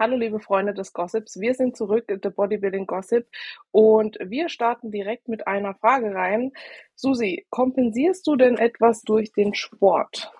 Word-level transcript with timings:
Hallo 0.00 0.16
liebe 0.16 0.40
Freunde 0.40 0.72
des 0.72 0.94
Gossips, 0.94 1.40
wir 1.40 1.52
sind 1.52 1.76
zurück, 1.76 2.06
The 2.08 2.30
Bodybuilding 2.30 2.86
Gossip 2.86 3.26
und 3.70 4.16
wir 4.18 4.48
starten 4.48 4.90
direkt 4.90 5.28
mit 5.28 5.46
einer 5.46 5.74
Frage 5.74 6.14
rein. 6.14 6.52
Susi, 6.94 7.46
kompensierst 7.50 8.26
du 8.26 8.34
denn 8.34 8.56
etwas 8.56 9.02
durch 9.02 9.30
den 9.34 9.52
Sport? 9.52 10.32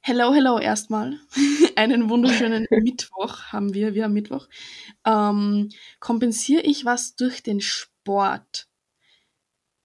Hello, 0.00 0.34
hello 0.34 0.58
erstmal. 0.58 1.16
Einen 1.76 2.10
wunderschönen 2.10 2.66
Mittwoch 2.70 3.52
haben 3.52 3.72
wir, 3.72 3.94
wir 3.94 4.02
haben 4.02 4.14
Mittwoch. 4.14 4.48
Ähm, 5.06 5.68
kompensiere 6.00 6.62
ich 6.62 6.84
was 6.84 7.14
durch 7.14 7.40
den 7.44 7.60
Sport? 7.60 8.66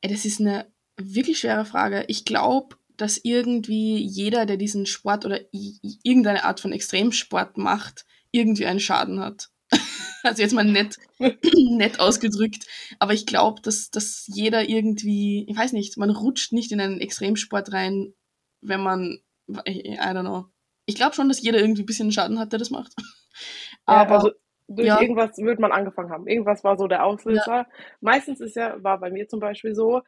Ey, 0.02 0.09
das 0.09 0.25
ist 0.25 0.41
eine 0.41 0.66
wirklich 0.97 1.38
schwere 1.38 1.66
Frage. 1.66 2.04
Ich 2.07 2.25
glaube, 2.25 2.77
dass 2.97 3.20
irgendwie 3.21 3.97
jeder, 3.97 4.47
der 4.47 4.57
diesen 4.57 4.88
Sport 4.88 5.23
oder 5.23 5.39
irgendeine 5.52 6.45
Art 6.45 6.59
von 6.59 6.71
Extremsport 6.71 7.55
macht, 7.59 8.07
irgendwie 8.32 8.66
einen 8.66 8.80
Schaden 8.80 9.20
hat. 9.20 9.50
also 10.24 10.42
jetzt 10.42 10.54
mal 10.54 10.65
nett, 10.65 10.97
nett 11.19 12.00
ausgedrückt. 12.00 12.65
Aber 13.00 13.14
ich 13.14 13.25
glaube, 13.25 13.61
dass, 13.61 13.92
dass 13.92 14.25
jeder 14.28 14.68
irgendwie, 14.68 15.46
ich 15.47 15.57
weiß 15.57 15.74
nicht, 15.74 15.97
man 15.97 16.10
rutscht 16.10 16.54
nicht 16.54 16.71
in 16.71 16.82
einen 16.82 17.00
Extremsport 17.00 17.71
rein, 17.71 18.14
wenn 18.61 18.82
man, 18.82 19.19
I, 19.68 19.93
I 19.93 19.97
don't 19.97 20.21
know. 20.21 20.46
Ich 20.86 20.96
glaube 20.96 21.15
schon, 21.15 21.28
dass 21.28 21.42
jeder 21.42 21.60
irgendwie 21.60 21.83
ein 21.83 21.88
bisschen 21.88 22.11
Schaden 22.11 22.39
hat, 22.39 22.52
der 22.52 22.60
das 22.60 22.71
macht. 22.71 22.93
Aber 23.86 24.10
ja, 24.10 24.15
also 24.18 24.32
durch 24.68 24.88
ja. 24.88 25.02
irgendwas 25.02 25.38
wird 25.38 25.60
man 25.60 25.71
angefangen 25.71 26.11
haben. 26.11 26.27
Irgendwas 26.27 26.64
war 26.64 26.77
so 26.77 26.88
der 26.88 27.05
Auslöser. 27.05 27.47
Ja. 27.47 27.68
Meistens 28.02 28.39
ist 28.39 28.55
ja, 28.55 28.83
war 28.83 29.00
bei 29.00 29.10
mir 29.10 29.27
zum 29.27 29.39
Beispiel 29.39 29.74
so, 29.74 30.02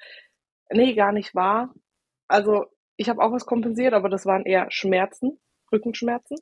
nee, 0.72 0.94
gar 0.94 1.11
nicht 1.11 1.33
wahr. 1.33 1.73
Also 2.27 2.66
ich 2.95 3.09
habe 3.09 3.22
auch 3.22 3.31
was 3.31 3.45
kompensiert, 3.45 3.94
aber 3.94 4.09
das 4.09 4.25
waren 4.25 4.45
eher 4.45 4.69
Schmerzen, 4.69 5.39
Rückenschmerzen 5.72 6.38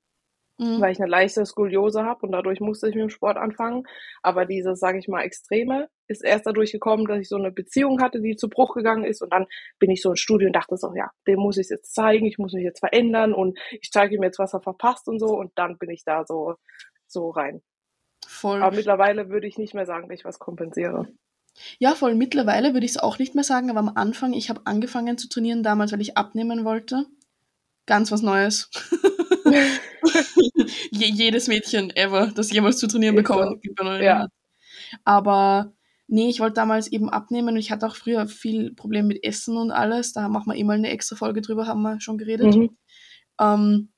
mhm. 0.60 0.82
weil 0.82 0.92
ich 0.92 1.00
eine 1.00 1.10
leichte 1.10 1.46
Skoliose 1.46 2.04
habe 2.04 2.26
und 2.26 2.32
dadurch 2.32 2.60
musste 2.60 2.90
ich 2.90 2.96
mit 2.96 3.04
dem 3.04 3.10
Sport 3.10 3.38
anfangen. 3.38 3.84
Aber 4.22 4.46
dieses, 4.46 4.80
sage 4.80 5.00
ich 5.00 5.08
mal, 5.08 5.24
Extreme 5.24 5.90
ist 6.08 6.24
erst 6.24 6.46
dadurch 6.46 6.72
gekommen, 6.72 7.06
dass 7.06 7.20
ich 7.20 7.30
so 7.30 7.38
eine 7.38 7.52
Beziehung 7.52 8.02
hatte, 8.02 8.22
die 8.22 8.36
zu 8.36 8.50
Bruch 8.50 8.76
gegangen 8.76 9.06
ist 9.06 9.22
und 9.22 9.32
dann 9.32 9.48
bin 9.80 9.90
ich 9.90 10.02
so 10.02 10.12
ins 10.12 10.20
Studio 10.20 10.48
und 10.48 10.54
dachte 10.54 10.78
so, 10.78 10.94
ja, 10.96 11.10
dem 11.28 11.40
muss 11.40 11.58
ich 11.58 11.66
es 11.66 11.70
jetzt 11.70 11.96
zeigen, 11.96 12.26
ich 12.26 12.38
muss 12.38 12.54
mich 12.54 12.64
jetzt 12.64 12.80
verändern 12.80 13.34
und 13.34 13.58
ich 13.82 13.92
zeige 13.92 14.16
ihm 14.16 14.24
jetzt, 14.24 14.40
was 14.40 14.54
er 14.54 14.62
verpasst 14.62 15.08
und 15.08 15.20
so 15.20 15.38
und 15.38 15.52
dann 15.56 15.78
bin 15.78 15.90
ich 15.90 16.04
da 16.04 16.26
so, 16.26 16.56
so 17.08 17.30
rein. 17.30 17.62
Voll. 18.28 18.62
Aber 18.62 18.76
mittlerweile 18.76 19.30
würde 19.30 19.48
ich 19.48 19.58
nicht 19.58 19.74
mehr 19.74 19.86
sagen, 19.86 20.10
dass 20.10 20.20
ich 20.20 20.26
was 20.26 20.40
kompensiere. 20.40 21.08
Ja, 21.80 21.96
voll. 21.96 22.16
Mittlerweile 22.16 22.74
würde 22.74 22.86
ich 22.86 22.92
es 22.92 22.98
auch 22.98 23.20
nicht 23.20 23.36
mehr 23.36 23.44
sagen, 23.44 23.70
aber 23.70 23.80
am 23.80 23.92
Anfang, 23.96 24.34
ich 24.34 24.50
habe 24.50 24.62
angefangen 24.66 25.18
zu 25.18 25.28
trainieren 25.30 25.64
damals, 25.64 25.92
weil 25.92 26.02
ich 26.02 26.18
abnehmen 26.18 26.64
wollte. 26.64 27.06
Ganz 27.86 28.12
was 28.12 28.22
Neues. 28.22 28.70
jedes 30.92 31.48
Mädchen 31.48 31.96
ever, 31.96 32.32
das 32.36 32.52
jemals 32.52 32.78
zu 32.78 32.88
trainieren 32.88 33.16
bekommen 33.16 33.60
so. 33.78 33.84
ja. 33.84 34.28
Aber 35.04 35.74
nee, 36.08 36.30
ich 36.30 36.40
wollte 36.40 36.56
damals 36.56 36.92
eben 36.92 37.10
abnehmen 37.10 37.50
und 37.50 37.58
ich 37.58 37.72
hatte 37.72 37.88
auch 37.88 37.96
früher 37.96 38.28
viel 38.28 38.74
Problem 38.74 39.08
mit 39.08 39.24
Essen 39.24 39.58
und 39.58 39.72
alles. 39.72 40.14
Da 40.14 40.28
machen 40.28 40.52
wir 40.52 40.58
eh 40.58 40.64
mal 40.64 40.78
eine 40.78 40.90
extra 40.90 41.16
Folge 41.16 41.42
drüber, 41.42 41.68
haben 41.68 41.82
wir 41.82 42.02
schon 42.02 42.18
geredet. 42.18 42.56
Mhm. 42.56 42.78
Ähm, 43.40 43.90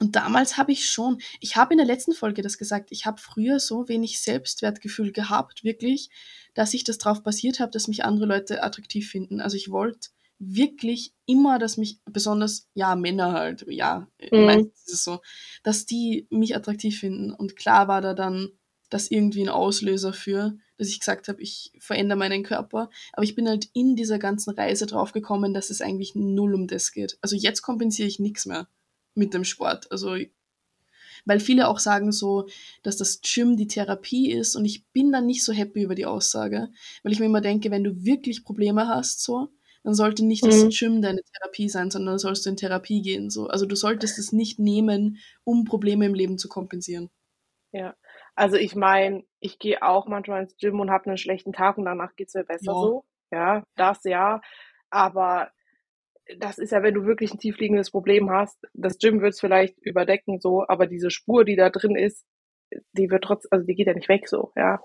und 0.00 0.16
damals 0.16 0.56
habe 0.56 0.72
ich 0.72 0.88
schon, 0.88 1.20
ich 1.40 1.56
habe 1.56 1.74
in 1.74 1.78
der 1.78 1.86
letzten 1.86 2.14
Folge 2.14 2.40
das 2.40 2.56
gesagt, 2.56 2.90
ich 2.90 3.04
habe 3.04 3.20
früher 3.20 3.60
so 3.60 3.86
wenig 3.86 4.20
Selbstwertgefühl 4.20 5.12
gehabt, 5.12 5.62
wirklich, 5.62 6.08
dass 6.54 6.72
ich 6.72 6.84
das 6.84 6.96
darauf 6.96 7.22
basiert 7.22 7.60
habe, 7.60 7.70
dass 7.70 7.86
mich 7.86 8.02
andere 8.02 8.24
Leute 8.24 8.62
attraktiv 8.62 9.10
finden. 9.10 9.42
Also 9.42 9.58
ich 9.58 9.70
wollte 9.70 10.08
wirklich 10.40 11.12
immer, 11.26 11.58
dass 11.58 11.76
mich, 11.76 12.00
besonders, 12.06 12.66
ja, 12.74 12.96
Männer 12.96 13.32
halt, 13.32 13.66
ja, 13.68 14.08
mhm. 14.32 14.44
meistens 14.44 14.86
ist 14.86 14.94
es 14.94 15.04
so, 15.04 15.20
dass 15.62 15.86
die 15.86 16.26
mich 16.30 16.56
attraktiv 16.56 16.98
finden. 16.98 17.32
Und 17.32 17.54
klar 17.56 17.86
war 17.86 18.00
da 18.00 18.14
dann 18.14 18.48
das 18.88 19.10
irgendwie 19.10 19.42
ein 19.42 19.48
Auslöser 19.48 20.12
für, 20.12 20.56
dass 20.78 20.88
ich 20.88 20.98
gesagt 20.98 21.28
habe, 21.28 21.40
ich 21.42 21.72
verändere 21.78 22.18
meinen 22.18 22.42
Körper. 22.42 22.90
Aber 23.12 23.22
ich 23.22 23.34
bin 23.34 23.48
halt 23.48 23.68
in 23.74 23.94
dieser 23.94 24.18
ganzen 24.18 24.50
Reise 24.50 24.86
drauf 24.86 25.12
gekommen, 25.12 25.54
dass 25.54 25.70
es 25.70 25.82
eigentlich 25.82 26.14
null 26.14 26.54
um 26.54 26.66
das 26.66 26.90
geht. 26.90 27.18
Also 27.20 27.36
jetzt 27.36 27.62
kompensiere 27.62 28.08
ich 28.08 28.18
nichts 28.18 28.46
mehr 28.46 28.66
mit 29.14 29.34
dem 29.34 29.44
Sport. 29.44 29.92
Also 29.92 30.16
weil 31.26 31.38
viele 31.38 31.68
auch 31.68 31.78
sagen 31.78 32.12
so, 32.12 32.48
dass 32.82 32.96
das 32.96 33.20
Gym 33.20 33.56
die 33.56 33.66
Therapie 33.66 34.32
ist 34.32 34.56
und 34.56 34.64
ich 34.64 34.86
bin 34.86 35.12
dann 35.12 35.26
nicht 35.26 35.44
so 35.44 35.52
happy 35.52 35.82
über 35.82 35.94
die 35.94 36.06
Aussage, 36.06 36.70
weil 37.02 37.12
ich 37.12 37.20
mir 37.20 37.26
immer 37.26 37.42
denke, 37.42 37.70
wenn 37.70 37.84
du 37.84 38.04
wirklich 38.04 38.42
Probleme 38.42 38.88
hast 38.88 39.22
so, 39.22 39.50
dann 39.82 39.94
sollte 39.94 40.24
nicht 40.24 40.44
das 40.44 40.64
mhm. 40.64 40.70
Gym 40.70 41.02
deine 41.02 41.22
Therapie 41.22 41.68
sein, 41.68 41.90
sondern 41.90 42.18
sollst 42.18 42.44
du 42.44 42.50
in 42.50 42.56
Therapie 42.56 43.02
gehen. 43.02 43.30
So. 43.30 43.46
Also 43.46 43.66
du 43.66 43.74
solltest 43.76 44.18
es 44.18 44.32
nicht 44.32 44.58
nehmen, 44.58 45.18
um 45.44 45.64
Probleme 45.64 46.06
im 46.06 46.14
Leben 46.14 46.38
zu 46.38 46.48
kompensieren. 46.48 47.10
Ja, 47.72 47.94
also 48.34 48.56
ich 48.56 48.74
meine, 48.74 49.22
ich 49.38 49.58
gehe 49.58 49.82
auch 49.82 50.06
manchmal 50.06 50.42
ins 50.42 50.56
Gym 50.56 50.80
und 50.80 50.90
habe 50.90 51.06
einen 51.06 51.18
schlechten 51.18 51.52
Tag 51.52 51.78
und 51.78 51.84
danach 51.84 52.14
geht 52.16 52.28
es 52.28 52.34
mir 52.34 52.44
besser 52.44 52.72
ja. 52.72 52.72
so. 52.72 53.04
Ja, 53.30 53.64
das 53.76 54.02
ja. 54.04 54.40
Aber 54.90 55.50
das 56.38 56.58
ist 56.58 56.72
ja, 56.72 56.82
wenn 56.82 56.94
du 56.94 57.04
wirklich 57.04 57.32
ein 57.32 57.38
tiefliegendes 57.38 57.90
Problem 57.90 58.30
hast, 58.30 58.58
das 58.74 58.98
Gym 58.98 59.20
wird 59.20 59.34
es 59.34 59.40
vielleicht 59.40 59.78
überdecken, 59.78 60.40
so, 60.40 60.64
aber 60.68 60.86
diese 60.86 61.10
Spur, 61.10 61.44
die 61.44 61.56
da 61.56 61.70
drin 61.70 61.96
ist, 61.96 62.24
die 62.92 63.10
wird 63.10 63.24
trotz, 63.24 63.46
also 63.50 63.64
die 63.66 63.74
geht 63.74 63.86
ja 63.86 63.94
nicht 63.94 64.08
weg 64.08 64.28
so, 64.28 64.52
ja. 64.56 64.80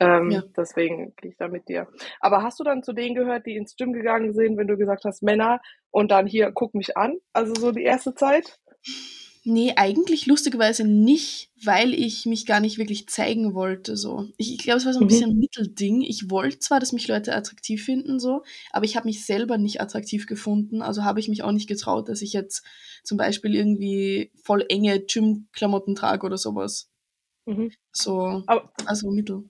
Ähm, 0.00 0.30
ja. 0.30 0.42
Deswegen 0.56 1.14
gehe 1.16 1.30
ich 1.30 1.36
da 1.36 1.48
mit 1.48 1.68
dir. 1.68 1.88
Aber 2.20 2.42
hast 2.42 2.60
du 2.60 2.64
dann 2.64 2.82
zu 2.82 2.92
denen 2.92 3.14
gehört, 3.14 3.46
die 3.46 3.56
ins 3.56 3.76
Gym 3.76 3.92
gegangen 3.92 4.32
sind, 4.32 4.56
wenn 4.56 4.68
du 4.68 4.76
gesagt 4.76 5.04
hast, 5.04 5.22
Männer 5.22 5.60
und 5.90 6.10
dann 6.10 6.26
hier, 6.26 6.52
guck 6.52 6.74
mich 6.74 6.96
an? 6.96 7.18
Also 7.32 7.54
so 7.54 7.72
die 7.72 7.82
erste 7.82 8.14
Zeit? 8.14 8.58
Nee, 9.50 9.72
eigentlich 9.76 10.26
lustigerweise 10.26 10.84
nicht, 10.84 11.50
weil 11.64 11.94
ich 11.94 12.26
mich 12.26 12.44
gar 12.44 12.60
nicht 12.60 12.76
wirklich 12.76 13.08
zeigen 13.08 13.54
wollte. 13.54 13.96
So. 13.96 14.28
Ich, 14.36 14.52
ich 14.52 14.58
glaube, 14.58 14.76
es 14.76 14.84
war 14.84 14.92
so 14.92 15.00
ein 15.00 15.04
mhm. 15.04 15.08
bisschen 15.08 15.30
ein 15.30 15.38
Mittelding. 15.38 16.02
Ich 16.02 16.30
wollte 16.30 16.58
zwar, 16.58 16.80
dass 16.80 16.92
mich 16.92 17.08
Leute 17.08 17.34
attraktiv 17.34 17.82
finden, 17.82 18.20
so, 18.20 18.42
aber 18.72 18.84
ich 18.84 18.94
habe 18.94 19.06
mich 19.06 19.24
selber 19.24 19.56
nicht 19.56 19.80
attraktiv 19.80 20.26
gefunden. 20.26 20.82
Also 20.82 21.02
habe 21.04 21.18
ich 21.18 21.28
mich 21.28 21.42
auch 21.44 21.52
nicht 21.52 21.66
getraut, 21.66 22.10
dass 22.10 22.20
ich 22.20 22.34
jetzt 22.34 22.62
zum 23.04 23.16
Beispiel 23.16 23.54
irgendwie 23.54 24.32
voll 24.44 24.66
enge 24.68 25.00
Gym-Klamotten 25.00 25.94
trage 25.94 26.26
oder 26.26 26.36
sowas. 26.36 26.90
Mhm. 27.48 27.72
So, 27.92 28.42
Aber 28.46 28.70
also 28.84 29.10
Mittel. 29.10 29.48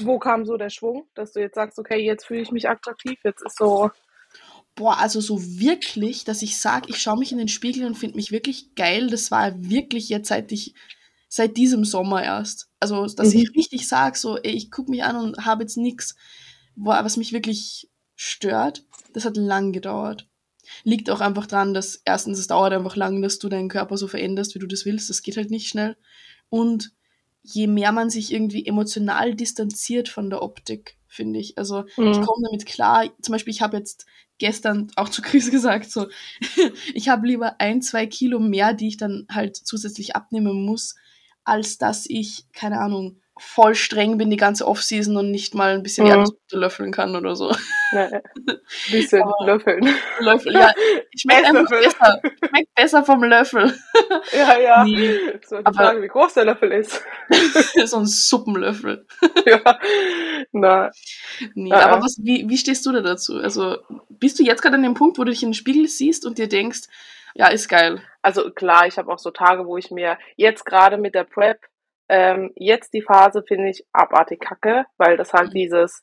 Wo 0.00 0.18
kam 0.18 0.44
so 0.44 0.56
der 0.56 0.70
Schwung, 0.70 1.08
dass 1.14 1.32
du 1.32 1.40
jetzt 1.40 1.54
sagst, 1.54 1.78
okay, 1.78 2.04
jetzt 2.04 2.26
fühle 2.26 2.42
ich 2.42 2.52
mich 2.52 2.68
attraktiv, 2.68 3.18
jetzt 3.24 3.42
ist 3.42 3.56
so. 3.56 3.90
Boah, 4.74 4.98
also 4.98 5.20
so 5.20 5.42
wirklich, 5.42 6.24
dass 6.24 6.42
ich 6.42 6.58
sage, 6.58 6.90
ich 6.90 7.00
schaue 7.00 7.18
mich 7.18 7.32
in 7.32 7.38
den 7.38 7.48
Spiegel 7.48 7.86
und 7.86 7.96
finde 7.96 8.16
mich 8.16 8.30
wirklich 8.30 8.74
geil, 8.74 9.08
das 9.08 9.30
war 9.30 9.52
wirklich 9.68 10.10
jetzt 10.10 10.28
seit 10.28 10.52
ich, 10.52 10.74
seit 11.28 11.56
diesem 11.56 11.84
Sommer 11.84 12.22
erst. 12.22 12.68
Also, 12.78 13.06
dass 13.06 13.34
mhm. 13.34 13.40
ich 13.40 13.56
richtig 13.56 13.88
sage, 13.88 14.16
so, 14.16 14.36
ey, 14.36 14.52
ich 14.52 14.70
gucke 14.70 14.90
mich 14.90 15.02
an 15.02 15.16
und 15.16 15.46
habe 15.46 15.62
jetzt 15.62 15.78
nichts, 15.78 16.14
was 16.76 17.16
mich 17.16 17.32
wirklich 17.32 17.90
stört. 18.14 18.84
Das 19.14 19.24
hat 19.24 19.36
lang 19.36 19.72
gedauert. 19.72 20.28
Liegt 20.84 21.08
auch 21.08 21.20
einfach 21.20 21.46
dran, 21.46 21.72
dass 21.72 22.02
erstens, 22.04 22.38
es 22.38 22.46
dauert 22.46 22.74
einfach 22.74 22.94
lang, 22.94 23.22
dass 23.22 23.38
du 23.38 23.48
deinen 23.48 23.70
Körper 23.70 23.96
so 23.96 24.06
veränderst, 24.06 24.54
wie 24.54 24.58
du 24.58 24.66
das 24.66 24.84
willst. 24.84 25.08
Das 25.08 25.22
geht 25.22 25.38
halt 25.38 25.50
nicht 25.50 25.68
schnell. 25.68 25.96
Und 26.50 26.92
je 27.42 27.66
mehr 27.66 27.92
man 27.92 28.10
sich 28.10 28.32
irgendwie 28.32 28.66
emotional 28.66 29.34
distanziert 29.34 30.08
von 30.08 30.30
der 30.30 30.42
Optik, 30.42 30.96
finde 31.06 31.38
ich. 31.38 31.56
Also 31.58 31.84
mhm. 31.96 32.08
ich 32.12 32.20
komme 32.20 32.44
damit 32.44 32.66
klar. 32.66 33.04
Zum 33.22 33.32
Beispiel, 33.32 33.52
ich 33.52 33.62
habe 33.62 33.76
jetzt 33.76 34.06
gestern 34.38 34.90
auch 34.96 35.08
zu 35.08 35.22
Chris 35.22 35.50
gesagt, 35.50 35.90
so, 35.90 36.08
ich 36.94 37.08
habe 37.08 37.26
lieber 37.26 37.60
ein, 37.60 37.82
zwei 37.82 38.06
Kilo 38.06 38.38
mehr, 38.38 38.74
die 38.74 38.88
ich 38.88 38.96
dann 38.96 39.26
halt 39.30 39.56
zusätzlich 39.56 40.16
abnehmen 40.16 40.64
muss, 40.64 40.96
als 41.44 41.78
dass 41.78 42.06
ich, 42.06 42.44
keine 42.52 42.80
Ahnung, 42.80 43.20
voll 43.38 43.74
streng 43.74 44.18
bin 44.18 44.30
die 44.30 44.36
ganze 44.36 44.66
Offseason 44.66 45.16
und 45.16 45.30
nicht 45.30 45.54
mal 45.54 45.74
ein 45.74 45.82
bisschen 45.82 46.04
mhm. 46.04 46.10
Erdnussbutter 46.10 46.58
löffeln 46.58 46.92
kann 46.92 47.16
oder 47.16 47.36
so. 47.36 47.52
Ja, 47.92 48.04
ein 48.04 48.22
bisschen 48.90 49.22
Aber 49.22 49.46
löffeln. 49.46 49.88
Löffel, 50.20 50.52
ja. 50.52 50.72
Schmeckt 51.16 51.46
einfach 51.46 51.68
besser. 51.70 52.20
Schmeckt 52.46 52.74
besser 52.74 53.04
vom 53.04 53.24
Löffel. 53.24 53.74
Ja, 54.36 54.58
ja. 54.58 54.84
Nee. 54.84 55.38
So 55.46 55.62
die 55.62 55.74
Frage, 55.74 56.02
wie 56.02 56.08
groß 56.08 56.34
der 56.34 56.44
Löffel 56.44 56.72
ist. 56.72 57.02
so 57.86 57.98
ein 57.98 58.06
Suppenlöffel. 58.06 59.06
ja. 59.46 59.78
Na. 60.52 60.90
Nee, 61.54 61.70
ja. 61.70 61.88
aber 61.88 62.02
was, 62.02 62.18
wie, 62.22 62.48
wie 62.48 62.58
stehst 62.58 62.84
du 62.84 62.92
da 62.92 63.00
dazu? 63.00 63.38
Also, 63.38 63.78
bist 64.10 64.38
du 64.38 64.44
jetzt 64.44 64.62
gerade 64.62 64.76
an 64.76 64.82
dem 64.82 64.94
Punkt, 64.94 65.18
wo 65.18 65.24
du 65.24 65.30
dich 65.30 65.42
in 65.42 65.50
den 65.50 65.54
Spiegel 65.54 65.88
siehst 65.88 66.26
und 66.26 66.38
dir 66.38 66.48
denkst, 66.48 66.88
ja, 67.34 67.48
ist 67.48 67.68
geil. 67.68 68.02
Also 68.22 68.50
klar, 68.50 68.86
ich 68.86 68.98
habe 68.98 69.12
auch 69.12 69.18
so 69.18 69.30
Tage, 69.30 69.66
wo 69.66 69.76
ich 69.76 69.90
mir 69.90 70.18
jetzt 70.36 70.64
gerade 70.64 70.98
mit 70.98 71.14
der 71.14 71.24
Prep 71.24 71.60
ähm, 72.08 72.52
jetzt 72.56 72.94
die 72.94 73.02
Phase 73.02 73.42
finde 73.46 73.70
ich 73.70 73.84
abartig 73.92 74.40
kacke, 74.40 74.84
weil 74.96 75.16
das 75.16 75.32
halt 75.32 75.48
mhm. 75.48 75.54
dieses, 75.54 76.02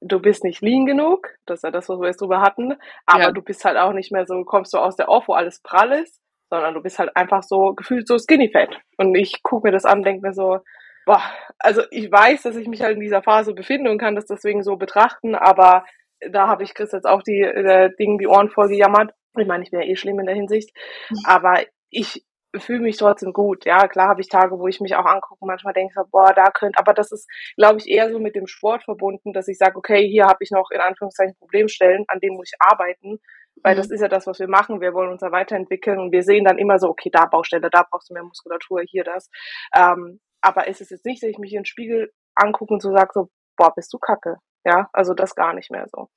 du 0.00 0.20
bist 0.20 0.44
nicht 0.44 0.60
lean 0.60 0.86
genug, 0.86 1.30
das 1.46 1.60
ist 1.60 1.62
ja 1.64 1.70
das, 1.70 1.88
was 1.88 1.98
wir 2.00 2.08
jetzt 2.08 2.20
drüber 2.20 2.40
hatten, 2.40 2.74
aber 3.06 3.22
ja. 3.24 3.32
du 3.32 3.42
bist 3.42 3.64
halt 3.64 3.76
auch 3.76 3.92
nicht 3.92 4.12
mehr 4.12 4.26
so, 4.26 4.44
kommst 4.44 4.74
du 4.74 4.78
aus 4.78 4.96
der 4.96 5.08
Off, 5.08 5.28
wo 5.28 5.34
alles 5.34 5.60
prall 5.62 5.92
ist, 5.92 6.20
sondern 6.50 6.74
du 6.74 6.82
bist 6.82 6.98
halt 6.98 7.16
einfach 7.16 7.42
so 7.42 7.74
gefühlt 7.74 8.06
so 8.06 8.18
skinny 8.18 8.50
fat. 8.50 8.78
Und 8.98 9.14
ich 9.16 9.42
gucke 9.42 9.68
mir 9.68 9.72
das 9.72 9.84
an, 9.84 10.02
denke 10.02 10.26
mir 10.26 10.34
so, 10.34 10.60
boah, 11.06 11.22
also 11.58 11.82
ich 11.90 12.10
weiß, 12.10 12.42
dass 12.42 12.56
ich 12.56 12.68
mich 12.68 12.82
halt 12.82 12.96
in 12.96 13.00
dieser 13.00 13.22
Phase 13.22 13.54
befinde 13.54 13.90
und 13.90 13.98
kann 13.98 14.16
das 14.16 14.26
deswegen 14.26 14.62
so 14.62 14.76
betrachten, 14.76 15.34
aber 15.34 15.84
da 16.20 16.48
habe 16.48 16.64
ich 16.64 16.74
Chris 16.74 16.92
jetzt 16.92 17.06
auch 17.06 17.22
die 17.22 17.40
äh, 17.40 17.94
Ding, 17.96 18.18
die 18.18 18.26
Ohren 18.26 18.50
voll 18.50 18.68
gejammert. 18.68 19.12
Ich 19.38 19.46
meine, 19.46 19.62
ich 19.64 19.70
bin 19.70 19.80
ja 19.80 19.86
eh 19.86 19.96
schlimm 19.96 20.18
in 20.18 20.26
der 20.26 20.34
Hinsicht, 20.34 20.74
mhm. 21.10 21.18
aber 21.24 21.62
ich 21.90 22.25
fühle 22.64 22.80
mich 22.80 22.96
trotzdem 22.96 23.32
gut. 23.32 23.64
Ja, 23.64 23.88
klar 23.88 24.08
habe 24.08 24.20
ich 24.20 24.28
Tage, 24.28 24.58
wo 24.58 24.66
ich 24.66 24.80
mich 24.80 24.94
auch 24.96 25.04
angucke 25.04 25.38
und 25.40 25.48
manchmal 25.48 25.74
denke 25.74 25.94
so, 25.94 26.02
boah, 26.10 26.32
da 26.32 26.50
könnte, 26.50 26.78
aber 26.78 26.94
das 26.94 27.12
ist, 27.12 27.28
glaube 27.56 27.78
ich, 27.78 27.88
eher 27.88 28.10
so 28.10 28.18
mit 28.18 28.34
dem 28.34 28.46
Sport 28.46 28.84
verbunden, 28.84 29.32
dass 29.32 29.48
ich 29.48 29.58
sage, 29.58 29.76
okay, 29.76 30.06
hier 30.08 30.26
habe 30.26 30.38
ich 30.40 30.50
noch 30.50 30.70
in 30.70 30.80
Anführungszeichen 30.80 31.36
Problemstellen, 31.38 32.04
an 32.08 32.20
denen 32.20 32.36
muss 32.36 32.50
ich 32.52 32.58
arbeiten, 32.60 33.18
weil 33.62 33.74
mhm. 33.74 33.78
das 33.78 33.90
ist 33.90 34.00
ja 34.00 34.08
das, 34.08 34.26
was 34.26 34.38
wir 34.38 34.48
machen. 34.48 34.80
Wir 34.80 34.94
wollen 34.94 35.10
uns 35.10 35.20
da 35.20 35.32
weiterentwickeln 35.32 35.98
und 35.98 36.12
wir 36.12 36.22
sehen 36.22 36.44
dann 36.44 36.58
immer 36.58 36.78
so, 36.78 36.88
okay, 36.88 37.10
da 37.10 37.26
Baustelle, 37.26 37.70
da 37.70 37.86
brauchst 37.90 38.10
du 38.10 38.14
mehr 38.14 38.22
Muskulatur, 38.24 38.82
hier 38.82 39.04
das. 39.04 39.30
Ähm, 39.74 40.20
aber 40.40 40.68
ist 40.68 40.80
es 40.80 40.90
jetzt 40.90 41.04
nicht, 41.04 41.22
dass 41.22 41.30
ich 41.30 41.38
mich 41.38 41.52
in 41.52 41.60
den 41.60 41.66
Spiegel 41.66 42.12
angucke 42.34 42.74
und 42.74 42.82
so 42.82 42.92
sage 42.92 43.10
so, 43.12 43.28
boah, 43.56 43.74
bist 43.74 43.92
du 43.92 43.98
kacke. 43.98 44.36
Ja, 44.64 44.88
also 44.92 45.14
das 45.14 45.34
gar 45.34 45.54
nicht 45.54 45.70
mehr 45.70 45.86
so. 45.88 46.08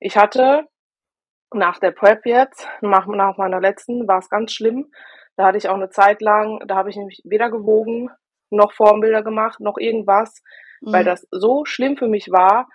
Ich 0.00 0.16
hatte 0.16 0.66
nach 1.52 1.78
der 1.78 1.90
Prep 1.90 2.26
jetzt, 2.26 2.68
nach, 2.80 3.06
nach 3.06 3.36
meiner 3.36 3.60
letzten, 3.60 4.06
war 4.08 4.18
es 4.18 4.28
ganz 4.28 4.52
schlimm. 4.52 4.90
Da 5.40 5.46
hatte 5.46 5.56
ich 5.56 5.70
auch 5.70 5.74
eine 5.74 5.88
Zeit 5.88 6.20
lang, 6.20 6.60
da 6.66 6.76
habe 6.76 6.90
ich 6.90 6.96
nämlich 6.96 7.22
weder 7.24 7.50
gewogen, 7.50 8.10
noch 8.50 8.74
Formbilder 8.74 9.22
gemacht, 9.22 9.58
noch 9.58 9.78
irgendwas, 9.78 10.42
mhm. 10.82 10.92
weil 10.92 11.02
das 11.02 11.26
so 11.30 11.64
schlimm 11.64 11.96
für 11.96 12.08
mich 12.08 12.30
war. 12.30 12.68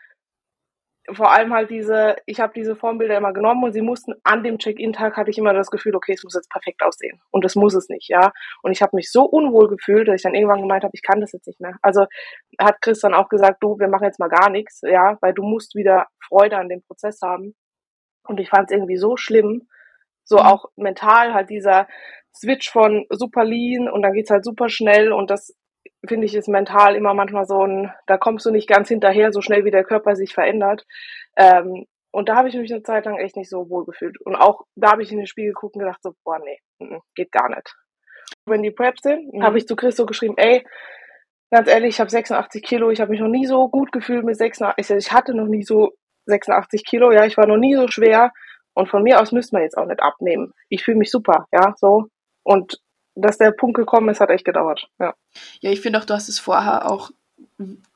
Vor 1.13 1.31
allem 1.31 1.53
halt 1.53 1.69
diese, 1.69 2.15
ich 2.25 2.39
habe 2.39 2.53
diese 2.55 2.75
Formbilder 2.75 3.17
immer 3.17 3.33
genommen 3.33 3.63
und 3.63 3.73
sie 3.73 3.83
mussten 3.83 4.15
an 4.23 4.43
dem 4.43 4.57
Check-in-Tag 4.57 5.15
hatte 5.15 5.29
ich 5.29 5.37
immer 5.37 5.53
das 5.53 5.69
Gefühl, 5.69 5.95
okay, 5.95 6.13
es 6.13 6.23
muss 6.23 6.33
jetzt 6.33 6.49
perfekt 6.49 6.81
aussehen. 6.81 7.21
Und 7.29 7.45
das 7.45 7.53
muss 7.53 7.75
es 7.75 7.87
nicht, 7.87 8.09
ja. 8.09 8.31
Und 8.63 8.71
ich 8.71 8.81
habe 8.81 8.95
mich 8.95 9.11
so 9.11 9.25
unwohl 9.25 9.67
gefühlt, 9.67 10.07
dass 10.07 10.15
ich 10.15 10.23
dann 10.23 10.33
irgendwann 10.33 10.61
gemeint 10.61 10.83
habe, 10.83 10.95
ich 10.95 11.03
kann 11.03 11.21
das 11.21 11.33
jetzt 11.33 11.45
nicht 11.45 11.61
mehr. 11.61 11.75
Also 11.83 12.07
hat 12.59 12.81
Chris 12.81 13.01
dann 13.01 13.13
auch 13.13 13.29
gesagt, 13.29 13.61
du, 13.61 13.77
wir 13.77 13.89
machen 13.89 14.05
jetzt 14.05 14.19
mal 14.19 14.29
gar 14.29 14.49
nichts, 14.49 14.81
ja, 14.81 15.19
weil 15.21 15.35
du 15.35 15.43
musst 15.43 15.75
wieder 15.75 16.07
Freude 16.27 16.57
an 16.57 16.69
dem 16.69 16.81
Prozess 16.81 17.19
haben. 17.21 17.53
Und 18.27 18.39
ich 18.39 18.49
fand 18.49 18.71
es 18.71 18.75
irgendwie 18.75 18.97
so 18.97 19.17
schlimm, 19.17 19.67
so 20.23 20.37
mhm. 20.37 20.45
auch 20.45 20.65
mental 20.75 21.35
halt 21.35 21.51
dieser 21.51 21.87
Switch 22.35 22.71
von 22.71 23.05
super 23.09 23.43
lean 23.43 23.89
und 23.89 24.01
dann 24.01 24.13
geht's 24.13 24.29
halt 24.29 24.43
super 24.43 24.69
schnell 24.69 25.11
und 25.11 25.29
das 25.29 25.55
finde 26.07 26.25
ich 26.25 26.35
ist 26.35 26.47
mental 26.47 26.95
immer 26.95 27.13
manchmal 27.13 27.45
so 27.45 27.65
ein, 27.65 27.91
da 28.07 28.17
kommst 28.17 28.45
du 28.45 28.51
nicht 28.51 28.67
ganz 28.67 28.89
hinterher, 28.89 29.31
so 29.31 29.41
schnell 29.41 29.65
wie 29.65 29.71
der 29.71 29.83
Körper 29.83 30.15
sich 30.15 30.33
verändert. 30.33 30.85
Ähm, 31.37 31.85
und 32.11 32.29
da 32.29 32.35
habe 32.35 32.47
ich 32.47 32.55
mich 32.55 32.71
eine 32.71 32.83
Zeit 32.83 33.05
lang 33.05 33.17
echt 33.17 33.35
nicht 33.35 33.49
so 33.49 33.69
wohl 33.69 33.85
gefühlt. 33.85 34.15
Und 34.21 34.35
auch 34.35 34.61
da 34.75 34.91
habe 34.91 35.03
ich 35.03 35.11
in 35.11 35.17
den 35.17 35.27
Spiegel 35.27 35.51
geguckt 35.51 35.75
und 35.75 35.81
gedacht 35.81 36.01
so, 36.01 36.13
boah, 36.23 36.39
nee, 36.39 36.59
geht 37.15 37.31
gar 37.31 37.49
nicht. 37.49 37.75
Wenn 38.45 38.63
die 38.63 38.71
Preps 38.71 39.01
sind, 39.01 39.33
mhm. 39.33 39.43
habe 39.43 39.57
ich 39.57 39.67
zu 39.67 39.75
Chris 39.75 39.97
so 39.97 40.05
geschrieben, 40.05 40.35
ey, 40.37 40.63
ganz 41.51 41.67
ehrlich, 41.67 41.95
ich 41.95 41.99
habe 41.99 42.09
86 42.09 42.63
Kilo, 42.63 42.89
ich 42.89 43.01
habe 43.01 43.11
mich 43.11 43.19
noch 43.19 43.27
nie 43.27 43.45
so 43.45 43.69
gut 43.69 43.91
gefühlt 43.91 44.23
mit 44.23 44.37
86, 44.37 44.95
ich 44.97 45.11
hatte 45.11 45.33
noch 45.33 45.47
nie 45.47 45.63
so 45.63 45.91
86 46.27 46.85
Kilo, 46.85 47.11
ja, 47.11 47.25
ich 47.25 47.37
war 47.37 47.47
noch 47.47 47.57
nie 47.57 47.75
so 47.75 47.87
schwer 47.87 48.31
und 48.73 48.89
von 48.89 49.03
mir 49.03 49.21
aus 49.21 49.31
müsste 49.31 49.55
man 49.55 49.63
jetzt 49.63 49.77
auch 49.77 49.85
nicht 49.85 50.01
abnehmen. 50.01 50.53
Ich 50.69 50.83
fühle 50.83 50.97
mich 50.97 51.11
super, 51.11 51.47
ja, 51.51 51.73
so. 51.77 52.05
Und 52.45 52.79
dass 53.15 53.37
der 53.37 53.51
Punkt 53.51 53.75
gekommen 53.75 54.09
ist, 54.09 54.21
hat 54.21 54.29
echt 54.29 54.45
gedauert, 54.45 54.87
ja. 54.99 55.13
Ja, 55.59 55.71
ich 55.71 55.81
finde 55.81 55.99
auch, 55.99 56.05
du 56.05 56.13
hast 56.13 56.29
es 56.29 56.39
vorher 56.39 56.89
auch, 56.89 57.11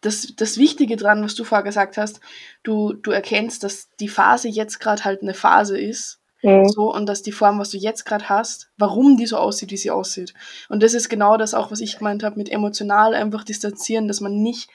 das, 0.01 0.33
das 0.35 0.57
Wichtige 0.57 0.97
dran, 0.97 1.23
was 1.23 1.35
du 1.35 1.43
vorher 1.43 1.63
gesagt 1.63 1.97
hast, 1.97 2.19
du, 2.63 2.93
du 2.93 3.11
erkennst, 3.11 3.63
dass 3.63 3.89
die 3.99 4.07
Phase 4.09 4.49
jetzt 4.49 4.79
gerade 4.79 5.05
halt 5.05 5.21
eine 5.21 5.33
Phase 5.33 5.79
ist, 5.79 6.19
mhm. 6.41 6.67
so, 6.67 6.93
und 6.93 7.05
dass 7.05 7.21
die 7.21 7.31
Form, 7.31 7.59
was 7.59 7.69
du 7.69 7.77
jetzt 7.77 8.05
gerade 8.05 8.27
hast, 8.27 8.71
warum 8.77 9.17
die 9.17 9.27
so 9.27 9.37
aussieht, 9.37 9.71
wie 9.71 9.77
sie 9.77 9.91
aussieht. 9.91 10.33
Und 10.67 10.83
das 10.83 10.93
ist 10.93 11.09
genau 11.09 11.37
das 11.37 11.53
auch, 11.53 11.71
was 11.71 11.81
ich 11.81 11.97
gemeint 11.97 12.23
habe, 12.23 12.37
mit 12.37 12.49
emotional 12.49 13.13
einfach 13.13 13.43
distanzieren, 13.43 14.07
dass 14.07 14.21
man 14.21 14.41
nicht 14.41 14.69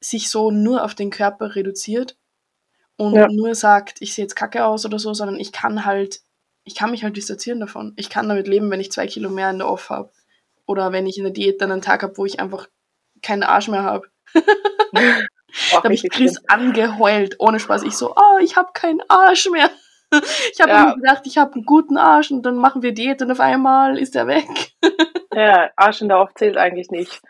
sich 0.00 0.30
so 0.30 0.50
nur 0.50 0.84
auf 0.84 0.94
den 0.94 1.10
Körper 1.10 1.54
reduziert, 1.54 2.16
und 2.98 3.14
ja. 3.14 3.28
nur 3.28 3.54
sagt, 3.54 4.02
ich 4.02 4.12
sehe 4.12 4.24
jetzt 4.24 4.34
kacke 4.34 4.64
aus 4.64 4.84
oder 4.84 4.98
so, 4.98 5.14
sondern 5.14 5.38
ich 5.38 5.52
kann 5.52 5.84
halt, 5.84 6.20
ich 6.68 6.74
kann 6.74 6.90
mich 6.90 7.02
halt 7.02 7.16
distanzieren 7.16 7.60
davon. 7.60 7.94
Ich 7.96 8.10
kann 8.10 8.28
damit 8.28 8.46
leben, 8.46 8.70
wenn 8.70 8.78
ich 8.78 8.92
zwei 8.92 9.06
Kilo 9.06 9.30
mehr 9.30 9.48
in 9.48 9.56
der 9.56 9.68
Off 9.68 9.88
habe. 9.88 10.10
Oder 10.66 10.92
wenn 10.92 11.06
ich 11.06 11.16
in 11.16 11.24
der 11.24 11.32
Diät 11.32 11.62
dann 11.62 11.72
einen 11.72 11.80
Tag 11.80 12.02
habe, 12.02 12.18
wo 12.18 12.26
ich 12.26 12.40
einfach 12.40 12.68
keinen 13.22 13.42
Arsch 13.42 13.68
mehr 13.68 13.84
habe. 13.84 14.06
da 14.34 15.82
habe 15.82 15.94
ich 15.94 16.02
Chris 16.10 16.32
stimmt. 16.32 16.50
angeheult, 16.50 17.36
ohne 17.38 17.58
Spaß. 17.58 17.84
Ich 17.84 17.94
so, 17.94 18.14
oh, 18.14 18.38
ich 18.42 18.56
habe 18.56 18.68
keinen 18.74 19.00
Arsch 19.08 19.48
mehr. 19.50 19.70
Ich 20.10 20.58
habe 20.62 20.70
ja. 20.70 20.94
gedacht, 20.94 21.26
ich 21.26 21.36
habe 21.36 21.52
einen 21.52 21.66
guten 21.66 21.98
Arsch 21.98 22.30
und 22.30 22.42
dann 22.42 22.56
machen 22.56 22.80
wir 22.82 22.92
Diät 22.92 23.20
und 23.20 23.30
auf 23.30 23.40
einmal 23.40 23.98
ist 23.98 24.16
er 24.16 24.26
weg. 24.26 24.48
ja, 25.34 25.68
Arsch 25.76 26.00
in 26.00 26.08
der 26.08 26.18
Off 26.20 26.32
zählt 26.34 26.56
eigentlich 26.56 26.88
nicht. 26.90 27.20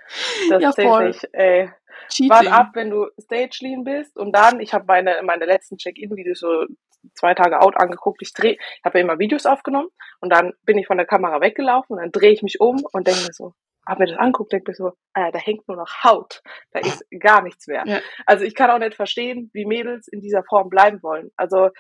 Das 0.49 0.63
ja, 0.63 0.71
zählt 0.71 0.89
voll. 0.89 1.09
nicht, 1.09 1.29
ey. 1.33 1.73
Cheating. 2.09 2.31
Wart 2.31 2.47
ab, 2.47 2.69
wenn 2.75 2.91
du 2.91 3.09
Stage 3.21 3.59
Lean 3.63 3.83
bist 3.83 4.17
und 4.17 4.31
dann, 4.31 4.61
ich 4.61 4.75
habe 4.75 4.85
meine, 4.87 5.17
meine 5.25 5.45
letzten 5.45 5.77
Check-In-Videos 5.77 6.39
so 6.39 6.67
zwei 7.15 7.35
Tage 7.35 7.61
out 7.61 7.77
angeguckt. 7.77 8.23
Ich 8.23 8.33
drehe, 8.33 8.53
ich 8.53 8.85
habe 8.85 8.99
ja 8.99 9.05
immer 9.05 9.19
Videos 9.19 9.47
aufgenommen 9.47 9.89
und 10.21 10.31
dann 10.33 10.53
bin 10.65 10.79
ich 10.79 10.87
von 10.87 10.97
der 10.97 11.07
Kamera 11.07 11.41
weggelaufen 11.41 11.97
und 11.97 12.03
dann 12.03 12.13
drehe 12.13 12.33
ich 12.33 12.43
mich 12.43 12.61
um 12.61 12.85
und 12.93 13.07
denke 13.07 13.21
mir 13.23 13.33
so, 13.33 13.53
habe 13.87 14.03
mir 14.05 14.11
das 14.11 14.19
anguckt, 14.19 14.53
denke 14.53 14.71
mir 14.71 14.75
so, 14.75 14.93
ah, 15.15 15.31
da 15.31 15.39
hängt 15.39 15.67
nur 15.67 15.77
noch 15.77 16.05
Haut, 16.05 16.43
da 16.73 16.81
ist 16.81 17.05
gar 17.21 17.43
nichts 17.43 17.67
mehr. 17.67 17.85
Ja. 17.87 18.01
Also 18.27 18.45
ich 18.45 18.55
kann 18.55 18.71
auch 18.71 18.79
nicht 18.79 18.95
verstehen, 18.95 19.51
wie 19.53 19.65
Mädels 19.65 20.09
in 20.09 20.21
dieser 20.21 20.45
Form 20.45 20.69
bleiben 20.69 21.03
wollen. 21.03 21.31
Also 21.37 21.71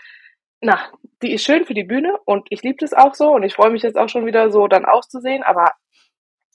na, 0.60 0.90
die 1.22 1.32
ist 1.32 1.44
schön 1.44 1.64
für 1.64 1.74
die 1.74 1.84
Bühne 1.84 2.18
und 2.24 2.48
ich 2.50 2.62
liebe 2.62 2.78
das 2.80 2.92
auch 2.92 3.14
so 3.14 3.30
und 3.30 3.44
ich 3.44 3.54
freue 3.54 3.70
mich 3.70 3.82
jetzt 3.82 3.96
auch 3.96 4.08
schon 4.08 4.26
wieder 4.26 4.50
so 4.50 4.66
dann 4.66 4.86
auszusehen, 4.86 5.42
aber 5.44 5.72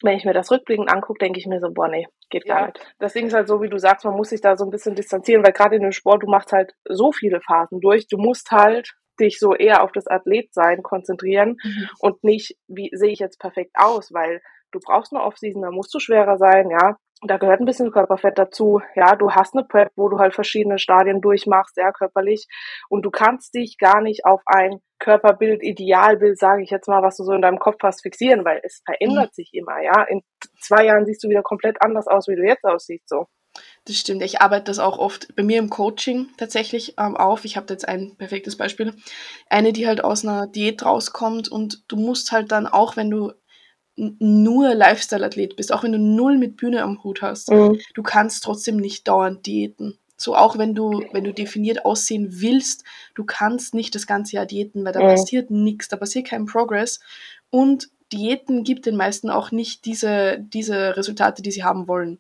wenn 0.03 0.17
ich 0.17 0.25
mir 0.25 0.33
das 0.33 0.51
rückblickend 0.51 0.91
angucke, 0.91 1.19
denke 1.19 1.39
ich 1.39 1.47
mir 1.47 1.59
so, 1.59 1.71
boah, 1.71 1.87
nee, 1.87 2.07
geht 2.29 2.45
gar 2.45 2.59
ja. 2.59 2.65
nicht. 2.67 2.79
Deswegen 3.01 3.27
ist 3.27 3.33
halt 3.33 3.47
so, 3.47 3.61
wie 3.61 3.69
du 3.69 3.79
sagst, 3.79 4.05
man 4.05 4.15
muss 4.15 4.29
sich 4.29 4.41
da 4.41 4.57
so 4.57 4.65
ein 4.65 4.69
bisschen 4.69 4.95
distanzieren, 4.95 5.43
weil 5.43 5.53
gerade 5.53 5.77
in 5.77 5.81
dem 5.81 5.91
Sport, 5.93 6.23
du 6.23 6.27
machst 6.27 6.51
halt 6.51 6.73
so 6.87 7.11
viele 7.11 7.41
Phasen 7.41 7.79
durch. 7.79 8.07
Du 8.07 8.17
musst 8.17 8.51
halt 8.51 8.93
dich 9.19 9.39
so 9.39 9.55
eher 9.55 9.83
auf 9.83 9.91
das 9.91 10.07
Athletsein 10.07 10.83
konzentrieren 10.83 11.57
mhm. 11.63 11.89
und 11.99 12.23
nicht, 12.23 12.57
wie 12.67 12.89
sehe 12.93 13.11
ich 13.11 13.19
jetzt 13.19 13.39
perfekt 13.39 13.71
aus, 13.75 14.11
weil 14.11 14.41
du 14.73 14.79
brauchst 14.79 15.13
eine 15.13 15.23
Offseason, 15.23 15.61
da 15.61 15.71
musst 15.71 15.93
du 15.93 15.99
schwerer 15.99 16.37
sein, 16.37 16.69
ja 16.69 16.97
da 17.27 17.37
gehört 17.37 17.59
ein 17.59 17.65
bisschen 17.65 17.91
Körperfett 17.91 18.37
dazu. 18.37 18.81
Ja, 18.95 19.15
du 19.15 19.31
hast 19.31 19.53
eine 19.53 19.63
Prep, 19.63 19.91
wo 19.95 20.09
du 20.09 20.19
halt 20.19 20.33
verschiedene 20.33 20.77
Stadien 20.77 21.21
durchmachst, 21.21 21.77
ja, 21.77 21.91
körperlich. 21.91 22.47
Und 22.89 23.03
du 23.03 23.11
kannst 23.11 23.53
dich 23.53 23.77
gar 23.77 24.01
nicht 24.01 24.25
auf 24.25 24.41
ein 24.45 24.79
Körperbild, 24.99 25.63
Idealbild, 25.63 26.37
sage 26.37 26.63
ich 26.63 26.69
jetzt 26.69 26.87
mal, 26.87 27.01
was 27.01 27.17
du 27.17 27.23
so 27.23 27.33
in 27.33 27.41
deinem 27.41 27.59
Kopf 27.59 27.77
hast, 27.83 28.01
fixieren, 28.01 28.45
weil 28.45 28.61
es 28.63 28.81
verändert 28.85 29.31
mhm. 29.31 29.33
sich 29.33 29.49
immer, 29.53 29.81
ja. 29.81 30.03
In 30.03 30.21
zwei 30.59 30.85
Jahren 30.85 31.05
siehst 31.05 31.23
du 31.23 31.29
wieder 31.29 31.43
komplett 31.43 31.81
anders 31.81 32.07
aus, 32.07 32.27
wie 32.27 32.35
du 32.35 32.43
jetzt 32.43 32.63
aussiehst, 32.63 33.07
so. 33.07 33.27
Das 33.85 33.97
stimmt. 33.97 34.23
Ich 34.23 34.41
arbeite 34.41 34.65
das 34.65 34.79
auch 34.79 34.97
oft 34.97 35.35
bei 35.35 35.43
mir 35.43 35.59
im 35.59 35.69
Coaching 35.69 36.29
tatsächlich 36.37 36.95
ähm, 36.97 37.15
auf. 37.15 37.45
Ich 37.45 37.55
habe 37.55 37.71
jetzt 37.71 37.87
ein 37.87 38.15
perfektes 38.17 38.57
Beispiel. 38.57 38.95
Eine, 39.47 39.73
die 39.73 39.85
halt 39.85 40.03
aus 40.03 40.25
einer 40.25 40.47
Diät 40.47 40.83
rauskommt 40.83 41.49
und 41.49 41.83
du 41.87 41.97
musst 41.97 42.31
halt 42.31 42.51
dann 42.51 42.65
auch, 42.65 42.97
wenn 42.97 43.11
du 43.11 43.31
nur 43.95 44.73
Lifestyle-Athlet 44.73 45.55
bist, 45.55 45.71
auch 45.71 45.83
wenn 45.83 45.91
du 45.91 45.99
null 45.99 46.37
mit 46.37 46.57
Bühne 46.57 46.81
am 46.81 47.03
Hut 47.03 47.21
hast, 47.21 47.51
mhm. 47.51 47.79
du 47.93 48.03
kannst 48.03 48.43
trotzdem 48.43 48.77
nicht 48.77 49.07
dauernd 49.07 49.45
diäten. 49.45 49.97
So 50.17 50.35
auch 50.35 50.57
wenn 50.57 50.73
du, 50.73 51.03
wenn 51.11 51.23
du 51.23 51.33
definiert 51.33 51.85
aussehen 51.85 52.27
willst, 52.41 52.83
du 53.13 53.23
kannst 53.23 53.73
nicht 53.73 53.93
das 53.93 54.07
ganze 54.07 54.35
Jahr 54.35 54.45
diäten, 54.45 54.85
weil 54.85 54.93
da 54.93 55.01
mhm. 55.01 55.07
passiert 55.07 55.51
nichts, 55.51 55.89
da 55.89 55.97
passiert 55.97 56.27
kein 56.27 56.45
Progress. 56.45 56.99
Und 57.49 57.89
Diäten 58.11 58.63
gibt 58.63 58.85
den 58.85 58.95
meisten 58.95 59.29
auch 59.29 59.51
nicht 59.51 59.85
diese, 59.85 60.37
diese 60.39 60.95
Resultate, 60.95 61.41
die 61.41 61.51
sie 61.51 61.63
haben 61.63 61.87
wollen. 61.87 62.19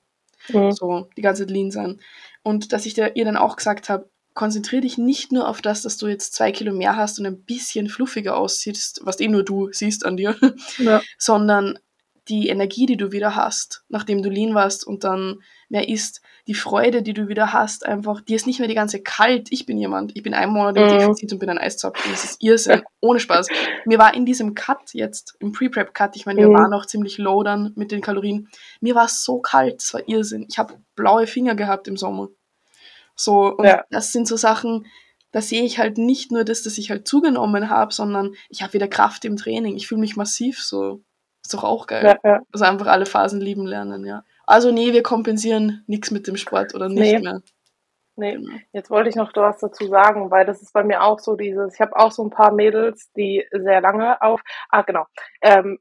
Mhm. 0.49 0.71
So, 0.71 1.07
die 1.15 1.21
ganze 1.21 1.45
Lean 1.45 1.71
sein. 1.71 2.01
Und 2.41 2.73
dass 2.73 2.85
ich 2.85 2.93
dir, 2.93 3.15
ihr 3.15 3.25
dann 3.25 3.37
auch 3.37 3.55
gesagt 3.55 3.89
habe, 3.89 4.09
konzentriere 4.33 4.81
dich 4.81 4.97
nicht 4.97 5.31
nur 5.31 5.47
auf 5.47 5.61
das, 5.61 5.81
dass 5.83 5.97
du 5.97 6.07
jetzt 6.07 6.33
zwei 6.33 6.51
Kilo 6.51 6.73
mehr 6.73 6.95
hast 6.95 7.19
und 7.19 7.25
ein 7.25 7.43
bisschen 7.43 7.89
fluffiger 7.89 8.37
aussiehst, 8.37 9.01
was 9.03 9.19
eh 9.19 9.27
nur 9.27 9.43
du 9.43 9.69
siehst 9.71 10.05
an 10.05 10.17
dir, 10.17 10.35
ja. 10.77 11.01
sondern 11.17 11.79
die 12.29 12.47
Energie, 12.47 12.85
die 12.85 12.95
du 12.95 13.11
wieder 13.11 13.35
hast, 13.35 13.83
nachdem 13.89 14.21
du 14.21 14.29
lean 14.29 14.55
warst 14.55 14.87
und 14.87 15.03
dann 15.03 15.41
mehr 15.67 15.89
isst, 15.89 16.21
die 16.47 16.53
Freude, 16.53 17.01
die 17.01 17.13
du 17.13 17.27
wieder 17.27 17.51
hast, 17.51 17.85
einfach, 17.85 18.21
die 18.21 18.35
ist 18.35 18.47
nicht 18.47 18.59
mehr 18.59 18.67
die 18.67 18.75
ganze 18.75 19.01
kalt. 19.01 19.51
Ich 19.51 19.65
bin 19.65 19.77
jemand, 19.77 20.15
ich 20.15 20.23
bin 20.23 20.33
ein 20.33 20.49
Monat 20.49 20.77
im 20.77 20.83
mhm. 20.83 20.89
Defizit 20.89 21.33
und 21.33 21.39
bin 21.39 21.49
ein 21.49 21.57
Eiszapfen. 21.57 22.11
Das 22.11 22.23
ist 22.23 22.41
Irrsinn, 22.41 22.81
ohne 23.01 23.19
Spaß. 23.19 23.47
Mir 23.85 23.97
war 23.97 24.13
in 24.13 24.25
diesem 24.25 24.55
Cut 24.55 24.93
jetzt, 24.93 25.35
im 25.39 25.51
Pre-Prep-Cut, 25.51 26.15
ich 26.15 26.25
meine, 26.25 26.41
wir 26.41 26.49
mhm. 26.49 26.53
waren 26.53 26.71
noch 26.71 26.85
ziemlich 26.85 27.17
low 27.17 27.43
dann 27.43 27.73
mit 27.75 27.91
den 27.91 28.01
Kalorien, 28.01 28.47
mir 28.79 28.95
war 28.95 29.05
es 29.05 29.23
so 29.23 29.39
kalt, 29.39 29.81
es 29.81 29.93
war 29.93 30.07
Irrsinn. 30.07 30.45
Ich 30.47 30.57
habe 30.57 30.75
blaue 30.95 31.27
Finger 31.27 31.55
gehabt 31.55 31.87
im 31.89 31.97
Sommer. 31.97 32.29
So, 33.15 33.55
und 33.55 33.65
ja. 33.65 33.83
das 33.89 34.11
sind 34.11 34.27
so 34.27 34.35
Sachen, 34.35 34.87
da 35.31 35.41
sehe 35.41 35.63
ich 35.63 35.79
halt 35.79 35.97
nicht 35.97 36.31
nur 36.31 36.43
das, 36.43 36.63
dass 36.63 36.77
ich 36.77 36.91
halt 36.91 37.07
zugenommen 37.07 37.69
habe, 37.69 37.93
sondern 37.93 38.35
ich 38.49 38.61
habe 38.61 38.73
wieder 38.73 38.87
Kraft 38.87 39.25
im 39.25 39.35
Training. 39.35 39.75
Ich 39.75 39.87
fühle 39.87 40.01
mich 40.01 40.15
massiv 40.15 40.61
so. 40.61 41.01
Ist 41.43 41.53
doch 41.53 41.63
auch 41.63 41.87
geil. 41.87 42.05
Ja, 42.23 42.29
ja. 42.29 42.41
Also 42.53 42.65
einfach 42.65 42.87
alle 42.87 43.05
Phasen 43.05 43.41
lieben 43.41 43.65
lernen, 43.65 44.05
ja. 44.05 44.23
Also 44.45 44.71
nee, 44.71 44.93
wir 44.93 45.03
kompensieren 45.03 45.83
nichts 45.87 46.11
mit 46.11 46.27
dem 46.27 46.37
Sport 46.37 46.75
oder 46.75 46.87
nicht 46.87 46.99
nee. 46.99 47.19
mehr. 47.19 47.41
Nee, 48.15 48.33
genau. 48.33 48.53
jetzt 48.73 48.91
wollte 48.91 49.09
ich 49.09 49.15
noch 49.15 49.35
was 49.35 49.59
dazu 49.59 49.87
sagen, 49.87 50.29
weil 50.29 50.45
das 50.45 50.61
ist 50.61 50.71
bei 50.71 50.83
mir 50.83 51.01
auch 51.03 51.19
so 51.19 51.35
dieses, 51.35 51.73
ich 51.73 51.81
habe 51.81 51.95
auch 51.95 52.11
so 52.11 52.23
ein 52.23 52.29
paar 52.29 52.53
Mädels, 52.53 53.11
die 53.13 53.43
sehr 53.51 53.81
lange 53.81 54.21
auf, 54.21 54.41
ah 54.69 54.83
genau, 54.83 55.05
ähm, 55.41 55.79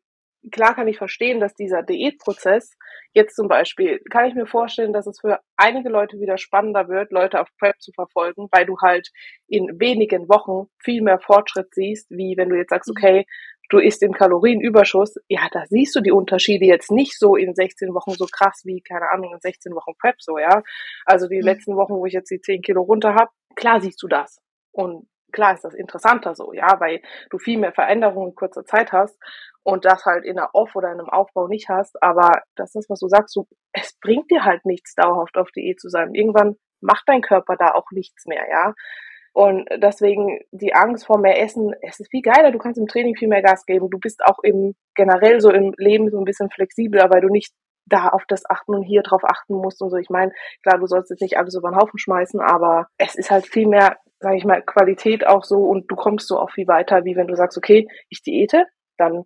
klar 0.51 0.75
kann 0.75 0.89
ich 0.89 0.99
verstehen, 0.99 1.41
dass 1.41 1.55
dieser 1.55 1.83
Diätprozess 1.83 2.77
jetzt 3.13 3.37
zum 3.37 3.49
Beispiel, 3.49 4.01
kann 4.11 4.27
ich 4.27 4.35
mir 4.35 4.47
vorstellen, 4.47 4.93
dass 4.93 5.07
es 5.07 5.21
für 5.21 5.41
einige 5.57 5.89
Leute 5.89 6.19
wieder 6.19 6.39
spannender 6.39 6.89
wird, 6.89 7.13
Leute 7.13 7.41
auf 7.41 7.49
Prep 7.59 7.81
zu 7.81 7.93
verfolgen, 7.93 8.49
weil 8.51 8.67
du 8.67 8.77
halt 8.81 9.11
in 9.47 9.79
wenigen 9.79 10.29
Wochen 10.29 10.69
viel 10.83 11.03
mehr 11.03 11.21
Fortschritt 11.21 11.73
siehst, 11.73 12.11
wie 12.11 12.35
wenn 12.37 12.49
du 12.49 12.57
jetzt 12.57 12.71
sagst, 12.71 12.89
mhm. 12.89 12.95
okay, 12.97 13.27
du 13.69 13.79
isst 13.79 14.03
im 14.03 14.13
Kalorienüberschuss, 14.13 15.15
ja, 15.29 15.49
da 15.53 15.65
siehst 15.67 15.95
du 15.95 16.01
die 16.01 16.13
Unterschiede 16.13 16.67
jetzt 16.67 16.91
nicht 16.91 17.19
so 17.19 17.37
in 17.37 17.55
16 17.55 17.95
Wochen 17.95 18.13
so 18.13 18.27
krass 18.27 18.63
wie, 18.65 18.83
keine 18.83 19.11
Ahnung, 19.11 19.33
in 19.33 19.41
16 19.41 19.73
Wochen 19.75 19.93
Prep 19.99 20.17
so, 20.21 20.39
ja. 20.39 20.63
Also 21.07 21.29
die 21.29 21.39
mhm. 21.39 21.45
letzten 21.45 21.77
Wochen, 21.77 21.95
wo 21.95 22.07
ich 22.07 22.13
jetzt 22.13 22.31
die 22.31 22.41
10 22.41 22.63
Kilo 22.63 22.83
runter 22.83 23.15
habe, 23.15 23.31
klar 23.55 23.81
siehst 23.81 24.03
du 24.03 24.09
das. 24.09 24.41
Und 24.73 25.07
klar 25.33 25.55
ist 25.55 25.65
das 25.65 25.75
interessanter 25.75 26.35
so, 26.35 26.53
ja, 26.53 26.79
weil 26.81 27.01
du 27.31 27.39
viel 27.39 27.59
mehr 27.59 27.73
Veränderungen 27.73 28.31
in 28.31 28.35
kurzer 28.35 28.65
Zeit 28.65 28.93
hast 28.93 29.19
und 29.63 29.85
das 29.85 30.05
halt 30.05 30.25
in 30.25 30.39
einer 30.39 30.51
Off- 30.55 30.75
oder 30.75 30.93
in 30.93 31.01
einem 31.01 31.09
Aufbau 31.09 31.49
nicht 31.49 31.69
hast. 31.69 32.03
Aber 32.03 32.43
das 32.57 32.75
ist, 32.75 32.91
was 32.91 33.01
du 33.01 33.09
sagst, 33.09 33.35
du, 33.37 33.47
es 33.73 33.97
bringt 34.01 34.31
dir 34.31 34.45
halt 34.45 34.65
nichts, 34.65 34.95
dauerhaft 34.95 35.37
auf 35.37 35.51
Diät 35.53 35.81
zu 35.81 35.89
sein. 35.89 36.15
Irgendwann 36.15 36.57
macht 36.81 37.05
dein 37.07 37.23
Körper 37.23 37.57
da 37.57 37.73
auch 37.73 37.91
nichts 37.93 38.27
mehr, 38.27 38.45
ja. 38.51 38.75
Und 39.35 39.67
deswegen 39.77 40.41
die 40.51 40.75
Angst 40.75 41.07
vor 41.07 41.19
mehr 41.19 41.41
Essen, 41.41 41.73
es 41.81 42.01
ist 42.01 42.11
viel 42.11 42.21
geiler, 42.21 42.53
du 42.53 42.59
kannst 42.59 42.79
im 42.79 42.87
Training 42.87 43.17
viel 43.17 43.29
mehr 43.29 43.41
Gas 43.41 43.65
geben. 43.65 43.89
Du 43.89 43.99
bist 43.99 44.21
auch 44.27 44.39
im 44.43 44.75
generell 44.95 45.41
so 45.41 45.51
im 45.51 45.73
Leben 45.79 46.11
so 46.11 46.19
ein 46.19 46.25
bisschen 46.25 46.51
flexibler, 46.51 47.09
weil 47.11 47.23
du 47.23 47.29
nicht 47.29 47.53
da 47.87 48.09
auf 48.09 48.25
das 48.29 48.49
achten 48.49 48.75
und 48.75 48.83
hier 48.83 49.03
drauf 49.03 49.23
achten 49.25 49.55
musst 49.55 49.81
und 49.81 49.91
so. 49.91 49.97
Ich 49.97 50.11
meine, 50.11 50.33
klar, 50.63 50.79
du 50.79 50.87
sollst 50.87 51.11
jetzt 51.11 51.23
nicht 51.23 51.39
alles 51.39 51.55
über 51.55 51.71
den 51.71 51.77
Haufen 51.77 51.99
schmeißen, 51.99 52.41
aber 52.41 52.89
es 52.99 53.15
ist 53.15 53.31
halt 53.31 53.47
viel 53.47 53.67
mehr, 53.67 53.97
sage 54.23 54.37
ich 54.37 54.45
mal, 54.45 54.63
Qualität 54.63 55.27
auch 55.27 55.45
so 55.45 55.59
und 55.65 55.91
du 55.91 55.97
kommst 55.97 56.29
so 56.29 56.39
auch 56.39 56.51
viel 56.51 56.67
weiter, 56.67 57.05
wie 57.05 57.17
wenn 57.17 57.27
du 57.27 57.37
sagst, 57.37 57.59
okay, 57.59 57.89
ich 58.09 58.23
diete, 58.23 58.67
dann 58.97 59.25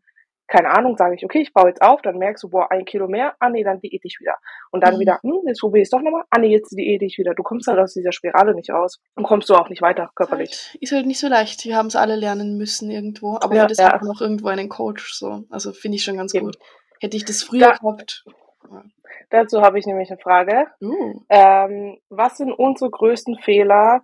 keine 0.49 0.71
Ahnung, 0.71 0.97
sage 0.97 1.17
ich, 1.17 1.25
okay, 1.25 1.41
ich 1.41 1.53
baue 1.53 1.69
jetzt 1.69 1.83
auf, 1.83 2.03
dann 2.03 2.19
merkst 2.19 2.45
du, 2.45 2.51
boah, 2.51 2.71
ein 2.71 2.85
Kilo 2.85 3.09
mehr, 3.09 3.35
ah 3.41 3.49
nee, 3.49 3.65
dann 3.65 3.81
diete 3.81 4.07
ich 4.07 4.19
wieder. 4.21 4.37
Und 4.71 4.85
dann 4.85 4.95
mhm. 4.95 5.01
wieder, 5.01 5.19
hm, 5.23 5.41
jetzt 5.47 5.61
probiere 5.61 5.83
ich 5.83 5.87
es 5.87 5.91
doch 5.91 6.01
nochmal, 6.01 6.23
ah 6.31 6.39
nee, 6.39 6.49
jetzt 6.49 6.71
diete 6.71 7.05
ich 7.05 7.19
wieder. 7.19 7.35
Du 7.35 7.43
kommst 7.43 7.67
halt 7.67 7.79
aus 7.79 7.95
dieser 7.95 8.13
Spirale 8.13 8.55
nicht 8.55 8.71
raus 8.71 9.01
und 9.17 9.25
kommst 9.25 9.51
du 9.51 9.55
auch 9.55 9.69
nicht 9.69 9.83
weiter 9.83 10.11
körperlich. 10.15 10.71
Halt, 10.73 10.83
ist 10.83 10.93
halt 10.93 11.07
nicht 11.07 11.19
so 11.19 11.29
leicht. 11.29 11.65
Wir 11.65 11.77
haben 11.77 11.87
es 11.87 11.97
alle 11.97 12.17
lernen 12.17 12.57
müssen 12.57 12.91
irgendwo, 12.91 13.39
aber 13.41 13.57
ja, 13.57 13.67
das 13.67 13.79
ja. 13.79 13.93
hat 13.93 14.03
auch 14.03 14.21
irgendwo 14.21 14.49
einen 14.49 14.69
Coach 14.69 15.15
so. 15.15 15.45
Also 15.51 15.73
finde 15.73 15.97
ich 15.97 16.05
schon 16.05 16.17
ganz 16.17 16.33
Eben. 16.33 16.47
gut. 16.47 16.59
Hätte 17.01 17.17
ich 17.17 17.25
das 17.25 17.43
früher 17.43 17.73
da, 17.73 17.73
gehabt. 17.73 18.25
Ja. 18.71 18.85
Dazu 19.31 19.63
habe 19.63 19.79
ich 19.79 19.87
nämlich 19.87 20.11
eine 20.11 20.19
Frage. 20.19 20.67
Uh. 20.81 21.21
Ähm, 21.29 21.99
was 22.09 22.37
sind 22.37 22.53
unsere 22.53 22.91
größten 22.91 23.39
Fehler, 23.39 24.03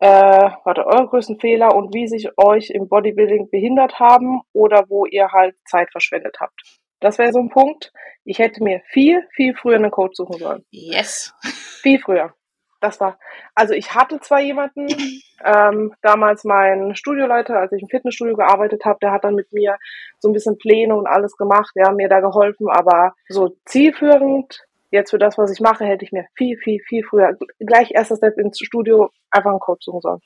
äh, 0.00 0.50
warte, 0.64 0.86
eure 0.86 1.08
größten 1.08 1.40
Fehler 1.40 1.74
und 1.74 1.94
wie 1.94 2.08
sich 2.08 2.28
euch 2.36 2.70
im 2.70 2.88
Bodybuilding 2.88 3.50
behindert 3.50 3.98
haben 4.00 4.42
oder 4.52 4.84
wo 4.88 5.06
ihr 5.06 5.28
halt 5.32 5.56
Zeit 5.66 5.90
verschwendet 5.90 6.36
habt. 6.40 6.60
Das 7.00 7.18
wäre 7.18 7.32
so 7.32 7.38
ein 7.38 7.50
Punkt. 7.50 7.92
Ich 8.24 8.38
hätte 8.38 8.62
mir 8.62 8.80
viel, 8.88 9.26
viel 9.34 9.54
früher 9.54 9.76
einen 9.76 9.90
Coach 9.90 10.16
suchen 10.16 10.38
sollen. 10.38 10.64
Yes. 10.70 11.34
Viel 11.82 12.00
früher. 12.00 12.32
Das 12.80 13.00
war, 13.00 13.18
also 13.54 13.72
ich 13.72 13.94
hatte 13.94 14.20
zwar 14.20 14.40
jemanden, 14.40 14.86
ähm, 15.44 15.94
damals 16.02 16.44
mein 16.44 16.94
Studioleiter, 16.94 17.58
als 17.58 17.72
ich 17.72 17.82
im 17.82 17.88
Fitnessstudio 17.88 18.36
gearbeitet 18.36 18.84
habe, 18.84 18.98
der 19.00 19.12
hat 19.12 19.24
dann 19.24 19.34
mit 19.34 19.52
mir 19.52 19.78
so 20.18 20.28
ein 20.28 20.34
bisschen 20.34 20.58
Pläne 20.58 20.94
und 20.94 21.06
alles 21.06 21.36
gemacht, 21.36 21.72
ja, 21.74 21.92
mir 21.92 22.08
da 22.08 22.20
geholfen, 22.20 22.68
aber 22.68 23.14
so 23.28 23.56
zielführend 23.64 24.64
jetzt 24.94 25.10
für 25.10 25.18
das, 25.18 25.36
was 25.36 25.52
ich 25.52 25.60
mache, 25.60 25.84
hätte 25.84 26.04
ich 26.04 26.12
mir 26.12 26.26
viel, 26.34 26.56
viel, 26.56 26.80
viel 26.86 27.02
früher, 27.04 27.36
gleich 27.58 27.90
erster 27.90 28.16
Step 28.16 28.38
ins 28.38 28.58
Studio, 28.58 29.10
einfach 29.30 29.50
einen 29.50 29.60
Coach 29.60 29.84
suchen 29.84 30.00
sollen. 30.00 30.20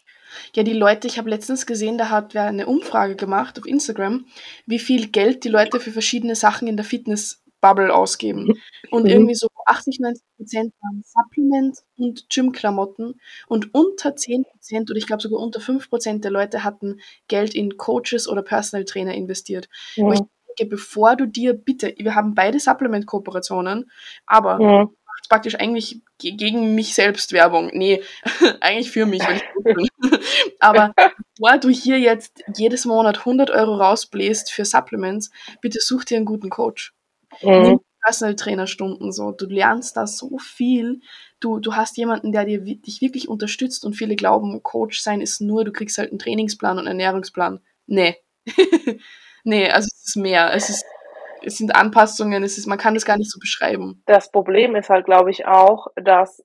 Ja, 0.54 0.62
die 0.62 0.74
Leute, 0.74 1.08
ich 1.08 1.18
habe 1.18 1.30
letztens 1.30 1.66
gesehen, 1.66 1.98
da 1.98 2.10
hat 2.10 2.34
wer 2.34 2.44
eine 2.44 2.66
Umfrage 2.66 3.16
gemacht 3.16 3.58
auf 3.58 3.66
Instagram, 3.66 4.26
wie 4.66 4.78
viel 4.78 5.08
Geld 5.08 5.44
die 5.44 5.48
Leute 5.48 5.80
für 5.80 5.90
verschiedene 5.90 6.34
Sachen 6.34 6.68
in 6.68 6.76
der 6.76 6.84
Fitnessbubble 6.84 7.92
ausgeben. 7.92 8.54
Und 8.90 9.04
mhm. 9.04 9.10
irgendwie 9.10 9.34
so 9.34 9.48
80, 9.64 10.00
90 10.00 10.24
Prozent 10.36 10.74
waren 10.80 11.02
Supplement 11.04 11.78
und 11.98 12.30
Gymklamotten 12.30 13.20
und 13.48 13.74
unter 13.74 14.16
10 14.16 14.44
Prozent 14.44 14.90
oder 14.90 14.96
ich 14.96 15.06
glaube 15.06 15.20
sogar 15.20 15.40
unter 15.40 15.60
5 15.60 15.90
Prozent 15.90 16.24
der 16.24 16.30
Leute 16.30 16.64
hatten 16.64 17.00
Geld 17.26 17.54
in 17.54 17.76
Coaches 17.76 18.28
oder 18.28 18.42
Personal 18.42 18.86
Trainer 18.86 19.12
investiert. 19.14 19.68
Mhm. 19.96 20.28
Denke, 20.58 20.70
bevor 20.70 21.16
du 21.16 21.26
dir 21.26 21.54
bitte, 21.54 21.94
wir 21.98 22.14
haben 22.14 22.34
beide 22.34 22.58
Supplement-Kooperationen, 22.58 23.90
aber 24.26 24.60
ja. 24.60 24.84
du 24.84 24.96
machst 25.06 25.28
praktisch 25.28 25.54
eigentlich 25.56 26.00
gegen 26.18 26.74
mich 26.74 26.94
selbst 26.94 27.32
Werbung. 27.32 27.70
Nee, 27.72 28.02
eigentlich 28.60 28.90
für 28.90 29.06
mich, 29.06 29.26
wenn 29.26 29.36
ich 29.36 29.44
gut 29.54 29.64
bin. 29.64 29.88
aber 30.60 30.94
bevor 31.36 31.58
du 31.58 31.68
hier 31.68 31.98
jetzt 31.98 32.42
jedes 32.56 32.84
Monat 32.84 33.18
100 33.18 33.50
Euro 33.50 33.76
rausbläst 33.76 34.50
für 34.50 34.64
Supplements, 34.64 35.30
bitte 35.60 35.78
such 35.80 36.04
dir 36.04 36.16
einen 36.16 36.26
guten 36.26 36.50
Coach. 36.50 36.94
Mhm. 37.42 37.62
Nimm 37.62 37.80
Personal 38.02 38.36
Trainer 38.36 38.66
Stunden 38.66 39.12
so. 39.12 39.32
Du 39.32 39.46
lernst 39.46 39.96
da 39.96 40.06
so 40.06 40.38
viel. 40.38 41.00
Du, 41.40 41.58
du 41.58 41.74
hast 41.74 41.96
jemanden, 41.96 42.32
der 42.32 42.44
dir, 42.44 42.60
dich 42.60 43.00
wirklich 43.00 43.28
unterstützt 43.28 43.84
und 43.84 43.94
viele 43.94 44.16
glauben, 44.16 44.62
Coach 44.62 45.00
sein 45.00 45.20
ist 45.20 45.40
nur, 45.40 45.64
du 45.64 45.72
kriegst 45.72 45.98
halt 45.98 46.10
einen 46.10 46.18
Trainingsplan 46.18 46.78
und 46.78 46.88
einen 46.88 47.00
Ernährungsplan. 47.00 47.60
Nee. 47.86 48.16
Nee, 49.48 49.70
also 49.70 49.86
es 49.86 50.08
ist 50.08 50.16
mehr. 50.16 50.52
Es, 50.52 50.68
ist, 50.68 50.84
es 51.42 51.56
sind 51.56 51.74
Anpassungen, 51.74 52.42
es 52.42 52.58
ist, 52.58 52.66
man 52.66 52.76
kann 52.76 52.92
das 52.92 53.06
gar 53.06 53.16
nicht 53.16 53.30
so 53.30 53.40
beschreiben. 53.40 54.02
Das 54.04 54.30
Problem 54.30 54.76
ist 54.76 54.90
halt, 54.90 55.06
glaube 55.06 55.30
ich, 55.30 55.46
auch, 55.46 55.86
dass 55.96 56.44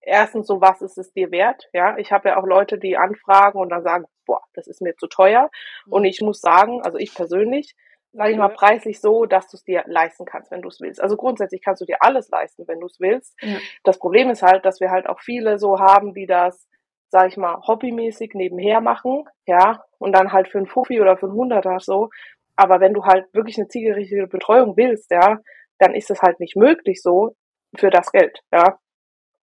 erstens 0.00 0.46
so, 0.46 0.60
was 0.60 0.80
ist 0.80 0.96
es 0.96 1.12
dir 1.12 1.32
wert? 1.32 1.68
Ja, 1.72 1.98
ich 1.98 2.12
habe 2.12 2.28
ja 2.28 2.36
auch 2.36 2.46
Leute, 2.46 2.78
die 2.78 2.96
anfragen 2.96 3.58
und 3.58 3.70
dann 3.70 3.82
sagen, 3.82 4.04
boah, 4.24 4.40
das 4.54 4.68
ist 4.68 4.80
mir 4.82 4.94
zu 4.94 5.08
teuer. 5.08 5.50
Und 5.88 6.02
mhm. 6.02 6.06
ich 6.06 6.20
muss 6.20 6.40
sagen, 6.40 6.80
also 6.84 6.96
ich 6.96 7.12
persönlich, 7.12 7.74
sage 8.12 8.30
ich 8.30 8.38
mal, 8.38 8.50
preislich 8.50 9.00
so, 9.00 9.26
dass 9.26 9.48
du 9.48 9.56
es 9.56 9.64
dir 9.64 9.82
leisten 9.88 10.24
kannst, 10.24 10.52
wenn 10.52 10.62
du 10.62 10.68
es 10.68 10.80
willst. 10.80 11.02
Also 11.02 11.16
grundsätzlich 11.16 11.60
kannst 11.60 11.82
du 11.82 11.86
dir 11.86 11.96
alles 12.02 12.28
leisten, 12.28 12.68
wenn 12.68 12.78
du 12.78 12.86
es 12.86 13.00
willst. 13.00 13.34
Ja. 13.40 13.56
Das 13.82 13.98
Problem 13.98 14.30
ist 14.30 14.42
halt, 14.42 14.64
dass 14.64 14.78
wir 14.78 14.92
halt 14.92 15.08
auch 15.08 15.18
viele 15.18 15.58
so 15.58 15.80
haben, 15.80 16.14
die 16.14 16.26
das 16.26 16.68
sag 17.14 17.28
ich 17.28 17.36
mal, 17.36 17.62
hobbymäßig 17.64 18.32
nebenher 18.34 18.80
machen, 18.80 19.22
ja, 19.46 19.84
und 19.98 20.10
dann 20.10 20.32
halt 20.32 20.48
für 20.48 20.58
ein 20.58 20.66
Fuffi 20.66 21.00
oder 21.00 21.16
für 21.16 21.26
ein 21.26 21.32
Hunderter 21.32 21.78
so. 21.78 22.10
Aber 22.56 22.80
wenn 22.80 22.94
du 22.94 23.04
halt 23.04 23.26
wirklich 23.32 23.58
eine 23.58 23.68
zielgerichtete 23.68 24.26
Betreuung 24.26 24.76
willst, 24.76 25.10
ja, 25.10 25.38
dann 25.78 25.94
ist 25.94 26.10
es 26.10 26.22
halt 26.22 26.40
nicht 26.40 26.56
möglich 26.56 27.02
so 27.02 27.34
für 27.76 27.90
das 27.90 28.12
Geld, 28.12 28.40
ja. 28.52 28.78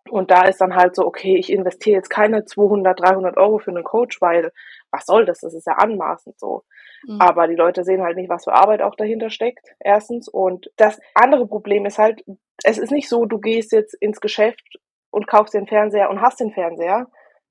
Und 0.09 0.31
da 0.31 0.43
ist 0.47 0.59
dann 0.59 0.75
halt 0.75 0.95
so, 0.95 1.05
okay, 1.05 1.37
ich 1.37 1.51
investiere 1.51 1.97
jetzt 1.97 2.09
keine 2.09 2.43
200, 2.43 2.99
300 2.99 3.37
Euro 3.37 3.59
für 3.59 3.71
einen 3.71 3.83
Coach, 3.83 4.21
weil 4.21 4.51
was 4.91 5.05
soll 5.05 5.25
das? 5.25 5.41
Das 5.41 5.53
ist 5.53 5.67
ja 5.67 5.73
anmaßend 5.73 6.39
so. 6.39 6.63
Mhm. 7.05 7.21
Aber 7.21 7.47
die 7.47 7.55
Leute 7.55 7.83
sehen 7.83 8.01
halt 8.01 8.17
nicht, 8.17 8.29
was 8.29 8.45
für 8.45 8.53
Arbeit 8.53 8.81
auch 8.81 8.95
dahinter 8.95 9.29
steckt, 9.29 9.67
erstens. 9.79 10.27
Und 10.27 10.71
das 10.77 10.99
andere 11.13 11.47
Problem 11.47 11.85
ist 11.85 11.99
halt, 11.99 12.23
es 12.63 12.77
ist 12.77 12.91
nicht 12.91 13.07
so, 13.07 13.25
du 13.25 13.39
gehst 13.39 13.71
jetzt 13.71 13.93
ins 13.93 14.19
Geschäft 14.19 14.79
und 15.11 15.27
kaufst 15.27 15.53
den 15.53 15.67
Fernseher 15.67 16.09
und 16.09 16.21
hast 16.21 16.39
den 16.39 16.51
Fernseher, 16.51 17.07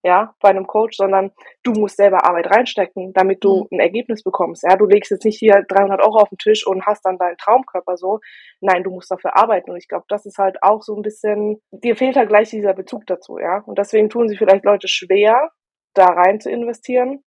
ja, 0.09 0.35
bei 0.41 0.49
einem 0.49 0.67
Coach, 0.67 0.97
sondern 0.97 1.31
du 1.63 1.73
musst 1.73 1.99
selber 1.99 2.25
Arbeit 2.25 2.51
reinstecken, 2.51 3.13
damit 3.13 3.45
du 3.45 3.61
mhm. 3.71 3.77
ein 3.77 3.81
Ergebnis 3.81 4.23
bekommst. 4.25 4.65
Ja, 4.65 4.77
du 4.77 4.87
legst 4.87 5.11
jetzt 5.11 5.25
nicht 5.25 5.39
hier 5.39 5.65
300 5.69 6.01
Euro 6.01 6.19
auf 6.19 6.31
den 6.31 6.39
Tisch 6.39 6.67
und 6.67 6.87
hast 6.87 7.05
dann 7.05 7.19
deinen 7.19 7.37
Traumkörper 7.37 7.97
so. 7.97 8.21
Nein, 8.61 8.83
du 8.83 8.91
musst 8.91 9.11
dafür 9.11 9.37
arbeiten. 9.37 9.71
Und 9.71 9.77
ich 9.77 9.87
glaube, 9.87 10.07
das 10.09 10.25
ist 10.25 10.39
halt 10.39 10.57
auch 10.63 10.83
so 10.83 10.97
ein 10.97 11.03
bisschen, 11.03 11.61
dir 11.71 11.95
fehlt 11.95 12.17
halt 12.17 12.31
gleich 12.31 12.49
dieser 12.49 12.73
Bezug 12.73 13.07
dazu, 13.07 13.39
ja. 13.39 13.63
Und 13.67 13.79
deswegen 13.79 14.09
tun 14.09 14.29
sich 14.29 14.39
vielleicht 14.39 14.65
Leute 14.65 14.89
schwer, 14.89 15.51
da 15.95 16.07
rein 16.07 16.41
zu 16.41 16.51
investieren. 16.51 17.23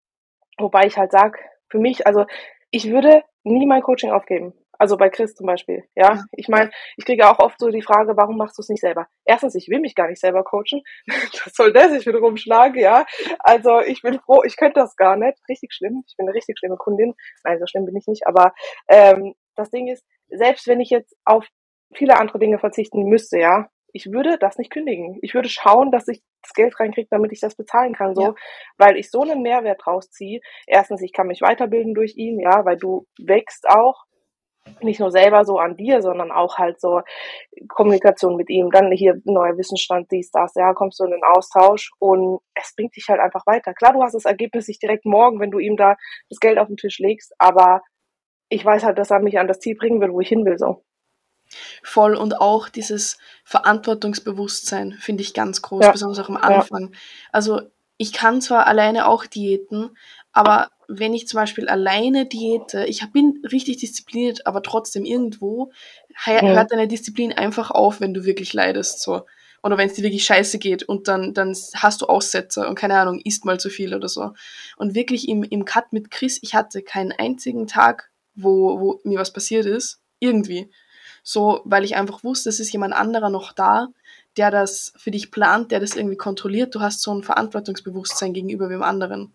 Wobei 0.59 0.87
ich 0.87 0.97
halt 0.97 1.11
sag, 1.11 1.39
für 1.69 1.79
mich, 1.79 2.07
also 2.07 2.25
ich 2.71 2.91
würde 2.91 3.23
nie 3.43 3.67
mein 3.67 3.83
Coaching 3.83 4.11
aufgeben. 4.13 4.55
Also 4.79 4.97
bei 4.97 5.11
Chris 5.11 5.35
zum 5.35 5.47
Beispiel, 5.47 5.85
ja. 5.97 6.25
Ich 6.33 6.49
meine, 6.49 6.71
ich 6.97 7.05
kriege 7.05 7.29
auch 7.29 7.41
oft 7.41 7.59
so 7.59 7.69
die 7.69 7.83
Frage, 7.83 8.17
warum 8.17 8.37
machst 8.37 8.57
du 8.59 8.63
es 8.63 8.69
nicht 8.69 8.81
selber? 8.81 9.09
Erstens, 9.25 9.55
ich 9.57 9.69
will 9.69 9.81
mich 9.81 9.95
gar 9.95 10.09
nicht 10.09 10.21
selber 10.21 10.45
coachen. 10.45 10.83
Das 11.45 11.55
soll 11.55 11.73
der 11.73 11.91
sich 11.91 12.07
wiederum 12.07 12.37
schlagen, 12.37 12.79
ja. 12.79 13.05
Also 13.41 13.81
ich 13.81 14.03
bin 14.03 14.21
froh, 14.21 14.43
ich 14.45 14.57
könnte 14.57 14.81
das 14.81 14.97
gar 14.97 15.17
nicht. 15.17 15.39
Richtig 15.49 15.73
schlimm. 15.73 16.05
Ich 16.07 16.17
bin 16.17 16.27
eine 16.27 16.35
richtig 16.35 16.59
schlimme 16.59 16.77
Kundin. 16.77 17.15
Nein, 17.45 17.59
so 17.59 17.67
schlimm 17.67 17.87
bin 17.87 17.97
ich 17.97 18.07
nicht. 18.07 18.27
Aber 18.27 18.53
ähm, 18.89 19.35
das 19.57 19.71
Ding 19.71 19.89
ist, 19.89 20.05
selbst 20.29 20.67
wenn 20.69 20.81
ich 20.81 20.91
jetzt 20.91 21.17
auf 21.25 21.47
viele 21.95 22.19
andere 22.19 22.39
Dinge 22.39 22.59
verzichten 22.59 23.05
müsste, 23.05 23.39
ja, 23.39 23.69
ich 23.93 24.13
würde 24.13 24.39
das 24.39 24.59
nicht 24.59 24.71
kündigen. 24.71 25.19
Ich 25.23 25.35
würde 25.35 25.49
schauen, 25.49 25.91
dass 25.91 26.09
ich 26.09 26.23
das 26.43 26.53
Geld 26.53 26.79
reinkriege, 26.79 27.09
damit 27.11 27.33
ich 27.33 27.41
das 27.41 27.57
bezahlen 27.57 27.95
kann, 27.95 28.15
so, 28.15 28.23
ja. 28.23 28.35
weil 28.77 28.97
ich 28.97 29.11
so 29.11 29.23
einen 29.23 29.43
Mehrwert 29.43 29.87
rausziehe. 29.87 30.41
Erstens, 30.67 31.03
ich 31.03 31.13
kann 31.13 31.27
mich 31.27 31.41
weiterbilden 31.41 31.95
durch 31.95 32.17
ihn, 32.17 32.39
ja, 32.39 32.65
weil 32.65 32.77
du 32.77 33.07
wächst 33.19 33.69
auch 33.69 34.05
nicht 34.81 35.01
nur 35.01 35.11
selber 35.11 35.45
so 35.45 35.59
an 35.59 35.77
dir, 35.77 36.03
sondern 36.03 36.31
auch 36.31 36.59
halt 36.59 36.81
so 36.81 37.03
Kommunikation 37.69 38.37
mit 38.37 38.51
ihm, 38.51 38.71
dann 38.71 38.93
hier 38.93 39.21
neuer 39.25 39.57
Wissensstand, 39.57 40.11
dies, 40.11 40.31
das, 40.31 40.55
ja, 40.55 40.73
kommst 40.75 41.01
du 41.01 41.05
in 41.05 41.13
den 41.13 41.25
Austausch 41.25 41.91
und 41.99 42.41
es 42.55 42.75
bringt 42.75 42.97
dich 42.97 43.07
halt 43.09 43.21
einfach 43.21 43.47
weiter. 43.47 43.75
Klar, 43.75 43.93
du 43.93 44.03
hast 44.03 44.15
das 44.15 44.25
Ergebnis 44.25 44.69
nicht 44.69 44.83
direkt 44.83 45.05
morgen, 45.05 45.41
wenn 45.41 45.51
du 45.51 45.59
ihm 45.59 45.77
da 45.77 45.97
das 46.29 46.41
Geld 46.41 46.59
auf 46.59 46.69
den 46.69 46.77
Tisch 46.77 46.99
legst, 46.99 47.33
aber 47.39 47.83
ich 48.49 48.65
weiß 48.65 48.85
halt, 48.85 48.99
dass 48.99 49.11
er 49.11 49.21
mich 49.21 49.39
an 49.39 49.49
das 49.49 49.61
Ziel 49.61 49.77
bringen 49.77 50.01
will, 50.01 50.13
wo 50.13 50.21
ich 50.21 50.29
hin 50.29 50.45
will, 50.45 50.59
so. 50.59 50.83
Voll 51.83 52.15
und 52.15 52.41
auch 52.41 52.69
dieses 52.69 53.19
Verantwortungsbewusstsein 53.45 54.93
finde 54.93 55.23
ich 55.23 55.35
ganz 55.35 55.63
groß, 55.63 55.85
ja. 55.85 55.93
besonders 55.93 56.19
auch 56.19 56.29
am 56.29 56.37
Anfang. 56.37 56.91
Ja. 56.93 56.99
Also 57.33 57.61
ich 57.97 58.13
kann 58.13 58.41
zwar 58.41 58.67
alleine 58.67 59.07
auch 59.07 59.27
Diäten, 59.27 59.97
aber 60.33 60.69
wenn 60.89 61.13
ich 61.13 61.29
zum 61.29 61.39
Beispiel 61.39 61.69
alleine 61.69 62.27
diete, 62.27 62.87
ich 62.87 63.07
bin 63.13 63.43
richtig 63.53 63.77
diszipliniert, 63.77 64.47
aber 64.47 64.63
trotzdem 64.63 65.05
irgendwo 65.05 65.71
hört 66.25 66.73
deine 66.73 66.89
Disziplin 66.89 67.33
einfach 67.33 67.71
auf, 67.71 68.01
wenn 68.01 68.15
du 68.15 68.25
wirklich 68.25 68.55
leidest. 68.55 69.03
So. 69.03 69.23
Oder 69.63 69.77
wenn 69.77 69.89
es 69.89 69.95
dir 69.95 70.03
wirklich 70.03 70.25
scheiße 70.25 70.59
geht 70.59 70.83
und 70.83 71.07
dann, 71.07 71.35
dann 71.35 71.55
hast 71.75 72.01
du 72.01 72.07
Aussetzer 72.07 72.69
und 72.69 72.75
keine 72.75 72.99
Ahnung, 72.99 73.21
isst 73.23 73.45
mal 73.45 73.61
zu 73.61 73.69
viel 73.69 73.95
oder 73.95 74.09
so. 74.09 74.33
Und 74.79 74.95
wirklich 74.95 75.29
im, 75.29 75.43
im 75.43 75.67
Cut 75.67 75.93
mit 75.93 76.11
Chris, 76.11 76.39
ich 76.43 76.55
hatte 76.55 76.81
keinen 76.83 77.13
einzigen 77.13 77.67
Tag, 77.67 78.11
wo, 78.35 78.81
wo 78.81 79.01
mir 79.05 79.19
was 79.19 79.33
passiert 79.33 79.67
ist. 79.67 80.01
Irgendwie. 80.21 80.71
So, 81.23 81.61
weil 81.65 81.85
ich 81.85 81.97
einfach 81.97 82.25
wusste, 82.25 82.49
es 82.49 82.61
ist 82.61 82.73
jemand 82.73 82.95
anderer 82.95 83.29
noch 83.29 83.53
da, 83.53 83.89
der 84.39 84.51
das 84.51 84.95
für 84.97 85.11
dich 85.11 85.31
plant, 85.31 85.71
der 85.71 85.81
das 85.81 85.97
irgendwie 85.97 86.17
kontrolliert. 86.17 86.75
Du 86.75 86.81
hast 86.81 87.03
so 87.03 87.13
ein 87.13 87.23
Verantwortungsbewusstsein 87.23 88.33
gegenüber 88.33 88.69
dem 88.69 88.83
anderen. 88.83 89.35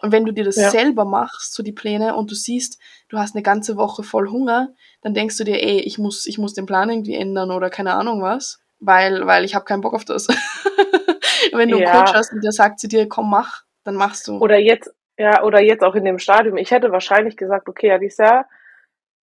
Und 0.00 0.12
wenn 0.12 0.24
du 0.24 0.32
dir 0.32 0.44
das 0.44 0.56
ja. 0.56 0.70
selber 0.70 1.04
machst, 1.04 1.54
so 1.54 1.62
die 1.62 1.72
Pläne, 1.72 2.14
und 2.14 2.30
du 2.30 2.34
siehst, 2.34 2.80
du 3.08 3.18
hast 3.18 3.34
eine 3.34 3.42
ganze 3.42 3.76
Woche 3.76 4.02
voll 4.02 4.28
Hunger, 4.28 4.74
dann 5.00 5.14
denkst 5.14 5.36
du 5.38 5.44
dir, 5.44 5.62
ey, 5.62 5.80
ich 5.80 5.98
muss, 5.98 6.26
ich 6.26 6.38
muss 6.38 6.54
den 6.54 6.66
Plan 6.66 6.90
irgendwie 6.90 7.14
ändern 7.14 7.50
oder 7.50 7.70
keine 7.70 7.94
Ahnung 7.94 8.22
was, 8.22 8.60
weil, 8.78 9.26
weil 9.26 9.44
ich 9.44 9.54
habe 9.54 9.64
keinen 9.64 9.80
Bock 9.80 9.94
auf 9.94 10.04
das. 10.04 10.28
wenn 11.52 11.68
du 11.68 11.78
ja. 11.78 11.90
einen 11.90 12.04
Coach 12.04 12.14
hast 12.14 12.32
und 12.32 12.44
der 12.44 12.52
sagt 12.52 12.80
zu 12.80 12.88
dir, 12.88 13.08
komm, 13.08 13.30
mach, 13.30 13.62
dann 13.84 13.94
machst 13.94 14.28
du. 14.28 14.38
Oder 14.38 14.58
jetzt, 14.58 14.92
ja, 15.18 15.42
oder 15.42 15.60
jetzt 15.62 15.82
auch 15.82 15.94
in 15.94 16.04
dem 16.04 16.18
Stadium. 16.18 16.56
Ich 16.56 16.70
hätte 16.70 16.92
wahrscheinlich 16.92 17.36
gesagt, 17.36 17.68
okay, 17.68 17.90
Alisa, 17.92 18.44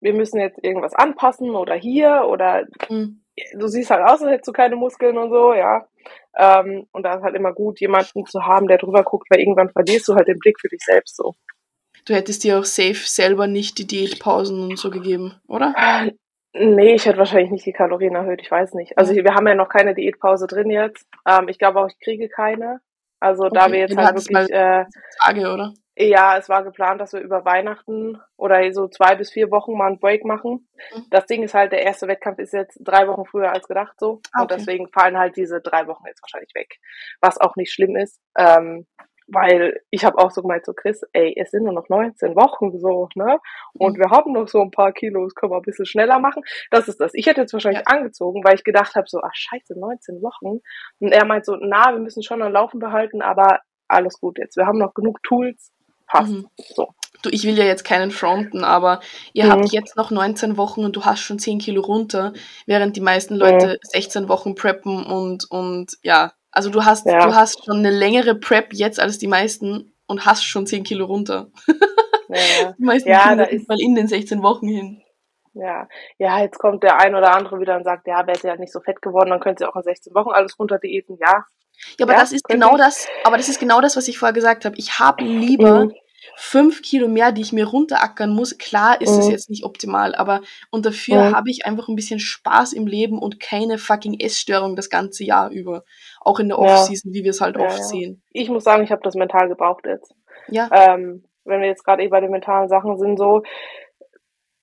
wir 0.00 0.14
müssen 0.14 0.38
jetzt 0.38 0.62
irgendwas 0.62 0.94
anpassen 0.94 1.50
oder 1.50 1.74
hier 1.74 2.24
oder 2.28 2.66
mhm. 2.88 3.22
Du 3.54 3.66
siehst 3.68 3.90
halt 3.90 4.02
aus, 4.02 4.22
als 4.22 4.30
hättest 4.30 4.48
du 4.48 4.52
keine 4.52 4.76
Muskeln 4.76 5.16
und 5.18 5.30
so, 5.30 5.54
ja. 5.54 5.86
Ähm, 6.36 6.86
und 6.92 7.02
da 7.02 7.14
ist 7.14 7.22
halt 7.22 7.34
immer 7.34 7.52
gut, 7.52 7.80
jemanden 7.80 8.24
zu 8.26 8.44
haben, 8.44 8.68
der 8.68 8.78
drüber 8.78 9.02
guckt, 9.02 9.28
weil 9.30 9.40
irgendwann 9.40 9.70
verlierst 9.70 10.08
du 10.08 10.14
halt 10.14 10.28
den 10.28 10.38
Blick 10.38 10.60
für 10.60 10.68
dich 10.68 10.80
selbst 10.84 11.16
so. 11.16 11.34
Du 12.04 12.14
hättest 12.14 12.44
dir 12.44 12.58
auch 12.58 12.64
safe 12.64 12.94
selber 12.94 13.46
nicht 13.46 13.78
die 13.78 13.86
Diätpausen 13.86 14.70
und 14.70 14.78
so 14.78 14.90
gegeben, 14.90 15.34
oder? 15.46 15.74
Nee, 16.54 16.94
ich 16.94 17.06
hätte 17.06 17.18
wahrscheinlich 17.18 17.50
nicht 17.50 17.66
die 17.66 17.72
Kalorien 17.72 18.14
erhöht, 18.14 18.40
ich 18.40 18.50
weiß 18.50 18.74
nicht. 18.74 18.96
Also 18.96 19.14
wir 19.14 19.34
haben 19.34 19.46
ja 19.46 19.54
noch 19.54 19.68
keine 19.68 19.94
Diätpause 19.94 20.46
drin 20.46 20.70
jetzt. 20.70 21.06
Ähm, 21.28 21.48
ich 21.48 21.58
glaube 21.58 21.80
auch, 21.80 21.88
ich 21.88 21.98
kriege 22.00 22.28
keine. 22.28 22.80
Also 23.20 23.44
okay. 23.44 23.54
da 23.54 23.72
wir 23.72 23.78
jetzt 23.80 23.96
halt 23.96 24.16
wirklich 24.16 24.50
äh, 24.50 24.84
Tage, 25.22 25.52
oder? 25.52 25.74
Ja, 26.00 26.38
es 26.38 26.48
war 26.48 26.62
geplant, 26.62 27.00
dass 27.00 27.12
wir 27.12 27.20
über 27.20 27.44
Weihnachten 27.44 28.20
oder 28.36 28.72
so 28.72 28.86
zwei 28.86 29.16
bis 29.16 29.32
vier 29.32 29.50
Wochen 29.50 29.76
mal 29.76 29.88
einen 29.88 29.98
Break 29.98 30.24
machen. 30.24 30.68
Mhm. 30.94 31.06
Das 31.10 31.26
Ding 31.26 31.42
ist 31.42 31.54
halt, 31.54 31.72
der 31.72 31.82
erste 31.82 32.06
Wettkampf 32.06 32.38
ist 32.38 32.52
jetzt 32.52 32.78
drei 32.84 33.08
Wochen 33.08 33.24
früher 33.24 33.52
als 33.52 33.66
gedacht 33.66 33.94
so. 33.98 34.20
Ah, 34.32 34.42
okay. 34.42 34.42
Und 34.42 34.50
deswegen 34.52 34.88
fallen 34.88 35.18
halt 35.18 35.36
diese 35.36 35.60
drei 35.60 35.88
Wochen 35.88 36.06
jetzt 36.06 36.22
wahrscheinlich 36.22 36.54
weg. 36.54 36.76
Was 37.20 37.40
auch 37.40 37.56
nicht 37.56 37.72
schlimm 37.72 37.96
ist. 37.96 38.20
Ähm, 38.38 38.86
weil 39.26 39.80
ich 39.90 40.04
habe 40.04 40.18
auch 40.18 40.30
so 40.30 40.40
gemeint, 40.40 40.64
so 40.64 40.72
Chris, 40.72 41.02
ey, 41.12 41.34
es 41.36 41.50
sind 41.50 41.64
nur 41.64 41.74
noch 41.74 41.88
19 41.88 42.34
Wochen 42.34 42.78
so, 42.78 43.08
ne? 43.14 43.38
Und 43.74 43.98
mhm. 43.98 44.02
wir 44.02 44.10
haben 44.10 44.32
noch 44.32 44.48
so 44.48 44.62
ein 44.62 44.70
paar 44.70 44.92
Kilos, 44.92 45.34
können 45.34 45.52
wir 45.52 45.56
ein 45.56 45.62
bisschen 45.62 45.84
schneller 45.84 46.18
machen. 46.20 46.44
Das 46.70 46.88
ist 46.88 47.00
das. 47.00 47.12
Ich 47.14 47.26
hätte 47.26 47.42
jetzt 47.42 47.52
wahrscheinlich 47.52 47.82
ja. 47.86 47.94
angezogen, 47.94 48.42
weil 48.44 48.54
ich 48.54 48.64
gedacht 48.64 48.94
habe, 48.94 49.06
so, 49.08 49.20
ach 49.20 49.34
scheiße, 49.34 49.78
19 49.78 50.22
Wochen. 50.22 50.60
Und 51.00 51.12
er 51.12 51.26
meint 51.26 51.44
so, 51.44 51.56
na, 51.60 51.92
wir 51.92 51.98
müssen 51.98 52.22
schon 52.22 52.40
am 52.40 52.52
Laufen 52.52 52.78
behalten, 52.78 53.20
aber 53.20 53.60
alles 53.88 54.20
gut 54.20 54.38
jetzt. 54.38 54.56
Wir 54.56 54.66
haben 54.66 54.78
noch 54.78 54.94
genug 54.94 55.22
Tools, 55.22 55.72
passt. 56.08 56.32
Mhm. 56.32 56.48
So. 56.74 56.88
Du, 57.22 57.30
ich 57.30 57.44
will 57.44 57.58
ja 57.58 57.64
jetzt 57.64 57.84
keinen 57.84 58.10
fronten, 58.10 58.62
aber 58.62 59.00
ihr 59.32 59.46
mhm. 59.46 59.50
habt 59.50 59.72
jetzt 59.72 59.96
noch 59.96 60.10
19 60.10 60.56
Wochen 60.56 60.84
und 60.84 60.94
du 60.94 61.04
hast 61.04 61.20
schon 61.20 61.38
10 61.38 61.58
Kilo 61.58 61.82
runter, 61.82 62.32
während 62.66 62.96
die 62.96 63.00
meisten 63.00 63.34
Leute 63.34 63.78
mhm. 63.82 63.88
16 63.90 64.28
Wochen 64.28 64.54
preppen 64.54 65.04
und, 65.04 65.50
und 65.50 65.98
ja, 66.02 66.32
also 66.52 66.70
du 66.70 66.84
hast, 66.84 67.06
ja. 67.06 67.26
du 67.26 67.34
hast 67.34 67.64
schon 67.64 67.78
eine 67.78 67.90
längere 67.90 68.34
Prep 68.36 68.72
jetzt 68.72 69.00
als 69.00 69.18
die 69.18 69.26
meisten 69.26 69.92
und 70.06 70.26
hast 70.26 70.44
schon 70.44 70.66
10 70.66 70.84
Kilo 70.84 71.06
runter. 71.06 71.50
Ja, 72.28 72.72
die 72.78 72.84
meisten 72.84 73.08
ja, 73.08 73.34
da 73.34 73.44
ist 73.44 73.68
mal 73.68 73.80
in 73.80 73.94
den 73.94 74.06
16 74.06 74.42
Wochen 74.42 74.68
hin. 74.68 75.02
Ja, 75.54 75.88
ja, 76.18 76.40
jetzt 76.40 76.58
kommt 76.58 76.84
der 76.84 77.00
ein 77.00 77.16
oder 77.16 77.34
andere 77.34 77.58
wieder 77.58 77.76
und 77.76 77.82
sagt, 77.82 78.06
ja, 78.06 78.24
wäre 78.26 78.38
sie 78.38 78.48
halt 78.48 78.60
nicht 78.60 78.72
so 78.72 78.80
fett 78.80 79.02
geworden, 79.02 79.30
dann 79.30 79.40
könnt 79.40 79.60
ihr 79.60 79.68
auch 79.68 79.76
in 79.76 79.82
16 79.82 80.14
Wochen 80.14 80.30
alles 80.30 80.58
runter 80.58 80.78
diäten. 80.78 81.18
Ja. 81.20 81.46
Ja, 81.98 82.06
aber 82.06 82.14
ja, 82.14 82.20
das 82.20 82.32
ist 82.32 82.44
genau 82.44 82.72
ich. 82.72 82.82
das, 82.82 83.06
aber 83.24 83.36
das 83.36 83.48
ist 83.48 83.60
genau 83.60 83.80
das, 83.80 83.96
was 83.96 84.08
ich 84.08 84.18
vorher 84.18 84.32
gesagt 84.32 84.64
habe. 84.64 84.76
Ich 84.78 84.98
habe 84.98 85.24
lieber 85.24 85.86
mhm 85.86 85.92
fünf 86.40 86.82
Kilo 86.82 87.08
mehr, 87.08 87.32
die 87.32 87.40
ich 87.40 87.52
mir 87.52 87.66
runterackern 87.66 88.30
muss. 88.30 88.58
Klar 88.58 89.00
ist 89.00 89.10
es 89.10 89.26
mhm. 89.26 89.32
jetzt 89.32 89.50
nicht 89.50 89.64
optimal, 89.64 90.14
aber 90.14 90.40
und 90.70 90.86
dafür 90.86 91.30
mhm. 91.30 91.36
habe 91.36 91.50
ich 91.50 91.66
einfach 91.66 91.88
ein 91.88 91.96
bisschen 91.96 92.20
Spaß 92.20 92.74
im 92.74 92.86
Leben 92.86 93.18
und 93.18 93.40
keine 93.40 93.76
fucking 93.76 94.18
Essstörung 94.20 94.76
das 94.76 94.88
ganze 94.88 95.24
Jahr 95.24 95.50
über. 95.50 95.84
Auch 96.20 96.38
in 96.38 96.48
der 96.48 96.58
Off-Season, 96.58 97.12
wie 97.12 97.24
wir 97.24 97.30
es 97.30 97.40
halt 97.40 97.56
ja, 97.56 97.64
oft 97.64 97.78
ja. 97.78 97.84
sehen. 97.84 98.22
Ich 98.32 98.48
muss 98.48 98.62
sagen, 98.62 98.84
ich 98.84 98.92
habe 98.92 99.02
das 99.02 99.16
mental 99.16 99.48
gebraucht 99.48 99.84
jetzt. 99.86 100.14
Ja. 100.48 100.68
Ähm, 100.70 101.24
wenn 101.44 101.60
wir 101.60 101.68
jetzt 101.68 101.84
gerade 101.84 102.04
eh 102.04 102.08
bei 102.08 102.20
den 102.20 102.30
mentalen 102.30 102.68
Sachen 102.68 102.98
sind, 102.98 103.18
so 103.18 103.42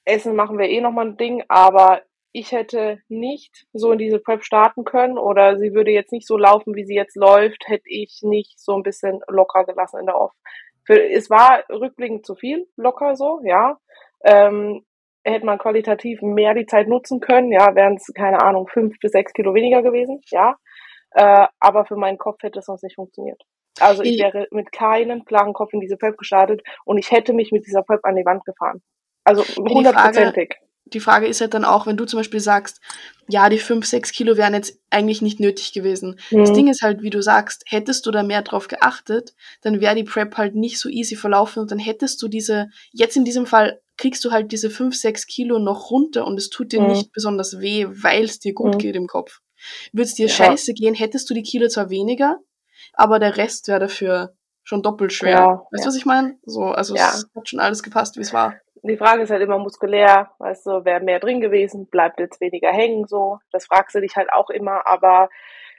Essen 0.05 0.35
machen 0.35 0.57
wir 0.57 0.69
eh 0.69 0.79
nochmal 0.79 1.07
ein 1.07 1.17
Ding, 1.17 1.43
aber 1.49 2.03
ich 2.35 2.51
hätte 2.51 2.99
nicht 3.07 3.65
so 3.71 3.93
in 3.93 3.97
diese 3.97 4.19
Prep 4.19 4.43
starten 4.43 4.83
können 4.83 5.17
oder 5.17 5.57
sie 5.57 5.73
würde 5.73 5.91
jetzt 5.91 6.11
nicht 6.11 6.27
so 6.27 6.37
laufen, 6.37 6.75
wie 6.75 6.83
sie 6.83 6.93
jetzt 6.93 7.15
läuft, 7.15 7.63
hätte 7.67 7.87
ich 7.87 8.19
nicht 8.23 8.59
so 8.59 8.75
ein 8.75 8.83
bisschen 8.83 9.21
locker 9.29 9.63
gelassen 9.63 10.01
in 10.01 10.05
der 10.05 10.19
Off. 10.19 10.33
Für, 10.83 11.01
es 11.01 11.29
war 11.29 11.63
rückblickend 11.69 12.25
zu 12.25 12.35
viel, 12.35 12.67
locker 12.75 13.15
so, 13.15 13.39
ja. 13.45 13.77
Ähm, 14.25 14.85
hätte 15.23 15.45
man 15.45 15.59
qualitativ 15.59 16.21
mehr 16.21 16.53
die 16.53 16.65
Zeit 16.65 16.89
nutzen 16.89 17.21
können, 17.21 17.53
ja, 17.53 17.73
wären 17.73 17.95
es, 17.95 18.11
keine 18.13 18.41
Ahnung, 18.41 18.67
fünf 18.67 18.99
bis 18.99 19.13
sechs 19.13 19.31
Kilo 19.31 19.53
weniger 19.53 19.81
gewesen, 19.81 20.19
ja. 20.29 20.57
Äh, 21.11 21.47
aber 21.61 21.85
für 21.85 21.95
meinen 21.95 22.17
Kopf 22.17 22.43
hätte 22.43 22.59
es 22.59 22.65
sonst 22.65 22.83
nicht 22.83 22.95
funktioniert. 22.95 23.41
Also 23.79 24.03
ich 24.03 24.21
wäre 24.21 24.47
mit 24.51 24.73
keinem 24.73 25.23
klaren 25.23 25.53
Kopf 25.53 25.71
in 25.71 25.79
diese 25.79 25.95
Prep 25.95 26.17
gestartet 26.17 26.61
und 26.83 26.97
ich 26.97 27.11
hätte 27.11 27.31
mich 27.31 27.53
mit 27.53 27.65
dieser 27.65 27.83
Prep 27.83 28.03
an 28.03 28.17
die 28.17 28.25
Wand 28.25 28.43
gefahren. 28.43 28.81
Also 29.23 29.41
hundertprozentig 29.57 30.55
die 30.85 30.99
Frage 30.99 31.27
ist 31.27 31.41
halt 31.41 31.53
dann 31.53 31.65
auch, 31.65 31.87
wenn 31.87 31.97
du 31.97 32.05
zum 32.05 32.19
Beispiel 32.19 32.39
sagst, 32.39 32.79
ja, 33.27 33.49
die 33.49 33.57
5, 33.57 33.85
6 33.85 34.11
Kilo 34.11 34.37
wären 34.37 34.53
jetzt 34.53 34.79
eigentlich 34.91 35.21
nicht 35.21 35.39
nötig 35.39 35.73
gewesen. 35.73 36.19
Mhm. 36.29 36.39
Das 36.39 36.53
Ding 36.53 36.67
ist 36.67 36.83
halt, 36.83 37.01
wie 37.01 37.09
du 37.09 37.21
sagst, 37.21 37.63
hättest 37.67 38.05
du 38.05 38.11
da 38.11 38.21
mehr 38.21 38.43
drauf 38.43 38.67
geachtet, 38.67 39.33
dann 39.61 39.81
wäre 39.81 39.95
die 39.95 40.03
Prep 40.03 40.37
halt 40.37 40.55
nicht 40.55 40.79
so 40.79 40.89
easy 40.89 41.15
verlaufen 41.15 41.61
und 41.61 41.71
dann 41.71 41.79
hättest 41.79 42.21
du 42.21 42.27
diese, 42.27 42.69
jetzt 42.91 43.17
in 43.17 43.25
diesem 43.25 43.47
Fall 43.47 43.81
kriegst 43.97 44.23
du 44.25 44.31
halt 44.31 44.51
diese 44.51 44.69
5, 44.69 44.95
6 44.95 45.25
Kilo 45.25 45.57
noch 45.57 45.89
runter 45.89 46.25
und 46.25 46.37
es 46.37 46.49
tut 46.49 46.71
dir 46.71 46.81
mhm. 46.81 46.89
nicht 46.89 47.11
besonders 47.13 47.59
weh, 47.59 47.87
weil 47.89 48.25
es 48.25 48.39
dir 48.39 48.53
gut 48.53 48.75
mhm. 48.75 48.79
geht 48.79 48.95
im 48.95 49.07
Kopf. 49.07 49.39
Würde 49.91 50.07
es 50.07 50.13
dir 50.13 50.27
ja. 50.27 50.33
scheiße 50.33 50.73
gehen, 50.73 50.93
hättest 50.93 51.29
du 51.29 51.33
die 51.33 51.43
Kilo 51.43 51.67
zwar 51.67 51.89
weniger, 51.89 52.37
aber 52.93 53.17
der 53.17 53.37
Rest 53.37 53.67
wäre 53.67 53.79
dafür 53.79 54.35
schon 54.63 54.83
doppelt 54.83 55.13
schwer. 55.13 55.31
Ja, 55.31 55.67
weißt 55.71 55.71
du, 55.71 55.79
ja. 55.79 55.87
was 55.87 55.95
ich 55.95 56.05
meine? 56.05 56.37
So, 56.45 56.65
also 56.65 56.93
es 56.93 57.25
hat 57.35 57.49
schon 57.49 57.59
alles 57.59 57.81
gepasst, 57.81 58.17
wie 58.17 58.21
es 58.21 58.33
war 58.33 58.55
die 58.87 58.97
Frage 58.97 59.23
ist 59.23 59.31
halt 59.31 59.41
immer 59.41 59.57
muskulär, 59.57 60.31
weißt 60.39 60.65
du, 60.65 60.85
wäre 60.85 60.99
mehr 60.99 61.19
drin 61.19 61.41
gewesen, 61.41 61.87
bleibt 61.87 62.19
jetzt 62.19 62.41
weniger 62.41 62.71
hängen, 62.71 63.07
so. 63.07 63.39
Das 63.51 63.65
fragst 63.65 63.95
du 63.95 64.01
dich 64.01 64.15
halt 64.15 64.31
auch 64.31 64.49
immer, 64.49 64.85
aber 64.87 65.29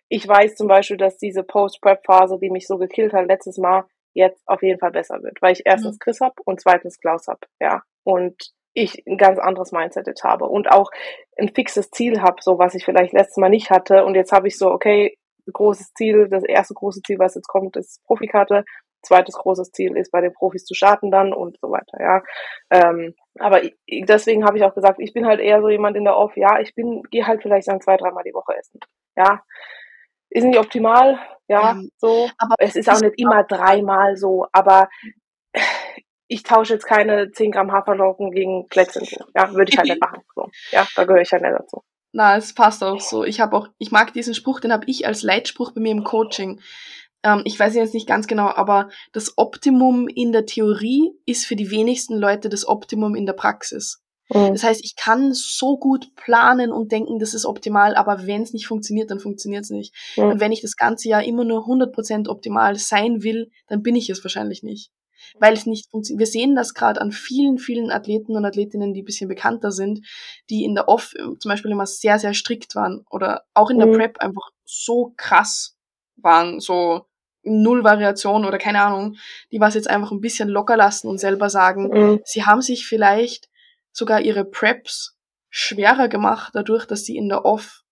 ich 0.09 0.27
weiß 0.27 0.55
zum 0.55 0.69
Beispiel, 0.69 0.97
dass 0.97 1.19
diese 1.19 1.43
Post-Prep-Phase, 1.43 2.39
die 2.41 2.51
mich 2.51 2.67
so 2.67 2.79
gekillt 2.79 3.13
hat 3.13 3.27
letztes 3.27 3.59
Mal, 3.59 3.85
jetzt 4.15 4.43
auf 4.47 4.63
jeden 4.63 4.79
Fall 4.79 4.93
besser 4.93 5.23
wird, 5.23 5.41
weil 5.43 5.53
ich 5.53 5.63
erstens 5.65 5.97
mhm. 5.97 5.99
Chris 6.01 6.21
hab 6.21 6.41
und 6.45 6.61
zweitens 6.61 6.99
Klaus 6.99 7.27
hab, 7.29 7.47
ja. 7.61 7.83
Und 8.05 8.53
ich 8.73 9.03
ein 9.07 9.17
ganz 9.17 9.39
anderes 9.39 9.73
Mindset 9.73 10.07
jetzt 10.07 10.23
habe 10.23 10.47
und 10.47 10.71
auch 10.71 10.91
ein 11.39 11.49
fixes 11.55 11.91
Ziel 11.91 12.21
habe, 12.21 12.37
so 12.41 12.59
was 12.59 12.75
ich 12.75 12.85
vielleicht 12.85 13.13
letztes 13.13 13.39
Mal 13.39 13.49
nicht 13.49 13.71
hatte. 13.71 14.05
Und 14.05 14.15
jetzt 14.15 14.33
habe 14.33 14.49
ich 14.49 14.59
so, 14.59 14.71
okay, 14.71 15.17
großes 15.51 15.93
Ziel, 15.95 16.29
das 16.29 16.45
erste 16.45 16.75
große 16.75 17.01
Ziel, 17.03 17.19
was 17.19 17.35
jetzt 17.35 17.49
kommt, 17.49 17.77
ist 17.77 18.05
Profikarte 18.05 18.65
zweites 19.07 19.37
großes 19.37 19.73
Ziel 19.73 19.97
ist, 19.97 20.13
bei 20.13 20.21
den 20.21 20.33
Profis 20.33 20.65
zu 20.65 20.75
starten 20.75 21.11
dann 21.11 21.33
und 21.33 21.59
so 21.61 21.71
weiter, 21.71 21.99
ja. 22.01 22.23
Ähm, 22.71 23.15
aber 23.39 23.65
ich, 23.65 23.75
deswegen 24.07 24.45
habe 24.45 24.59
ich 24.59 24.65
auch 24.65 24.75
gesagt, 24.75 24.99
ich 25.01 25.13
bin 25.13 25.27
halt 25.27 25.41
eher 25.41 25.61
so 25.61 25.69
jemand 25.69 25.97
in 25.97 26.05
der 26.05 26.17
Off, 26.17 26.37
ja, 26.37 26.61
ich 26.61 26.75
bin, 26.75 27.03
gehe 27.11 27.27
halt 27.27 27.43
vielleicht 27.43 27.69
dann 27.69 27.81
zwei, 27.81 27.97
dreimal 27.97 28.25
die 28.25 28.35
Woche 28.35 28.57
essen. 28.57 28.81
Ja. 29.17 29.43
Ist 30.29 30.45
nicht 30.45 30.59
optimal, 30.59 31.19
ja, 31.49 31.73
ähm, 31.73 31.91
so. 31.99 32.29
Aber 32.39 32.57
es 32.59 32.77
ist 32.77 32.91
auch 32.91 33.01
nicht 33.01 33.19
immer 33.19 33.45
dreimal 33.45 34.17
so, 34.17 34.47
aber 34.53 34.89
ich 36.29 36.43
tausche 36.43 36.75
jetzt 36.75 36.87
keine 36.87 37.31
10 37.31 37.53
Gramm 37.53 37.73
Haferflocken 37.73 38.33
gegen 38.33 38.67
Plätzchen. 38.69 39.07
Ja, 39.35 39.53
würde 39.53 39.71
ich 39.71 39.79
halt 39.79 39.89
nicht 39.89 40.01
machen. 40.01 40.23
So. 40.35 40.49
Ja, 40.73 40.87
da 40.97 41.05
gehöre 41.05 41.23
ich 41.23 41.33
halt 41.33 41.43
nicht 41.43 41.55
dazu. 41.59 41.83
Na, 42.13 42.37
es 42.37 42.55
passt 42.55 42.83
auch 42.83 43.01
so. 43.01 43.25
Ich 43.25 43.41
habe 43.41 43.57
auch, 43.57 43.69
ich 43.79 43.91
mag 43.91 44.13
diesen 44.13 44.35
Spruch, 44.35 44.61
den 44.61 44.73
habe 44.73 44.85
ich 44.87 45.07
als 45.07 45.23
Leitspruch 45.23 45.73
bei 45.73 45.81
mir 45.81 45.93
im 45.93 46.05
Coaching 46.05 46.61
ähm, 47.27 47.43
ich 47.45 47.59
weiß 47.59 47.75
jetzt 47.75 47.93
nicht 47.93 48.07
ganz 48.07 48.29
genau, 48.29 48.47
aber 48.47 48.89
das 49.13 49.37
Optimum 49.37 50.07
in 50.07 50.31
der 50.31 50.47
Theorie 50.47 51.11
ist 51.27 51.45
für 51.45 51.57
die 51.57 51.71
wenigsten 51.73 52.17
Leute 52.17 52.49
das 52.49 52.69
Optimum 52.69 53.17
in 53.17 53.27
der 53.27 53.33
Praxis. 53.33 54.01
Mhm. 54.29 54.53
Das 54.53 54.63
heißt, 54.63 54.85
ich 54.85 54.95
kann 54.95 55.33
so 55.35 55.77
gut 55.77 56.15
planen 56.15 56.71
und 56.71 56.93
denken, 56.93 57.19
das 57.19 57.35
ist 57.35 57.45
optimal, 57.45 57.97
aber 57.97 58.27
wenn 58.27 58.43
es 58.43 58.53
nicht 58.53 58.69
funktioniert, 58.69 59.11
dann 59.11 59.19
funktioniert 59.19 59.65
es 59.65 59.71
nicht. 59.71 59.93
Mhm. 60.17 60.25
Und 60.25 60.41
wenn 60.41 60.53
ich 60.53 60.63
das 60.63 60.77
ganze 60.77 61.09
Jahr 61.09 61.25
immer 61.25 61.45
nur 61.45 61.67
100% 61.67 62.29
optimal 62.29 62.77
sein 62.77 63.25
will, 63.25 63.51
dann 63.67 63.83
bin 63.83 63.97
ich 63.97 64.09
es 64.09 64.23
wahrscheinlich 64.23 64.63
nicht. 64.63 64.93
Weil 65.41 65.55
es 65.55 65.67
nicht 65.67 65.91
funktioniert. 65.91 66.21
Wir 66.21 66.27
sehen 66.27 66.55
das 66.55 66.75
gerade 66.75 67.01
an 67.01 67.11
vielen, 67.11 67.59
vielen 67.59 67.91
Athleten 67.91 68.37
und 68.37 68.45
Athletinnen, 68.45 68.95
die 68.95 69.03
ein 69.03 69.05
bisschen 69.05 69.29
bekannter 69.29 69.73
sind, 69.73 70.07
die 70.49 70.65
in 70.65 70.77
der 70.77 70.89
Off 70.89 71.13
äh, 71.15 71.37
zum 71.41 71.49
Beispiel 71.49 71.73
immer 71.73 71.87
sehr, 71.87 72.21
sehr 72.21 72.35
strikt 72.35 72.77
waren 72.77 73.05
oder 73.11 73.43
auch 73.53 73.71
in 73.71 73.79
der 73.79 73.89
mhm. 73.89 73.95
Prep 73.95 74.19
einfach 74.19 74.51
so 74.65 75.13
krass 75.17 75.77
waren, 76.17 76.61
so 76.61 77.07
null 77.47 77.85
Variation 77.85 78.45
oder 78.45 78.59
keine 78.59 78.83
Ahnung, 78.83 79.17
die 79.53 79.61
was 79.61 79.75
jetzt 79.75 79.89
einfach 79.89 80.13
ein 80.13 80.21
bisschen 80.21 80.49
locker 80.49 80.77
lassen 80.77 81.09
und 81.09 81.19
selber 81.19 81.49
sagen, 81.49 81.89
mhm. 81.89 82.21
sie 82.25 82.45
haben 82.45 82.63
sich 82.63 82.87
vielleicht 82.87 83.49
sogar 83.93 84.21
ihre 84.21 84.45
Preps 84.45 85.17
schwerer 85.49 86.09
gemacht, 86.09 86.51
dadurch, 86.55 86.87
dass 86.87 87.05
sie 87.05 87.17
in 87.17 87.29
der 87.29 87.45
Off 87.45 87.83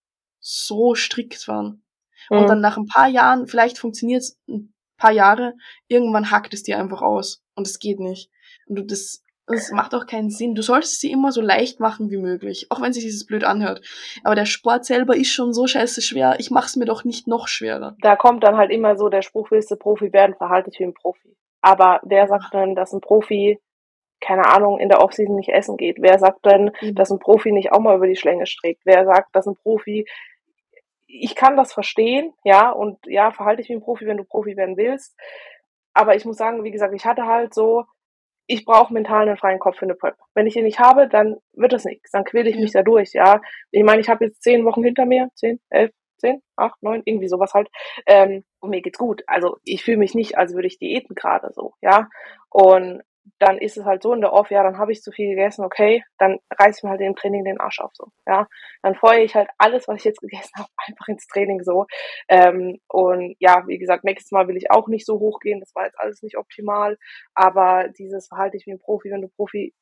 so 0.40 0.94
strikt 0.94 1.48
waren. 1.48 1.82
Mhm. 2.28 2.38
Und 2.38 2.46
dann 2.48 2.60
nach 2.60 2.76
ein 2.76 2.86
paar 2.86 3.08
Jahren, 3.08 3.46
vielleicht 3.46 3.78
funktioniert 3.78 4.22
es 4.22 4.38
ein 4.48 4.74
paar 4.98 5.12
Jahre, 5.12 5.54
irgendwann 5.88 6.30
hackt 6.30 6.54
es 6.54 6.62
dir 6.62 6.78
einfach 6.78 7.02
aus 7.02 7.42
und 7.54 7.66
es 7.66 7.78
geht 7.78 8.00
nicht. 8.00 8.30
Und 8.66 8.76
du 8.76 8.84
das 8.84 9.23
das 9.46 9.70
macht 9.72 9.94
auch 9.94 10.06
keinen 10.06 10.30
Sinn. 10.30 10.54
Du 10.54 10.62
solltest 10.62 11.00
sie 11.00 11.10
immer 11.10 11.30
so 11.30 11.40
leicht 11.40 11.80
machen 11.80 12.10
wie 12.10 12.16
möglich, 12.16 12.66
auch 12.70 12.80
wenn 12.80 12.92
sich 12.92 13.04
dieses 13.04 13.26
blöd 13.26 13.44
anhört. 13.44 13.82
Aber 14.24 14.34
der 14.34 14.46
Sport 14.46 14.84
selber 14.84 15.16
ist 15.16 15.32
schon 15.32 15.52
so 15.52 15.66
scheiße 15.66 16.00
schwer. 16.00 16.36
Ich 16.38 16.50
mach's 16.50 16.76
mir 16.76 16.86
doch 16.86 17.04
nicht 17.04 17.26
noch 17.26 17.48
schwerer. 17.48 17.96
Da 18.00 18.16
kommt 18.16 18.42
dann 18.42 18.56
halt 18.56 18.70
immer 18.70 18.96
so 18.96 19.08
der 19.08 19.22
Spruch, 19.22 19.50
willst 19.50 19.70
du 19.70 19.76
Profi 19.76 20.12
werden, 20.12 20.34
verhalte 20.34 20.70
dich 20.70 20.80
wie 20.80 20.84
ein 20.84 20.94
Profi. 20.94 21.36
Aber 21.60 22.00
wer 22.04 22.26
sagt 22.26 22.54
denn, 22.54 22.74
dass 22.74 22.92
ein 22.92 23.00
Profi, 23.00 23.58
keine 24.20 24.46
Ahnung, 24.46 24.78
in 24.78 24.88
der 24.88 25.02
Offseason 25.02 25.36
nicht 25.36 25.50
essen 25.50 25.76
geht? 25.76 25.96
Wer 26.00 26.18
sagt 26.18 26.46
denn, 26.46 26.72
mhm. 26.80 26.94
dass 26.94 27.10
ein 27.10 27.18
Profi 27.18 27.52
nicht 27.52 27.72
auch 27.72 27.80
mal 27.80 27.96
über 27.96 28.06
die 28.06 28.16
Schlänge 28.16 28.46
streckt? 28.46 28.82
Wer 28.84 29.04
sagt, 29.04 29.34
dass 29.34 29.46
ein 29.46 29.56
Profi 29.56 30.06
ich 31.16 31.36
kann 31.36 31.56
das 31.56 31.72
verstehen, 31.72 32.34
ja, 32.42 32.70
und 32.70 32.98
ja, 33.06 33.30
verhalte 33.30 33.62
dich 33.62 33.68
wie 33.68 33.74
ein 33.74 33.82
Profi, 33.82 34.06
wenn 34.06 34.16
du 34.16 34.24
Profi 34.24 34.56
werden 34.56 34.76
willst. 34.76 35.16
Aber 35.92 36.16
ich 36.16 36.24
muss 36.24 36.36
sagen, 36.36 36.64
wie 36.64 36.72
gesagt, 36.72 36.92
ich 36.92 37.04
hatte 37.04 37.26
halt 37.26 37.54
so, 37.54 37.84
ich 38.46 38.64
brauche 38.64 38.92
mental 38.92 39.22
einen 39.26 39.36
freien 39.36 39.58
Kopf 39.58 39.78
für 39.78 39.86
eine 39.86 39.94
Prep. 39.94 40.16
Wenn 40.34 40.46
ich 40.46 40.56
ihn 40.56 40.64
nicht 40.64 40.78
habe, 40.78 41.08
dann 41.08 41.36
wird 41.52 41.72
das 41.72 41.84
nichts. 41.84 42.10
Dann 42.10 42.24
quäle 42.24 42.50
ich 42.50 42.56
mich 42.56 42.72
da 42.72 42.82
durch, 42.82 43.12
ja. 43.14 43.40
Ich 43.70 43.84
meine, 43.84 44.00
ich 44.00 44.08
habe 44.08 44.26
jetzt 44.26 44.42
zehn 44.42 44.64
Wochen 44.64 44.84
hinter 44.84 45.06
mir, 45.06 45.28
zehn, 45.34 45.60
elf, 45.70 45.92
zehn, 46.18 46.42
acht, 46.56 46.82
neun, 46.82 47.02
irgendwie 47.04 47.28
sowas 47.28 47.54
halt. 47.54 47.68
Ähm, 48.06 48.44
und 48.60 48.70
mir 48.70 48.82
geht's 48.82 48.98
gut. 48.98 49.22
Also 49.26 49.56
ich 49.64 49.82
fühle 49.82 49.98
mich 49.98 50.14
nicht, 50.14 50.36
als 50.36 50.54
würde 50.54 50.66
ich 50.66 50.78
diäten 50.78 51.14
gerade 51.14 51.50
so, 51.52 51.74
ja. 51.80 52.08
Und 52.50 53.02
dann 53.38 53.58
ist 53.58 53.76
es 53.76 53.84
halt 53.84 54.02
so 54.02 54.12
in 54.12 54.20
der 54.20 54.32
Off, 54.32 54.50
ja, 54.50 54.62
dann 54.62 54.78
habe 54.78 54.92
ich 54.92 55.02
zu 55.02 55.10
viel 55.12 55.30
gegessen, 55.30 55.64
okay, 55.64 56.04
dann 56.18 56.38
reiß 56.58 56.78
ich 56.78 56.82
mir 56.82 56.90
halt 56.90 57.00
im 57.00 57.16
Training 57.16 57.44
den 57.44 57.60
Arsch 57.60 57.80
auf 57.80 57.90
so, 57.94 58.08
ja. 58.26 58.46
Dann 58.82 58.94
feuere 58.94 59.24
ich 59.24 59.34
halt 59.34 59.48
alles, 59.58 59.88
was 59.88 59.98
ich 59.98 60.04
jetzt 60.04 60.20
gegessen 60.20 60.52
habe, 60.56 60.68
einfach 60.86 61.08
ins 61.08 61.26
Training 61.26 61.62
so. 61.62 61.86
Ähm, 62.28 62.78
und 62.88 63.36
ja, 63.38 63.64
wie 63.66 63.78
gesagt, 63.78 64.04
nächstes 64.04 64.32
Mal 64.32 64.48
will 64.48 64.56
ich 64.56 64.70
auch 64.70 64.88
nicht 64.88 65.06
so 65.06 65.18
hochgehen, 65.18 65.60
das 65.60 65.74
war 65.74 65.84
jetzt 65.84 65.98
alles 65.98 66.22
nicht 66.22 66.36
optimal, 66.36 66.98
aber 67.34 67.88
dieses 67.98 68.28
verhalte 68.28 68.56
ich 68.56 68.66
wie 68.66 68.72
ein 68.72 68.80
Profi, 68.80 69.10
wenn 69.10 69.22
du 69.22 69.28
Profi, 69.28 69.74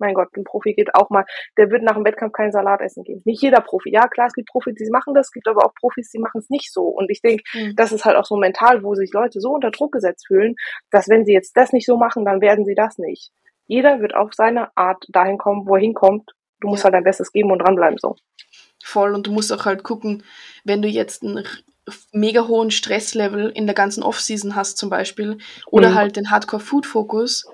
mein 0.00 0.14
Gott, 0.14 0.28
ein 0.36 0.44
Profi 0.44 0.74
geht 0.74 0.94
auch 0.94 1.10
mal, 1.10 1.24
der 1.56 1.70
wird 1.70 1.82
nach 1.82 1.94
dem 1.94 2.04
Wettkampf 2.04 2.32
keinen 2.32 2.52
Salat 2.52 2.80
essen 2.80 3.04
gehen. 3.04 3.22
Nicht 3.24 3.42
jeder 3.42 3.60
Profi. 3.60 3.90
Ja, 3.90 4.08
klar, 4.08 4.26
es 4.26 4.34
gibt 4.34 4.48
Profis, 4.48 4.74
die 4.74 4.90
machen 4.90 5.14
das, 5.14 5.28
es 5.28 5.32
gibt 5.32 5.48
aber 5.48 5.64
auch 5.64 5.74
Profis, 5.74 6.10
die 6.10 6.18
machen 6.18 6.40
es 6.40 6.50
nicht 6.50 6.72
so. 6.72 6.84
Und 6.84 7.10
ich 7.10 7.20
denke, 7.22 7.42
mhm. 7.54 7.74
das 7.76 7.92
ist 7.92 8.04
halt 8.04 8.16
auch 8.16 8.24
so 8.24 8.36
mental, 8.36 8.82
wo 8.82 8.94
sich 8.94 9.12
Leute 9.12 9.40
so 9.40 9.50
unter 9.50 9.70
Druck 9.70 9.92
gesetzt 9.92 10.26
fühlen, 10.26 10.56
dass 10.90 11.08
wenn 11.08 11.24
sie 11.24 11.32
jetzt 11.32 11.56
das 11.56 11.72
nicht 11.72 11.86
so 11.86 11.96
machen, 11.96 12.24
dann 12.24 12.40
werden 12.40 12.64
sie 12.64 12.74
das 12.74 12.98
nicht. 12.98 13.30
Jeder 13.66 14.00
wird 14.00 14.14
auf 14.14 14.32
seine 14.34 14.76
Art 14.76 15.04
dahin 15.10 15.38
kommen, 15.38 15.66
wo 15.66 15.76
er 15.76 15.80
hinkommt. 15.80 16.30
Du 16.60 16.68
musst 16.68 16.80
ja. 16.80 16.84
halt 16.84 16.94
dein 16.94 17.04
Bestes 17.04 17.32
geben 17.32 17.52
und 17.52 17.60
dranbleiben 17.60 17.98
so. 17.98 18.16
Voll. 18.82 19.14
Und 19.14 19.26
du 19.26 19.32
musst 19.32 19.52
auch 19.52 19.64
halt 19.64 19.84
gucken, 19.84 20.24
wenn 20.64 20.82
du 20.82 20.88
jetzt 20.88 21.22
einen 21.22 21.46
mega 22.12 22.46
hohen 22.46 22.70
Stresslevel 22.70 23.50
in 23.50 23.66
der 23.66 23.74
ganzen 23.74 24.02
Offseason 24.02 24.54
hast 24.56 24.76
zum 24.76 24.90
Beispiel 24.90 25.38
oder 25.66 25.90
mhm. 25.90 25.94
halt 25.94 26.16
den 26.16 26.30
Hardcore-Food-Fokus, 26.30 27.46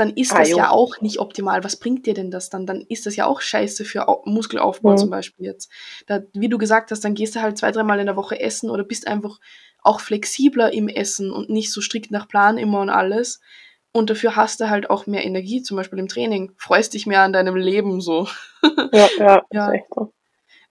dann 0.00 0.10
ist 0.10 0.32
ah, 0.32 0.38
das 0.38 0.50
jo. 0.50 0.56
ja 0.56 0.70
auch 0.70 1.00
nicht 1.00 1.20
optimal. 1.20 1.62
Was 1.62 1.76
bringt 1.76 2.06
dir 2.06 2.14
denn 2.14 2.30
das 2.30 2.48
dann? 2.50 2.66
Dann 2.66 2.80
ist 2.80 3.06
das 3.06 3.16
ja 3.16 3.26
auch 3.26 3.40
scheiße 3.40 3.84
für 3.84 4.06
Muskelaufbau 4.24 4.92
mhm. 4.92 4.96
zum 4.96 5.10
Beispiel 5.10 5.46
jetzt. 5.46 5.70
Da, 6.06 6.20
wie 6.32 6.48
du 6.48 6.58
gesagt 6.58 6.90
hast, 6.90 7.04
dann 7.04 7.14
gehst 7.14 7.36
du 7.36 7.42
halt 7.42 7.58
zwei, 7.58 7.70
dreimal 7.70 8.00
in 8.00 8.06
der 8.06 8.16
Woche 8.16 8.40
essen 8.40 8.70
oder 8.70 8.82
bist 8.82 9.06
einfach 9.06 9.38
auch 9.82 10.00
flexibler 10.00 10.72
im 10.72 10.88
Essen 10.88 11.30
und 11.30 11.50
nicht 11.50 11.70
so 11.72 11.80
strikt 11.80 12.10
nach 12.10 12.28
Plan 12.28 12.58
immer 12.58 12.80
und 12.80 12.90
alles. 12.90 13.40
Und 13.92 14.08
dafür 14.08 14.36
hast 14.36 14.60
du 14.60 14.70
halt 14.70 14.88
auch 14.88 15.06
mehr 15.06 15.24
Energie, 15.24 15.62
zum 15.62 15.76
Beispiel 15.76 15.98
im 15.98 16.08
Training. 16.08 16.52
Freust 16.56 16.94
dich 16.94 17.06
mehr 17.06 17.22
an 17.22 17.32
deinem 17.32 17.56
Leben 17.56 18.00
so. 18.00 18.28
Ja, 18.92 19.08
ja, 19.18 19.42
ja. 19.52 19.68
ist 19.68 19.74
echt 19.74 19.94
so. 19.94 20.12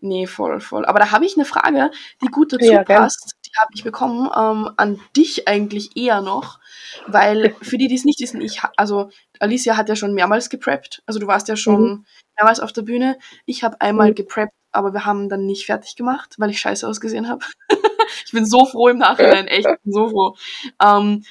Nee, 0.01 0.27
voll, 0.27 0.61
voll. 0.61 0.85
Aber 0.85 0.99
da 0.99 1.11
habe 1.11 1.25
ich 1.25 1.35
eine 1.35 1.45
Frage, 1.45 1.91
die 2.21 2.27
gut 2.27 2.53
dazu 2.53 2.71
ja, 2.71 2.83
passt. 2.83 3.35
Die 3.49 3.59
habe 3.59 3.71
ich 3.73 3.83
bekommen 3.83 4.29
ähm, 4.35 4.69
an 4.77 4.99
dich 5.15 5.47
eigentlich 5.47 5.95
eher 5.97 6.21
noch, 6.21 6.59
weil 7.07 7.55
für 7.61 7.77
die, 7.77 7.87
die 7.87 7.95
es 7.95 8.05
nicht 8.05 8.19
wissen, 8.19 8.41
ich, 8.41 8.61
also 8.77 9.09
Alicia 9.39 9.77
hat 9.77 9.89
ja 9.89 9.95
schon 9.95 10.13
mehrmals 10.13 10.49
gepreppt. 10.49 11.01
Also 11.05 11.19
du 11.19 11.27
warst 11.27 11.47
ja 11.47 11.55
schon 11.55 11.81
mhm. 11.81 12.05
mehrmals 12.37 12.59
auf 12.59 12.73
der 12.73 12.83
Bühne. 12.83 13.17
Ich 13.45 13.63
habe 13.63 13.81
einmal 13.81 14.11
mhm. 14.11 14.15
gepreppt, 14.15 14.53
aber 14.71 14.93
wir 14.93 15.05
haben 15.05 15.29
dann 15.29 15.45
nicht 15.45 15.65
fertig 15.65 15.95
gemacht, 15.95 16.35
weil 16.37 16.49
ich 16.49 16.59
scheiße 16.59 16.87
ausgesehen 16.87 17.27
habe. 17.27 17.45
ich 18.25 18.31
bin 18.31 18.45
so 18.45 18.65
froh 18.65 18.89
im 18.89 18.97
Nachhinein, 18.97 19.47
echt, 19.47 19.67
ich 19.67 19.83
bin 19.83 19.93
so 19.93 20.09
froh. 20.09 20.35
Ähm, 20.81 21.23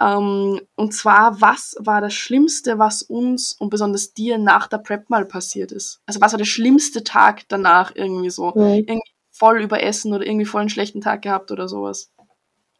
ähm, 0.00 0.60
und 0.74 0.92
zwar, 0.92 1.40
was 1.40 1.76
war 1.78 2.00
das 2.00 2.14
Schlimmste, 2.14 2.78
was 2.78 3.02
uns 3.02 3.52
und 3.52 3.70
besonders 3.70 4.12
dir 4.12 4.38
nach 4.38 4.66
der 4.66 4.78
Prep 4.78 5.08
mal 5.08 5.24
passiert 5.24 5.72
ist? 5.72 6.00
Also 6.06 6.20
was 6.20 6.32
war 6.32 6.38
der 6.38 6.44
schlimmste 6.44 7.04
Tag 7.04 7.44
danach 7.48 7.92
irgendwie 7.94 8.30
so? 8.30 8.52
Mhm. 8.54 8.84
Irgendwie 8.86 9.13
voll 9.34 9.60
überessen 9.60 10.12
oder 10.12 10.24
irgendwie 10.24 10.46
voll 10.46 10.60
einen 10.60 10.70
schlechten 10.70 11.00
Tag 11.00 11.22
gehabt 11.22 11.50
oder 11.50 11.68
sowas? 11.68 12.12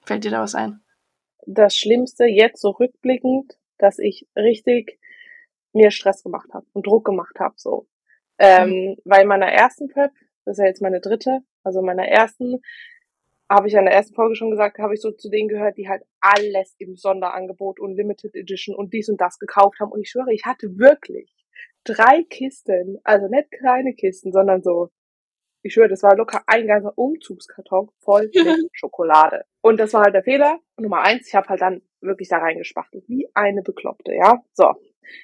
Fällt 0.04 0.24
dir 0.24 0.30
da 0.30 0.40
was 0.40 0.54
ein? 0.54 0.80
Das 1.46 1.76
Schlimmste 1.76 2.24
jetzt 2.24 2.60
so 2.60 2.70
rückblickend, 2.70 3.58
dass 3.78 3.98
ich 3.98 4.26
richtig 4.36 4.98
mir 5.72 5.90
Stress 5.90 6.22
gemacht 6.22 6.48
habe 6.54 6.66
und 6.72 6.86
Druck 6.86 7.04
gemacht 7.04 7.38
habe 7.40 7.54
so. 7.56 7.86
Ähm, 8.38 8.68
mhm. 8.70 8.96
Weil 9.04 9.22
in 9.22 9.28
meiner 9.28 9.48
ersten 9.48 9.88
Prep, 9.88 10.12
das 10.44 10.58
ist 10.58 10.62
ja 10.62 10.66
jetzt 10.66 10.82
meine 10.82 11.00
dritte, 11.00 11.40
also 11.64 11.82
meiner 11.82 12.06
ersten, 12.06 12.60
habe 13.48 13.66
ich 13.66 13.74
ja 13.74 13.80
in 13.80 13.86
der 13.86 13.94
ersten 13.94 14.14
Folge 14.14 14.36
schon 14.36 14.50
gesagt, 14.50 14.78
habe 14.78 14.94
ich 14.94 15.00
so 15.00 15.10
zu 15.10 15.28
denen 15.28 15.48
gehört, 15.48 15.76
die 15.76 15.88
halt 15.88 16.02
alles 16.20 16.74
im 16.78 16.96
Sonderangebot 16.96 17.80
und 17.80 17.94
Limited 17.94 18.34
Edition 18.34 18.74
und 18.74 18.92
dies 18.92 19.08
und 19.08 19.20
das 19.20 19.38
gekauft 19.38 19.80
haben. 19.80 19.92
Und 19.92 20.00
ich 20.00 20.10
schwöre, 20.10 20.32
ich 20.32 20.44
hatte 20.44 20.78
wirklich 20.78 21.34
drei 21.84 22.22
Kisten, 22.28 22.98
also 23.04 23.28
nicht 23.28 23.50
kleine 23.50 23.94
Kisten, 23.94 24.32
sondern 24.32 24.62
so, 24.62 24.90
ich 25.64 25.72
schwöre, 25.72 25.88
das 25.88 26.02
war 26.02 26.14
locker 26.14 26.42
ein 26.46 26.66
ganzer 26.66 26.92
Umzugskarton 26.96 27.90
voll 27.98 28.30
mit 28.34 28.68
Schokolade. 28.72 29.44
Und 29.62 29.80
das 29.80 29.94
war 29.94 30.02
halt 30.02 30.14
der 30.14 30.22
Fehler. 30.22 30.60
Nummer 30.76 31.00
eins, 31.00 31.26
ich 31.26 31.34
habe 31.34 31.48
halt 31.48 31.62
dann 31.62 31.82
wirklich 32.00 32.28
da 32.28 32.38
reingespachtelt, 32.38 33.08
wie 33.08 33.28
eine 33.34 33.62
Bekloppte, 33.62 34.14
ja. 34.14 34.42
So, 34.52 34.74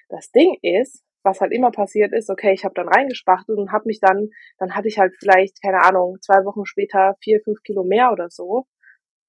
das 0.08 0.32
Ding 0.32 0.56
ist, 0.62 1.04
was 1.22 1.42
halt 1.42 1.52
immer 1.52 1.70
passiert 1.70 2.14
ist, 2.14 2.30
okay, 2.30 2.54
ich 2.54 2.64
habe 2.64 2.74
dann 2.74 2.88
reingespachtelt 2.88 3.58
und 3.58 3.70
habe 3.70 3.84
mich 3.86 4.00
dann, 4.00 4.30
dann 4.58 4.74
hatte 4.74 4.88
ich 4.88 4.98
halt 4.98 5.14
vielleicht, 5.18 5.62
keine 5.62 5.82
Ahnung, 5.82 6.16
zwei 6.22 6.44
Wochen 6.46 6.64
später 6.64 7.16
vier, 7.20 7.40
fünf 7.44 7.62
Kilo 7.62 7.84
mehr 7.84 8.10
oder 8.10 8.30
so. 8.30 8.64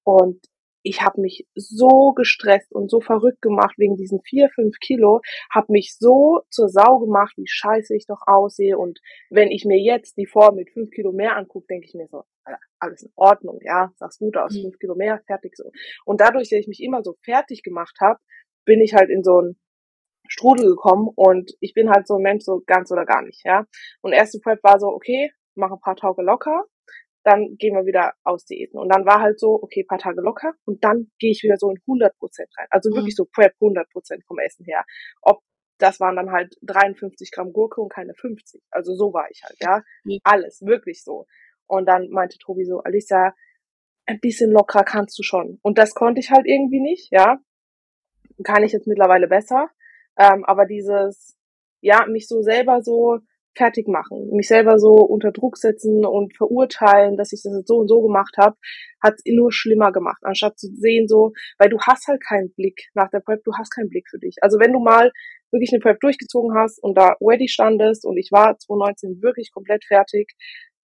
Und 0.04 0.40
ich 0.82 1.02
habe 1.02 1.20
mich 1.20 1.46
so 1.54 2.12
gestresst 2.12 2.72
und 2.72 2.90
so 2.90 3.00
verrückt 3.00 3.42
gemacht 3.42 3.74
wegen 3.78 3.96
diesen 3.96 4.20
vier, 4.22 4.50
fünf 4.50 4.78
Kilo, 4.80 5.20
habe 5.50 5.72
mich 5.72 5.96
so 5.98 6.42
zur 6.50 6.68
Sau 6.68 6.98
gemacht, 6.98 7.34
wie 7.36 7.46
scheiße 7.46 7.94
ich 7.96 8.06
doch 8.06 8.20
aussehe. 8.26 8.76
Und 8.78 9.00
wenn 9.30 9.50
ich 9.50 9.64
mir 9.64 9.78
jetzt 9.78 10.16
die 10.16 10.26
Form 10.26 10.56
mit 10.56 10.70
fünf 10.70 10.90
Kilo 10.90 11.12
mehr 11.12 11.36
angucke, 11.36 11.66
denke 11.68 11.86
ich 11.86 11.94
mir 11.94 12.08
so, 12.08 12.24
alles 12.78 13.02
in 13.02 13.12
Ordnung, 13.14 13.60
ja, 13.62 13.92
sah's 13.96 14.18
gut 14.18 14.36
aus, 14.36 14.54
mhm. 14.54 14.62
fünf 14.62 14.78
Kilo 14.78 14.94
mehr, 14.94 15.20
fertig 15.26 15.56
so. 15.56 15.70
Und 16.04 16.20
dadurch, 16.20 16.50
dass 16.50 16.58
ich 16.58 16.68
mich 16.68 16.82
immer 16.82 17.02
so 17.02 17.16
fertig 17.22 17.62
gemacht 17.62 17.96
habe, 18.00 18.18
bin 18.64 18.80
ich 18.80 18.94
halt 18.94 19.10
in 19.10 19.22
so 19.22 19.40
ein 19.40 19.56
Strudel 20.28 20.70
gekommen 20.70 21.08
und 21.14 21.52
ich 21.60 21.74
bin 21.74 21.90
halt 21.90 22.06
so 22.06 22.16
ein 22.16 22.22
Mensch, 22.22 22.44
so 22.44 22.62
ganz 22.66 22.90
oder 22.90 23.04
gar 23.04 23.22
nicht, 23.22 23.44
ja. 23.44 23.66
Und 24.00 24.12
erste 24.12 24.40
Prep 24.40 24.62
war 24.62 24.80
so, 24.80 24.88
okay, 24.88 25.30
mach 25.54 25.70
ein 25.70 25.80
paar 25.80 25.96
Tage 25.96 26.22
locker, 26.22 26.64
dann 27.24 27.56
gehen 27.56 27.74
wir 27.74 27.86
wieder 27.86 28.14
aus 28.24 28.44
Diäten. 28.44 28.78
Und 28.78 28.88
dann 28.88 29.06
war 29.06 29.20
halt 29.20 29.38
so, 29.38 29.62
okay, 29.62 29.84
paar 29.84 29.98
Tage 29.98 30.20
locker 30.20 30.54
und 30.64 30.82
dann 30.84 31.10
gehe 31.18 31.30
ich 31.30 31.42
wieder 31.42 31.56
so 31.56 31.70
in 31.70 31.78
100 31.86 32.16
Prozent 32.18 32.48
rein. 32.58 32.66
Also 32.70 32.90
mhm. 32.90 32.96
wirklich 32.96 33.14
so 33.14 33.24
Prep 33.24 33.54
100 33.60 33.88
Prozent 33.90 34.24
vom 34.26 34.38
Essen 34.38 34.64
her. 34.64 34.84
Ob 35.22 35.40
das 35.78 35.98
waren 35.98 36.16
dann 36.16 36.30
halt 36.30 36.54
53 36.62 37.30
Gramm 37.32 37.52
Gurke 37.52 37.80
und 37.80 37.92
keine 37.92 38.14
50. 38.14 38.62
Also 38.70 38.94
so 38.94 39.12
war 39.12 39.28
ich 39.30 39.42
halt, 39.42 39.56
ja. 39.60 39.82
Mhm. 40.04 40.18
Alles, 40.22 40.62
wirklich 40.62 41.02
so. 41.02 41.26
Und 41.66 41.86
dann 41.86 42.08
meinte 42.10 42.38
Tobi 42.38 42.64
so, 42.64 42.80
Alisa, 42.80 43.34
ein 44.06 44.20
bisschen 44.20 44.50
locker 44.50 44.84
kannst 44.84 45.18
du 45.18 45.22
schon. 45.22 45.58
Und 45.62 45.78
das 45.78 45.94
konnte 45.94 46.20
ich 46.20 46.30
halt 46.30 46.46
irgendwie 46.46 46.80
nicht, 46.80 47.10
ja. 47.10 47.38
Kann 48.44 48.64
ich 48.64 48.72
jetzt 48.72 48.86
mittlerweile 48.86 49.28
besser. 49.28 49.70
Ähm, 50.16 50.44
aber 50.44 50.66
dieses, 50.66 51.36
ja, 51.80 52.06
mich 52.06 52.28
so 52.28 52.42
selber 52.42 52.82
so 52.82 53.18
fertig 53.54 53.88
machen, 53.88 54.30
mich 54.32 54.48
selber 54.48 54.78
so 54.78 54.92
unter 54.92 55.32
Druck 55.32 55.56
setzen 55.56 56.04
und 56.04 56.36
verurteilen, 56.36 57.16
dass 57.16 57.32
ich 57.32 57.42
das 57.42 57.54
jetzt 57.56 57.68
so 57.68 57.76
und 57.76 57.88
so 57.88 58.00
gemacht 58.02 58.34
habe, 58.38 58.56
hat 59.02 59.14
es 59.14 59.22
nur 59.26 59.52
schlimmer 59.52 59.92
gemacht, 59.92 60.22
anstatt 60.22 60.58
zu 60.58 60.68
sehen 60.74 61.08
so, 61.08 61.32
weil 61.58 61.68
du 61.68 61.78
hast 61.80 62.06
halt 62.08 62.22
keinen 62.22 62.52
Blick 62.54 62.88
nach 62.94 63.10
der 63.10 63.20
Prep, 63.20 63.42
du 63.44 63.52
hast 63.58 63.70
keinen 63.70 63.90
Blick 63.90 64.08
für 64.08 64.18
dich. 64.18 64.36
Also 64.40 64.58
wenn 64.58 64.72
du 64.72 64.80
mal 64.80 65.10
wirklich 65.50 65.72
eine 65.72 65.80
Prep 65.80 66.00
durchgezogen 66.00 66.56
hast 66.56 66.82
und 66.82 66.96
da 66.96 67.14
ready 67.20 67.48
standest 67.48 68.06
und 68.06 68.16
ich 68.16 68.30
war 68.32 68.58
2019 68.58 69.22
wirklich 69.22 69.52
komplett 69.52 69.84
fertig 69.84 70.32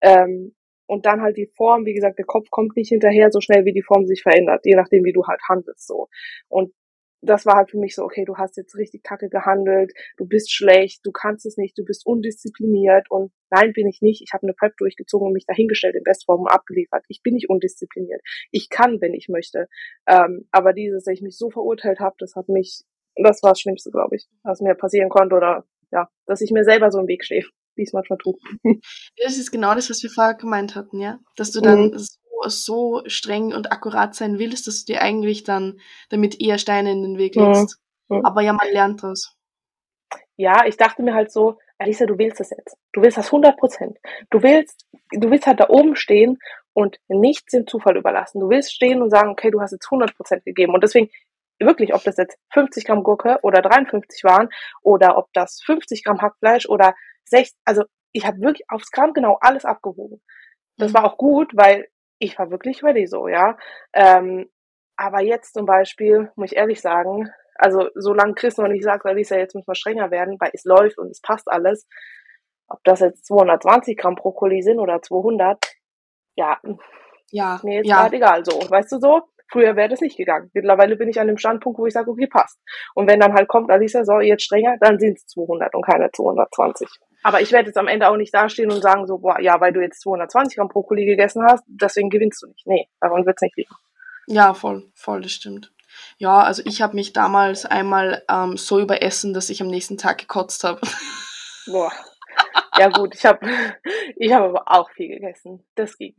ähm, 0.03 0.55
und 0.87 1.07
dann 1.07 1.23
halt 1.23 1.37
die 1.37 1.51
Form, 1.57 1.87
wie 1.87 1.95
gesagt, 1.95 2.19
der 2.19 2.27
Kopf 2.27 2.49
kommt 2.51 2.77
nicht 2.77 2.89
hinterher 2.89 3.31
so 3.31 3.41
schnell, 3.41 3.65
wie 3.65 3.73
die 3.73 3.83
Form 3.83 4.07
sich 4.07 4.23
verändert, 4.23 4.61
je 4.65 4.75
nachdem, 4.75 5.05
wie 5.05 5.13
du 5.13 5.25
halt 5.27 5.41
handelst 5.49 5.87
so. 5.87 6.09
Und 6.49 6.73
das 7.21 7.47
war 7.47 7.57
halt 7.57 7.71
für 7.71 7.79
mich 7.79 7.95
so, 7.95 8.03
okay, 8.05 8.25
du 8.25 8.37
hast 8.37 8.57
jetzt 8.57 8.77
richtig 8.77 9.03
kacke 9.03 9.29
gehandelt, 9.29 9.93
du 10.17 10.27
bist 10.27 10.53
schlecht, 10.53 11.01
du 11.05 11.13
kannst 11.13 11.47
es 11.47 11.57
nicht, 11.57 11.77
du 11.77 11.85
bist 11.85 12.07
undiszipliniert 12.07 13.11
und 13.11 13.33
nein, 13.51 13.73
bin 13.73 13.89
ich 13.89 14.01
nicht. 14.01 14.23
Ich 14.23 14.33
habe 14.33 14.45
eine 14.45 14.55
Prep 14.55 14.77
durchgezogen 14.77 15.27
und 15.29 15.33
mich 15.33 15.47
dahingestellt 15.47 15.97
in 15.97 16.05
Bestform 16.05 16.43
und 16.43 16.51
abgeliefert. 16.51 17.05
Ich 17.09 17.23
bin 17.23 17.35
nicht 17.35 17.49
undiszipliniert. 17.49 18.21
Ich 18.51 18.69
kann, 18.69 19.01
wenn 19.01 19.15
ich 19.15 19.29
möchte. 19.29 19.69
Ähm, 20.07 20.49
aber 20.53 20.73
dieses, 20.73 21.05
dass 21.05 21.15
ich 21.15 21.23
mich 21.23 21.37
so 21.37 21.51
verurteilt 21.51 22.01
habe, 22.01 22.17
das 22.19 22.35
hat 22.37 22.49
mich, 22.49 22.83
das 23.17 23.43
war 23.43 23.51
das 23.51 23.61
Schlimmste, 23.61 23.91
glaube 23.91 24.17
ich, 24.17 24.29
was 24.43 24.61
mir 24.61 24.75
passieren 24.75 25.09
konnte 25.09 25.35
oder 25.35 25.65
ja, 25.91 26.09
dass 26.27 26.41
ich 26.41 26.51
mir 26.51 26.65
selber 26.65 26.91
so 26.91 27.01
im 27.01 27.09
Weg 27.09 27.25
stehe, 27.25 27.45
wie 27.75 27.83
es 27.83 27.93
manchmal 27.93 28.19
tut. 28.19 28.37
Das 29.23 29.37
ist 29.37 29.51
genau 29.51 29.75
das, 29.75 29.91
was 29.91 30.03
wir 30.03 30.11
vorher 30.11 30.35
gemeint 30.35 30.77
hatten, 30.77 31.01
ja, 31.01 31.19
dass 31.37 31.51
du 31.51 31.61
dann 31.61 31.87
mhm. 31.87 31.99
So 32.47 33.03
streng 33.07 33.53
und 33.53 33.73
akkurat 33.73 34.15
sein 34.15 34.39
willst, 34.39 34.67
dass 34.67 34.85
du 34.85 34.93
dir 34.93 35.03
eigentlich 35.03 35.45
dann 35.45 35.81
damit 36.11 36.41
eher 36.41 36.59
Steine 36.59 36.93
in 36.93 37.03
den 37.03 37.19
Weg 37.19 37.35
legst. 37.35 37.81
Mhm. 38.09 38.25
Aber 38.25 38.41
ja, 38.43 38.53
man 38.53 38.71
lernt 38.71 39.03
das. 39.03 39.35
Ja, 40.37 40.65
ich 40.67 40.77
dachte 40.77 41.03
mir 41.03 41.15
halt 41.15 41.33
so, 41.33 41.59
Alisa, 41.79 42.07
du 42.07 42.19
willst 42.19 42.41
das 42.41 42.51
jetzt. 42.51 42.77
Du 42.93 43.03
willst 43.03 43.19
das 43.19 43.27
100 43.27 43.57
Prozent. 43.57 43.99
Du 44.31 44.43
willst, 44.43 44.87
du 45.13 45.31
willst 45.31 45.47
halt 45.47 45.61
da 45.61 45.69
oben 45.69 45.97
stehen 45.97 46.39
und 46.73 46.99
nichts 47.09 47.53
dem 47.53 47.67
Zufall 47.67 47.97
überlassen. 47.97 48.41
Du 48.41 48.49
willst 48.49 48.73
stehen 48.73 49.03
und 49.03 49.11
sagen, 49.11 49.31
okay, 49.31 49.51
du 49.51 49.61
hast 49.61 49.73
jetzt 49.73 49.87
100 49.87 50.17
Prozent 50.17 50.45
gegeben. 50.45 50.75
Und 50.75 50.83
deswegen 50.83 51.11
wirklich, 51.61 51.95
ob 51.95 52.03
das 52.05 52.17
jetzt 52.17 52.39
50 52.53 52.85
Gramm 52.85 53.03
Gurke 53.03 53.39
oder 53.43 53.63
53 53.63 54.23
waren 54.25 54.49
oder 54.83 55.19
ob 55.19 55.29
das 55.33 55.61
50 55.65 56.05
Gramm 56.05 56.21
Hackfleisch 56.21 56.69
oder 56.69 56.95
60, 57.25 57.57
also 57.65 57.83
ich 58.13 58.27
habe 58.27 58.41
wirklich 58.41 58.65
aufs 58.69 58.91
Gramm 58.91 59.13
genau 59.13 59.39
alles 59.41 59.65
abgewogen. 59.65 60.21
Das 60.77 60.93
mhm. 60.93 60.97
war 60.97 61.05
auch 61.05 61.19
gut, 61.19 61.53
weil 61.55 61.89
ich 62.19 62.39
war 62.39 62.51
wirklich 62.51 62.83
ready 62.83 63.07
so, 63.07 63.29
ja. 63.29 63.57
Ähm, 63.93 64.49
aber 64.97 65.21
jetzt 65.23 65.55
zum 65.55 65.67
Beispiel, 65.67 66.31
muss 66.35 66.53
ich 66.53 66.59
ehrlich 66.59 66.81
sagen, 66.81 67.31
also 67.55 67.89
solange 67.95 68.35
Chris 68.35 68.57
noch 68.57 68.69
nicht 68.69 68.85
sagt, 68.85 69.07
Alisa, 69.07 69.37
jetzt 69.37 69.55
müssen 69.55 69.69
wir 69.69 69.75
strenger 69.75 70.11
werden, 70.11 70.37
weil 70.39 70.51
es 70.53 70.65
läuft 70.65 70.99
und 70.99 71.11
es 71.11 71.21
passt 71.21 71.49
alles, 71.49 71.87
ob 72.69 72.83
das 72.85 73.01
jetzt 73.01 73.27
220 73.27 73.97
Gramm 73.97 74.15
Brokkoli 74.15 74.63
sind 74.63 74.79
oder 74.79 75.01
200, 75.01 75.59
ja, 76.37 76.59
ja, 77.31 77.61
mir 77.63 77.81
ist 77.81 77.89
ja. 77.89 78.03
gerade 78.03 78.17
egal 78.17 78.45
so. 78.45 78.53
Weißt 78.71 78.93
du 78.93 78.99
so? 78.99 79.23
Früher 79.51 79.77
wäre 79.77 79.89
das 79.89 80.01
nicht 80.01 80.17
gegangen. 80.17 80.51
Mittlerweile 80.53 80.97
bin 80.97 81.09
ich 81.09 81.19
an 81.21 81.27
dem 81.27 81.39
Standpunkt, 81.39 81.79
wo 81.79 81.87
ich 81.87 81.95
sage, 81.95 82.11
okay, 82.11 82.27
passt. 82.27 82.61
Und 82.95 83.09
wenn 83.09 83.21
dann 83.21 83.35
halt 83.35 83.49
kommt, 83.49 83.71
Alisa, 83.71 84.05
so, 84.05 84.21
jetzt 84.21 84.45
strenger, 84.45 84.77
dann 84.81 84.99
sind 84.99 85.17
es 85.17 85.27
200 85.27 85.75
und 85.75 85.83
keine 85.83 86.11
220. 86.11 86.89
Aber 87.23 87.41
ich 87.41 87.53
werde 87.53 87.69
jetzt 87.69 87.77
am 87.77 87.89
Ende 87.89 88.09
auch 88.09 88.17
nicht 88.17 88.33
dastehen 88.33 88.71
und 88.71 88.81
sagen 88.83 89.07
so, 89.07 89.19
boah, 89.19 89.41
ja, 89.41 89.61
weil 89.61 89.73
du 89.73 89.81
jetzt 89.81 90.01
220 90.03 90.57
Gramm 90.57 90.69
Brokkoli 90.69 91.05
gegessen 91.05 91.43
hast, 91.45 91.65
deswegen 91.67 92.11
gewinnst 92.11 92.43
du 92.43 92.47
nicht. 92.47 92.67
Nee, 92.67 92.89
daran 93.01 93.27
wird's 93.27 93.43
nicht 93.43 93.57
liegen. 93.57 93.75
Ja, 94.27 94.55
voll, 94.55 94.91
voll, 94.95 95.23
das 95.23 95.33
stimmt. 95.33 95.73
Ja, 96.19 96.41
also 96.41 96.63
ich 96.65 96.83
habe 96.83 96.95
mich 96.95 97.13
damals 97.13 97.65
einmal 97.65 98.23
ähm, 98.31 98.57
so 98.57 98.79
überessen, 98.79 99.35
dass 99.35 99.51
ich 99.51 99.61
am 99.63 99.69
nächsten 99.69 99.97
Tag 99.97 100.19
gekotzt 100.19 100.65
habe. 100.65 100.81
Boah. 101.67 101.93
Ja 102.79 102.89
gut, 102.89 103.15
ich 103.15 103.25
habe 103.25 103.41
ich 104.17 104.33
hab 104.33 104.43
aber 104.43 104.63
auch 104.67 104.91
viel 104.91 105.09
gegessen. 105.09 105.65
Das 105.75 105.97
ging. 105.97 106.15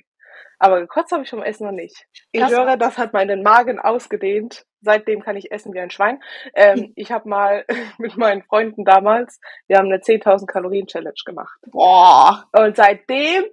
Aber 0.59 0.81
gekotzt 0.81 1.11
habe 1.13 1.23
ich 1.23 1.29
vom 1.29 1.41
Essen 1.41 1.65
noch 1.65 1.73
nicht. 1.73 2.05
Ich 2.31 2.41
Krass. 2.41 2.51
höre, 2.51 2.77
das 2.77 2.97
hat 2.97 3.13
meinen 3.13 3.43
Magen 3.43 3.79
ausgedehnt. 3.79 4.65
Seitdem 4.81 5.21
kann 5.21 5.37
ich 5.37 5.51
essen 5.51 5.73
wie 5.73 5.79
ein 5.79 5.89
Schwein. 5.89 6.21
Ähm, 6.53 6.79
hm. 6.79 6.93
Ich 6.95 7.11
habe 7.11 7.27
mal 7.27 7.65
mit 7.97 8.17
meinen 8.17 8.43
Freunden 8.43 8.83
damals, 8.85 9.39
wir 9.67 9.77
haben 9.77 9.87
eine 9.87 10.01
10.000 10.01 10.45
Kalorien 10.45 10.87
Challenge 10.87 11.13
gemacht. 11.25 11.59
Boah. 11.71 12.47
Und 12.51 12.75
seitdem 12.75 13.45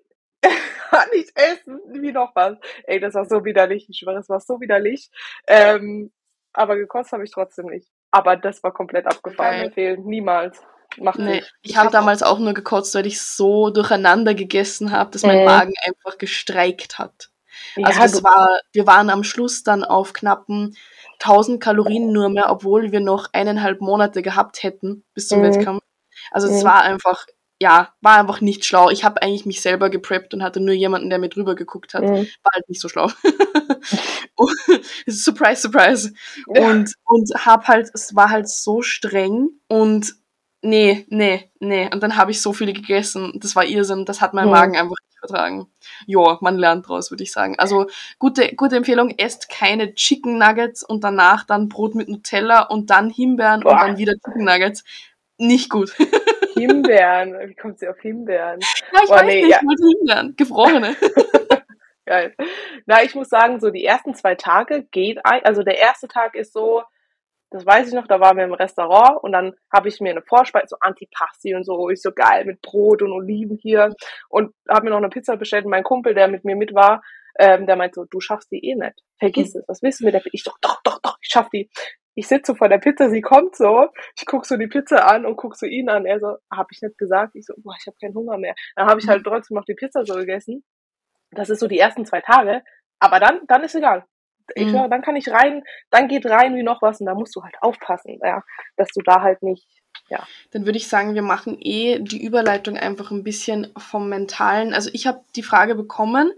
kann 0.42 1.08
ich 1.12 1.30
essen 1.34 1.80
wie 1.92 2.12
noch 2.12 2.34
was. 2.34 2.58
Ey, 2.84 3.00
das 3.00 3.14
war 3.14 3.24
so 3.24 3.44
widerlich. 3.44 3.88
Ich 3.88 3.98
schwöre, 3.98 4.18
es 4.18 4.28
war 4.28 4.40
so 4.40 4.60
widerlich. 4.60 5.10
Ähm, 5.46 6.12
aber 6.52 6.76
gekotzt 6.76 7.12
habe 7.12 7.24
ich 7.24 7.30
trotzdem 7.30 7.66
nicht. 7.66 7.88
Aber 8.10 8.36
das 8.36 8.62
war 8.62 8.72
komplett 8.72 9.06
abgefahren. 9.06 9.60
Mir 9.60 9.70
fehlen 9.70 10.04
niemals. 10.04 10.60
Macht 10.98 11.18
nee, 11.18 11.36
nicht. 11.36 11.54
Ich 11.62 11.76
habe 11.76 11.90
damals 11.90 12.22
auch 12.22 12.38
nur 12.38 12.54
gekotzt, 12.54 12.94
weil 12.94 13.06
ich 13.06 13.20
so 13.20 13.70
durcheinander 13.70 14.34
gegessen 14.34 14.92
habe, 14.92 15.10
dass 15.10 15.22
mein 15.22 15.40
mhm. 15.40 15.44
Magen 15.44 15.74
einfach 15.86 16.18
gestreikt 16.18 16.98
hat. 16.98 17.30
Also 17.76 17.98
ja, 17.98 18.06
das 18.06 18.24
war, 18.24 18.60
wir 18.72 18.86
waren 18.86 19.10
am 19.10 19.24
Schluss 19.24 19.62
dann 19.62 19.84
auf 19.84 20.12
knappen 20.12 20.76
1000 21.20 21.62
Kalorien 21.62 22.12
nur 22.12 22.28
mehr, 22.28 22.50
obwohl 22.50 22.92
wir 22.92 23.00
noch 23.00 23.28
eineinhalb 23.32 23.80
Monate 23.80 24.22
gehabt 24.22 24.62
hätten 24.62 25.04
bis 25.14 25.28
zum 25.28 25.40
mhm. 25.40 25.44
Wettkampf. 25.44 25.82
Also 26.30 26.48
es 26.48 26.62
mhm. 26.62 26.66
war 26.66 26.82
einfach, 26.82 27.26
ja, 27.60 27.94
war 28.00 28.18
einfach 28.18 28.40
nicht 28.40 28.64
schlau. 28.64 28.90
Ich 28.90 29.04
habe 29.04 29.22
eigentlich 29.22 29.46
mich 29.46 29.60
selber 29.60 29.90
gepreppt 29.90 30.34
und 30.34 30.42
hatte 30.42 30.60
nur 30.60 30.74
jemanden, 30.74 31.10
der 31.10 31.18
mir 31.18 31.28
drüber 31.28 31.54
geguckt 31.54 31.94
hat. 31.94 32.02
Mhm. 32.02 32.26
War 32.42 32.52
halt 32.52 32.68
nicht 32.68 32.80
so 32.80 32.88
schlau. 32.88 33.10
surprise, 35.08 35.62
surprise. 35.62 36.12
Und, 36.46 36.94
und 37.04 37.30
hab 37.34 37.68
halt, 37.68 37.90
es 37.94 38.14
war 38.14 38.30
halt 38.30 38.48
so 38.48 38.82
streng 38.82 39.48
und 39.68 40.14
nee, 40.66 41.06
nee, 41.08 41.50
nee. 41.60 41.88
Und 41.92 42.02
dann 42.02 42.16
habe 42.16 42.30
ich 42.30 42.42
so 42.42 42.52
viele 42.52 42.72
gegessen. 42.72 43.32
Das 43.36 43.56
war 43.56 43.64
Irrsinn. 43.64 44.04
Das 44.04 44.20
hat 44.20 44.34
mein 44.34 44.46
mhm. 44.46 44.52
Magen 44.52 44.76
einfach 44.76 44.96
nicht 45.08 45.18
vertragen. 45.18 45.66
Ja, 46.06 46.38
man 46.40 46.56
lernt 46.56 46.88
draus, 46.88 47.10
würde 47.10 47.22
ich 47.22 47.32
sagen. 47.32 47.58
Also 47.58 47.86
gute, 48.18 48.54
gute 48.54 48.76
Empfehlung, 48.76 49.10
esst 49.16 49.48
keine 49.48 49.94
Chicken 49.94 50.38
Nuggets 50.38 50.82
und 50.82 51.04
danach 51.04 51.44
dann 51.44 51.68
Brot 51.68 51.94
mit 51.94 52.08
Nutella 52.08 52.62
und 52.62 52.90
dann 52.90 53.10
Himbeeren 53.10 53.60
Boah. 53.60 53.72
und 53.72 53.80
dann 53.80 53.98
wieder 53.98 54.12
Chicken 54.14 54.44
Nuggets. 54.44 54.84
Nicht 55.38 55.70
gut. 55.70 55.94
Himbeeren. 56.54 57.48
Wie 57.48 57.54
kommt 57.54 57.78
sie 57.78 57.88
auf 57.88 58.00
Himbeeren? 58.00 58.60
Ja, 58.60 59.00
ich 59.02 59.08
Boah, 59.08 59.16
weiß 59.16 59.24
nee, 59.26 59.42
nicht, 59.42 59.50
ja. 59.50 59.58
ich 59.60 59.66
wollte 59.66 59.98
Himbeeren. 59.98 60.36
Gefrorene. 60.36 60.96
Geil. 62.06 62.34
Na, 62.86 63.02
ich 63.02 63.14
muss 63.14 63.28
sagen, 63.28 63.58
so 63.58 63.70
die 63.70 63.84
ersten 63.84 64.14
zwei 64.14 64.36
Tage 64.36 64.84
geht, 64.92 65.18
also 65.24 65.64
der 65.64 65.78
erste 65.78 66.06
Tag 66.06 66.36
ist 66.36 66.52
so, 66.52 66.84
das 67.50 67.64
weiß 67.64 67.88
ich 67.88 67.94
noch, 67.94 68.06
da 68.06 68.20
waren 68.20 68.36
wir 68.36 68.44
im 68.44 68.52
Restaurant 68.52 69.22
und 69.22 69.32
dann 69.32 69.54
habe 69.72 69.88
ich 69.88 70.00
mir 70.00 70.10
eine 70.10 70.22
Vorspeise, 70.22 70.68
so 70.70 70.76
Antipasti 70.80 71.54
und 71.54 71.64
so, 71.64 71.88
ich 71.90 72.02
so 72.02 72.12
geil 72.12 72.44
mit 72.44 72.60
Brot 72.60 73.02
und 73.02 73.12
Oliven 73.12 73.56
hier 73.56 73.94
und 74.28 74.52
habe 74.68 74.84
mir 74.84 74.90
noch 74.90 74.98
eine 74.98 75.08
Pizza 75.08 75.36
bestellt 75.36 75.64
und 75.64 75.70
mein 75.70 75.84
Kumpel, 75.84 76.14
der 76.14 76.28
mit 76.28 76.44
mir 76.44 76.56
mit 76.56 76.74
war, 76.74 77.02
ähm, 77.38 77.66
der 77.66 77.76
meint 77.76 77.94
so, 77.94 78.04
du 78.04 78.20
schaffst 78.20 78.50
die 78.50 78.64
eh 78.64 78.74
nicht. 78.74 79.00
Vergiss 79.18 79.54
hm. 79.54 79.60
es, 79.60 79.68
was 79.68 79.82
willst 79.82 80.00
du 80.00 80.04
mit 80.06 80.14
der 80.14 80.20
Pizza? 80.20 80.34
Ich 80.34 80.44
doch, 80.44 80.58
doch, 80.60 80.82
doch, 80.82 80.98
doch, 81.00 81.18
ich 81.20 81.28
schaff 81.28 81.48
die. 81.50 81.70
Ich 82.18 82.28
sitze 82.28 82.52
so 82.52 82.56
vor 82.56 82.70
der 82.70 82.78
Pizza, 82.78 83.10
sie 83.10 83.20
kommt 83.20 83.54
so, 83.54 83.88
ich 84.18 84.24
guck 84.24 84.46
so 84.46 84.56
die 84.56 84.68
Pizza 84.68 85.06
an 85.06 85.26
und 85.26 85.36
guck 85.36 85.54
so 85.54 85.66
ihn 85.66 85.90
an. 85.90 86.06
Er 86.06 86.18
so, 86.18 86.36
hab 86.50 86.68
ich 86.72 86.80
nicht 86.80 86.96
gesagt. 86.96 87.36
Ich 87.36 87.44
so, 87.44 87.52
boah, 87.58 87.74
ich 87.78 87.86
habe 87.86 87.96
keinen 88.00 88.14
Hunger 88.14 88.38
mehr. 88.38 88.54
Dann 88.74 88.86
habe 88.88 89.00
ich 89.00 89.06
halt 89.06 89.22
trotzdem 89.22 89.54
noch 89.54 89.66
die 89.66 89.74
Pizza 89.74 90.04
so 90.06 90.14
gegessen. 90.14 90.64
Das 91.30 91.50
ist 91.50 91.60
so 91.60 91.68
die 91.68 91.78
ersten 91.78 92.06
zwei 92.06 92.22
Tage. 92.22 92.62
Aber 93.00 93.20
dann, 93.20 93.40
dann 93.46 93.62
ist 93.64 93.74
egal 93.74 94.06
ich, 94.54 94.66
mhm. 94.66 94.90
dann 94.90 95.02
kann 95.02 95.16
ich 95.16 95.28
rein, 95.28 95.62
dann 95.90 96.08
geht 96.08 96.26
rein 96.26 96.54
wie 96.54 96.62
noch 96.62 96.82
was 96.82 97.00
und 97.00 97.06
da 97.06 97.14
musst 97.14 97.34
du 97.36 97.42
halt 97.42 97.54
aufpassen, 97.60 98.18
ja, 98.22 98.42
dass 98.76 98.88
du 98.88 99.00
da 99.02 99.22
halt 99.22 99.42
nicht, 99.42 99.66
ja. 100.08 100.26
Dann 100.52 100.66
würde 100.66 100.78
ich 100.78 100.88
sagen, 100.88 101.14
wir 101.14 101.22
machen 101.22 101.56
eh 101.60 101.98
die 101.98 102.22
Überleitung 102.22 102.76
einfach 102.76 103.10
ein 103.10 103.24
bisschen 103.24 103.72
vom 103.76 104.08
Mentalen. 104.08 104.72
Also 104.72 104.90
ich 104.92 105.06
habe 105.06 105.24
die 105.34 105.42
Frage 105.42 105.74
bekommen, 105.74 106.32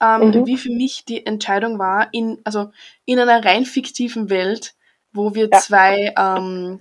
ähm, 0.00 0.28
mhm. 0.28 0.46
wie 0.46 0.58
für 0.58 0.70
mich 0.70 1.04
die 1.04 1.24
Entscheidung 1.24 1.78
war, 1.78 2.08
in, 2.12 2.38
also 2.44 2.70
in 3.04 3.18
einer 3.18 3.44
rein 3.44 3.64
fiktiven 3.64 4.30
Welt, 4.30 4.74
wo 5.12 5.34
wir 5.34 5.48
ja. 5.50 5.58
zwei 5.58 6.14
ähm, 6.16 6.80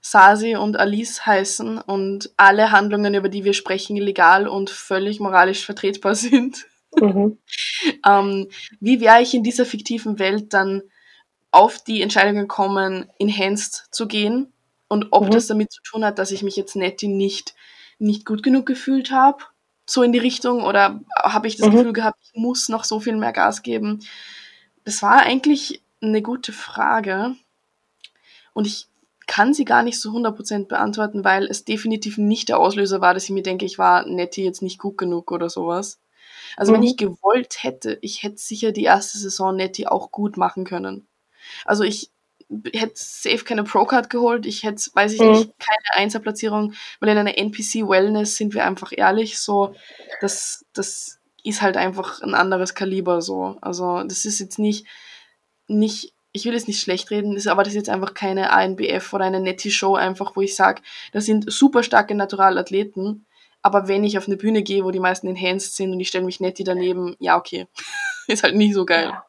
Sasi 0.00 0.56
und 0.56 0.78
Alice 0.78 1.26
heißen 1.26 1.78
und 1.78 2.30
alle 2.36 2.70
Handlungen, 2.70 3.14
über 3.14 3.28
die 3.28 3.44
wir 3.44 3.52
sprechen, 3.52 3.96
legal 3.96 4.48
und 4.48 4.70
völlig 4.70 5.20
moralisch 5.20 5.64
vertretbar 5.64 6.14
sind. 6.14 6.66
Mhm. 7.00 7.38
ähm, 8.06 8.48
wie 8.80 9.00
wäre 9.00 9.22
ich 9.22 9.34
in 9.34 9.42
dieser 9.42 9.66
fiktiven 9.66 10.18
Welt 10.18 10.52
dann 10.52 10.82
auf 11.50 11.82
die 11.82 12.02
Entscheidung 12.02 12.36
gekommen, 12.36 13.10
enhanced 13.18 13.88
zu 13.90 14.06
gehen 14.06 14.52
und 14.88 15.08
ob 15.10 15.26
mhm. 15.26 15.30
das 15.30 15.46
damit 15.46 15.72
zu 15.72 15.82
tun 15.82 16.04
hat, 16.04 16.18
dass 16.18 16.30
ich 16.30 16.42
mich 16.42 16.56
jetzt 16.56 16.76
Nettie 16.76 17.08
nicht, 17.08 17.54
nicht 17.98 18.26
gut 18.26 18.42
genug 18.42 18.66
gefühlt 18.66 19.10
habe, 19.10 19.44
so 19.86 20.02
in 20.02 20.12
die 20.12 20.18
Richtung, 20.18 20.64
oder 20.64 21.00
habe 21.18 21.46
ich 21.48 21.56
das 21.56 21.68
mhm. 21.68 21.72
Gefühl 21.72 21.92
gehabt, 21.92 22.18
ich 22.22 22.38
muss 22.40 22.68
noch 22.68 22.84
so 22.84 23.00
viel 23.00 23.16
mehr 23.16 23.32
Gas 23.32 23.62
geben? 23.62 24.00
Das 24.84 25.02
war 25.02 25.20
eigentlich 25.20 25.82
eine 26.02 26.22
gute 26.22 26.52
Frage 26.52 27.36
und 28.52 28.66
ich 28.66 28.88
kann 29.26 29.54
sie 29.54 29.64
gar 29.64 29.82
nicht 29.82 30.00
so 30.00 30.10
100% 30.10 30.66
beantworten, 30.66 31.24
weil 31.24 31.46
es 31.46 31.64
definitiv 31.64 32.16
nicht 32.16 32.48
der 32.48 32.58
Auslöser 32.58 33.00
war, 33.00 33.12
dass 33.12 33.24
ich 33.24 33.30
mir 33.30 33.42
denke, 33.42 33.64
ich 33.64 33.78
war 33.78 34.06
Nettie 34.06 34.44
jetzt 34.44 34.62
nicht 34.62 34.78
gut 34.78 34.96
genug 34.98 35.32
oder 35.32 35.50
sowas. 35.50 35.98
Also 36.56 36.72
mhm. 36.72 36.76
wenn 36.76 36.82
ich 36.84 36.96
gewollt 36.96 37.62
hätte, 37.62 37.98
ich 38.00 38.22
hätte 38.22 38.38
sicher 38.38 38.72
die 38.72 38.84
erste 38.84 39.18
Saison 39.18 39.54
Nettie 39.54 39.86
auch 39.86 40.10
gut 40.10 40.36
machen 40.36 40.64
können. 40.64 41.06
Also 41.64 41.84
ich 41.84 42.10
hätte 42.72 42.94
safe 42.94 43.44
keine 43.44 43.64
Pro-Card 43.64 44.08
geholt, 44.08 44.46
ich 44.46 44.62
hätte, 44.62 44.82
weiß 44.94 45.12
ich 45.14 45.20
mhm. 45.20 45.30
nicht, 45.32 45.52
keine 45.58 46.04
Einserplatzierung, 46.04 46.74
weil 47.00 47.10
in 47.10 47.18
einer 47.18 47.38
NPC 47.38 47.88
Wellness 47.88 48.36
sind 48.36 48.54
wir 48.54 48.64
einfach 48.64 48.92
ehrlich, 48.96 49.38
so, 49.38 49.74
das, 50.20 50.64
das 50.72 51.18
ist 51.42 51.62
halt 51.62 51.76
einfach 51.76 52.22
ein 52.22 52.34
anderes 52.34 52.74
Kaliber 52.74 53.20
so. 53.20 53.56
Also 53.60 54.02
das 54.04 54.24
ist 54.24 54.38
jetzt 54.38 54.58
nicht, 54.58 54.86
nicht 55.68 56.12
ich 56.32 56.44
will 56.44 56.52
jetzt 56.52 56.68
nicht 56.68 56.80
schlecht 56.80 57.10
reden, 57.10 57.40
aber 57.48 57.62
das 57.62 57.72
ist 57.72 57.76
jetzt 57.76 57.88
einfach 57.88 58.12
keine 58.12 58.50
ANBF 58.52 59.12
oder 59.14 59.24
eine 59.24 59.40
Nettie-Show, 59.40 59.94
einfach 59.94 60.36
wo 60.36 60.42
ich 60.42 60.54
sage, 60.54 60.82
das 61.12 61.24
sind 61.24 61.50
super 61.50 61.82
starke 61.82 62.14
Naturalathleten, 62.14 63.26
aber 63.66 63.88
wenn 63.88 64.04
ich 64.04 64.16
auf 64.16 64.28
eine 64.28 64.36
Bühne 64.36 64.62
gehe, 64.62 64.84
wo 64.84 64.92
die 64.92 65.00
meisten 65.00 65.26
enhanced 65.26 65.74
sind 65.74 65.90
und 65.90 65.98
ich 65.98 66.06
stelle 66.06 66.24
mich 66.24 66.38
netti 66.38 66.62
daneben, 66.62 67.16
ja, 67.18 67.36
okay. 67.36 67.66
ist 68.28 68.44
halt 68.44 68.54
nicht 68.54 68.74
so 68.74 68.86
geil. 68.86 69.08
Ja. 69.10 69.26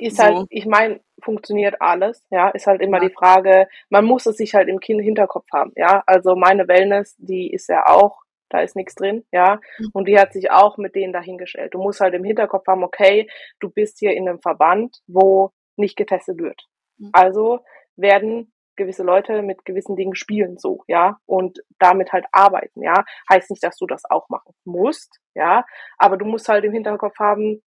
Ist 0.00 0.16
so. 0.16 0.22
halt, 0.22 0.46
ich 0.48 0.64
meine, 0.64 1.00
funktioniert 1.22 1.82
alles, 1.82 2.24
ja, 2.30 2.48
ist 2.48 2.66
halt 2.66 2.80
immer 2.80 3.02
ja. 3.02 3.08
die 3.08 3.14
Frage, 3.14 3.68
man 3.90 4.06
muss 4.06 4.24
es 4.24 4.38
sich 4.38 4.54
halt 4.54 4.68
im 4.68 4.80
Hinterkopf 4.80 5.46
haben, 5.52 5.72
ja. 5.76 6.02
Also 6.06 6.34
meine 6.36 6.66
Wellness, 6.68 7.14
die 7.18 7.52
ist 7.52 7.68
ja 7.68 7.86
auch, 7.86 8.22
da 8.48 8.60
ist 8.60 8.76
nichts 8.76 8.94
drin, 8.94 9.26
ja. 9.30 9.60
Mhm. 9.78 9.90
Und 9.92 10.08
die 10.08 10.18
hat 10.18 10.32
sich 10.32 10.50
auch 10.50 10.78
mit 10.78 10.94
denen 10.94 11.12
dahingestellt. 11.12 11.74
Du 11.74 11.78
musst 11.78 12.00
halt 12.00 12.14
im 12.14 12.24
Hinterkopf 12.24 12.66
haben, 12.66 12.82
okay, 12.82 13.28
du 13.60 13.68
bist 13.68 13.98
hier 13.98 14.14
in 14.14 14.26
einem 14.26 14.40
Verband, 14.40 15.02
wo 15.06 15.50
nicht 15.76 15.96
getestet 15.96 16.38
wird. 16.38 16.66
Mhm. 16.96 17.10
Also 17.12 17.60
werden 17.96 18.50
gewisse 18.76 19.02
Leute 19.02 19.42
mit 19.42 19.64
gewissen 19.64 19.96
Dingen 19.96 20.14
spielen 20.14 20.58
so, 20.58 20.82
ja, 20.86 21.18
und 21.26 21.58
damit 21.78 22.12
halt 22.12 22.26
arbeiten, 22.32 22.82
ja. 22.82 23.04
Heißt 23.30 23.50
nicht, 23.50 23.62
dass 23.62 23.76
du 23.76 23.86
das 23.86 24.04
auch 24.08 24.28
machen 24.28 24.52
musst, 24.64 25.18
ja, 25.34 25.64
aber 25.98 26.16
du 26.16 26.24
musst 26.24 26.48
halt 26.48 26.64
im 26.64 26.72
Hinterkopf 26.72 27.18
haben, 27.18 27.62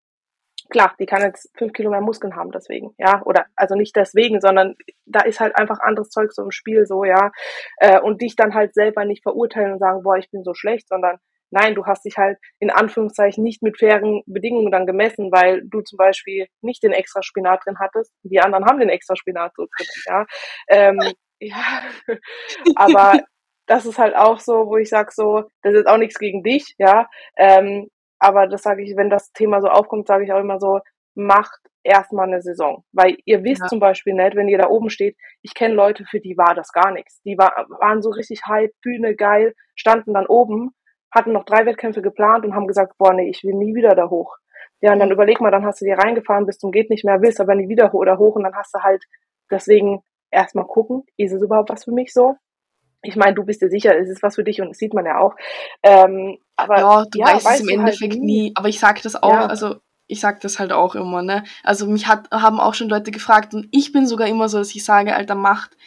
klar, 0.70 0.94
die 1.00 1.06
kann 1.06 1.22
jetzt 1.22 1.52
fünf 1.58 1.74
Kilo 1.74 1.90
mehr 1.90 2.02
Muskeln 2.02 2.36
haben 2.36 2.52
deswegen, 2.52 2.94
ja, 2.98 3.22
oder 3.26 3.46
also 3.56 3.76
nicht 3.76 3.96
deswegen, 3.96 4.42
sondern 4.42 4.76
da 5.06 5.22
ist 5.22 5.40
halt 5.40 5.56
einfach 5.58 5.80
anderes 5.80 6.10
Zeug 6.10 6.32
so 6.32 6.44
im 6.44 6.52
Spiel 6.52 6.86
so, 6.86 7.04
ja, 7.04 7.32
äh, 7.78 8.00
und 8.00 8.22
dich 8.22 8.36
dann 8.36 8.54
halt 8.54 8.74
selber 8.74 9.06
nicht 9.06 9.24
verurteilen 9.24 9.74
und 9.74 9.80
sagen, 9.80 10.04
boah, 10.04 10.18
ich 10.18 10.30
bin 10.32 10.44
so 10.44 10.54
schlecht, 10.54 10.88
sondern 10.88 11.18
nein, 11.52 11.76
du 11.76 11.86
hast 11.86 12.06
dich 12.06 12.18
halt 12.18 12.38
in 12.60 12.70
Anführungszeichen 12.70 13.44
nicht 13.44 13.62
mit 13.62 13.80
fairen 13.80 14.24
Bedingungen 14.26 14.72
dann 14.72 14.86
gemessen, 14.86 15.32
weil 15.32 15.62
du 15.66 15.82
zum 15.82 15.98
Beispiel 15.98 16.48
nicht 16.62 16.84
den 16.84 16.92
extra 16.92 17.22
Spinat 17.24 17.66
drin 17.66 17.80
hattest, 17.80 18.14
die 18.24 18.40
anderen 18.40 18.66
haben 18.66 18.80
den 18.80 18.90
extra 18.90 19.16
Spinat 19.16 19.54
so 19.56 19.64
drin, 19.64 19.88
ja, 20.08 20.26
ähm, 20.70 21.00
ja, 21.40 21.82
aber 22.76 23.20
das 23.68 23.86
ist 23.86 24.00
halt 24.00 24.16
auch 24.16 24.40
so, 24.40 24.68
wo 24.68 24.78
ich 24.78 24.90
sag 24.90 25.12
so, 25.12 25.44
das 25.62 25.74
ist 25.74 25.88
auch 25.88 25.98
nichts 25.98 26.20
gegen 26.20 26.44
dich, 26.44 26.76
ja, 26.78 27.08
ähm, 27.38 27.90
aber 28.20 28.48
das 28.48 28.64
sage 28.64 28.84
ich, 28.84 28.96
wenn 28.98 29.10
das 29.10 29.32
Thema 29.32 29.62
so 29.62 29.68
aufkommt, 29.68 30.08
sage 30.08 30.26
ich 30.26 30.34
auch 30.34 30.40
immer 30.40 30.60
so, 30.60 30.80
macht 31.16 31.60
erstmal 31.84 32.28
eine 32.28 32.42
Saison. 32.42 32.84
Weil 32.92 33.18
ihr 33.26 33.44
wisst 33.44 33.62
ja. 33.62 33.68
zum 33.68 33.80
Beispiel 33.80 34.14
nicht, 34.14 34.36
wenn 34.36 34.50
ihr 34.50 34.58
da 34.58 34.68
oben 34.68 34.90
steht, 34.90 35.18
ich 35.42 35.54
kenne 35.54 35.74
Leute, 35.74 36.06
für 36.06 36.20
die 36.20 36.38
war 36.38 36.56
das 36.56 36.72
gar 36.72 36.92
nichts. 36.92 37.22
Die 37.24 37.38
war, 37.38 37.54
waren 37.80 38.02
so 38.02 38.10
richtig 38.10 38.42
hype, 38.48 38.74
Bühne, 38.82 39.16
geil, 39.16 39.54
standen 39.76 40.14
dann 40.14 40.28
oben, 40.28 40.72
hatten 41.12 41.32
noch 41.32 41.46
drei 41.46 41.66
Wettkämpfe 41.66 42.02
geplant 42.02 42.46
und 42.46 42.56
haben 42.56 42.68
gesagt, 42.68 42.98
boah, 42.98 43.14
nee, 43.14 43.30
ich 43.30 43.44
will 43.44 43.56
nie 43.56 43.76
wieder 43.76 43.96
da 43.96 44.10
hoch. 44.10 44.36
Ja, 44.82 44.94
und 44.94 45.00
dann 45.00 45.10
mhm. 45.10 45.16
überleg 45.16 45.42
mal, 45.42 45.52
dann 45.52 45.66
hast 45.66 45.82
du 45.82 45.86
dir 45.86 45.98
reingefahren 45.98 46.46
bis 46.46 46.58
zum 46.58 46.72
geht 46.72 46.90
nicht 46.90 47.04
mehr, 47.04 47.22
willst 47.22 47.42
aber 47.42 47.56
nie 47.56 47.68
wieder 47.68 47.92
hoch 47.92 48.00
oder 48.00 48.18
hoch 48.18 48.36
und 48.36 48.44
dann 48.44 48.56
hast 48.56 48.74
du 48.74 48.80
halt 48.80 49.04
deswegen 49.52 50.04
erstmal 50.32 50.66
gucken, 50.66 51.04
ist 51.18 51.34
es 51.34 51.42
überhaupt 51.42 51.70
was 51.70 51.84
für 51.86 51.92
mich 51.92 52.14
so? 52.14 52.36
ich 53.02 53.16
meine, 53.16 53.34
du 53.34 53.44
bist 53.44 53.62
dir 53.62 53.70
sicher, 53.70 53.98
es 53.98 54.10
ist 54.10 54.24
was 54.24 54.36
für 54.36 54.44
dich 54.44 54.62
und 54.62 54.70
das 54.70 54.78
sieht 54.78 54.94
man 54.94 55.06
ja 55.06 55.20
auch. 55.20 55.36
Ähm, 55.84 56.38
aber 56.56 56.80
ja, 56.80 57.04
du 57.10 57.20
ja, 57.20 57.28
weißt, 57.28 57.46
weißt 57.46 57.62
es 57.62 57.70
im 57.70 57.80
Endeffekt 57.80 58.14
halt 58.14 58.22
nie. 58.22 58.42
nie. 58.42 58.52
Aber 58.56 58.68
ich 58.68 58.80
sage 58.80 59.00
das 59.02 59.16
auch, 59.16 59.34
ja. 59.34 59.46
also 59.46 59.78
ich 60.08 60.20
sage 60.20 60.40
das 60.42 60.60
halt 60.60 60.72
auch 60.72 60.96
immer, 60.96 61.22
ne? 61.22 61.44
Also 61.64 61.86
mich 61.88 62.08
hat, 62.08 62.30
haben 62.32 62.60
auch 62.60 62.74
schon 62.74 62.90
Leute 62.90 63.12
gefragt 63.12 63.54
und 63.54 63.68
ich 63.72 63.92
bin 63.92 64.08
sogar 64.08 64.28
immer 64.28 64.50
so, 64.50 64.58
dass 64.58 64.76
ich 64.76 64.84
sage, 64.84 65.16
Alter, 65.16 65.36
macht 65.36 65.78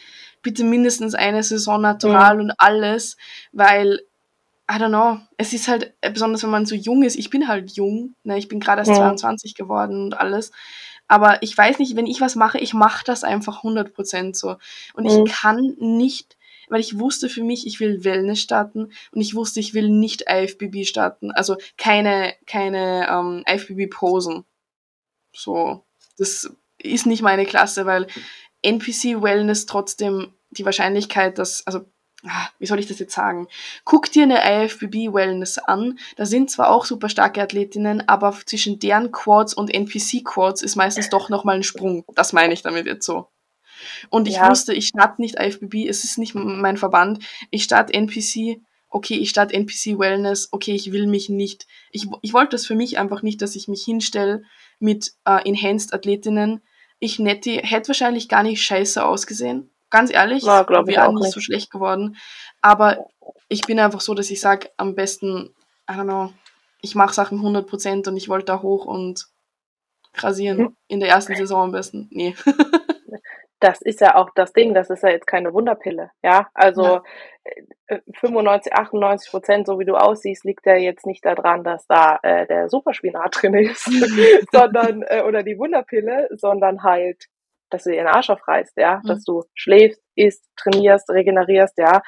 bitte 0.41 0.63
mindestens 0.63 1.13
eine 1.13 1.43
Saison 1.43 1.81
natural 1.81 2.35
mhm. 2.35 2.41
und 2.41 2.53
alles, 2.57 3.17
weil 3.51 3.99
I 4.69 4.75
don't 4.75 4.89
know, 4.89 5.19
es 5.37 5.53
ist 5.53 5.67
halt, 5.67 5.93
besonders 6.01 6.43
wenn 6.43 6.49
man 6.49 6.65
so 6.65 6.75
jung 6.75 7.03
ist, 7.03 7.17
ich 7.17 7.29
bin 7.29 7.47
halt 7.47 7.71
jung, 7.71 8.15
ne? 8.23 8.37
Ich 8.37 8.47
bin 8.47 8.59
gerade 8.59 8.81
erst 8.81 8.91
mhm. 8.91 8.95
22 9.17 9.55
geworden 9.55 10.05
und 10.05 10.13
alles. 10.13 10.51
Aber 11.07 11.43
ich 11.43 11.57
weiß 11.57 11.79
nicht, 11.79 11.95
wenn 11.95 12.07
ich 12.07 12.21
was 12.21 12.35
mache, 12.35 12.57
ich 12.59 12.73
mache 12.73 13.03
das 13.05 13.23
einfach 13.23 13.63
100% 13.63 14.35
so. 14.35 14.55
Und 14.93 15.03
mhm. 15.03 15.25
ich 15.25 15.31
kann 15.31 15.75
nicht 15.79 16.37
weil 16.69 16.79
ich 16.79 16.97
wusste 16.97 17.29
für 17.29 17.43
mich, 17.43 17.67
ich 17.67 17.79
will 17.79 18.03
Wellness 18.03 18.39
starten 18.39 18.91
und 19.11 19.21
ich 19.21 19.35
wusste, 19.35 19.59
ich 19.59 19.73
will 19.73 19.89
nicht 19.89 20.25
IFBB 20.27 20.85
starten. 20.85 21.31
Also 21.31 21.57
keine, 21.77 22.33
keine 22.47 23.07
ähm, 23.09 23.43
IFBB-Posen. 23.47 24.43
So, 25.35 25.83
das 26.17 26.51
ist 26.77 27.05
nicht 27.05 27.21
meine 27.21 27.45
Klasse, 27.45 27.85
weil 27.85 28.07
NPC 28.63 29.21
Wellness 29.21 29.65
trotzdem 29.65 30.33
die 30.51 30.65
Wahrscheinlichkeit, 30.65 31.37
dass, 31.37 31.65
also 31.67 31.85
wie 32.59 32.65
soll 32.65 32.79
ich 32.79 32.87
das 32.87 32.99
jetzt 32.99 33.13
sagen? 33.13 33.47
Guck 33.83 34.11
dir 34.11 34.23
eine 34.23 34.65
IFBB 34.65 35.13
Wellness 35.13 35.57
an. 35.57 35.99
Da 36.15 36.25
sind 36.25 36.49
zwar 36.49 36.69
auch 36.69 36.85
super 36.85 37.09
starke 37.09 37.41
Athletinnen, 37.41 38.07
aber 38.07 38.37
zwischen 38.45 38.79
deren 38.79 39.11
Quads 39.11 39.53
und 39.53 39.73
NPC 39.73 40.23
Quads 40.23 40.61
ist 40.61 40.75
meistens 40.75 41.09
doch 41.09 41.29
nochmal 41.29 41.57
ein 41.57 41.63
Sprung. 41.63 42.05
Das 42.15 42.33
meine 42.33 42.53
ich 42.53 42.61
damit 42.61 42.85
jetzt 42.85 43.05
so. 43.05 43.27
Und 44.09 44.27
ich 44.27 44.35
ja. 44.35 44.49
wusste, 44.49 44.73
ich 44.73 44.87
starte 44.87 45.21
nicht 45.21 45.39
IFBB, 45.39 45.87
es 45.89 46.03
ist 46.03 46.17
nicht 46.17 46.35
mein 46.35 46.77
Verband. 46.77 47.23
Ich 47.51 47.63
starte 47.63 47.93
NPC, 47.93 48.61
okay, 48.89 49.15
ich 49.15 49.29
starte 49.29 49.53
NPC 49.53 49.99
Wellness, 49.99 50.49
okay, 50.51 50.73
ich 50.73 50.91
will 50.91 51.07
mich 51.07 51.27
nicht. 51.27 51.67
Ich, 51.91 52.07
ich 52.21 52.33
wollte 52.33 52.51
das 52.51 52.65
für 52.65 52.75
mich 52.75 52.97
einfach 52.97 53.21
nicht, 53.21 53.41
dass 53.41 53.55
ich 53.55 53.67
mich 53.67 53.83
hinstelle 53.83 54.43
mit 54.79 55.13
äh, 55.25 55.47
Enhanced 55.47 55.93
Athletinnen. 55.93 56.61
Ich 56.99 57.19
Netti 57.19 57.59
hätte 57.61 57.89
wahrscheinlich 57.89 58.29
gar 58.29 58.43
nicht 58.43 58.63
scheiße 58.63 59.03
ausgesehen. 59.03 59.72
Ganz 59.93 60.11
ehrlich, 60.11 60.41
ja, 60.41 60.67
wäre 60.67 61.05
auch 61.05 61.11
nicht, 61.11 61.21
nicht 61.21 61.33
so 61.33 61.39
schlecht 61.39 61.69
geworden. 61.69 62.17
Aber 62.61 63.05
ich 63.47 63.61
bin 63.61 63.79
einfach 63.79 64.01
so, 64.01 64.15
dass 64.15 64.31
ich 64.31 64.41
sage, 64.41 64.71
am 64.75 64.95
besten, 64.95 65.53
I 65.87 65.93
don't 65.93 66.05
know, 66.05 66.33
ich 66.81 66.95
mache 66.95 67.13
Sachen 67.13 67.39
100% 67.39 68.09
und 68.09 68.17
ich 68.17 68.27
wollte 68.27 68.45
da 68.45 68.63
hoch 68.63 68.85
und 68.85 69.27
rasieren. 70.15 70.57
Hm. 70.57 70.77
In 70.87 70.99
der 70.99 71.09
ersten 71.09 71.35
Saison 71.35 71.65
am 71.65 71.71
besten. 71.73 72.07
Nee. 72.09 72.35
das 73.59 73.83
ist 73.83 74.01
ja 74.01 74.15
auch 74.15 74.31
das 74.33 74.51
Ding, 74.51 74.73
das 74.73 74.89
ist 74.89 75.03
ja 75.03 75.09
jetzt 75.09 75.27
keine 75.27 75.53
Wunderpille, 75.53 76.09
ja. 76.23 76.49
Also 76.55 77.01
ja. 77.89 77.99
95, 78.19 78.73
98 78.73 79.29
Prozent, 79.29 79.67
so 79.67 79.77
wie 79.77 79.85
du 79.85 79.95
aussiehst, 79.95 80.43
liegt 80.43 80.65
ja 80.65 80.75
jetzt 80.75 81.05
nicht 81.05 81.23
daran, 81.23 81.63
dass 81.63 81.85
da 81.85 82.17
äh, 82.23 82.47
der 82.47 82.67
Superspinat 82.67 83.35
drin 83.39 83.53
ist, 83.53 83.85
sondern 84.51 85.03
äh, 85.03 85.21
oder 85.21 85.43
die 85.43 85.59
Wunderpille, 85.59 86.29
sondern 86.31 86.81
halt, 86.81 87.27
dass 87.73 87.83
du 87.83 87.91
dir 87.91 87.97
den 87.97 88.07
Arsch 88.07 88.29
aufreißt, 88.29 88.77
ja, 88.77 89.01
mhm. 89.03 89.07
dass 89.07 89.23
du 89.23 89.43
schläfst, 89.53 90.01
isst, 90.15 90.45
trainierst, 90.55 91.09
regenerierst, 91.09 91.77
ja 91.77 92.01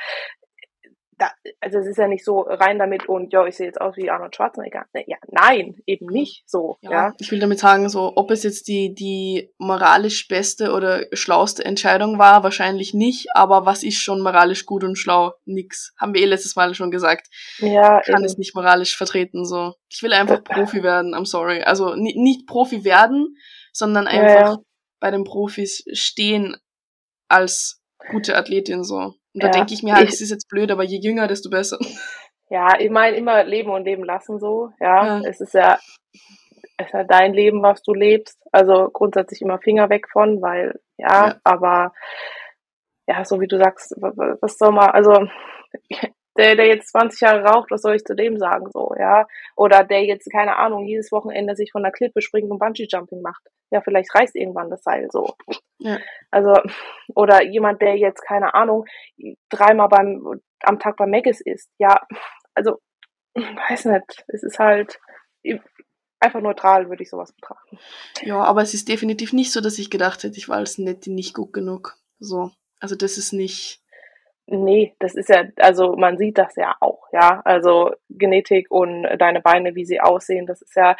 da, 1.17 1.31
also 1.61 1.79
es 1.79 1.87
ist 1.87 1.97
ja 1.97 2.07
nicht 2.07 2.25
so 2.25 2.41
rein 2.41 2.77
damit 2.77 3.07
und 3.07 3.31
ja, 3.31 3.45
ich 3.45 3.55
sehe 3.55 3.67
jetzt 3.67 3.79
aus 3.79 3.95
wie 3.95 4.09
Arnold 4.09 4.35
Schwarzenegger. 4.35 4.85
Ne, 4.93 5.03
ja, 5.07 5.17
nein, 5.29 5.75
eben 5.85 6.07
nicht 6.07 6.43
so. 6.45 6.77
Ja, 6.81 6.91
ja, 6.91 7.13
Ich 7.19 7.31
will 7.31 7.39
damit 7.39 7.59
sagen, 7.59 7.87
so, 7.89 8.13
ob 8.15 8.31
es 8.31 8.43
jetzt 8.43 8.67
die, 8.67 8.93
die 8.93 9.49
moralisch 9.57 10.27
beste 10.27 10.73
oder 10.73 11.05
schlauste 11.13 11.63
Entscheidung 11.63 12.19
war, 12.19 12.43
wahrscheinlich 12.43 12.93
nicht, 12.93 13.27
aber 13.33 13.65
was 13.65 13.83
ist 13.83 14.01
schon 14.01 14.21
moralisch 14.21 14.65
gut 14.65 14.83
und 14.83 14.97
schlau? 14.97 15.33
Nix. 15.45 15.93
Haben 15.97 16.13
wir 16.13 16.21
eh 16.21 16.25
letztes 16.25 16.55
Mal 16.55 16.73
schon 16.73 16.91
gesagt. 16.91 17.27
Ja. 17.59 17.99
Ich 17.99 18.07
kann 18.07 18.17
eben. 18.17 18.25
es 18.25 18.37
nicht 18.37 18.55
moralisch 18.55 18.97
vertreten, 18.97 19.45
so. 19.45 19.73
Ich 19.89 20.03
will 20.03 20.13
einfach 20.13 20.43
Profi 20.43 20.83
werden, 20.83 21.15
I'm 21.15 21.25
sorry. 21.25 21.61
Also 21.61 21.95
nicht 21.95 22.47
Profi 22.47 22.83
werden, 22.83 23.37
sondern 23.71 24.07
einfach 24.07 24.29
ja, 24.29 24.51
ja. 24.51 24.57
Bei 25.05 25.11
den 25.11 25.23
Profis 25.23 25.85
stehen 25.93 26.57
als 27.29 27.79
gute 28.09 28.35
Athletin, 28.35 28.83
so. 28.83 28.97
Und 28.97 29.13
da 29.33 29.47
ja, 29.47 29.51
denke 29.51 29.75
ich 29.75 29.83
mir 29.83 29.93
halt, 29.93 30.09
es 30.09 30.19
ist 30.19 30.31
jetzt 30.31 30.49
blöd, 30.49 30.71
aber 30.71 30.83
je 30.83 30.97
jünger, 30.97 31.27
desto 31.27 31.51
besser. 31.51 31.77
Ja, 32.49 32.79
ich 32.79 32.89
meine 32.89 33.15
immer 33.15 33.43
leben 33.43 33.69
und 33.69 33.85
leben 33.85 34.03
lassen 34.03 34.39
so. 34.39 34.71
Ja, 34.79 35.19
ja. 35.19 35.21
es 35.27 35.41
ist 35.41 35.53
ja, 35.53 35.77
es 36.77 36.87
ist 36.87 36.93
ja 36.93 37.03
dein 37.03 37.33
Leben, 37.33 37.61
was 37.61 37.83
du 37.83 37.93
lebst. 37.93 38.39
Also 38.51 38.89
grundsätzlich 38.91 39.43
immer 39.43 39.59
Finger 39.59 39.89
weg 39.89 40.07
von, 40.11 40.41
weil 40.41 40.79
ja, 40.97 41.27
ja. 41.27 41.41
aber 41.43 41.93
ja, 43.07 43.25
so 43.25 43.39
wie 43.39 43.47
du 43.47 43.59
sagst, 43.59 43.95
was 43.99 44.57
soll 44.57 44.71
man, 44.71 44.89
also 44.89 45.27
der, 46.37 46.55
der 46.55 46.67
jetzt 46.67 46.89
20 46.89 47.21
Jahre 47.21 47.43
raucht, 47.43 47.71
was 47.71 47.81
soll 47.81 47.95
ich 47.95 48.03
zu 48.03 48.15
dem 48.15 48.37
sagen, 48.37 48.69
so, 48.71 48.93
ja? 48.97 49.27
Oder 49.55 49.83
der 49.83 50.03
jetzt, 50.03 50.29
keine 50.31 50.57
Ahnung, 50.57 50.85
jedes 50.85 51.11
Wochenende 51.11 51.55
sich 51.55 51.71
von 51.71 51.83
der 51.83 51.91
Klippe 51.91 52.21
springt 52.21 52.51
und 52.51 52.59
Bungee-Jumping 52.59 53.21
macht. 53.21 53.43
Ja, 53.71 53.81
vielleicht 53.81 54.13
reißt 54.13 54.35
irgendwann 54.35 54.69
das 54.69 54.83
Seil 54.83 55.07
so. 55.11 55.35
Ja. 55.77 55.99
Also, 56.31 56.53
oder 57.15 57.43
jemand, 57.43 57.81
der 57.81 57.97
jetzt, 57.97 58.21
keine 58.21 58.53
Ahnung, 58.53 58.85
dreimal 59.49 59.89
beim, 59.89 60.41
am 60.61 60.79
Tag 60.79 60.97
beim 60.97 61.09
Megas 61.09 61.41
ist. 61.41 61.69
Ja, 61.77 62.01
also, 62.53 62.79
weiß 63.35 63.85
nicht, 63.85 64.25
es 64.27 64.43
ist 64.43 64.59
halt, 64.59 64.99
einfach 66.19 66.41
neutral 66.41 66.89
würde 66.89 67.03
ich 67.03 67.09
sowas 67.09 67.33
betrachten. 67.33 67.77
Ja, 68.21 68.43
aber 68.43 68.61
es 68.61 68.73
ist 68.73 68.89
definitiv 68.89 69.33
nicht 69.33 69.51
so, 69.51 69.61
dass 69.61 69.79
ich 69.79 69.89
gedacht 69.89 70.23
hätte, 70.23 70.37
ich 70.37 70.49
war 70.49 70.57
als 70.57 70.77
Nettie 70.77 71.11
nicht 71.11 71.33
gut 71.33 71.53
genug. 71.53 71.97
So. 72.19 72.51
Also 72.79 72.95
das 72.95 73.17
ist 73.17 73.33
nicht, 73.33 73.81
Nee, 74.47 74.95
das 74.99 75.15
ist 75.15 75.29
ja, 75.29 75.43
also 75.57 75.95
man 75.95 76.17
sieht 76.17 76.37
das 76.37 76.55
ja 76.55 76.75
auch, 76.79 77.07
ja. 77.11 77.41
Also 77.45 77.93
Genetik 78.09 78.69
und 78.69 79.03
deine 79.17 79.41
Beine, 79.41 79.73
wie 79.73 79.85
sie 79.85 80.01
aussehen, 80.01 80.45
das 80.45 80.61
ist 80.61 80.75
ja, 80.75 80.95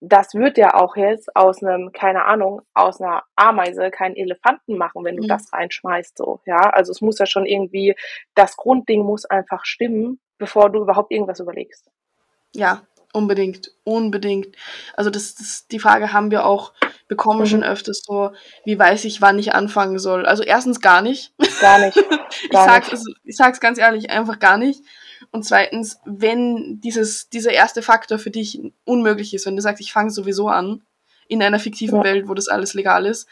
das 0.00 0.34
wird 0.34 0.56
ja 0.56 0.74
auch 0.74 0.96
jetzt 0.96 1.34
aus 1.36 1.62
einem, 1.62 1.92
keine 1.92 2.24
Ahnung, 2.24 2.62
aus 2.72 3.00
einer 3.00 3.24
Ameise 3.34 3.90
keinen 3.90 4.16
Elefanten 4.16 4.78
machen, 4.78 5.04
wenn 5.04 5.16
du 5.16 5.24
mhm. 5.24 5.28
das 5.28 5.52
reinschmeißt, 5.52 6.16
so, 6.16 6.40
ja. 6.46 6.70
Also 6.70 6.90
es 6.90 7.02
muss 7.02 7.18
ja 7.18 7.26
schon 7.26 7.44
irgendwie, 7.44 7.94
das 8.34 8.56
Grundding 8.56 9.02
muss 9.02 9.26
einfach 9.26 9.66
stimmen, 9.66 10.18
bevor 10.38 10.70
du 10.70 10.80
überhaupt 10.80 11.12
irgendwas 11.12 11.40
überlegst. 11.40 11.90
Ja, 12.54 12.82
unbedingt, 13.12 13.72
unbedingt. 13.84 14.56
Also 14.94 15.10
das, 15.10 15.34
das, 15.34 15.66
die 15.68 15.78
Frage 15.78 16.14
haben 16.14 16.30
wir 16.30 16.46
auch 16.46 16.72
bekomme 17.08 17.40
mhm. 17.40 17.46
schon 17.46 17.64
öfters 17.64 18.02
so, 18.04 18.32
wie 18.64 18.78
weiß 18.78 19.04
ich, 19.04 19.20
wann 19.20 19.38
ich 19.38 19.54
anfangen 19.54 19.98
soll. 19.98 20.26
Also 20.26 20.42
erstens 20.42 20.80
gar 20.80 21.02
nicht. 21.02 21.32
Gar 21.60 21.78
nicht. 21.78 21.96
Gar 22.50 22.66
ich, 22.66 22.72
sag's, 22.72 22.90
also, 22.90 23.12
ich 23.24 23.36
sag's 23.36 23.60
ganz 23.60 23.78
ehrlich, 23.78 24.10
einfach 24.10 24.38
gar 24.38 24.58
nicht. 24.58 24.82
Und 25.30 25.44
zweitens, 25.44 25.98
wenn 26.04 26.80
dieses, 26.80 27.28
dieser 27.28 27.52
erste 27.52 27.82
Faktor 27.82 28.18
für 28.18 28.30
dich 28.30 28.60
unmöglich 28.84 29.32
ist, 29.34 29.46
wenn 29.46 29.56
du 29.56 29.62
sagst, 29.62 29.80
ich 29.80 29.92
fange 29.92 30.10
sowieso 30.10 30.48
an, 30.48 30.82
in 31.28 31.42
einer 31.42 31.58
fiktiven 31.58 31.98
ja. 31.98 32.04
Welt, 32.04 32.28
wo 32.28 32.34
das 32.34 32.48
alles 32.48 32.74
legal 32.74 33.06
ist, 33.06 33.26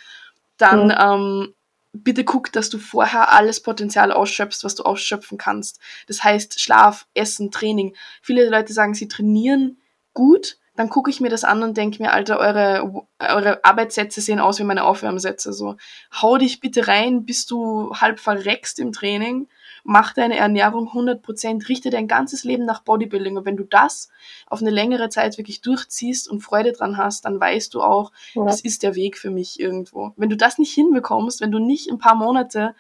dann 0.57 0.87
mhm. 0.87 0.95
ähm, 0.99 1.55
bitte 1.93 2.25
guck, 2.25 2.53
dass 2.53 2.71
du 2.71 2.79
vorher 2.79 3.33
alles 3.33 3.61
Potenzial 3.61 4.13
ausschöpfst, 4.13 4.65
was 4.65 4.75
du 4.75 4.83
ausschöpfen 4.83 5.39
kannst. 5.39 5.81
Das 6.07 6.25
heißt 6.25 6.61
Schlaf, 6.61 7.07
Essen, 7.15 7.51
Training. 7.51 7.95
Viele 8.23 8.49
Leute 8.49 8.73
sagen, 8.73 8.95
sie 8.95 9.09
trainieren 9.09 9.79
gut, 10.13 10.59
dann 10.77 10.89
gucke 10.89 11.11
ich 11.11 11.21
mir 11.21 11.31
das 11.31 11.45
an 11.45 11.63
und 11.63 11.77
denke 11.77 12.03
mir, 12.03 12.13
Alter, 12.13 12.39
eure, 12.39 13.05
eure 13.21 13.65
Arbeitssätze 13.65 14.21
sehen 14.21 14.41
aus 14.41 14.59
wie 14.59 14.65
meine 14.65 14.85
Aufwärmsätze. 14.85 15.53
So, 15.53 15.77
hau 16.21 16.37
dich 16.37 16.61
bitte 16.61 16.89
rein, 16.89 17.25
bis 17.25 17.47
du 17.47 17.95
halb 17.95 18.19
verreckst 18.19 18.79
im 18.79 18.93
Training 18.93 19.49
mach 19.85 20.15
deine 20.15 20.37
Ernährung 20.37 20.89
100%, 20.89 21.69
richte 21.69 21.91
dein 21.91 22.09
ganzes 22.09 22.43
Leben 22.43 22.65
nach 22.65 22.81
Bodybuilding. 22.81 23.37
Und 23.37 23.45
wenn 23.45 23.57
du 23.57 23.65
das 23.65 24.09
auf 24.47 24.61
eine 24.61 24.71
längere 24.71 25.11
Zeit 25.11 25.39
wirklich 25.39 25.61
durchziehst 25.61 26.29
und 26.29 26.41
Freude 26.41 26.73
dran 26.73 26.97
hast, 26.97 27.27
dann 27.27 27.39
weißt 27.39 27.73
du 27.75 27.83
auch, 27.83 28.11
ja. 28.33 28.45
das 28.45 28.61
ist 28.63 28.83
der 28.83 28.95
Weg 28.95 29.19
für 29.19 29.31
mich 29.31 29.61
irgendwo. 29.61 30.13
Wenn 30.17 30.31
du 30.31 30.37
das 30.37 30.59
nicht 30.59 30.73
hinbekommst, 30.73 31.41
wenn 31.41 31.53
du 31.53 31.59
nicht 31.59 31.91
ein 31.91 31.99
paar 31.99 32.17
Monate 32.17 32.75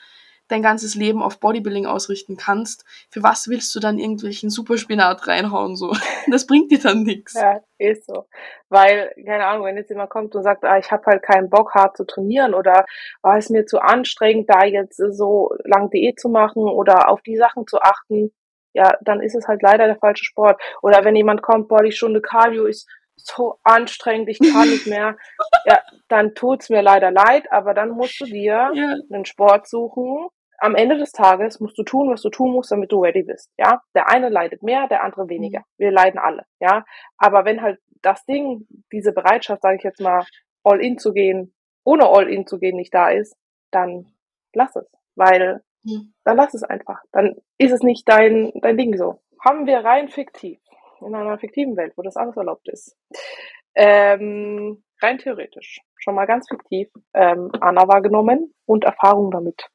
dein 0.48 0.62
ganzes 0.62 0.94
Leben 0.94 1.22
auf 1.22 1.40
Bodybuilding 1.40 1.86
ausrichten 1.86 2.36
kannst, 2.36 2.84
für 3.10 3.22
was 3.22 3.48
willst 3.48 3.74
du 3.74 3.80
dann 3.80 3.98
irgendwelchen 3.98 4.50
Superspinat 4.50 5.26
reinhauen? 5.26 5.76
So? 5.76 5.92
Das 6.30 6.46
bringt 6.46 6.70
dir 6.70 6.80
dann 6.80 7.02
nichts. 7.02 7.34
Ja, 7.34 7.60
ist 7.78 8.06
so. 8.06 8.26
Weil, 8.70 9.12
keine 9.26 9.46
Ahnung, 9.46 9.66
wenn 9.66 9.76
jetzt 9.76 9.90
jemand 9.90 10.10
kommt 10.10 10.34
und 10.34 10.42
sagt, 10.42 10.64
ah, 10.64 10.78
ich 10.78 10.90
habe 10.90 11.04
halt 11.06 11.22
keinen 11.22 11.50
Bock, 11.50 11.74
hart 11.74 11.96
zu 11.96 12.04
trainieren 12.04 12.54
oder 12.54 12.86
ah, 13.22 13.36
ist 13.36 13.50
mir 13.50 13.66
zu 13.66 13.78
anstrengend, 13.78 14.48
da 14.48 14.64
jetzt 14.64 14.96
so 14.96 15.50
lang 15.64 15.90
Diät 15.90 16.18
zu 16.18 16.28
machen 16.28 16.62
oder 16.62 17.08
auf 17.08 17.20
die 17.22 17.36
Sachen 17.36 17.66
zu 17.66 17.80
achten, 17.80 18.32
ja, 18.72 18.96
dann 19.02 19.20
ist 19.20 19.34
es 19.34 19.46
halt 19.46 19.62
leider 19.62 19.86
der 19.86 19.96
falsche 19.96 20.24
Sport. 20.24 20.60
Oder 20.82 21.04
wenn 21.04 21.14
jemand 21.14 21.42
kommt, 21.42 21.68
boah, 21.68 21.82
die 21.82 21.92
Stunde 21.92 22.20
Cardio 22.20 22.66
ist 22.66 22.88
so 23.16 23.58
anstrengend, 23.62 24.28
ich 24.28 24.40
kann 24.40 24.68
nicht 24.68 24.86
mehr, 24.86 25.16
ja, 25.66 25.78
dann 26.08 26.34
tut's 26.34 26.68
mir 26.68 26.82
leider 26.82 27.10
leid, 27.10 27.50
aber 27.52 27.74
dann 27.74 27.90
musst 27.90 28.20
du 28.20 28.24
dir 28.24 28.70
ja. 28.74 28.96
einen 29.12 29.24
Sport 29.24 29.68
suchen. 29.68 30.28
Am 30.58 30.74
Ende 30.74 30.96
des 30.98 31.12
Tages 31.12 31.60
musst 31.60 31.76
du 31.78 31.82
tun, 31.82 32.10
was 32.10 32.22
du 32.22 32.30
tun 32.30 32.52
musst, 32.52 32.70
damit 32.70 32.92
du 32.92 33.02
ready 33.02 33.22
bist, 33.22 33.50
ja. 33.58 33.82
Der 33.94 34.08
eine 34.08 34.28
leidet 34.28 34.62
mehr, 34.62 34.86
der 34.88 35.02
andere 35.02 35.28
weniger. 35.28 35.60
Mhm. 35.60 35.64
Wir 35.78 35.90
leiden 35.90 36.18
alle, 36.18 36.44
ja. 36.60 36.84
Aber 37.18 37.44
wenn 37.44 37.62
halt 37.62 37.80
das 38.02 38.24
Ding, 38.24 38.66
diese 38.92 39.12
Bereitschaft, 39.12 39.62
sage 39.62 39.76
ich 39.76 39.82
jetzt 39.82 40.00
mal, 40.00 40.24
all 40.62 40.80
in 40.80 40.98
zu 40.98 41.12
gehen, 41.12 41.54
ohne 41.84 42.06
all 42.08 42.28
in 42.28 42.46
zu 42.46 42.58
gehen, 42.58 42.76
nicht 42.76 42.94
da 42.94 43.10
ist, 43.10 43.36
dann 43.70 44.06
lass 44.54 44.74
es, 44.76 44.90
weil 45.16 45.62
mhm. 45.82 46.14
dann 46.24 46.36
lass 46.36 46.54
es 46.54 46.62
einfach. 46.62 47.00
Dann 47.12 47.36
ist 47.58 47.72
es 47.72 47.82
nicht 47.82 48.08
dein 48.08 48.52
dein 48.62 48.76
Ding 48.76 48.96
so. 48.96 49.20
Haben 49.44 49.66
wir 49.66 49.84
rein 49.84 50.08
fiktiv 50.08 50.60
in 51.00 51.14
einer 51.14 51.38
fiktiven 51.38 51.76
Welt, 51.76 51.92
wo 51.96 52.02
das 52.02 52.16
alles 52.16 52.36
erlaubt 52.36 52.68
ist. 52.68 52.96
Ähm, 53.74 54.82
rein 55.02 55.18
theoretisch, 55.18 55.80
schon 55.96 56.14
mal 56.14 56.26
ganz 56.26 56.48
fiktiv, 56.48 56.88
ähm, 57.12 57.50
Anna 57.60 57.88
wahrgenommen 57.88 58.54
und 58.66 58.84
Erfahrung 58.84 59.30
damit. 59.30 59.68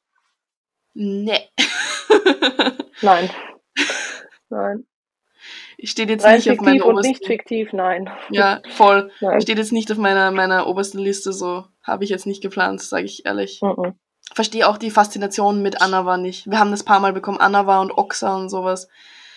Nee. 0.94 1.48
nein. 3.02 3.30
Nein. 4.52 4.84
Steht 5.82 6.10
jetzt 6.10 6.24
Rein 6.24 6.36
nicht 6.36 6.50
auf 6.50 6.60
meiner 6.60 6.84
obersten. 6.84 7.12
nicht 7.12 7.24
fiktiv, 7.24 7.72
nein. 7.72 8.10
Ja, 8.30 8.60
voll. 8.68 9.12
Nein. 9.20 9.40
Steht 9.40 9.58
jetzt 9.58 9.72
nicht 9.72 9.90
auf 9.92 9.96
meiner, 9.96 10.32
meiner 10.32 10.66
obersten 10.66 10.98
Liste, 10.98 11.32
so 11.32 11.64
habe 11.84 12.02
ich 12.02 12.10
jetzt 12.10 12.26
nicht 12.26 12.42
geplant, 12.42 12.82
sage 12.82 13.04
ich 13.04 13.24
ehrlich. 13.24 13.60
Mhm. 13.62 13.94
Verstehe 14.34 14.68
auch 14.68 14.76
die 14.76 14.90
Faszination 14.90 15.62
mit 15.62 15.80
Anna 15.80 16.04
war 16.04 16.18
nicht. 16.18 16.50
Wir 16.50 16.58
haben 16.58 16.72
das 16.72 16.82
paar 16.82 16.98
Mal 16.98 17.12
bekommen, 17.12 17.38
Anna 17.38 17.66
war 17.66 17.80
und 17.80 17.92
Oxa 17.92 18.36
und 18.36 18.50
sowas. 18.50 18.88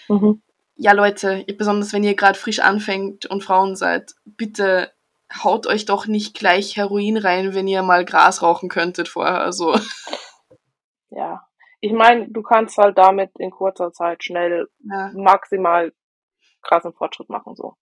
Mhm 0.09 0.41
ja 0.75 0.91
Leute, 0.91 1.45
besonders 1.57 1.93
wenn 1.93 2.03
ihr 2.03 2.15
gerade 2.15 2.37
frisch 2.37 2.59
anfängt 2.59 3.25
und 3.25 3.43
Frauen 3.43 3.75
seid, 3.75 4.13
bitte 4.25 4.91
haut 5.43 5.65
euch 5.67 5.85
doch 5.85 6.05
nicht 6.07 6.35
gleich 6.35 6.77
Heroin 6.77 7.17
rein, 7.17 7.53
wenn 7.53 7.67
ihr 7.67 7.81
mal 7.81 8.05
Gras 8.05 8.41
rauchen 8.41 8.69
könntet 8.69 9.07
vorher. 9.07 9.41
Also. 9.41 9.75
Ja. 11.15 11.45
Ich 11.79 11.91
meine, 11.91 12.29
du 12.29 12.41
kannst 12.41 12.77
halt 12.77 12.97
damit 12.97 13.31
in 13.37 13.51
kurzer 13.51 13.91
Zeit 13.91 14.23
schnell 14.23 14.67
ja. 14.79 15.11
maximal 15.13 15.93
krassen 16.61 16.93
Fortschritt 16.93 17.29
machen, 17.29 17.55
so. 17.55 17.75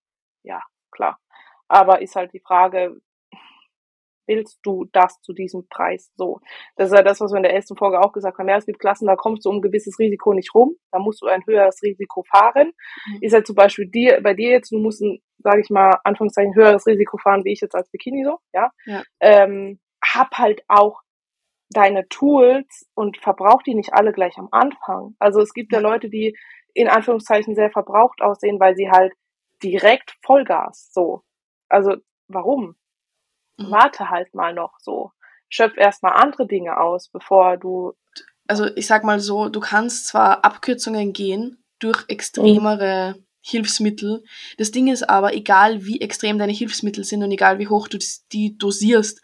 Ja, 0.44 0.62
klar. 0.92 1.20
Aber 1.68 2.02
ist 2.02 2.16
halt 2.16 2.34
die 2.34 2.40
Frage, 2.40 3.00
willst 4.28 4.60
du 4.64 4.86
das 4.92 5.22
zu 5.22 5.34
diesem 5.34 5.68
Preis 5.68 6.12
so? 6.16 6.40
Das 6.76 6.90
ist 6.90 6.96
ja 6.96 7.04
das, 7.04 7.22
was 7.22 7.32
wir 7.32 7.38
in 7.38 7.44
der 7.44 7.54
ersten 7.54 7.76
Folge 7.76 8.00
auch 8.00 8.12
gesagt 8.12 8.38
haben. 8.38 8.50
Ja, 8.50 8.58
es 8.58 8.66
gibt 8.66 8.80
Klassen, 8.80 9.08
da 9.08 9.16
kommst 9.16 9.46
du 9.46 9.50
um 9.50 9.58
ein 9.58 9.62
gewisses 9.62 10.00
Risiko 10.00 10.34
nicht 10.34 10.54
rum, 10.54 10.76
da 10.92 11.00
musst 11.00 11.22
du 11.22 11.28
ein 11.28 11.46
höheres 11.46 11.82
Risiko 11.82 12.24
fahren. 12.24 12.72
Mhm. 13.08 13.18
Ist 13.22 13.34
ja 13.34 13.44
zum 13.44 13.56
Beispiel 13.56 13.90
dir, 13.90 14.22
bei 14.22 14.34
dir 14.34 14.52
jetzt, 14.52 14.72
du 14.72 14.80
musst 14.80 15.02
ein, 15.02 15.22
sage 15.40 15.62
ich 15.62 15.70
mal, 15.70 16.00
Anführungszeichen, 16.04 16.56
höheres 16.56 16.86
Risiko 16.88 17.18
fahren, 17.18 17.44
wie 17.46 17.54
ich 17.54 17.62
jetzt 17.62 17.76
als 17.76 17.90
Bikini 17.90 18.24
so, 18.24 18.40
ja. 18.54 18.72
ja. 18.86 19.04
Ähm, 19.20 19.80
hab 20.04 20.32
halt 20.38 20.64
auch 20.68 21.02
deine 21.74 22.08
Tools 22.10 22.90
und 22.94 23.18
verbrauch 23.18 23.64
die 23.64 23.76
nicht 23.76 23.94
alle 23.94 24.12
gleich 24.12 24.38
am 24.38 24.50
Anfang. 24.52 25.16
Also 25.20 25.40
es 25.42 25.54
gibt 25.54 25.72
ja 25.72 25.80
Leute, 25.80 26.10
die 26.10 26.38
in 26.74 26.88
Anführungszeichen 26.88 27.56
sehr 27.56 27.72
verbraucht 27.72 28.22
aussehen, 28.22 28.60
weil 28.60 28.76
sie 28.76 28.90
halt 28.90 29.14
direkt 29.64 30.16
Vollgas 30.22 30.92
so. 30.94 31.24
Also 31.70 31.96
warum? 32.28 32.76
Mhm. 33.58 33.72
warte 33.72 34.10
halt 34.10 34.34
mal 34.34 34.54
noch 34.54 34.74
so. 34.80 35.12
Schöpf 35.50 35.78
erstmal 35.78 36.14
andere 36.14 36.48
Dinge 36.48 36.80
aus, 36.80 37.10
bevor 37.10 37.58
du. 37.58 37.94
Also 38.48 38.68
ich 38.76 38.88
sag 38.88 39.04
mal 39.04 39.20
so, 39.20 39.50
du 39.50 39.60
kannst 39.60 40.08
zwar 40.08 40.44
Abkürzungen 40.46 41.14
gehen 41.14 41.64
durch 41.80 42.06
extremere 42.08 43.16
mhm. 43.18 43.26
Hilfsmittel. 43.42 44.24
Das 44.58 44.72
Ding 44.72 44.88
ist 44.88 45.10
aber, 45.10 45.34
egal 45.34 45.86
wie 45.86 46.00
extrem 46.00 46.38
deine 46.38 46.54
Hilfsmittel 46.54 47.04
sind 47.04 47.24
und 47.24 47.32
egal 47.32 47.60
wie 47.60 47.68
hoch 47.68 47.88
du 47.88 47.98
die 48.32 48.58
dosierst, 48.58 49.22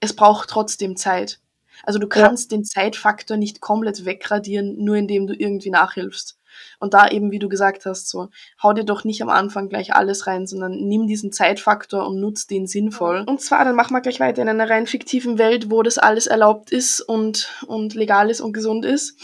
es 0.00 0.14
braucht 0.14 0.50
trotzdem 0.50 0.96
Zeit. 0.96 1.40
Also 1.84 1.98
du 1.98 2.08
kannst 2.08 2.50
ja. 2.50 2.58
den 2.58 2.64
Zeitfaktor 2.64 3.36
nicht 3.36 3.60
komplett 3.60 4.04
wegradieren, 4.04 4.76
nur 4.78 4.96
indem 4.96 5.26
du 5.26 5.34
irgendwie 5.34 5.70
nachhilfst. 5.70 6.38
Und 6.78 6.94
da 6.94 7.08
eben, 7.08 7.30
wie 7.30 7.38
du 7.38 7.48
gesagt 7.48 7.86
hast, 7.86 8.08
so, 8.08 8.28
hau 8.62 8.72
dir 8.72 8.84
doch 8.84 9.04
nicht 9.04 9.22
am 9.22 9.28
Anfang 9.28 9.68
gleich 9.68 9.94
alles 9.94 10.26
rein, 10.26 10.46
sondern 10.46 10.72
nimm 10.72 11.06
diesen 11.06 11.32
Zeitfaktor 11.32 12.06
und 12.06 12.20
nutz 12.20 12.46
den 12.46 12.66
sinnvoll. 12.66 13.24
Und 13.26 13.40
zwar, 13.40 13.64
dann 13.64 13.76
machen 13.76 13.94
wir 13.94 14.00
gleich 14.00 14.20
weiter 14.20 14.42
in 14.42 14.48
einer 14.48 14.68
rein 14.68 14.86
fiktiven 14.86 15.38
Welt, 15.38 15.70
wo 15.70 15.82
das 15.82 15.98
alles 15.98 16.26
erlaubt 16.26 16.70
ist 16.70 17.00
und, 17.00 17.50
und 17.66 17.94
legal 17.94 18.30
ist 18.30 18.40
und 18.40 18.52
gesund 18.52 18.84
ist. 18.84 19.18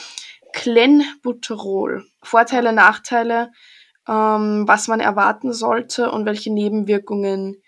Clenbuterol. 0.53 2.05
Vorteile, 2.23 2.73
Nachteile, 2.73 3.53
ähm, 4.09 4.67
was 4.67 4.89
man 4.89 5.01
erwarten 5.01 5.53
sollte 5.53 6.11
und 6.11 6.27
welche 6.27 6.53
Nebenwirkungen 6.53 7.63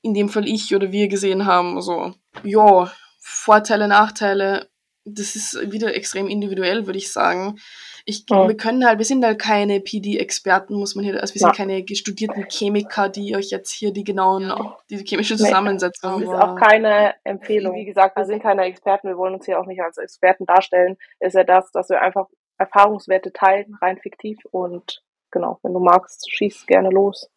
in 0.00 0.14
dem 0.14 0.28
Fall 0.28 0.48
ich 0.48 0.74
oder 0.74 0.90
wir 0.90 1.08
gesehen 1.08 1.46
haben. 1.46 1.80
So, 1.80 2.14
ja, 2.42 2.90
Vorteile, 3.32 3.88
Nachteile, 3.88 4.68
das 5.04 5.34
ist 5.34 5.72
wieder 5.72 5.94
extrem 5.94 6.28
individuell, 6.28 6.86
würde 6.86 6.98
ich 6.98 7.12
sagen. 7.12 7.58
Ich, 8.04 8.24
ja. 8.28 8.46
Wir 8.46 8.56
können 8.56 8.86
halt, 8.86 8.98
wir 8.98 9.04
sind 9.04 9.24
halt 9.24 9.40
keine 9.40 9.80
PD-Experten, 9.80 10.74
muss 10.74 10.94
man 10.94 11.04
hier, 11.04 11.20
also 11.20 11.34
wir 11.34 11.40
sind 11.40 11.56
keine 11.56 11.84
studierten 11.94 12.46
Chemiker, 12.48 13.08
die 13.08 13.34
euch 13.34 13.50
jetzt 13.50 13.72
hier 13.72 13.92
die 13.92 14.04
genauen, 14.04 14.52
diese 14.90 15.04
chemische 15.04 15.36
Zusammensetzung. 15.36 16.20
Das 16.20 16.30
ist 16.30 16.34
auch 16.34 16.56
keine 16.56 17.14
Empfehlung. 17.24 17.74
Wie 17.74 17.84
gesagt, 17.84 18.16
wir 18.16 18.24
sind 18.24 18.42
keine 18.42 18.62
Experten, 18.64 19.08
wir 19.08 19.16
wollen 19.16 19.34
uns 19.34 19.46
hier 19.46 19.60
auch 19.60 19.66
nicht 19.66 19.82
als 19.82 19.98
Experten 19.98 20.46
darstellen. 20.46 20.96
Ist 21.20 21.34
ja 21.34 21.44
das, 21.44 21.70
dass 21.72 21.88
wir 21.88 22.00
einfach 22.00 22.26
Erfahrungswerte 22.58 23.32
teilen, 23.32 23.76
rein 23.80 23.98
fiktiv 23.98 24.38
und 24.50 25.02
genau, 25.30 25.58
wenn 25.62 25.72
du 25.72 25.80
magst, 25.80 26.30
schieß 26.30 26.66
gerne 26.66 26.90
los. 26.90 27.28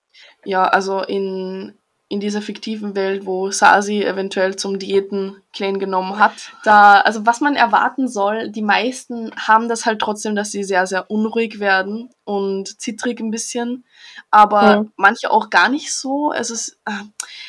Ja, 0.43 0.65
also 0.65 1.01
in 1.01 1.77
in 2.07 2.19
dieser 2.19 2.41
fiktiven 2.43 2.95
Welt, 2.95 3.25
wo 3.25 3.49
Sasi 3.49 4.03
eventuell 4.03 4.55
zum 4.55 4.77
Diäten 4.77 5.41
klein 5.53 5.79
genommen 5.79 6.19
hat. 6.19 6.51
Da, 6.63 7.01
also 7.01 7.25
was 7.25 7.41
man 7.41 7.55
erwarten 7.55 8.07
soll, 8.07 8.49
die 8.49 8.61
meisten 8.61 9.31
haben 9.35 9.69
das 9.69 9.87
halt 9.87 9.99
trotzdem, 9.99 10.35
dass 10.35 10.51
sie 10.51 10.63
sehr, 10.63 10.85
sehr 10.85 11.09
unruhig 11.09 11.59
werden 11.59 12.11
und 12.23 12.79
zittrig 12.79 13.19
ein 13.19 13.31
bisschen, 13.31 13.85
aber 14.29 14.81
mhm. 14.81 14.91
manche 14.97 15.31
auch 15.31 15.49
gar 15.49 15.67
nicht 15.67 15.91
so. 15.93 16.31
Es 16.31 16.51
ist, 16.51 16.77
äh, 16.85 16.91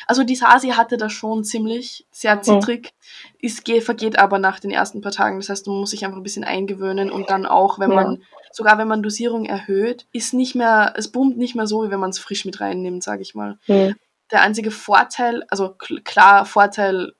also 0.07 0.23
die 0.23 0.35
Sasi 0.35 0.69
hatte 0.69 0.97
das 0.97 1.13
schon 1.13 1.43
ziemlich, 1.43 2.07
sehr 2.09 2.41
zittrig. 2.41 2.93
Mhm. 3.39 3.47
Es 3.47 3.61
vergeht 3.83 4.17
aber 4.17 4.39
nach 4.39 4.59
den 4.59 4.71
ersten 4.71 5.01
paar 5.01 5.11
Tagen. 5.11 5.37
Das 5.37 5.49
heißt, 5.49 5.67
man 5.67 5.77
muss 5.77 5.91
sich 5.91 6.03
einfach 6.03 6.17
ein 6.17 6.23
bisschen 6.23 6.43
eingewöhnen 6.43 7.11
und 7.11 7.29
dann 7.29 7.45
auch, 7.45 7.77
wenn 7.77 7.93
man, 7.93 8.23
sogar 8.51 8.79
wenn 8.79 8.87
man 8.87 9.03
Dosierung 9.03 9.45
erhöht, 9.45 10.07
ist 10.13 10.33
nicht 10.33 10.55
mehr, 10.55 10.95
es 10.97 11.11
boomt 11.11 11.37
nicht 11.37 11.53
mehr 11.53 11.67
so, 11.67 11.83
wie 11.83 11.91
wenn 11.91 11.99
man 11.99 12.09
es 12.09 12.17
frisch 12.17 12.43
mit 12.43 12.59
reinnimmt, 12.59 13.03
sage 13.03 13.21
ich 13.21 13.35
mal. 13.35 13.59
Mhm 13.67 13.93
der 14.31 14.41
einzige 14.41 14.71
Vorteil, 14.71 15.43
also 15.49 15.73
klar, 16.03 16.45
Vorteil 16.45 17.13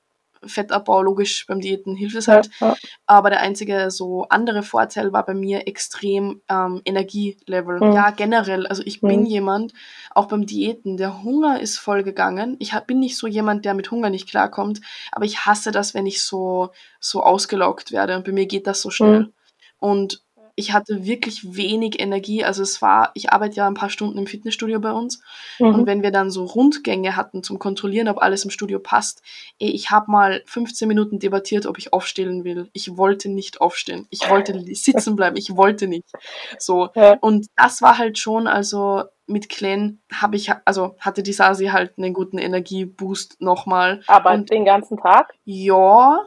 Fettabbau, 0.44 1.02
logisch, 1.02 1.46
beim 1.46 1.60
Diäten 1.60 1.96
hilft 1.96 2.16
es 2.16 2.28
halt. 2.28 2.48
Ja, 2.60 2.68
ja. 2.68 2.76
Aber 3.06 3.30
der 3.30 3.40
einzige 3.40 3.90
so 3.90 4.26
andere 4.28 4.62
Vorteil 4.62 5.12
war 5.12 5.24
bei 5.24 5.34
mir 5.34 5.66
extrem 5.66 6.42
ähm, 6.48 6.80
Energielevel. 6.84 7.80
Mhm. 7.80 7.92
Ja, 7.92 8.10
generell. 8.10 8.66
Also 8.66 8.82
ich 8.84 9.02
mhm. 9.02 9.08
bin 9.08 9.26
jemand, 9.26 9.72
auch 10.14 10.26
beim 10.26 10.46
Diäten, 10.46 10.96
der 10.96 11.22
Hunger 11.22 11.60
ist 11.60 11.78
voll 11.78 12.02
gegangen. 12.02 12.56
Ich 12.58 12.72
hab, 12.72 12.86
bin 12.86 13.00
nicht 13.00 13.16
so 13.16 13.26
jemand, 13.26 13.64
der 13.64 13.74
mit 13.74 13.90
Hunger 13.90 14.10
nicht 14.10 14.28
klarkommt, 14.28 14.80
aber 15.12 15.24
ich 15.24 15.46
hasse 15.46 15.70
das, 15.72 15.94
wenn 15.94 16.06
ich 16.06 16.22
so, 16.22 16.70
so 17.00 17.22
ausgelaugt 17.22 17.92
werde. 17.92 18.16
Und 18.16 18.24
bei 18.24 18.32
mir 18.32 18.46
geht 18.46 18.66
das 18.66 18.80
so 18.80 18.90
schnell. 18.90 19.20
Mhm. 19.20 19.32
Und 19.80 20.22
ich 20.58 20.72
hatte 20.72 21.04
wirklich 21.04 21.54
wenig 21.54 22.00
Energie. 22.00 22.42
Also 22.42 22.64
es 22.64 22.82
war, 22.82 23.12
ich 23.14 23.30
arbeite 23.30 23.54
ja 23.54 23.68
ein 23.68 23.74
paar 23.74 23.90
Stunden 23.90 24.18
im 24.18 24.26
Fitnessstudio 24.26 24.80
bei 24.80 24.90
uns. 24.90 25.22
Mhm. 25.60 25.66
Und 25.68 25.86
wenn 25.86 26.02
wir 26.02 26.10
dann 26.10 26.32
so 26.32 26.44
Rundgänge 26.44 27.14
hatten 27.14 27.44
zum 27.44 27.60
Kontrollieren, 27.60 28.08
ob 28.08 28.18
alles 28.18 28.44
im 28.44 28.50
Studio 28.50 28.80
passt, 28.80 29.22
ich 29.58 29.90
habe 29.90 30.10
mal 30.10 30.42
15 30.46 30.88
Minuten 30.88 31.20
debattiert, 31.20 31.64
ob 31.64 31.78
ich 31.78 31.92
aufstehen 31.92 32.42
will. 32.42 32.68
Ich 32.72 32.96
wollte 32.96 33.28
nicht 33.28 33.60
aufstehen. 33.60 34.08
Ich 34.10 34.28
wollte 34.28 34.60
sitzen 34.74 35.14
bleiben. 35.14 35.36
Ich 35.36 35.56
wollte 35.56 35.86
nicht. 35.86 36.10
So. 36.58 36.88
Ja. 36.96 37.16
Und 37.20 37.46
das 37.54 37.80
war 37.80 37.96
halt 37.96 38.18
schon, 38.18 38.48
also 38.48 39.04
mit 39.28 39.48
Glenn 39.48 40.00
habe 40.12 40.34
ich, 40.34 40.50
also 40.64 40.96
hatte 40.98 41.22
die 41.22 41.32
Sasi 41.32 41.66
halt 41.66 41.98
einen 41.98 42.12
guten 42.12 42.38
Energieboost 42.38 43.40
nochmal. 43.40 44.00
Aber 44.08 44.32
und, 44.32 44.50
den 44.50 44.64
ganzen 44.64 44.96
Tag? 44.96 45.34
Ja, 45.44 46.26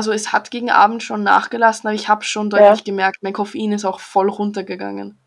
also 0.00 0.12
es 0.12 0.32
hat 0.32 0.50
gegen 0.50 0.70
Abend 0.70 1.02
schon 1.02 1.22
nachgelassen, 1.22 1.86
aber 1.86 1.94
ich 1.94 2.08
habe 2.08 2.24
schon 2.24 2.48
deutlich 2.48 2.78
ja. 2.78 2.84
gemerkt, 2.86 3.18
mein 3.20 3.34
Koffein 3.34 3.72
ist 3.72 3.84
auch 3.84 4.00
voll 4.00 4.30
runtergegangen. 4.30 5.18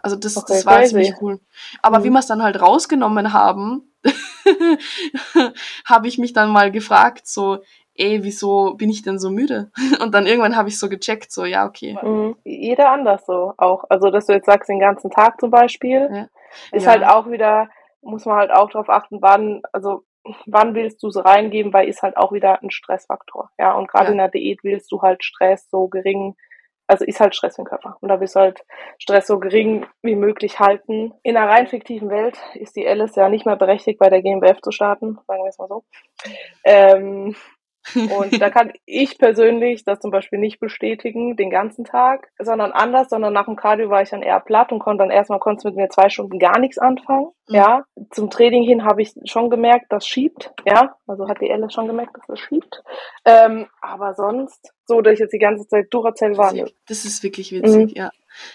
Also 0.00 0.14
das, 0.14 0.36
okay, 0.36 0.52
das 0.54 0.64
war 0.64 0.76
crazy. 0.76 0.90
ziemlich 0.90 1.14
cool. 1.20 1.40
Aber 1.82 1.98
mhm. 1.98 2.04
wie 2.04 2.10
wir 2.10 2.20
es 2.20 2.28
dann 2.28 2.40
halt 2.40 2.62
rausgenommen 2.62 3.32
haben, 3.32 3.92
habe 5.84 6.06
ich 6.06 6.18
mich 6.18 6.32
dann 6.32 6.50
mal 6.50 6.70
gefragt, 6.70 7.26
so, 7.26 7.64
ey, 7.96 8.22
wieso 8.22 8.74
bin 8.74 8.90
ich 8.90 9.02
denn 9.02 9.18
so 9.18 9.28
müde? 9.28 9.72
Und 10.00 10.14
dann 10.14 10.26
irgendwann 10.26 10.56
habe 10.56 10.68
ich 10.68 10.78
so 10.78 10.88
gecheckt, 10.88 11.32
so, 11.32 11.44
ja, 11.44 11.66
okay. 11.66 11.98
Mhm. 12.00 12.36
Jeder 12.44 12.90
anders 12.92 13.26
so 13.26 13.54
auch. 13.56 13.82
Also, 13.88 14.12
dass 14.12 14.26
du 14.26 14.34
jetzt 14.34 14.46
sagst, 14.46 14.68
den 14.68 14.78
ganzen 14.78 15.10
Tag 15.10 15.40
zum 15.40 15.50
Beispiel, 15.50 16.08
ja. 16.12 16.26
ist 16.70 16.84
ja. 16.84 16.92
halt 16.92 17.02
auch 17.02 17.28
wieder, 17.28 17.70
muss 18.02 18.24
man 18.24 18.36
halt 18.36 18.52
auch 18.52 18.70
darauf 18.70 18.88
achten, 18.88 19.20
wann, 19.20 19.62
also 19.72 20.04
wann 20.46 20.74
willst 20.74 21.02
du 21.02 21.08
es 21.08 21.16
reingeben, 21.16 21.72
weil 21.72 21.88
ist 21.88 22.02
halt 22.02 22.16
auch 22.16 22.32
wieder 22.32 22.62
ein 22.62 22.70
Stressfaktor. 22.70 23.50
Ja, 23.58 23.72
und 23.74 23.88
gerade 23.88 24.06
ja. 24.06 24.12
in 24.12 24.18
der 24.18 24.28
Diät 24.28 24.62
willst 24.62 24.90
du 24.92 25.02
halt 25.02 25.24
Stress 25.24 25.68
so 25.70 25.88
gering, 25.88 26.36
also 26.86 27.04
ist 27.04 27.20
halt 27.20 27.34
Stress 27.34 27.58
im 27.58 27.64
Körper. 27.64 27.96
Und 28.00 28.08
da 28.08 28.20
willst 28.20 28.36
du 28.36 28.40
halt 28.40 28.64
Stress 28.98 29.26
so 29.26 29.38
gering 29.38 29.86
wie 30.02 30.14
möglich 30.14 30.60
halten. 30.60 31.14
In 31.22 31.36
einer 31.36 31.50
rein 31.50 31.66
fiktiven 31.66 32.10
Welt 32.10 32.38
ist 32.54 32.76
die 32.76 32.86
Alice 32.86 33.16
ja 33.16 33.28
nicht 33.28 33.46
mehr 33.46 33.56
berechtigt, 33.56 33.98
bei 33.98 34.10
der 34.10 34.22
GmbF 34.22 34.60
zu 34.60 34.70
starten, 34.70 35.18
sagen 35.26 35.42
wir 35.42 35.48
es 35.48 35.58
mal 35.58 35.68
so. 35.68 35.84
Ähm, 36.64 37.34
und 37.94 38.40
da 38.40 38.50
kann 38.50 38.72
ich 38.86 39.18
persönlich 39.18 39.84
das 39.84 40.00
zum 40.00 40.10
Beispiel 40.10 40.38
nicht 40.38 40.60
bestätigen, 40.60 41.36
den 41.36 41.50
ganzen 41.50 41.84
Tag, 41.84 42.30
sondern 42.38 42.72
anders, 42.72 43.08
sondern 43.10 43.32
nach 43.32 43.46
dem 43.46 43.56
Cardio 43.56 43.90
war 43.90 44.02
ich 44.02 44.10
dann 44.10 44.22
eher 44.22 44.40
platt 44.40 44.72
und 44.72 44.78
konnte 44.78 45.02
dann 45.02 45.10
erstmal 45.10 45.40
konnte 45.40 45.66
mit 45.68 45.76
mir 45.76 45.88
zwei 45.88 46.08
Stunden 46.08 46.38
gar 46.38 46.58
nichts 46.58 46.78
anfangen. 46.78 47.28
Mhm. 47.48 47.54
Ja, 47.54 47.84
zum 48.10 48.30
Training 48.30 48.62
hin 48.62 48.84
habe 48.84 49.02
ich 49.02 49.14
schon 49.24 49.50
gemerkt, 49.50 49.86
das 49.90 50.06
schiebt. 50.06 50.52
Ja, 50.64 50.94
also 51.06 51.28
hat 51.28 51.40
die 51.40 51.50
Alice 51.50 51.72
schon 51.72 51.86
gemerkt, 51.86 52.16
dass 52.16 52.26
das 52.26 52.40
schiebt. 52.40 52.82
Ähm, 53.24 53.66
aber 53.80 54.14
sonst, 54.14 54.72
so, 54.86 55.00
dass 55.00 55.14
ich 55.14 55.20
jetzt 55.20 55.32
die 55.32 55.38
ganze 55.38 55.66
Zeit 55.66 55.86
Duracell 55.90 56.36
war. 56.36 56.52
Das 56.86 57.04
ist 57.04 57.22
wirklich 57.22 57.52
witzig, 57.52 57.94
mhm. 57.94 58.00
ja. 58.00 58.10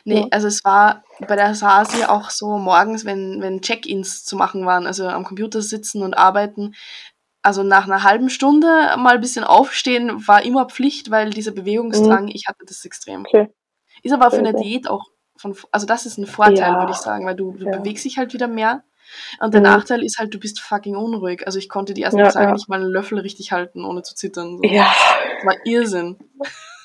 Nee, 0.05 0.21
ja. 0.21 0.27
also 0.31 0.47
es 0.47 0.63
war 0.63 1.03
bei 1.27 1.35
der 1.35 1.53
Sasi 1.53 2.03
auch 2.03 2.29
so 2.29 2.57
morgens, 2.57 3.05
wenn, 3.05 3.41
wenn 3.41 3.61
Check-ins 3.61 4.23
zu 4.23 4.35
machen 4.35 4.65
waren, 4.65 4.87
also 4.87 5.07
am 5.07 5.23
Computer 5.23 5.61
sitzen 5.61 6.01
und 6.01 6.15
arbeiten, 6.15 6.73
also 7.47 7.63
nach 7.63 7.85
einer 7.85 8.03
halben 8.03 8.29
Stunde 8.29 8.67
mal 8.97 9.15
ein 9.15 9.21
bisschen 9.21 9.45
aufstehen 9.45 10.27
war 10.27 10.43
immer 10.43 10.65
Pflicht, 10.65 11.11
weil 11.11 11.29
dieser 11.29 11.53
Bewegungsdrang, 11.53 12.25
mhm. 12.25 12.31
ich 12.33 12.43
hatte 12.45 12.65
das 12.67 12.83
extrem. 12.83 13.21
Okay. 13.21 13.47
Ist 14.03 14.11
aber 14.11 14.31
für 14.31 14.39
eine 14.39 14.53
Diät 14.53 14.89
auch 14.89 15.05
von, 15.37 15.55
also 15.71 15.87
das 15.87 16.05
ist 16.05 16.17
ein 16.17 16.25
Vorteil, 16.25 16.57
ja. 16.57 16.79
würde 16.81 16.91
ich 16.91 16.97
sagen, 16.97 17.25
weil 17.25 17.37
du, 17.37 17.53
du 17.53 17.67
ja. 17.67 17.77
bewegst 17.77 18.03
dich 18.03 18.17
halt 18.17 18.33
wieder 18.33 18.49
mehr. 18.49 18.83
Und 19.39 19.53
der 19.53 19.61
mhm. 19.61 19.67
Nachteil 19.67 20.03
ist 20.03 20.17
halt, 20.19 20.33
du 20.33 20.39
bist 20.39 20.59
fucking 20.59 20.97
unruhig. 20.97 21.45
Also 21.45 21.57
ich 21.57 21.69
konnte 21.69 21.93
die 21.93 22.03
ersten 22.03 22.19
ja, 22.19 22.29
Tage 22.29 22.51
nicht 22.51 22.67
mal 22.67 22.81
einen 22.81 22.91
Löffel 22.91 23.17
richtig 23.17 23.53
halten, 23.53 23.85
ohne 23.85 24.01
zu 24.01 24.13
zittern. 24.13 24.57
So. 24.57 24.63
Ja. 24.63 24.93
Das 25.37 25.45
war 25.45 25.55
Irrsinn. 25.63 26.17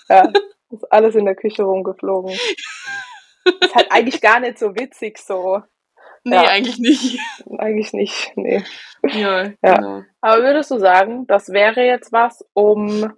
Ja, 0.08 0.32
ist 0.70 0.92
alles 0.92 1.16
in 1.16 1.24
der 1.24 1.34
Küche 1.34 1.64
rumgeflogen. 1.64 2.30
ist 3.60 3.74
halt 3.74 3.90
eigentlich 3.90 4.20
gar 4.20 4.38
nicht 4.38 4.60
so 4.60 4.76
witzig 4.76 5.18
so. 5.18 5.60
Nee, 6.24 6.36
ja. 6.36 6.42
eigentlich 6.42 6.78
nicht. 6.78 7.18
Eigentlich 7.58 7.92
nicht, 7.92 8.32
nee. 8.36 8.62
Ja, 9.02 9.44
ja. 9.62 9.74
Genau. 9.76 10.02
Aber 10.20 10.42
würdest 10.42 10.70
du 10.70 10.78
sagen, 10.78 11.26
das 11.26 11.48
wäre 11.48 11.84
jetzt 11.84 12.12
was, 12.12 12.44
um 12.52 13.12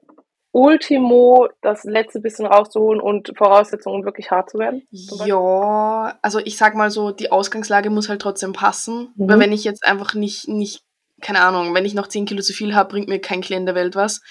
Ultimo 0.53 1.49
das 1.63 1.83
letzte 1.83 2.21
bisschen 2.21 2.47
rauszuholen 2.47 3.01
und 3.01 3.33
Voraussetzungen 3.37 4.05
wirklich 4.05 4.31
hart 4.31 4.51
zu 4.51 4.59
werden? 4.59 4.87
Ja, 4.91 6.17
also 6.23 6.39
ich 6.39 6.57
sag 6.57 6.77
mal 6.77 6.91
so, 6.91 7.11
die 7.11 7.33
Ausgangslage 7.33 7.91
muss 7.91 8.09
halt 8.09 8.23
trotzdem 8.23 8.53
passen. 8.53 9.13
Mhm. 9.17 9.29
Weil 9.29 9.41
wenn 9.41 9.53
ich 9.53 9.65
jetzt 9.65 9.85
einfach 9.85 10.15
nicht, 10.15 10.47
nicht, 10.47 10.85
keine 11.21 11.41
Ahnung, 11.41 11.75
wenn 11.75 11.85
ich 11.85 11.95
noch 11.95 12.07
10 12.07 12.25
Kilo 12.25 12.41
zu 12.41 12.53
viel 12.53 12.75
habe, 12.75 12.89
bringt 12.89 13.09
mir 13.09 13.21
kein 13.21 13.41
Klein 13.41 13.67
der 13.67 13.75
Welt 13.75 13.97
was. 13.97 14.23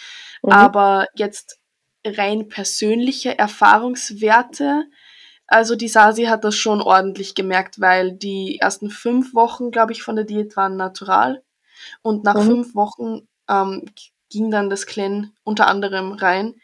Mhm. 0.42 0.52
Aber 0.54 1.08
jetzt 1.14 1.60
rein 2.06 2.48
persönliche 2.48 3.38
Erfahrungswerte, 3.38 4.86
also 5.48 5.76
die 5.76 5.88
Sasi 5.88 6.26
hat 6.26 6.44
das 6.44 6.56
schon 6.56 6.82
ordentlich 6.82 7.36
gemerkt, 7.36 7.80
weil 7.80 8.14
die 8.14 8.60
ersten 8.60 8.90
fünf 8.90 9.34
Wochen, 9.34 9.72
glaube 9.72 9.92
ich, 9.92 10.04
von 10.04 10.16
der 10.16 10.26
Diät 10.26 10.56
waren 10.56 10.78
natural. 10.78 11.44
Und 12.02 12.24
nach 12.24 12.36
mhm. 12.36 12.48
fünf 12.48 12.76
Wochen 12.76 13.28
ähm, 13.50 13.86
ging 14.30 14.52
dann 14.52 14.70
das 14.70 14.86
Clan 14.86 15.32
unter 15.44 15.68
anderem 15.68 16.14
rein. 16.14 16.56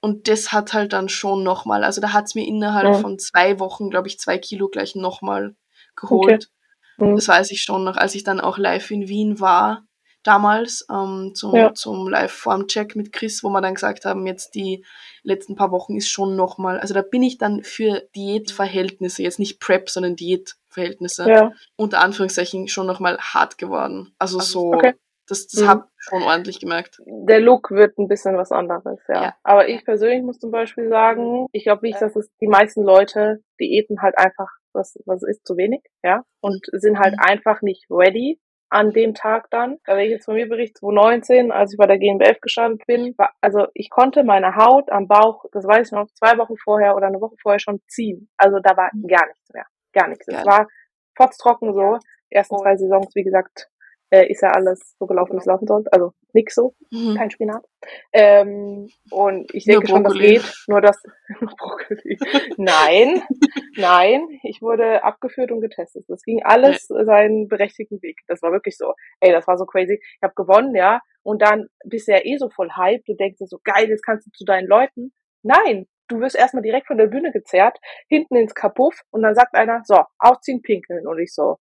Und 0.00 0.28
das 0.28 0.52
hat 0.52 0.74
halt 0.74 0.92
dann 0.92 1.08
schon 1.08 1.42
nochmal, 1.42 1.82
also 1.82 2.00
da 2.00 2.12
hat 2.12 2.26
es 2.26 2.34
mir 2.34 2.46
innerhalb 2.46 2.96
mhm. 2.96 3.00
von 3.00 3.18
zwei 3.18 3.58
Wochen, 3.58 3.90
glaube 3.90 4.08
ich, 4.08 4.18
zwei 4.18 4.38
Kilo 4.38 4.68
gleich 4.68 4.94
nochmal 4.94 5.56
geholt. 5.96 6.50
Okay. 6.98 7.10
Mhm. 7.10 7.16
Das 7.16 7.28
weiß 7.28 7.50
ich 7.50 7.62
schon 7.62 7.84
noch, 7.84 7.96
als 7.96 8.14
ich 8.14 8.22
dann 8.22 8.40
auch 8.40 8.58
live 8.58 8.90
in 8.90 9.08
Wien 9.08 9.40
war, 9.40 9.85
damals 10.26 10.86
ähm, 10.90 11.32
zum, 11.34 11.54
ja. 11.54 11.74
zum 11.74 12.08
Live-Form-Check 12.08 12.96
mit 12.96 13.12
Chris, 13.12 13.42
wo 13.44 13.50
wir 13.50 13.60
dann 13.60 13.74
gesagt 13.74 14.04
haben, 14.04 14.26
jetzt 14.26 14.54
die 14.54 14.84
letzten 15.22 15.56
paar 15.56 15.70
Wochen 15.70 15.96
ist 15.96 16.08
schon 16.08 16.36
nochmal, 16.36 16.78
also 16.80 16.94
da 16.94 17.02
bin 17.02 17.22
ich 17.22 17.38
dann 17.38 17.62
für 17.62 18.02
Diätverhältnisse, 18.14 19.22
jetzt 19.22 19.38
nicht 19.38 19.60
Prep, 19.60 19.90
sondern 19.90 20.16
Diätverhältnisse, 20.16 21.28
ja. 21.28 21.52
unter 21.76 22.00
Anführungszeichen 22.00 22.68
schon 22.68 22.86
nochmal 22.86 23.18
hart 23.18 23.58
geworden. 23.58 24.14
Also, 24.18 24.38
also 24.38 24.60
so, 24.60 24.72
okay. 24.72 24.94
das, 25.28 25.46
das 25.48 25.62
mhm. 25.62 25.68
habe 25.68 25.84
ich 25.86 26.04
schon 26.08 26.22
ordentlich 26.22 26.60
gemerkt. 26.60 26.98
Der 27.06 27.40
Look 27.40 27.70
wird 27.70 27.98
ein 27.98 28.08
bisschen 28.08 28.36
was 28.36 28.52
anderes, 28.52 29.00
ja. 29.08 29.22
ja. 29.22 29.36
Aber 29.42 29.68
ich 29.68 29.84
persönlich 29.84 30.22
muss 30.22 30.38
zum 30.38 30.50
Beispiel 30.50 30.88
sagen, 30.88 31.46
ich 31.52 31.64
glaube 31.64 31.86
nicht, 31.86 32.00
dass 32.00 32.16
es 32.16 32.30
die 32.40 32.48
meisten 32.48 32.82
Leute 32.82 33.42
Diäten 33.60 34.02
halt 34.02 34.16
einfach 34.18 34.48
was, 34.72 34.98
was 35.06 35.22
ist 35.22 35.46
zu 35.46 35.56
wenig, 35.56 35.82
ja, 36.02 36.22
und 36.40 36.66
sind 36.72 36.98
halt 36.98 37.14
mhm. 37.14 37.20
einfach 37.20 37.62
nicht 37.62 37.86
ready 37.90 38.38
an 38.68 38.92
dem 38.92 39.14
Tag 39.14 39.48
dann. 39.50 39.78
Da 39.84 39.96
wenn 39.96 40.06
ich 40.06 40.10
jetzt 40.10 40.24
von 40.24 40.34
mir 40.34 40.48
berichte, 40.48 40.80
2019, 40.80 41.52
als 41.52 41.72
ich 41.72 41.78
bei 41.78 41.86
der 41.86 41.98
GmbF 41.98 42.40
gestartet 42.40 42.82
bin, 42.86 43.14
war, 43.16 43.32
also 43.40 43.66
ich 43.74 43.90
konnte 43.90 44.24
meine 44.24 44.56
Haut 44.56 44.90
am 44.90 45.06
Bauch, 45.06 45.44
das 45.52 45.64
weiß 45.64 45.88
ich 45.88 45.92
noch, 45.92 46.08
zwei 46.14 46.36
Wochen 46.38 46.56
vorher 46.56 46.96
oder 46.96 47.06
eine 47.06 47.20
Woche 47.20 47.36
vorher 47.40 47.60
schon 47.60 47.80
ziehen. 47.86 48.28
Also 48.36 48.58
da 48.60 48.76
war 48.76 48.90
mhm. 48.92 49.06
gar 49.06 49.26
nichts 49.26 49.52
mehr. 49.52 49.66
Gar 49.92 50.08
nichts. 50.08 50.28
Es 50.28 50.44
war 50.44 50.66
potztrocken 51.14 51.72
so. 51.72 51.98
Ersten 52.28 52.58
zwei 52.58 52.76
Saisons, 52.76 53.14
wie 53.14 53.22
gesagt, 53.22 53.68
äh, 54.10 54.30
ist 54.30 54.42
ja 54.42 54.52
alles 54.52 54.96
so 54.98 55.06
gelaufen, 55.06 55.34
wie 55.34 55.38
es 55.38 55.46
laufen 55.46 55.66
sollte. 55.66 55.92
Also 55.92 56.12
nix 56.32 56.54
so, 56.54 56.74
mhm. 56.90 57.16
kein 57.16 57.30
Spinat. 57.30 57.64
Ähm, 58.12 58.88
und 59.10 59.52
ich 59.54 59.64
denke 59.64 59.88
schon, 59.88 60.04
das 60.04 60.14
geht. 60.14 60.64
Nur 60.68 60.80
das 60.80 61.02
Brokkoli. 61.58 62.18
nein, 62.56 63.22
nein, 63.76 64.26
ich 64.42 64.62
wurde 64.62 65.02
abgeführt 65.02 65.50
und 65.50 65.60
getestet. 65.60 66.04
Das 66.08 66.22
ging 66.22 66.42
alles 66.44 66.88
ja. 66.88 67.04
seinen 67.04 67.48
berechtigten 67.48 68.00
Weg. 68.02 68.20
Das 68.28 68.42
war 68.42 68.52
wirklich 68.52 68.76
so. 68.76 68.94
Ey, 69.20 69.32
das 69.32 69.46
war 69.46 69.56
so 69.56 69.66
crazy. 69.66 70.00
Ich 70.00 70.22
habe 70.22 70.34
gewonnen, 70.34 70.74
ja. 70.74 71.00
Und 71.22 71.42
dann 71.42 71.66
bist 71.84 72.06
du 72.06 72.12
ja 72.12 72.20
eh 72.22 72.36
so 72.36 72.48
voll 72.50 72.70
Hype. 72.76 73.04
Du 73.04 73.14
denkst 73.14 73.38
dir 73.38 73.46
so, 73.46 73.58
geil, 73.64 73.88
jetzt 73.88 74.04
kannst 74.04 74.26
du 74.26 74.30
zu 74.30 74.44
deinen 74.44 74.68
Leuten. 74.68 75.12
Nein, 75.42 75.86
du 76.08 76.20
wirst 76.20 76.36
erstmal 76.36 76.62
direkt 76.62 76.86
von 76.86 76.98
der 76.98 77.06
Bühne 77.06 77.32
gezerrt, 77.32 77.78
hinten 78.08 78.36
ins 78.36 78.54
Kapuff 78.54 79.00
und 79.10 79.22
dann 79.22 79.34
sagt 79.34 79.54
einer, 79.54 79.82
so, 79.84 80.02
ausziehen, 80.18 80.62
pinkeln. 80.62 81.06
Und 81.06 81.18
ich 81.18 81.34
so, 81.34 81.56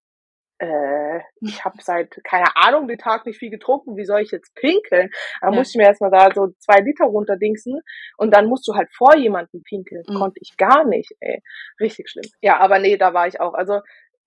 äh, 0.59 1.19
ich 1.41 1.65
habe 1.65 1.77
seit, 1.81 2.17
keine 2.23 2.55
Ahnung, 2.55 2.87
den 2.87 2.97
Tag 2.97 3.25
nicht 3.25 3.39
viel 3.39 3.49
getrunken, 3.49 3.97
wie 3.97 4.05
soll 4.05 4.21
ich 4.21 4.31
jetzt 4.31 4.55
pinkeln? 4.55 5.09
Da 5.41 5.49
ja. 5.49 5.53
musste 5.53 5.73
ich 5.73 5.77
mir 5.77 5.87
erstmal 5.87 6.11
da 6.11 6.29
so 6.33 6.49
zwei 6.59 6.79
Liter 6.79 7.05
runterdingsen 7.05 7.81
und 8.17 8.33
dann 8.33 8.47
musst 8.47 8.67
du 8.67 8.75
halt 8.75 8.89
vor 8.93 9.15
jemanden 9.17 9.63
pinkeln. 9.63 10.03
Mhm. 10.07 10.15
Konnte 10.15 10.39
ich 10.41 10.55
gar 10.57 10.85
nicht, 10.85 11.11
ey. 11.19 11.41
Richtig 11.79 12.09
schlimm. 12.09 12.29
Ja, 12.41 12.57
aber 12.59 12.79
nee, 12.79 12.97
da 12.97 13.13
war 13.13 13.27
ich 13.27 13.39
auch. 13.39 13.53
Also 13.53 13.81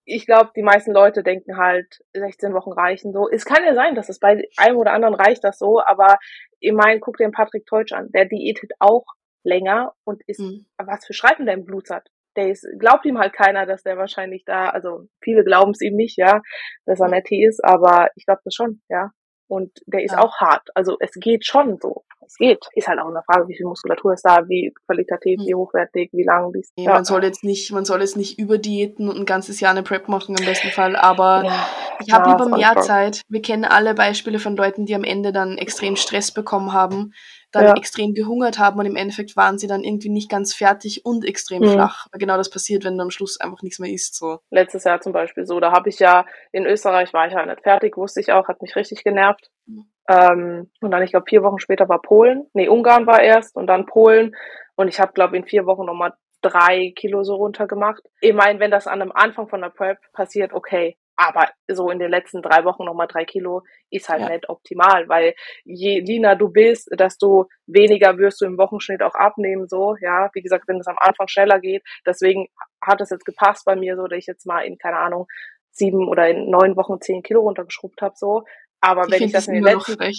ich 0.05 0.27
glaube, 0.27 0.51
die 0.57 0.63
meisten 0.63 0.93
Leute 0.93 1.23
denken 1.23 1.57
halt, 1.59 1.99
16 2.15 2.55
Wochen 2.55 2.73
reichen 2.73 3.13
so. 3.13 3.29
Es 3.29 3.45
kann 3.45 3.65
ja 3.65 3.75
sein, 3.75 3.95
dass 3.95 4.09
es 4.09 4.19
bei 4.19 4.49
einem 4.57 4.77
oder 4.77 4.93
anderen 4.93 5.15
reicht 5.15 5.45
das 5.45 5.59
so, 5.59 5.83
aber 5.83 6.19
ich 6.61 6.73
meine, 6.73 7.01
guck 7.01 7.19
den 7.19 7.33
Patrick 7.33 7.67
Teutsch 7.67 7.93
an. 7.93 8.11
Der 8.13 8.25
diätet 8.25 8.73
auch 8.79 9.05
länger 9.45 9.95
und 10.05 10.23
ist, 10.27 10.41
mhm. 10.41 10.67
was 10.79 11.07
für 11.07 11.13
Schreiben 11.13 11.47
der 11.47 11.55
im 11.55 11.65
Blut 11.65 11.91
hat 11.91 12.09
ist, 12.47 12.67
glaubt 12.79 13.05
ihm 13.05 13.19
halt 13.19 13.33
keiner, 13.33 13.67
dass 13.67 13.83
der 13.83 13.97
wahrscheinlich 13.97 14.45
da, 14.45 14.69
also 14.69 15.07
viele 15.23 15.45
glauben 15.45 15.73
es 15.73 15.81
ihm 15.81 15.97
nicht, 15.97 16.17
ja, 16.17 16.41
dass 16.87 17.01
er 17.01 17.09
nett 17.09 17.31
ist, 17.31 17.65
aber 17.65 18.09
ich 18.15 18.27
glaube 18.27 18.43
das 18.45 18.55
schon, 18.55 18.81
ja. 18.89 19.11
Und 19.51 19.73
der 19.87 20.05
ist 20.05 20.13
ja. 20.13 20.19
auch 20.19 20.37
hart. 20.37 20.69
Also 20.75 20.97
es 21.01 21.13
geht 21.15 21.47
schon 21.47 21.79
so. 21.81 22.05
Es 22.27 22.35
geht. 22.35 22.67
Ist 22.75 22.87
halt 22.87 22.99
auch 23.01 23.09
eine 23.09 23.23
Frage, 23.25 23.49
wie 23.49 23.57
viel 23.57 23.65
Muskulatur 23.65 24.13
ist 24.13 24.23
da, 24.23 24.47
wie 24.47 24.75
qualitativ, 24.85 25.41
wie 25.41 25.53
hm. 25.53 25.59
hochwertig, 25.59 26.11
wie 26.13 26.25
lang, 26.25 26.53
wie 26.53 26.63
ja, 26.77 26.93
Man 26.93 27.07
soll 27.07 27.25
jetzt 27.25 27.43
nicht, 27.43 27.73
man 27.73 27.87
soll 27.87 28.03
jetzt 28.03 28.19
nicht 28.19 28.39
überdiäten 28.39 29.09
und 29.09 29.17
ein 29.17 29.25
ganzes 29.25 29.61
Jahr 29.61 29.71
eine 29.71 29.83
Prep 29.83 30.07
machen 30.09 30.37
im 30.37 30.45
besten 30.45 30.69
Fall, 30.69 30.97
aber 30.97 31.45
ja. 31.45 31.67
ich 32.05 32.13
habe 32.13 32.29
ja, 32.29 32.37
lieber 32.37 32.55
mehr 32.55 32.77
Zeit. 32.83 33.23
Wir 33.29 33.41
kennen 33.41 33.65
alle 33.65 33.95
Beispiele 33.95 34.39
von 34.39 34.55
Leuten, 34.55 34.85
die 34.85 34.95
am 34.95 35.05
Ende 35.05 35.33
dann 35.33 35.57
extrem 35.57 35.97
Stress 35.97 36.31
bekommen 36.31 36.75
haben 36.75 37.15
dann 37.53 37.65
ja. 37.65 37.75
extrem 37.75 38.15
gehungert 38.15 38.59
haben 38.59 38.79
und 38.79 38.87
im 38.87 38.97
Endeffekt 38.97 39.37
waren 39.37 39.59
sie 39.59 39.67
dann 39.67 39.83
irgendwie 39.83 40.11
nicht 40.11 40.31
ganz 40.31 40.55
fertig 40.55 41.05
und 41.05 41.25
extrem 41.25 41.63
mhm. 41.63 41.73
flach. 41.73 42.07
Weil 42.13 42.19
genau 42.19 42.37
das 42.37 42.51
passiert, 42.51 42.85
wenn 42.85 42.97
du 42.97 43.03
am 43.03 43.11
Schluss 43.11 43.41
einfach 43.41 43.63
nichts 43.63 43.79
mehr 43.79 43.91
isst. 43.91 44.17
So. 44.17 44.41
Letztes 44.51 44.85
Jahr 44.85 45.01
zum 45.01 45.13
Beispiel 45.13 45.47
so, 45.47 45.59
da 45.61 45.73
habe 45.73 45.89
ich 45.89 45.99
ja 45.99 46.27
in 46.53 46.67
Österreich 46.67 47.13
war 47.13 47.27
ich 47.27 47.33
ja 47.33 47.45
nicht 47.45 47.63
fertig, 47.63 47.97
wusste 47.97 48.21
ich 48.21 48.33
auch, 48.33 48.49
hat 48.49 48.61
mich 48.61 48.77
richtig 48.77 49.03
genervt. 49.03 49.51
Mhm. 49.67 49.87
Ähm, 50.09 50.71
und 50.81 50.91
dann, 50.91 51.03
ich 51.03 51.11
glaube, 51.11 51.27
vier 51.29 51.43
Wochen 51.43 51.59
später 51.59 51.89
war 51.89 52.01
Polen. 52.01 52.47
Nee, 52.55 52.69
Ungarn 52.69 53.07
war 53.07 53.23
erst 53.23 53.55
und 53.57 53.67
dann 53.67 53.87
Polen. 53.87 54.35
Und 54.75 54.89
ich 54.89 55.01
habe, 55.01 55.13
glaube 55.13 55.37
in 55.37 55.45
vier 55.45 55.67
Wochen 55.67 55.85
nochmal 55.85 56.15
drei 56.41 56.93
Kilo 56.97 57.25
so 57.25 57.35
runter 57.37 57.67
gemacht. 57.67 58.03
Ich 58.21 58.33
meine, 58.33 58.61
wenn 58.61 58.71
das 58.71 58.87
an 58.87 59.03
einem 59.03 59.13
Anfang 59.13 59.49
von 59.49 59.61
der 59.61 59.71
Prep 59.71 59.99
passiert, 60.13 60.53
okay. 60.53 60.97
Aber 61.21 61.49
so 61.67 61.91
in 61.91 61.99
den 61.99 62.13
letzten 62.13 62.43
drei 62.43 62.65
Wochen 62.65 62.85
nochmal 62.85 63.09
drei 63.09 63.25
Kilo 63.25 63.65
ist 63.91 64.09
halt 64.09 64.21
ja. 64.21 64.29
nicht 64.29 64.49
optimal, 64.49 65.09
weil 65.09 65.35
je 65.65 65.99
leaner 65.99 66.37
du 66.37 66.49
bist, 66.49 66.89
desto 66.97 67.49
weniger 67.67 68.17
wirst 68.19 68.41
du 68.41 68.47
im 68.47 68.57
Wochenschnitt 68.57 69.03
auch 69.03 69.17
abnehmen, 69.17 69.67
so, 69.67 69.97
ja. 70.01 70.31
Wie 70.33 70.43
gesagt, 70.43 70.69
wenn 70.69 70.79
es 70.79 70.87
am 70.87 70.97
Anfang 71.01 71.27
schneller 71.27 71.59
geht. 71.59 71.83
Deswegen 72.07 72.47
hat 72.81 73.01
es 73.01 73.11
jetzt 73.11 73.25
gepasst 73.25 73.65
bei 73.65 73.75
mir 73.75 73.97
so, 73.97 74.07
dass 74.07 74.17
ich 74.17 74.27
jetzt 74.27 74.47
mal 74.47 74.61
in, 74.61 74.79
keine 74.79 74.99
Ahnung, 74.99 75.27
sieben 75.73 76.09
oder 76.09 76.29
in 76.29 76.51
neun 76.51 76.77
Wochen 76.77 77.01
zehn 77.01 77.25
Kilo 77.25 77.41
runtergeschrubbt 77.41 78.01
habe, 78.01 78.15
so. 78.17 78.45
Aber 78.81 79.05
ich 79.07 79.11
wenn 79.11 79.23
ich 79.25 79.33
das 79.33 79.49
in 79.49 79.55
den 79.55 79.65
letzten... 79.65 79.97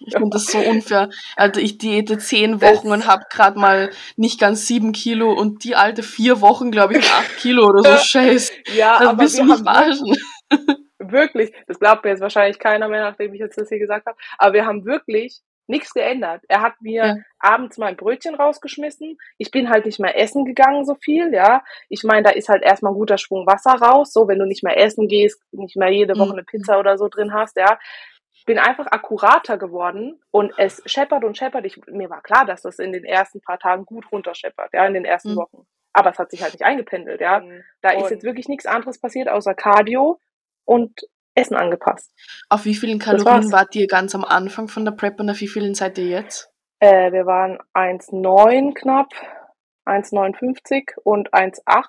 Ich 0.00 0.14
finde 0.14 0.30
das 0.32 0.46
so 0.46 0.58
unfair. 0.58 1.10
Also 1.36 1.60
ich 1.60 1.78
diete 1.78 2.18
zehn 2.18 2.60
Wochen 2.60 2.90
und 2.90 3.06
habe 3.06 3.22
gerade 3.30 3.56
mal 3.56 3.90
nicht 4.16 4.40
ganz 4.40 4.66
sieben 4.66 4.90
Kilo 4.92 5.32
und 5.32 5.62
die 5.62 5.76
alte 5.76 6.02
vier 6.02 6.40
Wochen, 6.40 6.72
glaube 6.72 6.98
ich, 6.98 7.08
acht 7.08 7.36
Kilo 7.36 7.68
oder 7.68 7.82
so. 7.82 7.96
Scheiß. 8.04 8.52
Ja, 8.74 8.98
das 8.98 9.08
aber 9.08 9.22
wir 9.22 9.54
haben 9.54 9.64
verarschen. 9.64 10.16
Wirklich, 10.98 11.52
das 11.68 11.78
glaubt 11.78 12.04
mir 12.04 12.10
jetzt 12.10 12.20
wahrscheinlich 12.20 12.58
keiner 12.58 12.88
mehr, 12.88 13.02
nachdem 13.02 13.32
ich 13.32 13.40
jetzt 13.40 13.56
das 13.58 13.68
hier 13.68 13.78
gesagt 13.78 14.06
habe. 14.06 14.18
Aber 14.38 14.54
wir 14.54 14.66
haben 14.66 14.84
wirklich 14.84 15.40
nichts 15.66 15.92
geändert. 15.92 16.42
Er 16.48 16.62
hat 16.62 16.74
mir 16.80 17.06
ja. 17.06 17.16
abends 17.38 17.78
mal 17.78 17.86
ein 17.86 17.96
Brötchen 17.96 18.34
rausgeschmissen. 18.34 19.18
Ich 19.38 19.50
bin 19.50 19.70
halt 19.70 19.86
nicht 19.86 20.00
mehr 20.00 20.18
essen 20.18 20.44
gegangen 20.44 20.84
so 20.84 20.94
viel, 20.94 21.32
ja. 21.32 21.62
Ich 21.88 22.02
meine, 22.04 22.22
da 22.22 22.30
ist 22.30 22.48
halt 22.48 22.62
erstmal 22.62 22.92
ein 22.92 22.98
guter 22.98 23.18
Schwung 23.18 23.46
Wasser 23.46 23.72
raus, 23.72 24.12
so 24.12 24.28
wenn 24.28 24.38
du 24.38 24.46
nicht 24.46 24.62
mehr 24.62 24.78
essen 24.78 25.08
gehst, 25.08 25.42
nicht 25.52 25.76
mehr 25.76 25.90
jede 25.90 26.16
Woche 26.16 26.28
mhm. 26.28 26.32
eine 26.32 26.44
Pizza 26.44 26.78
oder 26.78 26.98
so 26.98 27.08
drin 27.08 27.32
hast, 27.32 27.56
ja. 27.56 27.78
Bin 28.44 28.58
einfach 28.58 28.86
akkurater 28.86 29.58
geworden 29.58 30.20
und 30.30 30.52
es 30.56 30.80
scheppert 30.86 31.24
und 31.24 31.36
scheppert. 31.36 31.66
Ich, 31.66 31.80
mir 31.88 32.10
war 32.10 32.22
klar, 32.22 32.44
dass 32.44 32.62
das 32.62 32.78
in 32.78 32.92
den 32.92 33.04
ersten 33.04 33.40
paar 33.40 33.58
Tagen 33.58 33.84
gut 33.84 34.10
runterscheppert, 34.12 34.72
ja, 34.72 34.86
in 34.86 34.94
den 34.94 35.04
ersten 35.04 35.32
mhm. 35.32 35.36
Wochen. 35.36 35.66
Aber 35.92 36.10
es 36.10 36.18
hat 36.18 36.30
sich 36.30 36.42
halt 36.42 36.52
nicht 36.52 36.64
eingependelt, 36.64 37.20
ja. 37.20 37.40
Mhm. 37.40 37.64
Da 37.80 37.90
ist 37.90 38.10
jetzt 38.10 38.22
wirklich 38.22 38.48
nichts 38.48 38.66
anderes 38.66 39.00
passiert 39.00 39.28
außer 39.28 39.54
Cardio 39.54 40.20
und 40.64 41.00
Essen 41.36 41.56
angepasst. 41.56 42.10
Auf 42.48 42.64
wie 42.64 42.74
vielen 42.74 42.98
Kalorien 42.98 43.52
wart 43.52 43.74
ihr 43.76 43.86
ganz 43.86 44.14
am 44.14 44.24
Anfang 44.24 44.68
von 44.68 44.84
der 44.84 44.92
Prep 44.92 45.20
und 45.20 45.30
auf 45.30 45.40
wie 45.40 45.48
vielen 45.48 45.74
seid 45.74 45.98
ihr 45.98 46.06
jetzt? 46.06 46.50
Äh, 46.80 47.12
wir 47.12 47.26
waren 47.26 47.58
1,9 47.74 48.74
knapp, 48.74 49.10
1,59 49.86 50.98
und 51.04 51.32
1,8. 51.32 51.84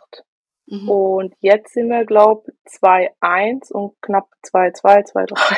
Mhm. 0.68 0.90
Und 0.90 1.34
jetzt 1.40 1.74
sind 1.74 1.90
wir, 1.90 2.06
glaube 2.06 2.52
ich, 2.52 2.80
2,1 2.82 3.72
und 3.72 3.96
knapp 4.02 4.28
2,2, 4.46 5.12
2,3. 5.14 5.58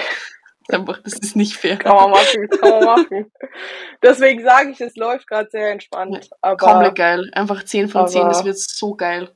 Einfach, 0.71 1.01
das 1.01 1.13
ist 1.13 1.35
nicht 1.35 1.57
fair. 1.57 1.77
Kann 1.77 1.95
man 1.95 2.11
machen, 2.11 2.47
kann 2.47 2.69
man 2.69 2.83
machen. 2.83 3.31
Deswegen 4.03 4.43
sage 4.43 4.69
ich, 4.69 4.79
es 4.79 4.95
läuft 4.95 5.27
gerade 5.27 5.49
sehr 5.49 5.71
entspannt. 5.71 6.29
Aber, 6.41 6.57
Komplett 6.57 6.95
geil. 6.95 7.31
Einfach 7.33 7.63
10 7.63 7.89
von 7.89 8.07
10, 8.07 8.27
das 8.27 8.45
wird 8.45 8.59
so 8.59 8.93
geil. 8.93 9.31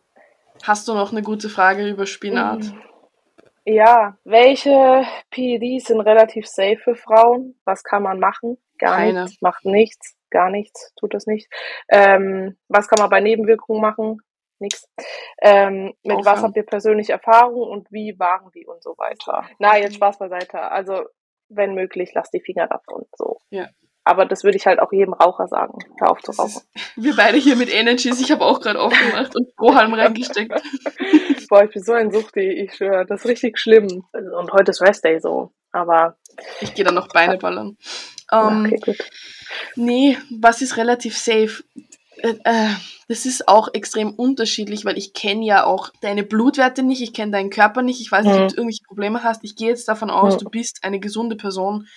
Hast 0.62 0.88
du 0.88 0.94
noch 0.94 1.12
eine 1.12 1.24
gute 1.24 1.50
Frage 1.50 1.90
über 1.90 2.06
Spinat? 2.06 2.60
Mhm. 2.60 2.82
Ja, 3.66 4.18
welche 4.26 5.06
PEDs 5.32 5.86
sind 5.86 6.02
relativ 6.02 6.48
safe 6.48 6.78
für 6.78 6.96
Frauen? 6.96 7.60
Was 7.66 7.84
kann 7.84 8.04
man 8.04 8.20
machen? 8.20 8.58
Gar 8.78 8.98
Keine. 8.98 9.24
nichts, 9.24 9.42
macht 9.42 9.66
nichts, 9.66 10.18
gar 10.30 10.50
nichts, 10.50 10.94
tut 11.00 11.14
das 11.14 11.28
nicht. 11.28 11.50
Ähm, 11.90 12.58
was 12.68 12.88
kann 12.88 13.00
man 13.00 13.10
bei 13.10 13.22
Nebenwirkungen 13.22 13.82
machen? 13.82 14.18
Nix. 14.60 14.88
Ähm, 15.42 15.94
mit 16.04 16.18
Aufhören. 16.18 16.26
was 16.26 16.44
habt 16.44 16.58
ihr 16.58 16.66
persönliche 16.66 17.14
Erfahrung 17.14 17.70
und 17.70 17.92
wie 17.92 18.18
waren 18.20 18.50
die 18.54 18.66
und 18.66 18.84
so 18.84 18.96
weiter? 18.98 19.46
Na, 19.60 19.78
jetzt 19.78 19.96
Spaß 19.96 20.20
beiseite. 20.20 20.60
Also, 20.60 21.04
wenn 21.50 21.74
möglich, 21.74 22.12
lasst 22.14 22.34
die 22.34 22.42
Finger 22.42 22.68
davon. 22.68 23.06
So. 23.16 23.40
Ja. 23.50 23.70
Aber 24.06 24.26
das 24.26 24.44
würde 24.44 24.58
ich 24.58 24.66
halt 24.66 24.80
auch 24.80 24.92
jedem 24.92 25.14
Raucher 25.14 25.48
sagen. 25.48 25.80
Hör 25.98 26.12
auf 26.12 26.22
zu 26.22 26.32
rauchen. 26.32 26.62
wir 26.98 27.16
beide 27.16 27.38
hier 27.38 27.56
mit 27.56 27.74
Energies. 27.74 28.20
Ich 28.20 28.32
habe 28.32 28.44
auch 28.44 28.60
gerade 28.60 28.80
aufgemacht 28.80 29.36
und 29.36 29.50
Strohhalm 29.54 29.94
reingesteckt. 29.94 30.52
Boah, 31.50 31.64
ich 31.64 31.72
bin 31.72 31.84
so 31.84 31.94
ein 31.94 32.12
Suchti, 32.12 32.42
ich 32.42 32.76
schwöre. 32.76 33.06
Das 33.06 33.22
ist 33.22 33.28
richtig 33.28 33.58
schlimm. 33.58 34.06
Und 34.12 34.52
heute 34.52 34.72
ist 34.72 34.82
Rest 34.82 35.06
Day 35.06 35.20
so. 35.20 35.52
Aber. 35.72 36.18
Ich 36.60 36.74
gehe 36.74 36.84
dann 36.84 36.96
noch 36.96 37.08
Beine 37.08 37.38
ballern. 37.38 37.78
Um, 38.32 38.66
okay, 38.66 38.80
gut. 38.84 38.98
Nee, 39.76 40.18
was 40.40 40.62
ist 40.62 40.78
relativ 40.78 41.18
safe? 41.18 41.64
Äh, 42.18 42.36
äh, 42.44 42.70
das 43.08 43.26
ist 43.26 43.48
auch 43.48 43.70
extrem 43.74 44.12
unterschiedlich, 44.12 44.86
weil 44.86 44.98
ich 44.98 45.14
kenne 45.14 45.46
ja 45.46 45.66
auch 45.66 45.92
deine 46.02 46.24
Blutwerte 46.24 46.84
nicht, 46.84 47.02
ich 47.02 47.14
kenne 47.14 47.32
deinen 47.32 47.50
Körper 47.50 47.82
nicht, 47.82 48.02
ich 48.02 48.12
weiß 48.12 48.26
nicht, 48.26 48.36
mhm. 48.36 48.44
ob 48.44 48.50
du 48.50 48.56
irgendwelche 48.56 48.84
Probleme 48.86 49.24
hast. 49.24 49.44
Ich 49.44 49.56
gehe 49.56 49.70
jetzt 49.70 49.88
davon 49.88 50.10
aus, 50.10 50.36
mhm. 50.36 50.40
du 50.40 50.50
bist 50.50 50.80
eine 50.84 51.00
gesunde 51.00 51.36
Person 51.36 51.88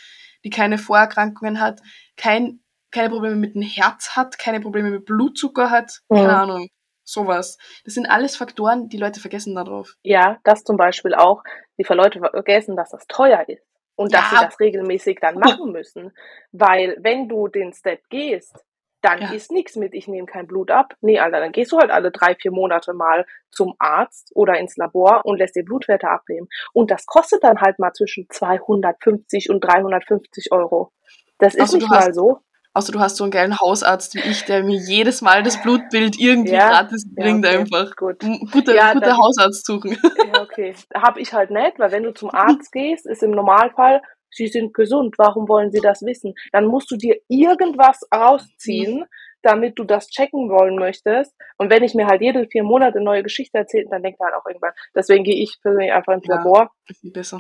die 0.47 0.51
keine 0.51 0.79
Vorerkrankungen 0.79 1.61
hat, 1.61 1.81
kein, 2.17 2.61
keine 2.93 3.11
Probleme 3.11 3.35
mit 3.35 3.57
dem 3.57 3.63
Herz 3.63 4.11
hat, 4.15 4.39
keine 4.39 4.61
Probleme 4.61 4.93
mit 4.93 5.05
Blutzucker 5.05 5.71
hat, 5.71 6.03
mhm. 6.09 6.17
keine 6.19 6.37
Ahnung, 6.39 6.69
sowas. 7.03 7.59
Das 7.85 7.95
sind 7.95 8.07
alles 8.07 8.37
Faktoren, 8.37 8.89
die 8.89 8.97
Leute 8.97 9.19
vergessen 9.19 9.57
darauf. 9.57 9.97
Ja, 10.05 10.39
das 10.45 10.63
zum 10.63 10.77
Beispiel 10.77 11.15
auch. 11.17 11.43
Die 11.79 11.85
Leute 11.93 12.21
vergessen, 12.21 12.77
dass 12.77 12.91
das 12.91 13.09
teuer 13.09 13.45
ist 13.49 13.67
und 13.97 14.15
dass 14.15 14.31
ja. 14.31 14.39
sie 14.39 14.45
das 14.45 14.61
regelmäßig 14.61 15.19
dann 15.21 15.35
machen 15.41 15.73
müssen. 15.73 16.13
Weil 16.53 16.97
wenn 17.01 17.29
du 17.29 17.49
den 17.49 17.73
Step 17.73 18.09
gehst, 18.09 18.65
dann 19.07 19.21
ja. 19.23 19.31
ist 19.31 19.53
nichts 19.53 19.77
mit, 19.77 19.95
ich 19.95 20.09
nehme 20.09 20.27
kein 20.27 20.49
Blut 20.49 20.71
ab. 20.73 20.95
Nee, 21.01 21.21
Alter, 21.21 21.39
dann 21.39 21.53
gehst 21.53 21.71
du 21.71 21.79
halt 21.79 21.93
alle 21.93 22.11
drei, 22.11 22.35
vier 22.35 22.51
Monate 22.51 22.93
mal 22.93 23.25
zum 23.53 23.75
Arzt 23.79 24.33
oder 24.35 24.59
ins 24.59 24.77
Labor 24.77 25.25
und 25.25 25.39
lässt 25.39 25.55
dir 25.55 25.65
Blutwerte 25.65 26.09
abnehmen. 26.09 26.49
Und 26.73 26.91
das 26.91 27.07
kostet 27.07 27.45
dann 27.45 27.61
halt 27.61 27.79
mal 27.79 27.93
zwischen 27.93 28.27
250 28.29 29.49
und 29.51 29.61
350 29.61 30.51
Euro. 30.51 30.93
Das 31.39 31.55
ist 31.55 31.61
also, 31.61 31.77
nicht 31.77 31.89
mal 31.89 32.13
so. 32.13 32.41
Außer 32.75 32.93
du 32.93 32.99
hast 32.99 33.17
so 33.17 33.25
einen 33.25 33.31
geilen 33.31 33.59
Hausarzt 33.59 34.17
wie 34.17 34.21
ich, 34.21 34.45
der 34.45 34.65
mir 34.65 34.79
jedes 34.79 35.23
Mal 35.23 35.43
das 35.43 35.63
Blutbild 35.63 36.19
irgendwie 36.19 36.53
ja, 36.53 36.69
gratis 36.69 37.07
bringt 37.15 37.45
ja, 37.45 37.53
okay, 37.53 37.61
einfach. 37.61 37.97
Gut. 37.97 38.19
Guter, 38.53 38.75
ja, 38.75 38.93
guter 38.93 39.17
Hausarzt 39.17 39.65
suchen. 39.65 39.97
Ja, 40.03 40.43
okay. 40.43 40.75
Hab 40.95 41.17
ich 41.17 41.33
halt 41.33 41.51
nicht, 41.51 41.79
weil 41.79 41.93
wenn 41.93 42.03
du 42.03 42.13
zum 42.13 42.31
Arzt 42.35 42.73
gehst, 42.73 43.07
ist 43.07 43.23
im 43.23 43.31
Normalfall 43.31 44.03
Sie 44.37 44.49
sind 44.49 44.75
gesund, 44.75 45.17
warum 45.19 45.49
wollen 45.49 45.71
Sie 45.71 45.81
das 45.81 46.03
wissen? 46.03 46.35
Dann 46.53 46.67
musst 46.67 46.91
du 46.91 46.97
dir 46.97 47.17
irgendwas 47.29 48.03
rausziehen, 48.15 49.07
damit 49.43 49.79
du 49.79 49.85
das 49.85 50.09
checken 50.09 50.51
wollen 50.51 50.77
möchtest. 50.77 51.35
Und 51.57 51.71
wenn 51.71 51.85
ich 51.85 51.95
mir 51.95 52.07
halt 52.07 52.21
jede 52.21 52.47
vier 52.49 52.65
Monate 52.65 53.01
neue 53.01 53.23
Geschichte 53.23 53.59
erzähle, 53.59 53.87
dann 53.91 54.03
denkt 54.03 54.21
er 54.21 54.27
halt 54.27 54.35
auch 54.35 54.47
irgendwann. 54.47 54.73
Deswegen 54.95 55.25
gehe 55.25 55.43
ich 55.43 55.59
persönlich 55.63 55.93
einfach 55.93 56.15
ins 56.15 56.27
ja, 56.27 56.37
Labor, 56.37 56.71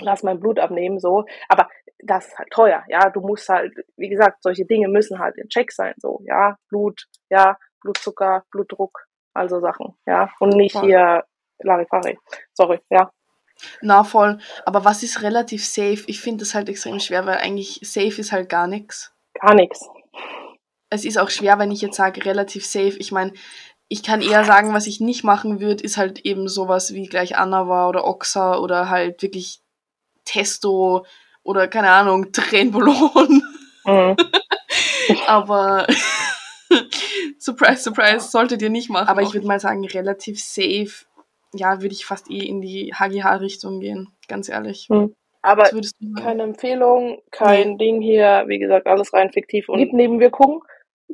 lass 0.01 0.22
mein 0.22 0.40
Blut 0.40 0.59
abnehmen, 0.59 1.01
so. 1.01 1.24
Aber 1.49 1.68
das 1.99 2.28
ist 2.28 2.38
halt 2.38 2.51
teuer, 2.51 2.84
ja. 2.88 3.11
Du 3.11 3.20
musst 3.20 3.49
halt, 3.49 3.74
wie 3.97 4.09
gesagt, 4.09 4.42
solche 4.42 4.64
Dinge 4.64 4.88
müssen 4.88 5.18
halt 5.18 5.36
in 5.36 5.49
Check 5.49 5.72
sein, 5.72 5.94
so, 5.99 6.20
ja. 6.24 6.57
Blut, 6.70 7.07
ja, 7.28 7.59
Blutzucker, 7.82 8.44
Blutdruck, 8.51 9.07
also 9.34 9.61
Sachen, 9.61 9.97
ja. 10.07 10.30
Und 10.40 10.55
nicht 10.55 10.76
ja. 10.76 10.82
hier 10.82 11.24
Larifari. 11.59 12.18
Sorry, 12.55 12.78
ja. 12.90 13.11
Na 13.80 14.04
voll. 14.04 14.38
Aber 14.64 14.84
was 14.84 15.02
ist 15.02 15.22
relativ 15.22 15.64
safe? 15.64 16.04
Ich 16.07 16.20
finde 16.20 16.44
das 16.44 16.54
halt 16.54 16.68
extrem 16.68 17.00
schwer, 17.00 17.26
weil 17.26 17.38
eigentlich 17.38 17.80
safe 17.82 18.20
ist 18.20 18.32
halt 18.32 18.48
gar 18.48 18.66
nichts. 18.66 19.12
Gar 19.40 19.54
nichts. 19.54 19.88
Es 20.90 21.04
ist 21.04 21.18
auch 21.18 21.30
schwer, 21.30 21.59
wenn 21.59 21.70
ich 21.70 21.80
jetzt 21.80 21.96
sage 21.96 22.24
relativ 22.24 22.64
safe. 22.64 22.96
Ich 22.98 23.12
meine, 23.12 23.32
ich 23.88 24.02
kann 24.02 24.20
eher 24.20 24.44
sagen, 24.44 24.72
was 24.72 24.86
ich 24.86 25.00
nicht 25.00 25.24
machen 25.24 25.61
würde, 25.61 25.82
ist 25.82 25.96
halt 25.96 26.20
eben 26.20 26.48
sowas 26.48 26.92
wie 26.94 27.07
gleich 27.07 27.36
Anava 27.36 27.88
oder 27.88 28.04
Oxa 28.07 28.59
oder 28.59 28.88
halt 28.88 29.22
wirklich 29.22 29.61
Testo 30.24 31.07
oder 31.42 31.68
keine 31.68 31.90
Ahnung, 31.90 32.32
Trenbolon. 32.32 33.42
Mhm. 33.84 34.16
Aber 35.26 35.86
surprise, 37.38 37.82
surprise, 37.82 38.28
solltet 38.28 38.62
ihr 38.62 38.70
nicht 38.70 38.90
machen. 38.90 39.09
Aber 39.09 39.22
ich 39.22 39.32
würde 39.32 39.46
mal 39.46 39.61
sagen, 39.61 39.86
relativ 39.86 40.42
safe 40.42 41.05
ja, 41.57 41.82
würde 41.82 41.94
ich 41.94 42.07
fast 42.07 42.30
eh 42.30 42.44
in 42.44 42.61
die 42.61 42.92
HGH-Richtung 42.94 43.80
gehen, 43.80 44.09
ganz 44.28 44.48
ehrlich. 44.48 44.86
Hm. 44.90 45.14
Aber 45.42 45.70
keine 46.20 46.42
Empfehlung, 46.42 47.22
kein 47.30 47.72
nee. 47.72 47.76
Ding 47.76 48.00
hier, 48.00 48.44
wie 48.48 48.59
gesagt, 48.59 48.86
alles 48.86 49.12
rein 49.12 49.30
fiktiv 49.30 49.68
und 49.68 49.78
gibt 49.78 49.92
Nebenwirkungen. 49.92 50.61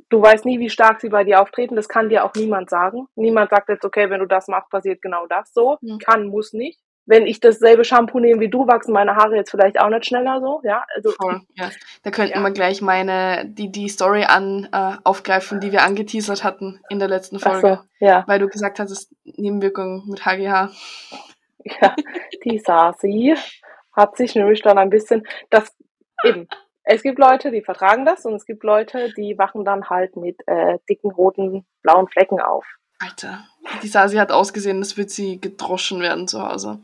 Du 0.08 0.22
weißt 0.22 0.46
nie, 0.46 0.58
wie 0.58 0.70
stark 0.70 1.02
sie 1.02 1.10
bei 1.10 1.22
dir 1.22 1.42
auftreten. 1.42 1.76
Das 1.76 1.88
kann 1.88 2.08
dir 2.08 2.24
auch 2.24 2.32
niemand 2.34 2.70
sagen. 2.70 3.08
Niemand 3.14 3.50
sagt 3.50 3.68
jetzt, 3.68 3.84
okay, 3.84 4.08
wenn 4.08 4.20
du 4.20 4.26
das 4.26 4.48
machst, 4.48 4.70
passiert 4.70 5.02
genau 5.02 5.26
das 5.26 5.52
so. 5.52 5.76
Hm. 5.82 5.98
Kann, 5.98 6.28
muss 6.28 6.54
nicht 6.54 6.80
wenn 7.06 7.26
ich 7.26 7.40
dasselbe 7.40 7.84
Shampoo 7.84 8.20
nehme 8.20 8.40
wie 8.40 8.48
du, 8.48 8.66
wachsen 8.66 8.92
meine 8.92 9.16
Haare 9.16 9.36
jetzt 9.36 9.50
vielleicht 9.50 9.80
auch 9.80 9.88
nicht 9.88 10.06
schneller 10.06 10.40
so, 10.40 10.60
ja. 10.62 10.84
Also, 10.94 11.10
Voll, 11.10 11.40
ja. 11.54 11.70
Da 12.02 12.10
könnten 12.10 12.38
ja. 12.38 12.42
wir 12.42 12.50
gleich 12.52 12.80
meine, 12.80 13.44
die, 13.46 13.70
die 13.72 13.88
Story 13.88 14.24
an, 14.24 14.68
äh, 14.72 14.92
aufgreifen, 15.04 15.60
die 15.60 15.72
wir 15.72 15.82
angeteasert 15.82 16.44
hatten 16.44 16.80
in 16.88 16.98
der 16.98 17.08
letzten 17.08 17.38
Folge. 17.38 17.80
So, 18.00 18.06
ja. 18.06 18.24
Weil 18.26 18.38
du 18.38 18.48
gesagt 18.48 18.78
hast, 18.78 19.12
Nebenwirkungen 19.24 20.04
mit 20.08 20.24
HGH. 20.24 20.70
Ja, 21.80 21.94
die 22.44 22.58
Sasi 22.58 23.36
hat 23.92 24.16
sich 24.16 24.34
nämlich 24.34 24.62
dann 24.62 24.78
ein 24.78 24.90
bisschen, 24.90 25.24
das, 25.48 25.72
eben, 26.24 26.48
es 26.82 27.02
gibt 27.02 27.20
Leute, 27.20 27.52
die 27.52 27.62
vertragen 27.62 28.04
das 28.04 28.24
und 28.24 28.34
es 28.34 28.46
gibt 28.46 28.64
Leute, 28.64 29.12
die 29.16 29.38
wachen 29.38 29.64
dann 29.64 29.88
halt 29.88 30.16
mit 30.16 30.40
äh, 30.46 30.78
dicken, 30.88 31.12
roten, 31.12 31.64
blauen 31.82 32.08
Flecken 32.08 32.40
auf. 32.40 32.66
Alter, 33.02 33.44
die 33.82 33.88
Sasi 33.88 34.16
hat 34.16 34.30
ausgesehen, 34.30 34.78
als 34.78 34.96
würde 34.96 35.10
sie 35.10 35.40
gedroschen 35.40 36.00
werden 36.00 36.28
zu 36.28 36.40
Hause. 36.42 36.80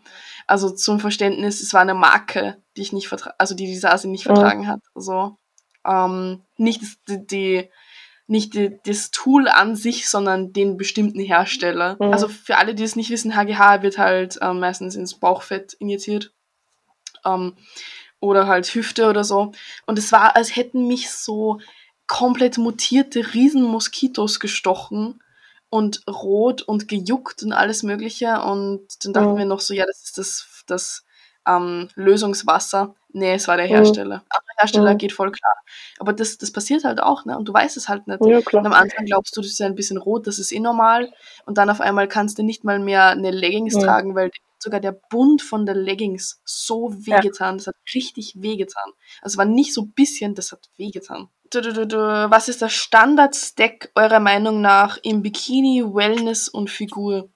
Also 0.47 0.71
zum 0.71 0.99
Verständnis, 0.99 1.63
es 1.63 1.73
war 1.73 1.83
eine 1.83 1.95
Marke, 1.95 2.57
die 2.77 2.83
ich 2.83 2.93
nicht 2.93 3.09
vertra 3.09 3.35
also 3.39 3.55
die 3.55 3.67
die 3.67 3.77
Sasi 3.77 4.09
nicht 4.09 4.27
mhm. 4.27 4.35
vertragen 4.35 4.67
hat. 4.67 4.81
Also 4.95 5.37
ähm, 5.87 6.43
nicht 6.57 6.83
die, 7.09 7.27
die 7.27 7.71
nicht 8.27 8.55
die, 8.55 8.79
das 8.85 9.11
Tool 9.11 9.49
an 9.49 9.77
sich, 9.77 10.09
sondern 10.09 10.53
den 10.53 10.77
bestimmten 10.77 11.21
Hersteller. 11.21 11.97
Mhm. 12.01 12.13
Also 12.13 12.29
für 12.29 12.59
alle, 12.59 12.75
die 12.75 12.83
es 12.83 12.97
nicht 12.97 13.11
wissen, 13.11 13.37
HGH 13.37 13.83
wird 13.83 13.97
halt 13.97 14.39
ähm, 14.43 14.61
meistens 14.61 14.97
ins 14.97 15.15
Bauchfett 15.15 15.75
injiziert. 15.75 16.33
Ähm, 17.25 17.55
oder 18.21 18.49
halt 18.49 18.67
Hüfte 18.75 19.09
oder 19.09 19.23
so. 19.23 19.53
Und 19.87 19.99
es 19.99 20.11
war, 20.11 20.35
als 20.35 20.57
hätten 20.57 20.89
mich 20.89 21.11
so 21.11 21.61
komplett 22.09 22.59
mutierte 22.59 23.35
Riesenmoskitos 23.35 24.41
gestochen 24.41 25.21
und 25.71 26.03
rot 26.09 26.63
und 26.63 26.89
gejuckt 26.89 27.43
und 27.43 27.53
alles 27.53 27.83
Mögliche. 27.83 28.43
Und 28.43 28.87
dann 29.05 29.13
dachten 29.13 29.33
mhm. 29.35 29.39
wir 29.39 29.45
noch 29.45 29.61
so, 29.61 29.75
ja, 29.75 29.85
das 29.87 30.05
ist 30.05 30.19
das, 30.19 30.65
das 30.67 31.05
ähm, 31.47 31.89
Lösungswasser. 31.95 32.95
Nee, 33.11 33.35
es 33.35 33.49
war 33.49 33.57
der. 33.57 33.67
Hersteller. 33.67 34.19
Mhm. 34.19 34.27
Aber 34.29 34.45
der 34.49 34.63
Hersteller 34.63 34.93
mhm. 34.95 34.99
geht 34.99 35.13
voll 35.13 35.33
klar. 35.33 35.55
Aber 35.99 36.13
das, 36.13 36.39
das 36.39 36.53
passiert 36.53 36.85
halt 36.85 37.03
auch, 37.03 37.25
ne? 37.25 37.39
Und 37.39 37.49
du 37.49 37.53
weißt 37.53 37.77
es 37.77 37.89
halt 37.89 38.07
nicht. 38.07 38.25
Ja, 38.25 38.41
klar. 38.41 38.61
Und 38.61 38.67
am 38.67 38.73
Anfang 38.75 39.07
glaubst 39.07 39.37
du, 39.37 39.41
das 39.41 39.51
ist 39.51 39.59
ja 39.59 39.67
ein 39.67 39.75
bisschen 39.75 39.99
rot, 39.99 40.27
das 40.27 40.39
ist 40.39 40.53
eh 40.53 40.61
normal. 40.61 41.13
Und 41.47 41.59
dann 41.59 41.71
auf 41.71 41.81
einmal 41.81 42.09
kannst 42.09 42.39
du 42.39 42.43
nicht 42.43 42.65
mal 42.65 42.79
mehr 42.79 43.09
eine 43.09 43.31
Leggings 43.31 43.75
mhm. 43.77 43.81
tragen, 43.81 44.15
weil 44.15 44.31
sogar 44.59 44.81
der 44.81 44.93
Bund 44.93 45.41
von 45.41 45.67
der 45.67 45.75
Leggings 45.75 46.41
so 46.45 46.93
wehgetan. 46.93 47.55
Ja. 47.55 47.57
Das 47.57 47.67
hat 47.69 47.77
richtig 47.95 48.35
wehgetan. 48.37 48.93
Also 49.23 49.35
es 49.35 49.39
war 49.39 49.45
nicht 49.45 49.73
so 49.73 49.83
ein 49.83 49.93
bisschen, 49.93 50.35
das 50.35 50.53
hat 50.53 50.69
wehgetan. 50.77 51.29
Was 51.55 52.49
ist 52.49 52.63
der 52.63 52.69
Standard-Stack 52.69 53.91
eurer 53.95 54.21
Meinung 54.21 54.61
nach 54.61 54.99
im 55.03 55.23
Bikini, 55.23 55.83
Wellness 55.83 56.49
und 56.49 56.71
Figur? 56.71 57.29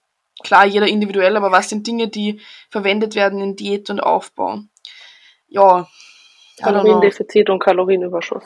Klar, 0.43 0.67
jeder 0.67 0.87
individuell, 0.87 1.37
aber 1.37 1.53
was 1.53 1.69
sind 1.69 1.87
Dinge, 1.87 2.09
die 2.09 2.41
verwendet 2.69 3.15
werden 3.15 3.41
in 3.41 3.57
Diät 3.57 3.91
und 3.91 4.01
Aufbau? 4.01 4.61
Ja. 5.49 5.89
Kaloriendefizit 6.59 7.51
und 7.51 7.59
Kalorienüberschuss. 7.59 8.45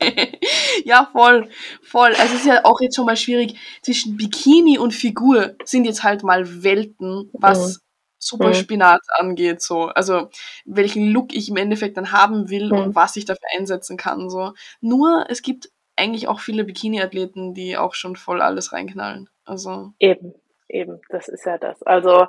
ja, 0.84 1.08
voll, 1.12 1.48
voll. 1.82 2.14
Also 2.14 2.34
es 2.34 2.40
ist 2.40 2.46
ja 2.46 2.64
auch 2.64 2.80
jetzt 2.80 2.96
schon 2.96 3.06
mal 3.06 3.16
schwierig. 3.16 3.58
Zwischen 3.82 4.16
Bikini 4.16 4.78
und 4.78 4.92
Figur 4.92 5.54
sind 5.64 5.84
jetzt 5.84 6.02
halt 6.02 6.22
mal 6.22 6.62
Welten, 6.62 7.30
was 7.32 7.78
mhm. 7.78 7.81
Superspinat 8.22 9.00
mhm. 9.00 9.26
angeht, 9.26 9.62
so. 9.62 9.86
Also, 9.86 10.30
welchen 10.64 11.10
Look 11.10 11.34
ich 11.34 11.48
im 11.48 11.56
Endeffekt 11.56 11.96
dann 11.96 12.12
haben 12.12 12.50
will 12.50 12.66
mhm. 12.66 12.78
und 12.78 12.94
was 12.94 13.16
ich 13.16 13.24
dafür 13.24 13.48
einsetzen 13.56 13.96
kann, 13.96 14.30
so. 14.30 14.52
Nur, 14.80 15.26
es 15.28 15.42
gibt 15.42 15.70
eigentlich 15.96 16.28
auch 16.28 16.40
viele 16.40 16.64
Bikini-Athleten, 16.64 17.52
die 17.52 17.76
auch 17.76 17.94
schon 17.94 18.16
voll 18.16 18.40
alles 18.40 18.72
reinknallen. 18.72 19.28
Also. 19.44 19.92
Eben, 19.98 20.34
eben, 20.68 21.00
das 21.08 21.28
ist 21.28 21.44
ja 21.44 21.58
das. 21.58 21.82
Also, 21.82 22.26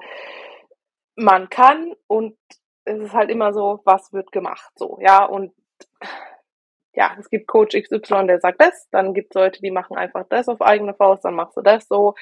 man 1.15 1.49
kann 1.49 1.93
und 2.07 2.35
es 2.85 2.99
ist 2.99 3.13
halt 3.13 3.29
immer 3.29 3.53
so, 3.53 3.81
was 3.85 4.11
wird 4.11 4.31
gemacht, 4.31 4.71
so, 4.75 4.97
ja, 4.99 5.23
und 5.23 5.53
ja, 6.95 7.15
es 7.19 7.29
gibt 7.29 7.47
Coach 7.47 7.75
XY, 7.75 8.27
der 8.27 8.39
sagt 8.39 8.61
das, 8.61 8.87
dann 8.91 9.13
gibt 9.13 9.35
es 9.35 9.39
Leute, 9.39 9.61
die 9.61 9.71
machen 9.71 9.97
einfach 9.97 10.25
das 10.29 10.47
auf 10.47 10.61
eigene 10.61 10.93
Faust, 10.93 11.25
dann 11.25 11.35
machst 11.35 11.57
du 11.57 11.61
das 11.61 11.87
so. 11.87 12.13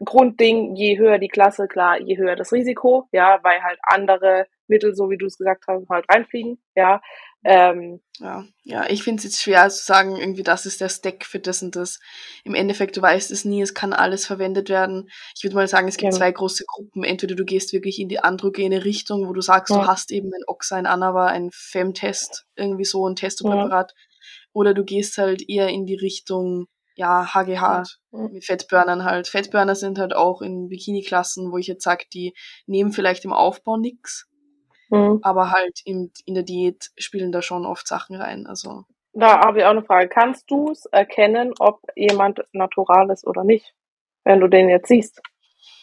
Grundding, 0.00 0.74
je 0.74 0.98
höher 0.98 1.18
die 1.18 1.28
Klasse, 1.28 1.68
klar, 1.68 2.00
je 2.00 2.16
höher 2.16 2.36
das 2.36 2.52
Risiko, 2.52 3.08
ja, 3.12 3.38
weil 3.42 3.62
halt 3.62 3.78
andere 3.82 4.46
Mittel, 4.66 4.94
so 4.94 5.10
wie 5.10 5.18
du 5.18 5.26
es 5.26 5.38
gesagt 5.38 5.64
hast, 5.68 5.88
halt 5.88 6.06
reinfliegen, 6.08 6.58
ja. 6.74 7.00
Ähm, 7.46 8.00
ja, 8.20 8.46
ja, 8.62 8.88
ich 8.88 9.02
finde 9.02 9.18
es 9.18 9.24
jetzt 9.24 9.42
schwer 9.42 9.68
zu 9.68 9.84
sagen, 9.84 10.16
irgendwie 10.16 10.42
das 10.42 10.64
ist 10.64 10.80
der 10.80 10.88
Stack 10.88 11.26
für 11.26 11.38
das 11.38 11.62
und 11.62 11.76
das. 11.76 12.00
Im 12.42 12.54
Endeffekt, 12.54 12.96
du 12.96 13.02
weißt 13.02 13.30
es 13.30 13.44
nie, 13.44 13.60
es 13.60 13.74
kann 13.74 13.92
alles 13.92 14.24
verwendet 14.24 14.70
werden. 14.70 15.10
Ich 15.36 15.44
würde 15.44 15.56
mal 15.56 15.68
sagen, 15.68 15.86
es 15.86 15.98
gibt 15.98 16.14
ja. 16.14 16.18
zwei 16.18 16.32
große 16.32 16.64
Gruppen. 16.66 17.04
Entweder 17.04 17.34
du 17.34 17.44
gehst 17.44 17.74
wirklich 17.74 17.98
in 17.98 18.08
die 18.08 18.18
androgene 18.18 18.86
Richtung, 18.86 19.28
wo 19.28 19.34
du 19.34 19.42
sagst, 19.42 19.70
ja. 19.70 19.82
du 19.82 19.86
hast 19.86 20.10
eben 20.10 20.32
ein 20.32 20.44
Oxa, 20.46 20.76
ein 20.76 20.86
Anava, 20.86 21.26
ein 21.26 21.50
Femtest, 21.52 22.46
irgendwie 22.56 22.86
so 22.86 23.06
ein 23.06 23.14
Testopräparat. 23.14 23.92
Ja. 23.94 24.04
Oder 24.54 24.72
du 24.72 24.82
gehst 24.82 25.18
halt 25.18 25.46
eher 25.46 25.68
in 25.68 25.84
die 25.84 25.96
Richtung, 25.96 26.66
ja, 26.94 27.34
HGH, 27.34 27.82
mit 28.12 28.44
Fettburnern 28.44 29.04
halt. 29.04 29.28
Fettburner 29.28 29.74
sind 29.74 29.98
halt 29.98 30.14
auch 30.14 30.42
in 30.42 30.68
Bikini-Klassen, 30.68 31.50
wo 31.52 31.58
ich 31.58 31.66
jetzt 31.66 31.84
sage, 31.84 32.04
die 32.12 32.34
nehmen 32.66 32.92
vielleicht 32.92 33.24
im 33.24 33.32
Aufbau 33.32 33.76
nix 33.76 34.28
Mhm. 34.90 35.20
Aber 35.22 35.50
halt 35.50 35.80
in, 35.84 36.12
in 36.24 36.34
der 36.34 36.42
Diät 36.42 36.90
spielen 36.96 37.32
da 37.32 37.42
schon 37.42 37.66
oft 37.66 37.86
Sachen 37.86 38.16
rein. 38.16 38.46
Also. 38.46 38.84
Da 39.12 39.40
habe 39.40 39.58
ich 39.58 39.64
auch 39.64 39.70
eine 39.70 39.84
Frage. 39.84 40.08
Kannst 40.08 40.50
du 40.50 40.70
es 40.70 40.86
erkennen, 40.86 41.52
ob 41.58 41.80
jemand 41.96 42.44
natural 42.52 43.10
ist 43.10 43.26
oder 43.26 43.44
nicht, 43.44 43.74
wenn 44.24 44.40
du 44.40 44.48
den 44.48 44.68
jetzt 44.68 44.88
siehst? 44.88 45.20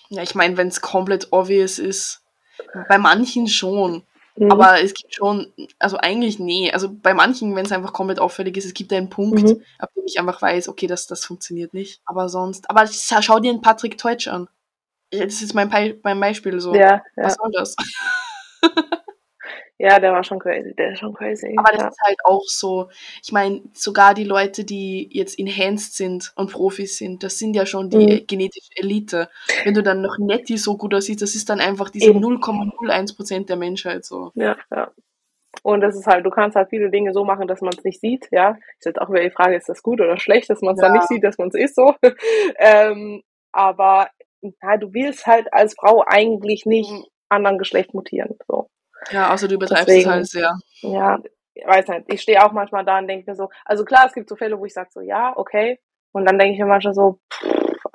Ja, 0.10 0.22
ich 0.24 0.36
meine, 0.36 0.58
wenn 0.58 0.68
es 0.68 0.82
komplett 0.82 1.28
obvious 1.32 1.80
ist, 1.80 2.24
bei 2.90 2.98
manchen 2.98 3.48
schon. 3.48 4.04
Mhm. 4.42 4.52
Aber 4.52 4.82
es 4.82 4.96
gibt 4.96 5.14
schon, 5.14 5.54
also 5.78 5.98
eigentlich 5.98 6.40
nee. 6.40 6.72
Also 6.72 6.90
bei 6.92 7.14
manchen, 7.14 7.56
wenn 7.56 7.64
es 7.64 7.72
einfach 7.72 7.94
komplett 7.94 8.20
auffällig 8.20 8.58
ist, 8.58 8.66
es 8.66 8.74
gibt 8.74 8.92
einen 8.92 9.08
Punkt, 9.08 9.44
mhm. 9.44 9.62
ab 9.78 9.92
dem 9.96 10.04
ich 10.08 10.20
einfach 10.20 10.42
weiß, 10.42 10.68
okay, 10.68 10.88
das, 10.88 11.06
das 11.06 11.24
funktioniert 11.26 11.76
nicht. 11.76 12.02
Aber 12.06 12.28
sonst, 12.28 12.68
aber 12.68 12.88
schau 12.88 13.40
dir 13.40 13.52
einen 13.52 13.62
Patrick 13.62 14.00
Teutsch 14.00 14.28
an. 14.28 14.48
Das 15.12 15.44
ist 15.44 15.54
mein, 15.54 15.70
mein 16.02 16.20
Beispiel 16.20 16.60
so. 16.60 16.74
Ja, 16.74 17.04
ja. 17.16 17.24
Was 17.24 17.36
soll 17.36 17.52
das? 17.54 17.76
ja, 19.82 20.00
der 20.00 20.12
war 20.12 20.24
schon 20.24 20.40
crazy, 20.40 20.76
der 20.76 20.92
ist 20.92 21.00
schon 21.00 21.14
crazy. 21.14 21.56
Aber 21.58 21.72
das 21.72 21.82
ja. 21.82 21.88
ist 21.88 22.02
halt 22.04 22.18
auch 22.24 22.44
so, 22.46 22.90
ich 23.24 23.32
meine, 23.32 23.62
sogar 23.74 24.14
die 24.14 24.24
Leute, 24.24 24.64
die 24.64 25.10
jetzt 25.12 25.40
enhanced 25.40 25.96
sind 25.96 26.32
und 26.36 26.52
Profis 26.52 26.98
sind, 26.98 27.24
das 27.24 27.40
sind 27.40 27.56
ja 27.56 27.66
schon 27.66 27.90
die 27.90 28.22
mhm. 28.22 28.28
genetische 28.28 28.72
Elite. 28.76 29.30
Wenn 29.64 29.74
du 29.74 29.84
dann 29.84 30.02
noch 30.02 30.18
Netty 30.20 30.58
so 30.58 30.78
gut 30.78 30.94
aussiehst, 30.94 31.22
das 31.22 31.36
ist 31.36 31.50
dann 31.50 31.60
einfach 31.60 31.90
diese 31.90 32.12
0,01% 32.12 33.48
der 33.48 33.56
Menschheit 33.56 34.06
so. 34.06 34.32
Ja, 34.36 34.56
ja. 34.70 34.92
Und 35.64 35.82
das 35.82 35.96
ist 35.96 36.08
halt, 36.08 36.26
du 36.26 36.30
kannst 36.30 36.56
halt 36.56 36.70
viele 36.70 36.90
Dinge 36.90 37.14
so 37.14 37.26
machen, 37.26 37.48
dass 37.48 37.62
man 37.62 37.74
es 37.78 37.84
nicht 37.84 38.00
sieht, 38.00 38.28
ja. 38.32 38.58
Ist 38.80 38.86
jetzt 38.86 39.02
auch 39.02 39.10
wieder 39.10 39.24
die 39.24 39.32
Frage, 39.32 39.56
ist 39.56 39.68
das 39.68 39.84
gut 39.84 40.00
oder 40.00 40.18
schlecht, 40.18 40.50
dass 40.50 40.62
man 40.62 40.76
es 40.76 40.82
ja. 40.82 40.88
dann 40.88 40.98
nicht 40.98 41.08
sieht, 41.08 41.24
dass 41.24 41.38
man 41.38 41.50
es 41.50 41.56
ist 41.56 41.76
so. 41.76 41.96
ähm, 42.58 43.22
aber 43.52 44.10
ja, 44.42 44.78
du 44.78 44.94
willst 44.94 45.28
halt 45.28 45.54
als 45.54 45.76
Frau 45.76 46.04
eigentlich 46.08 46.66
nicht 46.66 46.92
mhm 46.92 47.06
anderen 47.32 47.58
Geschlecht 47.58 47.94
mutieren. 47.94 48.38
So. 48.48 48.70
Ja, 49.10 49.34
außer 49.34 49.48
du 49.48 49.56
übertreibst 49.56 49.88
Deswegen, 49.88 50.10
es 50.10 50.16
halt 50.16 50.28
sehr. 50.28 50.60
Ja, 50.82 51.20
ich 51.54 51.66
weiß 51.66 51.88
nicht. 51.90 52.14
Ich 52.14 52.22
stehe 52.22 52.44
auch 52.46 52.52
manchmal 52.52 52.86
da 52.86 53.00
und 53.00 53.08
denke 53.08 53.30
mir 53.30 53.36
so, 53.36 53.50
also 53.66 53.84
klar, 53.84 54.06
es 54.08 54.14
gibt 54.14 54.30
so 54.30 54.36
Fälle, 54.36 54.60
wo 54.60 54.66
ich 54.66 54.74
sage 54.74 54.90
so, 54.92 55.02
ja, 55.02 55.34
okay. 55.36 55.80
Und 56.12 56.26
dann 56.26 56.38
denke 56.38 56.54
ich 56.54 56.60
mir 56.60 56.66
manchmal 56.66 56.94
so, 56.94 57.20
pff, 57.34 57.44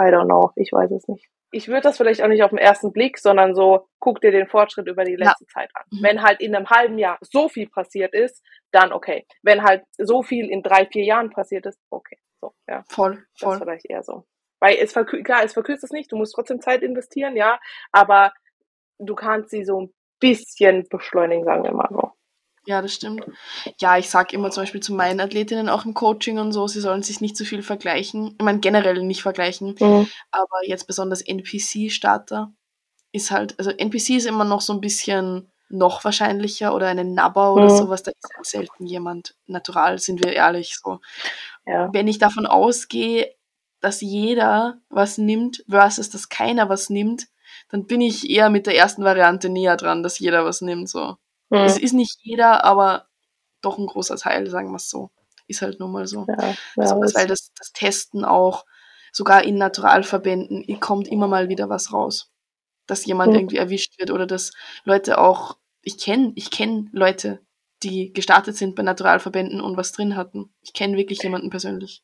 I 0.01 0.11
don't 0.11 0.27
know, 0.27 0.51
ich 0.57 0.73
weiß 0.73 0.91
es 0.91 1.07
nicht. 1.09 1.29
Ich 1.53 1.69
würde 1.69 1.83
das 1.83 1.97
vielleicht 1.97 2.23
auch 2.23 2.29
nicht 2.29 2.43
auf 2.43 2.51
den 2.51 2.59
ersten 2.59 2.93
Blick, 2.93 3.19
sondern 3.19 3.55
so, 3.55 3.89
guck 3.99 4.21
dir 4.21 4.31
den 4.31 4.49
Fortschritt 4.49 4.89
über 4.89 5.05
die 5.05 5.17
letzte 5.17 5.45
ja. 5.45 5.53
Zeit 5.53 5.71
an. 5.75 5.85
Mhm. 5.91 6.03
Wenn 6.03 6.23
halt 6.23 6.41
in 6.41 6.55
einem 6.55 6.69
halben 6.69 6.99
Jahr 6.99 7.19
so 7.23 7.49
viel 7.49 7.69
passiert 7.69 8.15
ist, 8.15 8.43
dann 8.73 8.93
okay. 8.93 9.27
Wenn 9.43 9.63
halt 9.63 9.85
so 9.97 10.23
viel 10.23 10.51
in 10.51 10.63
drei, 10.63 10.87
vier 10.87 11.05
Jahren 11.05 11.31
passiert 11.31 11.67
ist, 11.67 11.81
okay. 11.91 12.19
So, 12.41 12.53
ja. 12.69 12.85
Voll, 12.89 13.25
voll. 13.39 13.53
Das 13.53 13.55
ist 13.55 13.63
vielleicht 13.63 13.91
eher 13.91 14.03
so. 14.03 14.25
Weil 14.61 14.77
es 14.77 14.93
verkürzt, 14.93 15.25
klar, 15.25 15.45
es 15.45 15.53
verkürzt 15.53 15.85
es 15.85 15.91
nicht, 15.91 16.11
du 16.11 16.17
musst 16.17 16.35
trotzdem 16.35 16.61
Zeit 16.61 16.83
investieren, 16.83 17.37
ja, 17.37 17.59
aber 17.93 18.33
du 18.99 19.15
kannst 19.15 19.51
sie 19.51 19.65
so 19.65 19.83
ein 19.83 19.95
bisschen 20.19 20.87
beschleunigen, 20.89 21.45
sagen 21.45 21.65
wir 21.65 21.73
mal 21.73 21.89
so. 21.91 22.13
Ja, 22.67 22.83
das 22.83 22.95
stimmt. 22.95 23.25
Ja, 23.81 23.97
ich 23.97 24.11
sage 24.11 24.35
immer 24.35 24.51
zum 24.51 24.65
Beispiel 24.65 24.83
zu 24.83 24.93
meinen 24.93 25.21
Athletinnen 25.21 25.69
auch 25.69 25.85
im 25.85 25.95
Coaching 25.95 26.39
und 26.39 26.53
so, 26.53 26.67
sie 26.67 26.81
sollen 26.81 27.05
sich 27.05 27.21
nicht 27.21 27.37
zu 27.37 27.45
viel 27.45 27.63
vergleichen. 27.63 28.35
Ich 28.39 28.45
meine, 28.45 28.59
generell 28.59 29.03
nicht 29.05 29.23
vergleichen, 29.23 29.77
mhm. 29.79 30.09
aber 30.33 30.65
jetzt 30.65 30.89
besonders 30.89 31.23
NPC-Starter 31.23 32.53
ist 33.13 33.31
halt, 33.31 33.55
also 33.59 33.71
NPC 33.71 34.11
ist 34.11 34.27
immer 34.27 34.45
noch 34.45 34.61
so 34.61 34.73
ein 34.73 34.81
bisschen 34.81 35.53
noch 35.69 36.05
wahrscheinlicher 36.05 36.75
oder 36.75 36.89
eine 36.89 37.05
Nabber 37.05 37.55
oder 37.55 37.65
mhm. 37.65 37.77
sowas, 37.77 38.03
da 38.03 38.11
ist 38.11 38.35
halt 38.35 38.47
selten 38.47 38.87
jemand 38.87 39.37
natural, 39.47 39.99
sind 39.99 40.25
wir 40.25 40.33
ehrlich 40.33 40.77
so. 40.77 41.01
Ja. 41.67 41.89
Wenn 41.93 42.09
ich 42.09 42.19
davon 42.19 42.47
ausgehe, 42.47 43.33
dass 43.81 44.01
jeder 44.01 44.79
was 44.89 45.19
nimmt 45.19 45.65
versus 45.69 46.11
dass 46.11 46.29
keiner 46.29 46.69
was 46.69 46.91
nimmt, 46.91 47.29
dann 47.69 47.87
bin 47.87 48.01
ich 48.01 48.31
eher 48.31 48.51
mit 48.51 48.67
der 48.67 48.77
ersten 48.77 49.05
Variante 49.05 49.49
näher 49.49 49.77
dran, 49.77 50.03
dass 50.03 50.19
jeder 50.19 50.45
was 50.45 50.61
nimmt. 50.61 50.89
So. 50.89 51.17
Mhm. 51.51 51.59
Es 51.59 51.79
ist 51.79 51.93
nicht 51.93 52.19
jeder, 52.23 52.65
aber 52.65 53.07
doch 53.63 53.79
ein 53.79 53.87
großer 53.87 54.17
Teil, 54.17 54.49
sagen 54.49 54.71
wir 54.71 54.77
es 54.77 54.89
so. 54.89 55.11
Ist 55.49 55.63
halt 55.63 55.81
nun 55.81 55.93
mal 55.93 56.07
so. 56.07 56.27
Ja, 56.29 56.49
ja, 56.49 56.55
also, 56.77 56.97
weil 56.97 57.27
das, 57.27 57.53
das 57.57 57.73
Testen 57.73 58.25
auch, 58.25 58.65
sogar 59.13 59.45
in 59.45 59.57
Naturalverbänden, 59.57 60.81
kommt 60.81 61.09
immer 61.09 61.29
mal 61.29 61.49
wieder 61.49 61.69
was 61.69 61.93
raus. 61.93 62.31
Dass 62.87 63.07
jemand 63.07 63.33
mhm. 63.33 63.41
irgendwie 63.41 63.57
erwischt 63.57 63.99
wird 63.99 64.11
oder 64.11 64.27
dass 64.27 64.53
Leute 64.85 65.19
auch, 65.19 65.57
ich 65.83 65.99
kenne 65.99 66.33
ich 66.37 66.51
kenn 66.51 66.91
Leute, 66.93 67.41
die 67.83 68.13
gestartet 68.13 68.57
sind 68.57 68.75
bei 68.75 68.83
Naturalverbänden 68.83 69.61
und 69.61 69.77
was 69.77 69.93
drin 69.93 70.17
hatten. 70.17 70.53
Ich 70.63 70.73
kenne 70.73 70.97
wirklich 70.97 71.23
jemanden 71.23 71.51
persönlich. 71.51 72.03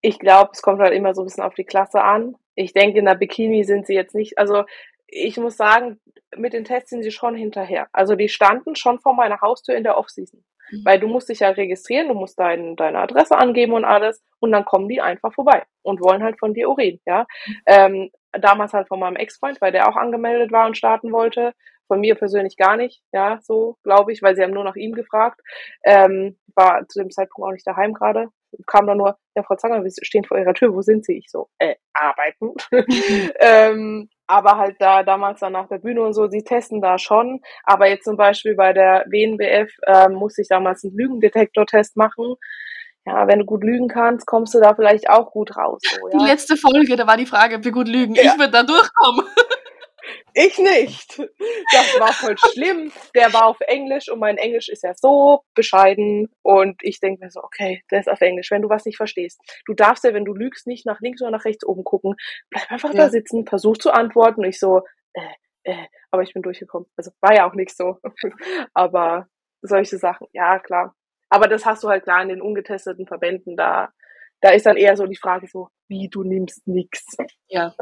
Ich 0.00 0.18
glaube, 0.18 0.50
es 0.52 0.62
kommt 0.62 0.80
halt 0.80 0.92
immer 0.92 1.14
so 1.14 1.22
ein 1.22 1.26
bisschen 1.26 1.44
auf 1.44 1.54
die 1.54 1.64
Klasse 1.64 2.02
an 2.02 2.36
ich 2.54 2.72
denke, 2.72 2.98
in 2.98 3.06
der 3.06 3.14
Bikini 3.14 3.64
sind 3.64 3.86
sie 3.86 3.94
jetzt 3.94 4.14
nicht, 4.14 4.38
also 4.38 4.64
ich 5.06 5.36
muss 5.36 5.56
sagen, 5.56 6.00
mit 6.36 6.54
den 6.54 6.64
Tests 6.64 6.90
sind 6.90 7.02
sie 7.02 7.10
schon 7.10 7.34
hinterher. 7.34 7.88
Also 7.92 8.14
die 8.14 8.28
standen 8.28 8.76
schon 8.76 8.98
vor 8.98 9.14
meiner 9.14 9.40
Haustür 9.42 9.76
in 9.76 9.84
der 9.84 9.98
Offseason. 9.98 10.42
Mhm. 10.70 10.84
Weil 10.84 11.00
du 11.00 11.06
musst 11.06 11.28
dich 11.28 11.40
ja 11.40 11.50
registrieren, 11.50 12.08
du 12.08 12.14
musst 12.14 12.38
dein, 12.38 12.76
deine 12.76 12.98
Adresse 12.98 13.36
angeben 13.36 13.74
und 13.74 13.84
alles 13.84 14.22
und 14.40 14.52
dann 14.52 14.64
kommen 14.64 14.88
die 14.88 15.00
einfach 15.00 15.32
vorbei 15.34 15.64
und 15.82 16.00
wollen 16.00 16.22
halt 16.22 16.38
von 16.38 16.54
dir 16.54 16.70
Urin, 16.70 17.00
ja. 17.06 17.26
Mhm. 17.46 17.56
Ähm, 17.66 18.10
damals 18.32 18.72
halt 18.72 18.88
von 18.88 18.98
meinem 18.98 19.16
Ex-Freund, 19.16 19.60
weil 19.60 19.72
der 19.72 19.88
auch 19.88 19.96
angemeldet 19.96 20.50
war 20.52 20.66
und 20.66 20.76
starten 20.76 21.12
wollte. 21.12 21.52
Von 21.88 22.00
mir 22.00 22.14
persönlich 22.14 22.56
gar 22.56 22.76
nicht, 22.76 23.02
ja, 23.12 23.38
so 23.42 23.76
glaube 23.82 24.12
ich, 24.12 24.22
weil 24.22 24.34
sie 24.34 24.42
haben 24.42 24.54
nur 24.54 24.64
nach 24.64 24.76
ihm 24.76 24.92
gefragt. 24.92 25.40
Ähm, 25.84 26.38
war 26.54 26.88
zu 26.88 27.00
dem 27.00 27.10
Zeitpunkt 27.10 27.46
auch 27.46 27.52
nicht 27.52 27.66
daheim 27.66 27.92
gerade. 27.92 28.28
Kam 28.66 28.86
dann 28.86 28.98
nur, 28.98 29.16
ja, 29.34 29.42
Frau 29.42 29.56
Zanger, 29.56 29.82
wir 29.82 29.90
stehen 30.02 30.24
vor 30.24 30.38
Ihrer 30.38 30.54
Tür, 30.54 30.74
wo 30.74 30.82
sind 30.82 31.04
Sie? 31.04 31.18
Ich 31.18 31.30
so, 31.30 31.48
äh, 31.58 31.74
arbeiten. 31.92 32.54
ähm, 33.40 34.08
aber 34.26 34.56
halt 34.56 34.76
da 34.78 35.02
damals 35.02 35.40
dann 35.40 35.52
nach 35.52 35.68
der 35.68 35.78
Bühne 35.78 36.02
und 36.02 36.14
so, 36.14 36.26
sie 36.28 36.42
testen 36.42 36.80
da 36.80 36.98
schon. 36.98 37.40
Aber 37.64 37.88
jetzt 37.88 38.04
zum 38.04 38.16
Beispiel 38.16 38.54
bei 38.54 38.72
der 38.72 39.04
WNBF 39.08 39.70
äh, 39.86 40.08
musste 40.08 40.42
ich 40.42 40.48
damals 40.48 40.84
einen 40.84 40.96
Lügendetektor-Test 40.96 41.96
machen. 41.96 42.36
Ja, 43.04 43.26
wenn 43.26 43.40
du 43.40 43.44
gut 43.44 43.64
lügen 43.64 43.88
kannst, 43.88 44.26
kommst 44.26 44.54
du 44.54 44.60
da 44.60 44.74
vielleicht 44.74 45.10
auch 45.10 45.32
gut 45.32 45.56
raus. 45.56 45.82
So, 45.82 46.08
ja? 46.08 46.18
Die 46.18 46.24
letzte 46.24 46.56
Folge, 46.56 46.96
da 46.96 47.06
war 47.06 47.16
die 47.16 47.26
Frage, 47.26 47.56
ob 47.56 47.64
wir 47.64 47.72
gut 47.72 47.88
lügen. 47.88 48.14
Ja. 48.14 48.22
Ich 48.22 48.38
würde 48.38 48.52
da 48.52 48.62
durchkommen. 48.62 49.26
Ich 50.34 50.58
nicht. 50.58 51.18
Das 51.18 52.00
war 52.00 52.12
voll 52.12 52.36
schlimm. 52.38 52.92
Der 53.14 53.32
war 53.32 53.46
auf 53.46 53.60
Englisch 53.60 54.08
und 54.08 54.18
mein 54.18 54.38
Englisch 54.38 54.68
ist 54.68 54.82
ja 54.82 54.94
so 54.94 55.42
bescheiden. 55.54 56.28
Und 56.42 56.80
ich 56.82 57.00
denke 57.00 57.24
mir 57.24 57.30
so, 57.30 57.42
okay, 57.42 57.82
der 57.90 58.00
ist 58.00 58.08
auf 58.08 58.20
Englisch, 58.20 58.50
wenn 58.50 58.62
du 58.62 58.68
was 58.68 58.84
nicht 58.84 58.96
verstehst. 58.96 59.40
Du 59.66 59.74
darfst 59.74 60.04
ja, 60.04 60.14
wenn 60.14 60.24
du 60.24 60.34
lügst, 60.34 60.66
nicht 60.66 60.86
nach 60.86 61.00
links 61.00 61.22
oder 61.22 61.30
nach 61.30 61.44
rechts 61.44 61.64
oben 61.64 61.84
gucken. 61.84 62.14
Bleib 62.50 62.70
einfach 62.70 62.92
ja. 62.94 63.02
da 63.02 63.10
sitzen, 63.10 63.46
versuch 63.46 63.78
zu 63.78 63.92
antworten. 63.92 64.40
Und 64.40 64.48
ich 64.48 64.58
so, 64.58 64.82
äh, 65.14 65.20
äh, 65.64 65.86
aber 66.10 66.22
ich 66.22 66.32
bin 66.32 66.42
durchgekommen. 66.42 66.88
Also 66.96 67.12
war 67.20 67.34
ja 67.34 67.48
auch 67.48 67.54
nicht 67.54 67.76
so. 67.76 67.98
aber 68.74 69.28
solche 69.62 69.98
Sachen, 69.98 70.26
ja, 70.32 70.58
klar. 70.58 70.94
Aber 71.28 71.48
das 71.48 71.64
hast 71.64 71.82
du 71.82 71.88
halt 71.88 72.04
klar 72.04 72.22
in 72.22 72.28
den 72.28 72.42
ungetesteten 72.42 73.06
Verbänden 73.06 73.56
da. 73.56 73.92
Da 74.40 74.50
ist 74.50 74.66
dann 74.66 74.76
eher 74.76 74.96
so 74.96 75.06
die 75.06 75.16
Frage 75.16 75.46
so, 75.46 75.68
wie 75.88 76.08
du 76.08 76.24
nimmst 76.24 76.66
nix. 76.66 77.06
Ja. 77.48 77.74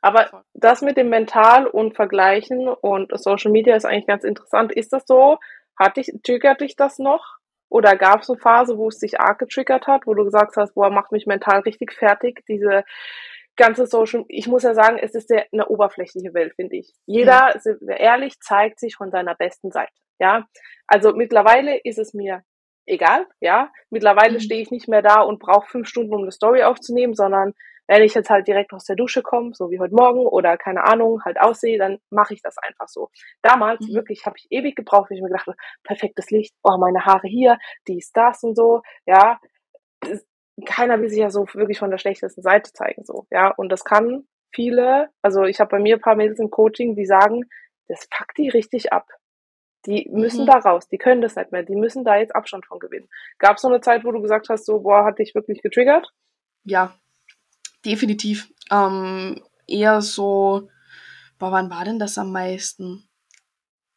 Aber 0.00 0.44
das 0.54 0.82
mit 0.82 0.96
dem 0.96 1.08
Mental 1.08 1.66
und 1.66 1.96
Vergleichen 1.96 2.68
und 2.68 3.10
Social 3.18 3.50
Media 3.50 3.74
ist 3.74 3.84
eigentlich 3.84 4.06
ganz 4.06 4.24
interessant. 4.24 4.72
Ist 4.72 4.92
das 4.92 5.04
so? 5.06 5.38
Hat 5.76 5.96
dich, 5.96 6.12
triggert 6.24 6.60
dich 6.60 6.76
das 6.76 6.98
noch? 6.98 7.38
Oder 7.68 7.96
gab 7.96 8.22
es 8.22 8.30
eine 8.30 8.38
Phase, 8.38 8.78
wo 8.78 8.88
es 8.88 8.98
dich 8.98 9.20
arg 9.20 9.38
getriggert 9.38 9.86
hat, 9.86 10.06
wo 10.06 10.14
du 10.14 10.24
gesagt 10.24 10.56
hast, 10.56 10.74
boah, 10.74 10.90
macht 10.90 11.12
mich 11.12 11.26
mental 11.26 11.60
richtig 11.60 11.92
fertig, 11.92 12.44
diese 12.48 12.84
ganze 13.56 13.86
Social, 13.86 14.24
ich 14.28 14.46
muss 14.46 14.62
ja 14.62 14.72
sagen, 14.72 14.98
es 14.98 15.14
ist 15.14 15.30
eine 15.30 15.66
oberflächliche 15.66 16.32
Welt, 16.32 16.54
finde 16.54 16.76
ich. 16.76 16.94
Jeder, 17.06 17.50
ja. 17.52 17.58
sind 17.58 17.80
wir 17.82 17.98
ehrlich, 17.98 18.40
zeigt 18.40 18.80
sich 18.80 18.94
von 18.96 19.10
seiner 19.10 19.34
besten 19.34 19.70
Seite. 19.70 19.92
Ja, 20.20 20.46
also 20.86 21.12
mittlerweile 21.12 21.76
ist 21.76 21.98
es 21.98 22.14
mir 22.14 22.42
egal. 22.86 23.26
Ja, 23.40 23.70
mittlerweile 23.90 24.34
mhm. 24.34 24.40
stehe 24.40 24.62
ich 24.62 24.70
nicht 24.70 24.88
mehr 24.88 25.02
da 25.02 25.20
und 25.20 25.40
brauche 25.40 25.68
fünf 25.68 25.88
Stunden, 25.88 26.14
um 26.14 26.22
eine 26.22 26.32
Story 26.32 26.62
aufzunehmen, 26.62 27.14
sondern 27.14 27.52
wenn 27.88 28.02
ich 28.02 28.14
jetzt 28.14 28.30
halt 28.30 28.46
direkt 28.46 28.72
aus 28.72 28.84
der 28.84 28.96
Dusche 28.96 29.22
komme, 29.22 29.54
so 29.54 29.70
wie 29.70 29.80
heute 29.80 29.94
Morgen 29.94 30.26
oder 30.26 30.56
keine 30.58 30.84
Ahnung, 30.84 31.24
halt 31.24 31.40
aussehe, 31.40 31.78
dann 31.78 31.98
mache 32.10 32.34
ich 32.34 32.42
das 32.42 32.58
einfach 32.58 32.86
so. 32.86 33.10
Damals 33.42 33.80
mhm. 33.80 33.94
wirklich 33.94 34.26
habe 34.26 34.36
ich 34.36 34.46
ewig 34.50 34.76
gebraucht, 34.76 35.10
weil 35.10 35.16
ich 35.16 35.22
mir 35.22 35.30
gedacht 35.30 35.48
perfektes 35.82 36.30
Licht, 36.30 36.54
oh, 36.62 36.76
meine 36.76 37.06
Haare 37.06 37.26
hier, 37.26 37.58
dies, 37.88 38.12
das 38.12 38.42
und 38.44 38.54
so, 38.54 38.82
ja. 39.06 39.40
Keiner 40.66 41.00
will 41.00 41.08
sich 41.08 41.20
ja 41.20 41.30
so 41.30 41.46
wirklich 41.54 41.78
von 41.78 41.90
der 41.90 41.98
schlechtesten 41.98 42.42
Seite 42.42 42.72
zeigen, 42.72 43.04
so, 43.04 43.26
ja. 43.30 43.48
Und 43.48 43.70
das 43.70 43.84
kann 43.84 44.24
viele, 44.52 45.08
also 45.22 45.44
ich 45.44 45.58
habe 45.58 45.70
bei 45.70 45.78
mir 45.78 45.96
ein 45.96 46.02
paar 46.02 46.16
Mädels 46.16 46.38
im 46.40 46.50
Coaching, 46.50 46.94
die 46.94 47.06
sagen, 47.06 47.44
das 47.88 48.06
packt 48.10 48.36
die 48.36 48.50
richtig 48.50 48.92
ab. 48.92 49.06
Die 49.86 50.10
müssen 50.12 50.42
mhm. 50.42 50.48
da 50.48 50.58
raus, 50.58 50.88
die 50.88 50.98
können 50.98 51.22
das 51.22 51.36
nicht 51.36 51.52
mehr, 51.52 51.62
die 51.62 51.76
müssen 51.76 52.04
da 52.04 52.16
jetzt 52.16 52.36
Abstand 52.36 52.66
von 52.66 52.80
gewinnen. 52.80 53.08
Gab 53.38 53.56
es 53.56 53.62
so 53.62 53.68
eine 53.68 53.80
Zeit, 53.80 54.04
wo 54.04 54.12
du 54.12 54.20
gesagt 54.20 54.50
hast, 54.50 54.66
so, 54.66 54.80
boah, 54.80 55.06
hat 55.06 55.18
dich 55.18 55.34
wirklich 55.34 55.62
getriggert? 55.62 56.12
Ja, 56.64 56.94
definitiv. 57.84 58.52
Ähm, 58.70 59.42
eher 59.66 60.02
so, 60.02 60.68
boah, 61.38 61.52
wann 61.52 61.70
war 61.70 61.84
denn 61.84 61.98
das 61.98 62.18
am 62.18 62.32
meisten? 62.32 63.08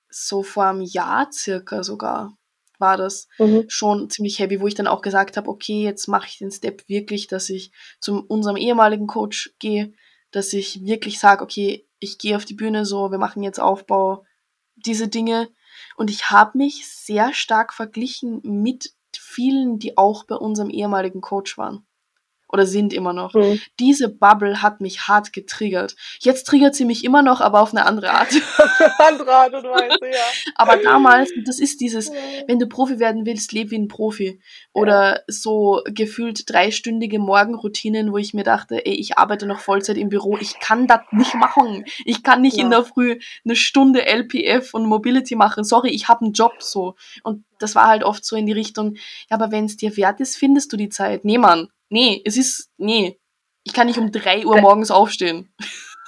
So 0.10 0.44
vor 0.44 0.66
einem 0.66 0.82
Jahr 0.82 1.32
circa 1.32 1.84
sogar 1.84 2.38
war 2.78 2.98
das 2.98 3.28
mhm. 3.38 3.66
schon 3.68 4.10
ziemlich 4.10 4.40
heavy, 4.40 4.60
wo 4.60 4.68
ich 4.68 4.74
dann 4.74 4.88
auch 4.88 5.02
gesagt 5.02 5.38
habe, 5.38 5.50
okay, 5.50 5.84
jetzt 5.84 6.08
mache 6.08 6.28
ich 6.28 6.40
den 6.40 6.52
Step 6.52 6.84
wirklich, 6.90 7.28
dass 7.28 7.50
ich 7.50 7.72
zu 8.00 8.26
unserem 8.26 8.58
ehemaligen 8.58 9.08
Coach 9.08 9.54
gehe, 9.60 9.94
dass 10.32 10.52
ich 10.52 10.84
wirklich 10.84 11.20
sage, 11.20 11.44
okay, 11.44 11.88
ich 12.00 12.18
gehe 12.18 12.36
auf 12.36 12.44
die 12.44 12.56
Bühne 12.56 12.86
so, 12.86 13.12
wir 13.12 13.20
machen 13.20 13.44
jetzt 13.44 13.60
Aufbau, 13.60 14.26
diese 14.76 15.08
Dinge. 15.08 15.50
Und 15.96 16.10
ich 16.10 16.32
habe 16.32 16.58
mich 16.58 16.88
sehr 16.88 17.34
stark 17.34 17.74
verglichen 17.74 18.42
mit 18.44 18.94
vielen, 19.16 19.78
die 19.78 19.98
auch 19.98 20.26
bei 20.26 20.36
unserem 20.36 20.72
ehemaligen 20.72 21.22
Coach 21.22 21.58
waren 21.58 21.86
oder 22.52 22.66
sind 22.66 22.94
immer 22.94 23.14
noch. 23.14 23.34
Mhm. 23.34 23.60
Diese 23.80 24.10
Bubble 24.10 24.62
hat 24.62 24.82
mich 24.82 25.08
hart 25.08 25.34
getriggert. 25.34 25.96
Jetzt 26.20 26.48
triggert 26.48 26.76
sie 26.76 26.86
mich 26.86 27.04
immer 27.04 27.22
noch, 27.22 27.42
aber 27.42 27.62
auf 27.62 27.72
eine 27.72 27.86
andere 27.86 28.12
Art. 28.12 28.30
andere 29.00 29.32
Art 29.32 29.54
und 29.54 29.64
Weise, 29.64 29.98
ja. 30.02 30.24
aber 30.56 30.78
damals, 30.78 31.32
das 31.46 31.60
ist 31.60 31.82
dieses, 31.82 32.12
wenn 32.48 32.60
du 32.60 32.68
Profi 32.68 33.00
werden 33.00 33.26
willst, 33.26 33.52
leb 33.52 33.72
wie 33.72 33.80
ein 33.80 33.88
Profi. 33.88 34.40
Oder 34.74 35.16
ja. 35.16 35.22
so 35.28 35.82
gefühlt 35.86 36.50
dreistündige 36.50 37.20
Morgenroutinen, 37.20 38.12
wo 38.12 38.18
ich 38.18 38.34
mir 38.34 38.44
dachte, 38.44 38.86
ey, 38.86 38.94
ich 38.94 39.18
arbeite 39.18 39.46
noch 39.46 39.60
Vollzeit 39.60 39.98
im 39.98 40.10
Büro, 40.10 40.38
ich 40.40 40.60
kann 40.60 40.88
das 40.88 41.02
nicht 41.12 41.36
machen. 41.36 41.86
Ich 42.06 42.24
kann 42.24 42.42
nicht 42.42 42.58
ja. 42.58 42.64
in 42.64 42.72
der 42.72 42.84
Früh 42.84 43.20
eine 43.46 43.56
Stunde 43.56 44.06
LPF 44.06 44.74
und 44.74 44.86
Mobility 44.86 45.36
machen. 45.36 45.64
Sorry, 45.64 45.90
ich 45.90 46.08
habe 46.08 46.26
einen 46.26 46.34
Job 46.34 46.54
so. 46.60 46.96
Und 47.24 47.44
das 47.60 47.76
war 47.76 47.88
halt 47.88 48.04
oft 48.04 48.26
so 48.26 48.36
in 48.36 48.46
die 48.46 48.52
Richtung, 48.52 48.96
ja, 49.30 49.38
aber 49.38 49.52
wenn 49.52 49.66
es 49.66 49.78
dir 49.78 49.96
wert 49.98 50.20
ist, 50.20 50.38
findest 50.38 50.72
du 50.74 50.78
die 50.78 50.90
Zeit. 50.90 51.26
Nee, 51.26 51.38
Mann, 51.38 51.70
nee, 51.92 52.22
es 52.26 52.38
ist, 52.38 52.72
nee, 52.78 53.20
ich 53.64 53.74
kann 53.74 53.88
nicht 53.88 54.00
um 54.00 54.12
drei 54.12 54.46
Uhr 54.46 54.60
morgens 54.60 54.92
aufstehen. 54.92 55.54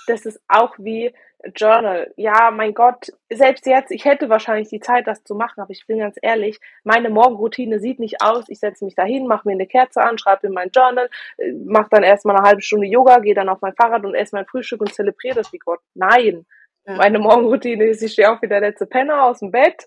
Das 0.08 0.26
ist 0.26 0.42
auch 0.48 0.74
wie 0.80 1.14
Journal. 1.56 2.12
Ja, 2.16 2.52
mein 2.52 2.74
Gott, 2.74 3.12
selbst 3.32 3.66
jetzt, 3.66 3.92
ich 3.92 4.06
hätte 4.06 4.30
wahrscheinlich 4.30 4.70
die 4.70 4.80
Zeit, 4.80 5.08
das 5.08 5.24
zu 5.24 5.36
machen, 5.36 5.62
aber 5.62 5.72
ich 5.72 5.86
bin 5.86 6.00
ganz 6.00 6.16
ehrlich, 6.22 6.60
meine 6.84 7.10
Morgenroutine 7.10 7.80
sieht 7.80 8.00
nicht 8.00 8.22
aus. 8.22 8.46
Ich 8.48 8.60
setze 8.60 8.86
mich 8.86 8.96
dahin, 8.96 9.28
mache 9.28 9.48
mir 9.48 9.54
eine 9.54 9.68
Kerze 9.68 10.02
an, 10.02 10.18
schreibe 10.18 10.48
in 10.48 10.54
mein 10.54 10.72
Journal, 10.74 11.10
äh, 11.38 11.52
mache 11.52 11.88
dann 11.92 12.04
erstmal 12.04 12.38
eine 12.38 12.46
halbe 12.48 12.62
Stunde 12.62 12.88
Yoga, 12.88 13.20
gehe 13.20 13.36
dann 13.36 13.50
auf 13.50 13.62
mein 13.62 13.76
Fahrrad 13.76 14.06
und 14.06 14.16
esse 14.16 14.36
mein 14.36 14.46
Frühstück 14.46 14.82
und 14.82 14.94
zelebriere 14.94 15.36
das 15.36 15.52
wie 15.52 15.60
Gott. 15.60 15.80
Nein. 15.94 16.46
Ja. 16.86 16.96
Meine 16.96 17.20
Morgenroutine 17.20 17.86
ist, 17.86 18.02
ich 18.04 18.14
stehe 18.14 18.30
auf 18.32 18.42
wie 18.42 18.48
der 18.48 18.60
letzte 18.60 18.86
Penner 18.86 19.24
aus 19.24 19.40
dem 19.40 19.52
Bett, 19.52 19.86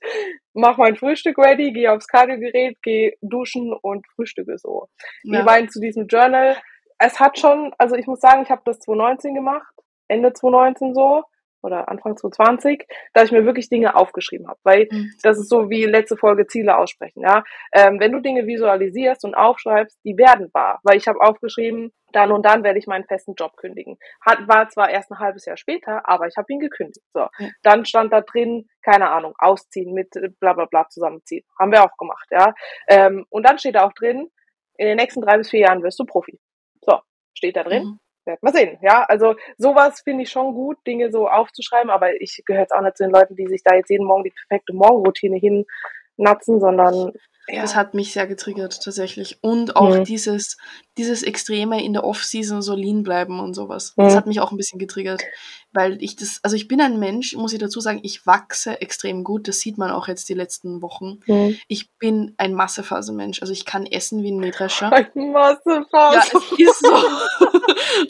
mache 0.55 0.81
mein 0.81 0.97
Frühstück 0.97 1.37
ready, 1.39 1.73
gehe 1.73 1.93
aufs 1.93 2.09
Kardiogerät, 2.09 2.81
gehe 2.83 3.17
duschen 3.21 3.73
und 3.73 4.07
frühstücke 4.15 4.57
so. 4.59 4.89
Ja. 5.25 5.41
Ich 5.41 5.45
meine, 5.45 5.69
zu 5.69 5.81
diesem 5.81 6.07
Journal, 6.07 6.57
es 6.99 7.21
hat 7.21 7.39
schon, 7.39 7.75
also 7.77 7.97
ich 7.97 8.07
muss 8.07 8.21
sagen, 8.21 8.43
ich 8.43 8.51
habe 8.51 8.63
das 8.65 8.79
2019 8.81 9.35
gemacht, 9.35 9.75
Ende 10.09 10.33
2019 10.33 10.95
so 10.95 11.25
oder 11.63 11.89
Anfang 11.89 12.17
2020, 12.17 12.87
dass 13.13 13.25
ich 13.25 13.33
mir 13.33 13.45
wirklich 13.45 13.69
Dinge 13.69 13.97
aufgeschrieben 13.97 14.49
habe. 14.49 14.59
Weil 14.63 14.89
mhm. 14.91 15.13
das 15.23 15.39
ist 15.39 15.49
so 15.49 15.71
wie 15.71 15.85
letzte 15.85 16.17
Folge 16.17 16.47
Ziele 16.47 16.77
aussprechen. 16.77 17.23
Ja? 17.23 17.45
Ähm, 17.73 18.01
wenn 18.01 18.13
du 18.13 18.21
Dinge 18.21 18.47
visualisierst 18.47 19.25
und 19.25 19.35
aufschreibst, 19.35 19.99
die 20.05 20.17
werden 20.17 20.51
wahr. 20.53 20.81
Weil 20.83 20.97
ich 20.97 21.09
habe 21.09 21.21
aufgeschrieben, 21.21 21.93
dann 22.13 22.33
und 22.33 22.47
dann 22.47 22.63
werde 22.63 22.79
ich 22.79 22.87
meinen 22.87 23.05
festen 23.05 23.35
Job 23.35 23.57
kündigen. 23.57 23.99
Hat, 24.21 24.47
war 24.49 24.69
zwar 24.69 24.91
erst 24.91 25.11
ein 25.11 25.19
halbes 25.19 25.45
Jahr 25.45 25.57
später, 25.57 26.09
aber 26.09 26.27
ich 26.27 26.37
habe 26.37 26.53
ihn 26.53 26.61
gekündigt. 26.61 27.05
So. 27.13 27.27
Mhm. 27.39 27.53
Dann 27.63 27.85
stand 27.85 28.13
da 28.13 28.21
drin, 28.21 28.69
keine 28.83 29.11
Ahnung, 29.11 29.35
ausziehen 29.39 29.93
mit 29.93 30.11
bla 30.41 30.53
bla 30.53 30.67
bla 30.67 30.89
zusammenziehen. 30.89 31.45
Haben 31.59 31.73
wir 31.73 31.83
auch 31.83 31.97
gemacht, 31.99 32.29
ja. 32.31 32.55
Ähm, 32.89 33.27
und 33.29 33.45
dann 33.47 33.59
steht 33.59 33.75
da 33.75 33.85
auch 33.85 33.93
drin, 33.93 34.31
in 34.79 34.87
den 34.87 34.97
nächsten 34.97 35.21
drei 35.23 35.39
bis 35.39 35.51
vier 35.51 35.61
Jahren 35.61 35.83
wirst 35.83 35.99
du 35.99 36.05
Profi. 36.05 36.39
So, 36.83 37.01
steht 37.35 37.57
da 37.57 37.65
drin. 37.65 37.85
Mhm 37.85 37.99
werden 38.27 38.39
wir 38.43 38.53
sehen. 38.53 38.79
Ja, 38.83 39.05
also 39.05 39.35
sowas 39.59 40.01
finde 40.01 40.25
ich 40.25 40.31
schon 40.31 40.55
gut, 40.55 40.79
Dinge 40.87 41.11
so 41.11 41.29
aufzuschreiben, 41.29 41.91
aber 41.91 42.21
ich 42.21 42.43
gehöre 42.45 42.63
jetzt 42.63 42.73
auch 42.73 42.83
nicht 42.83 42.97
zu 42.97 43.05
den 43.05 43.13
Leuten, 43.13 43.37
die 43.37 43.47
sich 43.47 43.63
da 43.63 43.75
jetzt 43.75 43.91
jeden 43.91 44.07
Morgen 44.07 44.25
die 44.25 44.35
perfekte 44.49 44.73
Morgenroutine 44.73 45.39
hinnatzen, 45.39 46.61
sondern 46.61 47.13
ja. 47.49 47.63
Das 47.63 47.77
hat 47.77 47.95
mich 47.95 48.13
sehr 48.13 48.27
getriggert, 48.27 48.83
tatsächlich. 48.83 49.39
Und 49.41 49.77
auch 49.77 49.95
mhm. 49.95 50.05
dieses, 50.05 50.57
dieses 50.99 51.23
Extreme 51.23 51.83
in 51.83 51.93
der 51.93 52.03
Off-Season 52.03 52.61
so 52.61 52.75
lean 52.75 53.05
bleiben 53.05 53.39
und 53.39 53.55
sowas. 53.55 53.95
Mhm. 53.97 54.03
Das 54.03 54.17
hat 54.17 54.27
mich 54.27 54.41
auch 54.41 54.51
ein 54.51 54.57
bisschen 54.57 54.81
getriggert. 54.81 55.23
Weil 55.73 56.03
ich 56.03 56.17
das, 56.17 56.41
also 56.43 56.57
ich 56.57 56.67
bin 56.67 56.81
ein 56.81 56.99
Mensch, 56.99 57.37
muss 57.37 57.53
ich 57.53 57.61
dazu 57.61 57.79
sagen, 57.81 58.01
ich 58.03 58.27
wachse 58.27 58.81
extrem 58.81 59.23
gut. 59.23 59.47
Das 59.47 59.61
sieht 59.61 59.79
man 59.79 59.93
auch 59.93 60.09
jetzt 60.09 60.29
die 60.29 60.35
letzten 60.35 60.83
Wochen. 60.83 61.21
Mhm. 61.27 61.57
Ich 61.69 61.93
bin 61.99 62.35
ein 62.37 62.53
Massephasenmensch. 62.53 63.41
Also 63.43 63.53
ich 63.53 63.65
kann 63.65 63.87
essen 63.87 64.25
wie 64.25 64.33
ein 64.33 64.41
Mähdrescher. 64.41 64.93
Ein 64.93 65.31
Massephase. 65.31 66.17
Ja, 66.17 66.25
es 66.25 66.59
ist 66.59 66.81
so. 66.81 67.46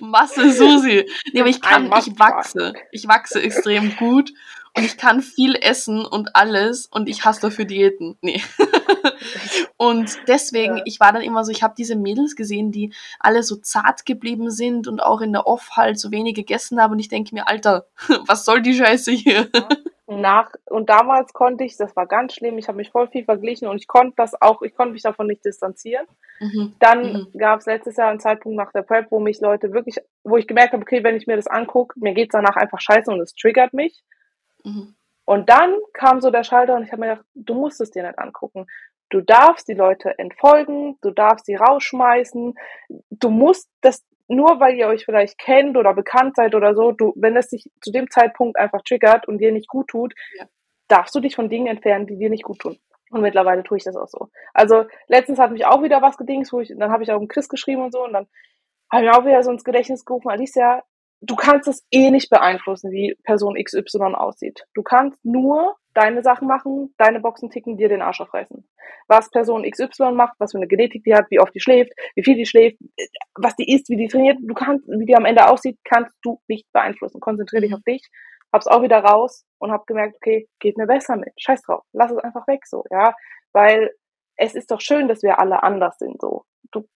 Masse 0.01 0.53
Susi. 0.53 1.09
Nee, 1.33 1.41
aber 1.41 1.49
ich 1.49 1.61
kann, 1.61 1.87
ich 1.99 2.19
wachse. 2.19 2.73
Ich 2.93 3.09
wachse 3.09 3.43
extrem 3.43 3.97
gut. 3.97 4.33
Und 4.77 4.85
ich 4.85 4.99
kann 4.99 5.23
viel 5.23 5.55
essen 5.55 6.05
und 6.05 6.37
alles 6.37 6.87
und 6.87 7.09
ich 7.09 7.25
hasse 7.25 7.41
dafür 7.41 7.65
Diäten. 7.65 8.19
Nee. 8.21 8.43
und 9.79 10.19
deswegen, 10.29 10.77
ja. 10.77 10.83
ich 10.85 11.01
war 11.01 11.15
dann 11.15 11.23
immer 11.23 11.47
so, 11.47 11.51
ich 11.51 11.63
habe 11.63 11.75
diese 11.79 11.97
Mädels 11.97 12.37
gesehen, 12.37 12.73
die 12.73 12.93
alle 13.19 13.43
so 13.43 13.57
zart 13.57 14.05
geblieben 14.05 14.51
sind 14.51 14.87
und 14.87 15.01
auch 15.01 15.23
in 15.23 15.33
der 15.33 15.47
Off 15.47 15.71
halt 15.73 15.99
so 15.99 16.11
wenig 16.11 16.35
gegessen 16.35 16.79
haben 16.79 16.93
und 16.93 16.99
ich 16.99 17.09
denke 17.09 17.35
mir, 17.35 17.49
Alter, 17.49 17.87
was 18.27 18.45
soll 18.45 18.61
die 18.61 18.75
Scheiße 18.75 19.13
hier? 19.13 19.49
Nach, 20.09 20.53
und 20.67 20.89
damals 20.89 21.33
konnte 21.33 21.65
ich, 21.65 21.77
das 21.77 21.97
war 21.97 22.07
ganz 22.07 22.35
schlimm, 22.35 22.59
ich 22.59 22.69
habe 22.69 22.77
mich 22.77 22.91
voll 22.91 23.09
viel 23.09 23.25
verglichen 23.25 23.67
und 23.67 23.77
ich 23.77 23.89
konnte 23.89 24.15
das 24.17 24.41
auch, 24.41 24.63
ich 24.63 24.75
konnte 24.75 24.93
mich 24.93 25.03
davon 25.03 25.27
nicht 25.27 25.45
distanzieren. 25.45 26.07
Mhm. 26.39 26.75
Dann 26.79 27.13
mhm. 27.13 27.39
gab 27.39 27.59
es 27.59 27.67
letztes 27.67 27.97
Jahr 27.97 28.11
einen 28.11 28.21
Zeitpunkt 28.21 28.57
nach 28.57 28.71
der 28.71 28.83
Prep, 28.83 29.11
wo 29.11 29.19
mich 29.19 29.41
Leute 29.41 29.73
wirklich, 29.73 29.99
wo 30.23 30.37
ich 30.37 30.47
gemerkt 30.47 30.75
habe, 30.75 30.83
okay, 30.83 31.03
wenn 31.03 31.17
ich 31.17 31.27
mir 31.27 31.35
das 31.35 31.49
angucke, 31.49 31.99
mir 31.99 32.15
geht's 32.15 32.33
danach 32.33 32.55
einfach 32.55 32.81
scheiße 32.81 33.11
und 33.11 33.21
es 33.21 33.35
triggert 33.35 33.73
mich. 33.73 34.05
Mhm. 34.63 34.95
Und 35.25 35.51
dann 35.51 35.75
kam 35.93 36.21
so 36.21 36.31
der 36.31 36.45
Schalter 36.45 36.77
und 36.77 36.85
ich 36.85 36.93
habe 36.93 37.01
mir 37.01 37.09
gedacht, 37.09 37.27
du 37.35 37.55
musst 37.55 37.81
es 37.81 37.91
dir 37.91 38.05
nicht 38.05 38.19
angucken. 38.19 38.67
Du 39.09 39.21
darfst 39.21 39.67
die 39.67 39.75
Leute 39.75 40.17
entfolgen, 40.19 40.99
du 41.01 41.11
darfst 41.11 41.47
sie 41.47 41.57
rausschmeißen, 41.57 42.55
du 43.11 43.31
musst 43.31 43.69
das 43.81 44.05
nur 44.29 44.61
weil 44.61 44.75
ihr 44.75 44.89
euch 44.89 45.05
vielleicht 45.05 45.39
kennt 45.39 45.77
oder 45.77 45.95
bekannt 45.95 46.37
seid 46.37 46.55
oder 46.55 46.75
so, 46.75 46.93
du, 46.93 47.13
wenn 47.17 47.37
es 47.37 47.51
sich 47.51 47.71
zu 47.81 47.93
dem 47.93 48.11
Zeitpunkt 48.11 48.59
einfach 48.59 48.83
triggert 48.83 49.29
und 49.29 49.39
dir 49.39 49.53
nicht 49.53 49.69
gut 49.69 49.89
tut, 49.89 50.15
ja. 50.39 50.47
darfst 50.89 51.15
du 51.15 51.21
dich 51.21 51.37
von 51.37 51.49
Dingen 51.49 51.67
entfernen, 51.67 52.07
die 52.07 52.17
dir 52.17 52.31
nicht 52.31 52.45
gut 52.45 52.59
tun. 52.59 52.79
Und 53.11 53.23
mittlerweile 53.23 53.63
tue 53.63 53.79
ich 53.79 53.85
das 53.85 53.97
auch 53.97 54.09
so. 54.09 54.29
Also 54.53 54.85
letztens 55.07 55.39
hat 55.39 55.53
mich 55.53 55.65
auch 55.65 55.83
wieder 55.83 56.03
was 56.03 56.17
gedings, 56.17 56.53
wo 56.53 56.61
ich, 56.61 56.75
dann 56.77 56.91
habe 56.91 57.05
ich 57.05 57.13
auch 57.13 57.19
einen 57.19 57.29
Chris 57.29 57.49
geschrieben 57.49 57.83
und 57.83 57.93
so 57.93 58.05
und 58.05 58.13
dann 58.13 58.27
habe 58.91 59.05
ich 59.05 59.11
auch 59.11 59.25
wieder 59.25 59.43
so 59.43 59.51
ins 59.51 59.65
Gedächtnis 59.65 60.05
gerufen, 60.05 60.29
Alicia, 60.29 60.83
du 61.21 61.37
kannst 61.37 61.69
es 61.69 61.87
eh 61.91 62.11
nicht 62.11 62.31
beeinflussen, 62.31 62.91
wie 62.91 63.17
Person 63.25 63.57
XY 63.63 64.15
aussieht. 64.15 64.65
Du 64.75 64.83
kannst 64.83 65.25
nur 65.25 65.77
deine 65.95 66.23
Sachen 66.23 66.47
machen, 66.47 66.95
deine 66.99 67.21
Boxen 67.21 67.51
ticken, 67.51 67.77
dir 67.77 67.89
den 67.89 68.03
Arsch 68.03 68.21
aufreißen. 68.21 68.69
Was 69.09 69.31
Person 69.31 69.69
XY 69.69 70.13
macht, 70.13 70.35
was 70.39 70.53
für 70.53 70.59
eine 70.59 70.67
Genetik 70.67 71.05
die 71.05 71.15
hat, 71.15 71.27
wie 71.31 71.41
oft 71.41 71.55
die 71.55 71.61
schläft, 71.61 71.93
wie 72.15 72.23
viel 72.23 72.37
die 72.37 72.45
schläft, 72.45 72.79
was 73.35 73.57
die 73.57 73.73
isst, 73.73 73.89
wie 73.89 73.97
die 73.97 74.09
trainiert, 74.09 74.39
du 74.41 74.55
kannst, 74.55 74.87
wie 74.89 75.07
die 75.07 75.17
am 75.17 75.25
Ende 75.25 75.49
aussieht, 75.49 75.79
kannst 75.85 76.13
du 76.23 76.41
nicht 76.49 76.71
beeinflussen. 76.73 77.21
Konzentriere 77.21 77.63
dich 77.63 77.75
auf 77.75 77.83
dich. 77.87 78.03
Hab's 78.53 78.67
auch 78.67 78.83
wieder 78.83 78.99
raus 78.99 79.45
und 79.59 79.73
hab 79.73 79.87
gemerkt, 79.87 80.17
okay, 80.17 80.49
geht 80.61 80.77
mir 80.77 80.87
besser 80.87 81.17
mit. 81.17 81.33
Scheiß 81.39 81.63
drauf. 81.63 81.83
Lass 81.93 82.13
es 82.13 82.19
einfach 82.19 82.47
weg 82.47 82.67
so, 82.67 82.85
ja. 82.91 83.15
Weil 83.53 83.91
es 84.37 84.55
ist 84.55 84.71
doch 84.71 84.81
schön, 84.81 85.09
dass 85.09 85.23
wir 85.23 85.39
alle 85.39 85.63
anders 85.63 85.99
sind 85.99 86.21
so. 86.21 86.45
Du, 86.73 86.87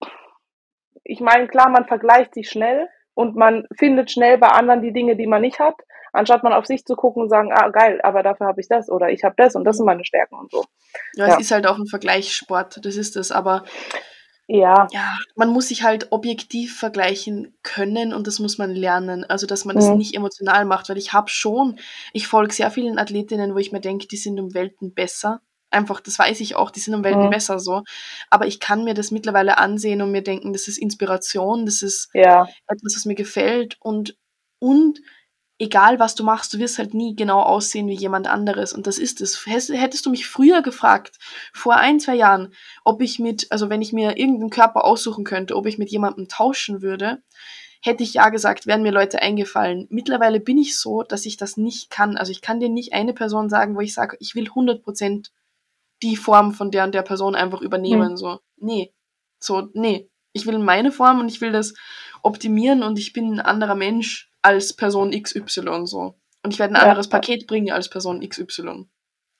ich 1.03 1.21
meine, 1.21 1.47
klar, 1.47 1.69
man 1.69 1.87
vergleicht 1.87 2.35
sich 2.35 2.49
schnell, 2.49 2.87
und 3.13 3.35
man 3.35 3.67
findet 3.77 4.11
schnell 4.11 4.37
bei 4.37 4.47
anderen 4.47 4.81
die 4.81 4.93
Dinge, 4.93 5.15
die 5.15 5.27
man 5.27 5.41
nicht 5.41 5.59
hat, 5.59 5.75
anstatt 6.13 6.43
man 6.43 6.53
auf 6.53 6.65
sich 6.65 6.85
zu 6.85 6.95
gucken 6.95 7.23
und 7.23 7.29
sagen, 7.29 7.51
ah 7.51 7.69
geil, 7.69 7.99
aber 8.03 8.23
dafür 8.23 8.47
habe 8.47 8.61
ich 8.61 8.67
das 8.67 8.89
oder 8.89 9.09
ich 9.09 9.23
habe 9.23 9.35
das 9.37 9.55
und 9.55 9.63
das 9.63 9.77
sind 9.77 9.85
meine 9.85 10.05
Stärken 10.05 10.35
und 10.35 10.51
so. 10.51 10.65
Ja, 11.15 11.27
ja, 11.27 11.33
es 11.35 11.41
ist 11.41 11.51
halt 11.51 11.67
auch 11.67 11.77
ein 11.77 11.87
Vergleichssport, 11.87 12.85
das 12.85 12.95
ist 12.95 13.15
es, 13.15 13.31
aber 13.31 13.63
ja. 14.47 14.87
ja, 14.91 15.17
man 15.35 15.49
muss 15.49 15.69
sich 15.69 15.83
halt 15.83 16.11
objektiv 16.11 16.77
vergleichen 16.77 17.57
können 17.63 18.13
und 18.13 18.27
das 18.27 18.39
muss 18.39 18.57
man 18.57 18.71
lernen, 18.71 19.23
also 19.23 19.47
dass 19.47 19.63
man 19.63 19.77
das 19.77 19.87
mhm. 19.87 19.97
nicht 19.97 20.15
emotional 20.15 20.65
macht, 20.65 20.89
weil 20.89 20.97
ich 20.97 21.13
habe 21.13 21.29
schon, 21.29 21.79
ich 22.11 22.27
folge 22.27 22.53
sehr 22.53 22.71
vielen 22.71 22.99
Athletinnen, 22.99 23.53
wo 23.53 23.59
ich 23.59 23.71
mir 23.71 23.81
denke, 23.81 24.07
die 24.07 24.17
sind 24.17 24.39
um 24.39 24.53
Welten 24.53 24.93
besser 24.93 25.41
Einfach, 25.71 26.01
das 26.01 26.19
weiß 26.19 26.39
ich 26.41 26.55
auch, 26.55 26.69
die 26.69 26.79
sind 26.79 26.93
um 26.93 27.03
Welten 27.03 27.25
mhm. 27.25 27.29
besser 27.29 27.59
so. 27.59 27.83
Aber 28.29 28.45
ich 28.45 28.59
kann 28.59 28.83
mir 28.83 28.93
das 28.93 29.11
mittlerweile 29.11 29.57
ansehen 29.57 30.01
und 30.01 30.11
mir 30.11 30.21
denken, 30.21 30.53
das 30.53 30.67
ist 30.67 30.77
Inspiration, 30.77 31.65
das 31.65 31.81
ist 31.81 32.09
ja. 32.13 32.47
etwas, 32.67 32.95
was 32.95 33.05
mir 33.05 33.15
gefällt 33.15 33.77
und, 33.79 34.17
und 34.59 34.99
egal 35.61 35.99
was 35.99 36.15
du 36.15 36.23
machst, 36.23 36.53
du 36.53 36.59
wirst 36.59 36.79
halt 36.79 36.93
nie 36.93 37.15
genau 37.15 37.39
aussehen 37.39 37.87
wie 37.87 37.95
jemand 37.95 38.27
anderes. 38.27 38.73
Und 38.73 38.87
das 38.87 38.97
ist 38.97 39.21
es. 39.21 39.45
Hättest 39.45 40.05
du 40.05 40.09
mich 40.09 40.27
früher 40.27 40.61
gefragt, 40.63 41.19
vor 41.53 41.75
ein, 41.75 41.99
zwei 41.99 42.15
Jahren, 42.15 42.53
ob 42.83 43.01
ich 43.01 43.19
mit, 43.19 43.51
also 43.51 43.69
wenn 43.69 43.81
ich 43.81 43.93
mir 43.93 44.17
irgendeinen 44.17 44.49
Körper 44.49 44.83
aussuchen 44.83 45.23
könnte, 45.23 45.55
ob 45.55 45.67
ich 45.67 45.77
mit 45.77 45.89
jemandem 45.89 46.27
tauschen 46.27 46.81
würde, 46.81 47.21
hätte 47.83 48.03
ich 48.03 48.15
ja 48.15 48.29
gesagt, 48.29 48.65
wären 48.67 48.81
mir 48.81 48.91
Leute 48.91 49.21
eingefallen. 49.21 49.87
Mittlerweile 49.89 50.39
bin 50.39 50.57
ich 50.57 50.77
so, 50.77 51.03
dass 51.03 51.25
ich 51.25 51.37
das 51.37 51.57
nicht 51.57 51.91
kann. 51.91 52.17
Also 52.17 52.31
ich 52.31 52.41
kann 52.41 52.59
dir 52.59 52.69
nicht 52.69 52.93
eine 52.93 53.13
Person 53.13 53.49
sagen, 53.49 53.75
wo 53.75 53.81
ich 53.81 53.93
sage, 53.93 54.17
ich 54.19 54.33
will 54.33 54.47
100 54.47 54.83
Prozent 54.83 55.31
die 56.03 56.15
Form 56.15 56.53
von 56.53 56.71
der 56.71 56.83
und 56.83 56.95
der 56.95 57.03
Person 57.03 57.35
einfach 57.35 57.61
übernehmen. 57.61 58.11
Mhm. 58.11 58.17
So, 58.17 58.39
nee. 58.57 58.93
So, 59.39 59.69
nee. 59.73 60.09
Ich 60.33 60.45
will 60.45 60.59
meine 60.59 60.91
Form 60.91 61.19
und 61.19 61.29
ich 61.29 61.41
will 61.41 61.51
das 61.51 61.73
optimieren 62.23 62.83
und 62.83 62.97
ich 62.97 63.13
bin 63.13 63.33
ein 63.33 63.39
anderer 63.39 63.75
Mensch 63.75 64.31
als 64.41 64.73
Person 64.75 65.11
XY 65.11 65.85
so. 65.85 66.15
Und 66.43 66.53
ich 66.53 66.59
werde 66.59 66.75
ein 66.75 66.81
anderes 66.81 67.07
ja. 67.07 67.11
Paket 67.11 67.47
bringen 67.47 67.71
als 67.71 67.89
Person 67.89 68.27
XY. 68.27 68.85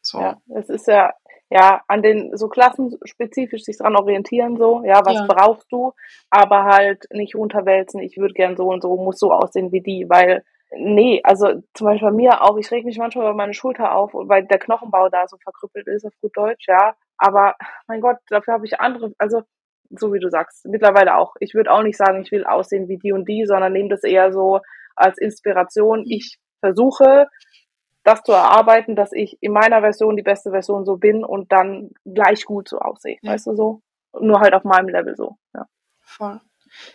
So. 0.01 0.19
Ja, 0.19 0.41
es 0.55 0.69
ist 0.69 0.87
ja, 0.87 1.13
ja, 1.49 1.81
an 1.87 2.01
den 2.01 2.35
so 2.37 2.47
klassenspezifisch 2.47 3.63
sich 3.63 3.77
dran 3.77 3.95
orientieren, 3.95 4.57
so, 4.57 4.83
ja, 4.83 5.01
was 5.05 5.15
ja. 5.15 5.25
brauchst 5.27 5.71
du, 5.71 5.93
aber 6.29 6.63
halt 6.63 7.05
nicht 7.11 7.35
unterwälzen, 7.35 8.01
ich 8.01 8.17
würde 8.17 8.33
gern 8.33 8.55
so 8.55 8.67
und 8.67 8.81
so, 8.81 8.95
muss 8.95 9.19
so 9.19 9.31
aussehen 9.31 9.71
wie 9.71 9.81
die, 9.81 10.05
weil 10.09 10.43
Nee, 10.73 11.21
also 11.23 11.61
zum 11.73 11.85
Beispiel 11.85 12.09
bei 12.09 12.15
mir 12.15 12.41
auch, 12.43 12.57
ich 12.57 12.71
reg 12.71 12.85
mich 12.85 12.97
manchmal 12.97 13.25
über 13.25 13.35
meine 13.35 13.53
Schulter 13.53 13.93
auf, 13.93 14.13
weil 14.13 14.45
der 14.45 14.59
Knochenbau 14.59 15.09
da 15.09 15.27
so 15.27 15.37
verkrüppelt 15.37 15.87
ist, 15.87 16.05
auf 16.05 16.13
gut 16.21 16.35
Deutsch, 16.35 16.67
ja. 16.67 16.95
Aber 17.17 17.55
mein 17.87 17.99
Gott, 17.99 18.17
dafür 18.29 18.53
habe 18.53 18.65
ich 18.65 18.79
andere, 18.79 19.13
also 19.17 19.41
so 19.89 20.13
wie 20.13 20.19
du 20.19 20.29
sagst, 20.29 20.65
mittlerweile 20.65 21.17
auch. 21.17 21.35
Ich 21.41 21.53
würde 21.53 21.71
auch 21.71 21.83
nicht 21.83 21.97
sagen, 21.97 22.21
ich 22.21 22.31
will 22.31 22.45
aussehen 22.45 22.87
wie 22.87 22.97
die 22.97 23.11
und 23.11 23.27
die, 23.27 23.45
sondern 23.45 23.73
nehme 23.73 23.89
das 23.89 24.03
eher 24.03 24.31
so 24.31 24.61
als 24.95 25.17
Inspiration. 25.17 26.05
Ich 26.07 26.37
versuche, 26.61 27.27
das 28.03 28.23
zu 28.23 28.31
erarbeiten, 28.31 28.95
dass 28.95 29.11
ich 29.11 29.37
in 29.41 29.51
meiner 29.51 29.81
Version 29.81 30.15
die 30.15 30.23
beste 30.23 30.51
Version 30.51 30.85
so 30.85 30.97
bin 30.97 31.25
und 31.25 31.51
dann 31.51 31.91
gleich 32.05 32.45
gut 32.45 32.69
so 32.69 32.79
aussehe, 32.79 33.17
ja. 33.21 33.33
weißt 33.33 33.47
du 33.47 33.55
so? 33.55 33.81
Nur 34.19 34.39
halt 34.39 34.53
auf 34.53 34.63
meinem 34.63 34.89
Level 34.89 35.15
so, 35.15 35.35
ja. 35.53 35.65
Voll. 35.99 36.39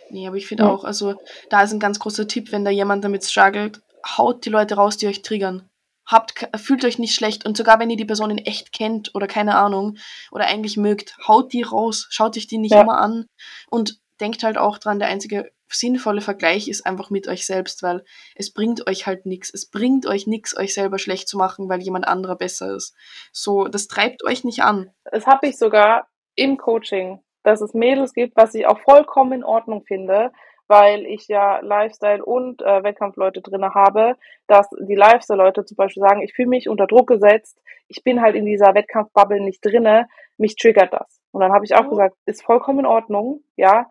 Nee, 0.09 0.27
aber 0.27 0.37
ich 0.37 0.47
finde 0.47 0.63
ja. 0.63 0.69
auch, 0.69 0.83
also 0.83 1.15
da 1.49 1.63
ist 1.63 1.73
ein 1.73 1.79
ganz 1.79 1.99
großer 1.99 2.27
Tipp, 2.27 2.51
wenn 2.51 2.65
da 2.65 2.71
jemand 2.71 3.03
damit 3.03 3.23
struggelt, 3.23 3.81
haut 4.05 4.45
die 4.45 4.49
Leute 4.49 4.75
raus, 4.75 4.97
die 4.97 5.07
euch 5.07 5.21
triggern. 5.21 5.69
Habt, 6.05 6.47
fühlt 6.55 6.85
euch 6.85 6.99
nicht 6.99 7.13
schlecht 7.13 7.45
und 7.45 7.57
sogar 7.57 7.79
wenn 7.79 7.89
ihr 7.89 7.97
die 7.97 8.05
Person 8.05 8.31
in 8.31 8.37
echt 8.37 8.71
kennt 8.71 9.13
oder 9.13 9.27
keine 9.27 9.55
Ahnung 9.55 9.97
oder 10.31 10.47
eigentlich 10.47 10.77
mögt, 10.77 11.17
haut 11.27 11.51
die 11.51 11.63
raus, 11.63 12.07
schaut 12.09 12.37
euch 12.37 12.47
die 12.47 12.59
nicht 12.59 12.71
ja. 12.71 12.81
immer 12.81 12.97
an 12.97 13.25
und 13.69 13.99
denkt 14.21 14.43
halt 14.43 14.57
auch 14.57 14.77
dran, 14.77 14.99
der 14.99 15.09
einzige 15.09 15.51
sinnvolle 15.69 16.21
Vergleich 16.21 16.67
ist 16.67 16.85
einfach 16.85 17.09
mit 17.09 17.27
euch 17.27 17.45
selbst, 17.45 17.83
weil 17.83 18.03
es 18.35 18.53
bringt 18.53 18.87
euch 18.87 19.05
halt 19.05 19.25
nichts. 19.25 19.53
Es 19.53 19.69
bringt 19.69 20.05
euch 20.05 20.27
nichts, 20.27 20.55
euch 20.55 20.73
selber 20.73 20.97
schlecht 20.97 21.27
zu 21.27 21.37
machen, 21.37 21.67
weil 21.69 21.81
jemand 21.81 22.07
anderer 22.07 22.37
besser 22.37 22.73
ist. 22.75 22.95
So, 23.31 23.67
das 23.67 23.87
treibt 23.87 24.23
euch 24.23 24.43
nicht 24.43 24.63
an. 24.63 24.91
Das 25.11 25.25
habe 25.25 25.47
ich 25.47 25.57
sogar 25.57 26.07
im 26.35 26.57
Coaching 26.57 27.21
dass 27.47 27.61
es 27.61 27.73
Mädels 27.73 28.13
gibt, 28.13 28.35
was 28.35 28.53
ich 28.55 28.67
auch 28.67 28.79
vollkommen 28.79 29.31
in 29.31 29.43
Ordnung 29.45 29.83
finde, 29.85 30.31
weil 30.67 31.05
ich 31.05 31.29
ja 31.29 31.59
Lifestyle 31.59 32.23
und 32.23 32.61
äh, 32.61 32.83
Wettkampfleute 32.83 33.41
drinne 33.41 33.73
habe, 33.73 34.17
dass 34.47 34.67
die 34.81 34.95
Lifestyle-Leute 34.95 35.63
zum 35.63 35.77
Beispiel 35.77 36.01
sagen, 36.01 36.21
ich 36.21 36.33
fühle 36.33 36.49
mich 36.49 36.67
unter 36.67 36.87
Druck 36.87 37.07
gesetzt, 37.07 37.57
ich 37.87 38.03
bin 38.03 38.21
halt 38.21 38.35
in 38.35 38.45
dieser 38.45 38.75
Wettkampfbubble 38.75 39.39
nicht 39.39 39.65
drinne, 39.65 40.09
mich 40.37 40.57
triggert 40.57 40.91
das. 40.91 41.21
Und 41.31 41.39
dann 41.39 41.53
habe 41.53 41.63
ich 41.63 41.73
auch 41.73 41.85
mhm. 41.85 41.91
gesagt, 41.91 42.17
ist 42.25 42.43
vollkommen 42.43 42.79
in 42.79 42.85
Ordnung, 42.85 43.43
ja, 43.55 43.87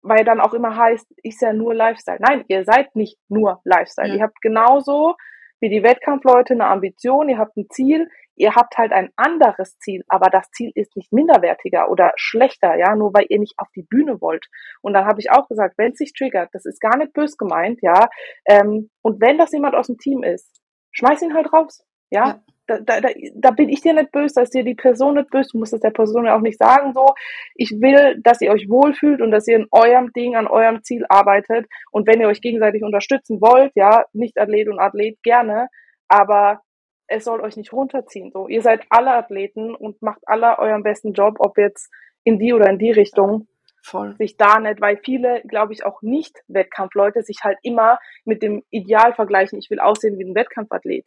weil 0.00 0.24
dann 0.24 0.40
auch 0.40 0.54
immer 0.54 0.74
heißt, 0.74 1.06
ist 1.22 1.42
ja 1.42 1.52
nur 1.52 1.74
Lifestyle. 1.74 2.18
Nein, 2.20 2.46
ihr 2.48 2.64
seid 2.64 2.96
nicht 2.96 3.18
nur 3.28 3.60
Lifestyle. 3.64 4.08
Ja. 4.08 4.14
Ihr 4.14 4.22
habt 4.22 4.40
genauso 4.40 5.16
wie 5.60 5.68
die 5.68 5.82
Wettkampfleute 5.82 6.54
eine 6.54 6.66
Ambition, 6.66 7.28
ihr 7.28 7.36
habt 7.36 7.58
ein 7.58 7.68
Ziel, 7.68 8.08
ihr 8.36 8.54
habt 8.54 8.78
halt 8.78 8.92
ein 8.92 9.10
anderes 9.16 9.78
Ziel, 9.78 10.02
aber 10.08 10.30
das 10.30 10.50
Ziel 10.50 10.70
ist 10.74 10.96
nicht 10.96 11.12
minderwertiger 11.12 11.90
oder 11.90 12.12
schlechter, 12.16 12.76
ja, 12.76 12.94
nur 12.94 13.12
weil 13.14 13.26
ihr 13.28 13.38
nicht 13.38 13.54
auf 13.58 13.68
die 13.74 13.82
Bühne 13.82 14.20
wollt. 14.20 14.46
Und 14.82 14.94
dann 14.94 15.06
habe 15.06 15.20
ich 15.20 15.30
auch 15.30 15.48
gesagt, 15.48 15.76
wenn 15.78 15.92
es 15.92 15.98
sich 15.98 16.12
triggert, 16.12 16.50
das 16.52 16.66
ist 16.66 16.80
gar 16.80 16.96
nicht 16.96 17.12
bös 17.12 17.36
gemeint, 17.36 17.80
ja, 17.82 18.08
ähm, 18.46 18.90
und 19.02 19.20
wenn 19.20 19.38
das 19.38 19.52
jemand 19.52 19.74
aus 19.74 19.88
dem 19.88 19.98
Team 19.98 20.22
ist, 20.22 20.60
schmeiß 20.92 21.22
ihn 21.22 21.34
halt 21.34 21.52
raus, 21.52 21.84
ja. 22.10 22.28
ja. 22.28 22.42
Da, 22.68 22.80
da, 22.80 23.00
da, 23.00 23.10
da 23.36 23.50
bin 23.52 23.68
ich 23.68 23.80
dir 23.80 23.94
nicht 23.94 24.10
böse, 24.10 24.34
da 24.34 24.40
ist 24.40 24.52
dir 24.52 24.64
die 24.64 24.74
Person 24.74 25.14
nicht 25.14 25.30
böse, 25.30 25.50
du 25.52 25.58
musst 25.58 25.72
es 25.72 25.78
der 25.78 25.92
Person 25.92 26.24
ja 26.24 26.36
auch 26.36 26.40
nicht 26.40 26.58
sagen 26.58 26.94
so. 26.94 27.14
Ich 27.54 27.70
will, 27.80 28.20
dass 28.24 28.40
ihr 28.40 28.50
euch 28.50 28.68
wohlfühlt 28.68 29.22
und 29.22 29.30
dass 29.30 29.46
ihr 29.46 29.54
in 29.54 29.68
eurem 29.70 30.12
Ding, 30.12 30.34
an 30.34 30.48
eurem 30.48 30.82
Ziel 30.82 31.06
arbeitet. 31.08 31.68
Und 31.92 32.08
wenn 32.08 32.20
ihr 32.20 32.26
euch 32.26 32.40
gegenseitig 32.40 32.82
unterstützen 32.82 33.40
wollt, 33.40 33.70
ja, 33.76 34.04
nicht 34.12 34.36
Athlet 34.36 34.68
und 34.68 34.80
Athlet, 34.80 35.22
gerne, 35.22 35.68
aber 36.08 36.60
es 37.08 37.24
soll 37.24 37.40
euch 37.40 37.56
nicht 37.56 37.72
runterziehen. 37.72 38.30
So, 38.32 38.48
ihr 38.48 38.62
seid 38.62 38.84
alle 38.88 39.12
Athleten 39.12 39.74
und 39.74 40.02
macht 40.02 40.20
alle 40.26 40.58
euren 40.58 40.82
besten 40.82 41.12
Job, 41.12 41.36
ob 41.38 41.58
jetzt 41.58 41.90
in 42.24 42.38
die 42.38 42.52
oder 42.52 42.68
in 42.68 42.78
die 42.78 42.90
Richtung. 42.90 43.48
Voll. 43.82 44.16
Sich 44.18 44.36
da 44.36 44.58
nicht, 44.58 44.80
weil 44.80 44.96
viele, 44.96 45.42
glaube 45.42 45.72
ich, 45.72 45.84
auch 45.84 46.02
nicht 46.02 46.42
Wettkampfleute 46.48 47.22
sich 47.22 47.44
halt 47.44 47.58
immer 47.62 47.98
mit 48.24 48.42
dem 48.42 48.64
Ideal 48.70 49.14
vergleichen. 49.14 49.60
Ich 49.60 49.70
will 49.70 49.78
aussehen 49.78 50.18
wie 50.18 50.24
ein 50.24 50.34
Wettkampfathlet. 50.34 51.06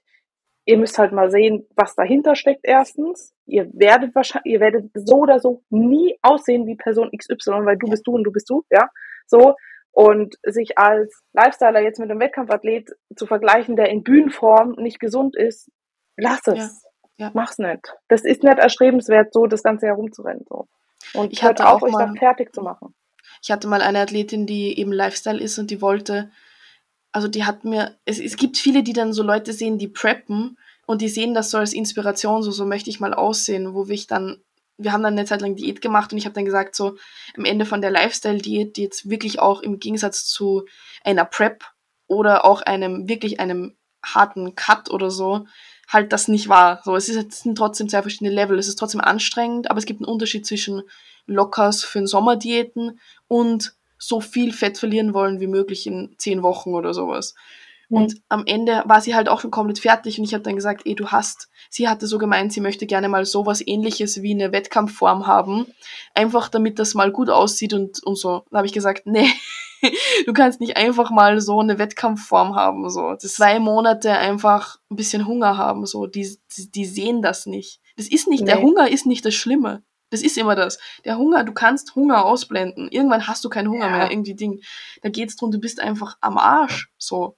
Ihr 0.64 0.78
müsst 0.78 0.97
halt 0.97 1.12
mal 1.12 1.30
sehen, 1.30 1.68
was 1.76 1.95
dahinter 1.95 2.36
steckt. 2.36 2.62
Erstens, 2.64 3.34
ihr 3.45 3.70
werdet 3.74 4.16
wahrscheinlich, 4.16 4.54
ihr 4.54 4.60
werdet 4.62 4.91
so 4.93 5.18
oder 5.18 5.39
so 5.39 5.64
nie 5.70 6.18
aussehen 6.22 6.68
wie 6.68 6.76
Person 6.76 7.12
XY, 7.18 7.66
weil 7.66 7.78
du 7.78 7.89
bist 7.89 8.08
du 8.08 8.14
und 8.14 8.24
du 8.24 8.32
bist 8.32 8.50
du, 8.50 8.64
ja. 8.70 8.88
So 9.26 9.56
und 9.91 10.36
sich 10.43 10.78
als 10.78 11.24
Lifestyler 11.34 11.82
jetzt 11.82 12.00
mit 12.00 12.10
einem 12.10 12.20
Wettkampfathlet 12.20 12.89
zu 13.16 13.26
vergleichen, 13.26 13.76
der 13.76 13.89
in 13.89 14.04
Bühnenform 14.04 14.76
nicht 14.78 15.00
gesund 15.00 15.36
ist, 15.36 15.70
lass 16.20 16.41
es. 16.47 16.84
Ja, 17.17 17.26
ja. 17.26 17.32
Mach's 17.34 17.57
nicht. 17.57 17.93
Das 18.07 18.22
ist 18.22 18.43
nicht 18.43 18.59
erstrebenswert, 18.59 19.34
so 19.34 19.45
das 19.45 19.63
Ganze 19.63 19.88
herumzurennen. 19.88 20.45
So. 20.47 20.67
Und 21.13 21.34
ich 21.34 21.43
hatte 21.43 21.67
auch, 21.67 21.82
euch 21.82 21.91
mal, 21.91 22.05
dann 22.05 22.17
fertig 22.17 22.53
zu 22.53 22.61
machen. 22.61 22.93
Ich 23.41 23.51
hatte 23.51 23.67
mal 23.67 23.82
eine 23.82 23.99
Athletin, 23.99 24.45
die 24.45 24.78
eben 24.78 24.91
Lifestyle 24.91 25.39
ist 25.39 25.57
und 25.59 25.72
die 25.72 25.82
wollte, 25.82 26.32
also 27.11 27.28
die 27.28 27.45
hat 27.45 27.63
mir, 27.63 27.97
es, 28.05 28.20
es 28.20 28.38
gibt 28.38 28.57
viele, 28.57 28.84
die 28.84 28.93
dann 28.93 29.13
so 29.13 29.24
Leute 29.24 29.53
sehen, 29.53 29.78
die 29.78 29.88
preppen 29.88 30.57
und 30.86 31.01
die 31.01 31.09
sehen 31.09 31.34
das 31.34 31.51
so 31.51 31.57
als 31.57 31.74
Inspiration, 31.74 32.43
so, 32.43 32.51
so 32.51 32.65
möchte 32.65 32.89
ich 32.89 32.99
mal 32.99 33.13
aussehen, 33.13 33.74
wo 33.74 33.86
ich 33.86 34.07
dann, 34.07 34.41
wir 34.78 34.91
haben 34.91 35.03
dann 35.03 35.13
eine 35.13 35.26
Zeit 35.26 35.41
lang 35.41 35.55
Diät 35.55 35.82
gemacht 35.82 36.11
und 36.11 36.17
ich 36.17 36.26
habe 36.26 36.36
dann 36.36 36.45
gesagt, 36.45 36.76
so 36.76 36.95
am 37.38 37.45
Ende 37.45 37.65
von 37.65 37.82
der 37.82 37.91
Lifestyle-Diät, 37.91 38.78
die 38.78 38.84
jetzt 38.84 39.09
wirklich 39.09 39.39
auch 39.39 39.61
im 39.61 39.80
Gegensatz 39.80 40.26
zu 40.26 40.65
einer 41.03 41.26
Prep 41.26 41.63
oder 42.07 42.45
auch 42.45 42.61
einem, 42.61 43.07
wirklich 43.07 43.39
einem 43.39 43.78
harten 44.03 44.55
Cut 44.55 44.89
oder 44.89 45.11
so, 45.11 45.45
halt 45.89 46.13
das 46.13 46.27
nicht 46.27 46.47
war. 46.47 46.81
So, 46.85 46.95
es, 46.95 47.09
ist, 47.09 47.17
es 47.17 47.41
sind 47.41 47.57
trotzdem 47.57 47.89
zwei 47.89 48.01
verschiedene 48.01 48.29
Level. 48.29 48.57
Es 48.57 48.67
ist 48.67 48.77
trotzdem 48.77 49.01
anstrengend, 49.01 49.69
aber 49.69 49.79
es 49.79 49.85
gibt 49.85 49.99
einen 49.99 50.11
Unterschied 50.11 50.45
zwischen 50.45 50.83
Lockers 51.25 51.83
für 51.83 51.99
den 51.99 52.07
Sommerdiäten 52.07 52.99
und 53.27 53.73
so 53.97 54.21
viel 54.21 54.53
Fett 54.53 54.77
verlieren 54.77 55.13
wollen 55.13 55.41
wie 55.41 55.47
möglich 55.47 55.85
in 55.85 56.15
zehn 56.17 56.41
Wochen 56.41 56.73
oder 56.73 56.93
sowas. 56.93 57.35
Und 57.89 58.13
mhm. 58.13 58.21
am 58.29 58.43
Ende 58.45 58.83
war 58.85 59.01
sie 59.01 59.15
halt 59.15 59.29
auch 59.29 59.41
schon 59.41 59.49
komplett 59.49 59.79
fertig 59.79 60.19
und 60.19 60.25
ich 60.25 60.33
habe 60.33 60.43
dann 60.43 60.55
gesagt, 60.55 60.85
eh, 60.85 60.93
du 60.93 61.07
hast. 61.07 61.49
Sie 61.71 61.87
hatte 61.87 62.05
so 62.05 62.19
gemeint, 62.19 62.53
sie 62.53 62.61
möchte 62.61 62.85
gerne 62.85 63.09
mal 63.09 63.25
sowas 63.25 63.65
ähnliches 63.65 64.21
wie 64.21 64.33
eine 64.33 64.51
Wettkampfform 64.51 65.25
haben. 65.25 65.65
Einfach 66.13 66.49
damit 66.49 66.77
das 66.77 66.93
mal 66.93 67.11
gut 67.11 67.29
aussieht 67.29 67.73
und, 67.73 68.03
und 68.03 68.15
so. 68.15 68.43
Da 68.51 68.57
habe 68.57 68.67
ich 68.67 68.73
gesagt, 68.73 69.03
nee, 69.05 69.27
du 70.25 70.33
kannst 70.33 70.59
nicht 70.59 70.77
einfach 70.77 71.09
mal 71.09 71.41
so 71.41 71.59
eine 71.59 71.79
Wettkampfform 71.79 72.55
haben. 72.55 72.89
So. 72.91 73.15
Zwei 73.15 73.59
Monate 73.59 74.11
einfach 74.11 74.77
ein 74.91 74.95
bisschen 74.95 75.25
Hunger 75.25 75.57
haben. 75.57 75.87
So. 75.87 76.05
Die, 76.05 76.37
die, 76.55 76.71
die 76.71 76.85
sehen 76.85 77.23
das 77.23 77.47
nicht. 77.47 77.81
Das 77.97 78.07
ist 78.07 78.27
nicht, 78.27 78.41
nee. 78.41 78.45
der 78.45 78.61
Hunger 78.61 78.89
ist 78.89 79.07
nicht 79.07 79.25
das 79.25 79.33
Schlimme. 79.33 79.83
Das 80.11 80.21
ist 80.21 80.37
immer 80.37 80.55
das. 80.55 80.79
Der 81.05 81.17
Hunger, 81.17 81.43
du 81.43 81.53
kannst 81.53 81.95
Hunger 81.95 82.25
ausblenden. 82.25 82.87
Irgendwann 82.89 83.27
hast 83.27 83.43
du 83.45 83.49
keinen 83.49 83.69
Hunger 83.69 83.87
ja. 83.87 83.97
mehr, 83.97 84.11
irgendwie 84.11 84.35
Ding. 84.35 84.61
Da 85.01 85.09
geht's 85.09 85.35
drum, 85.35 85.51
du 85.51 85.59
bist 85.59 85.79
einfach 85.79 86.17
am 86.21 86.37
Arsch. 86.37 86.91
So. 86.97 87.35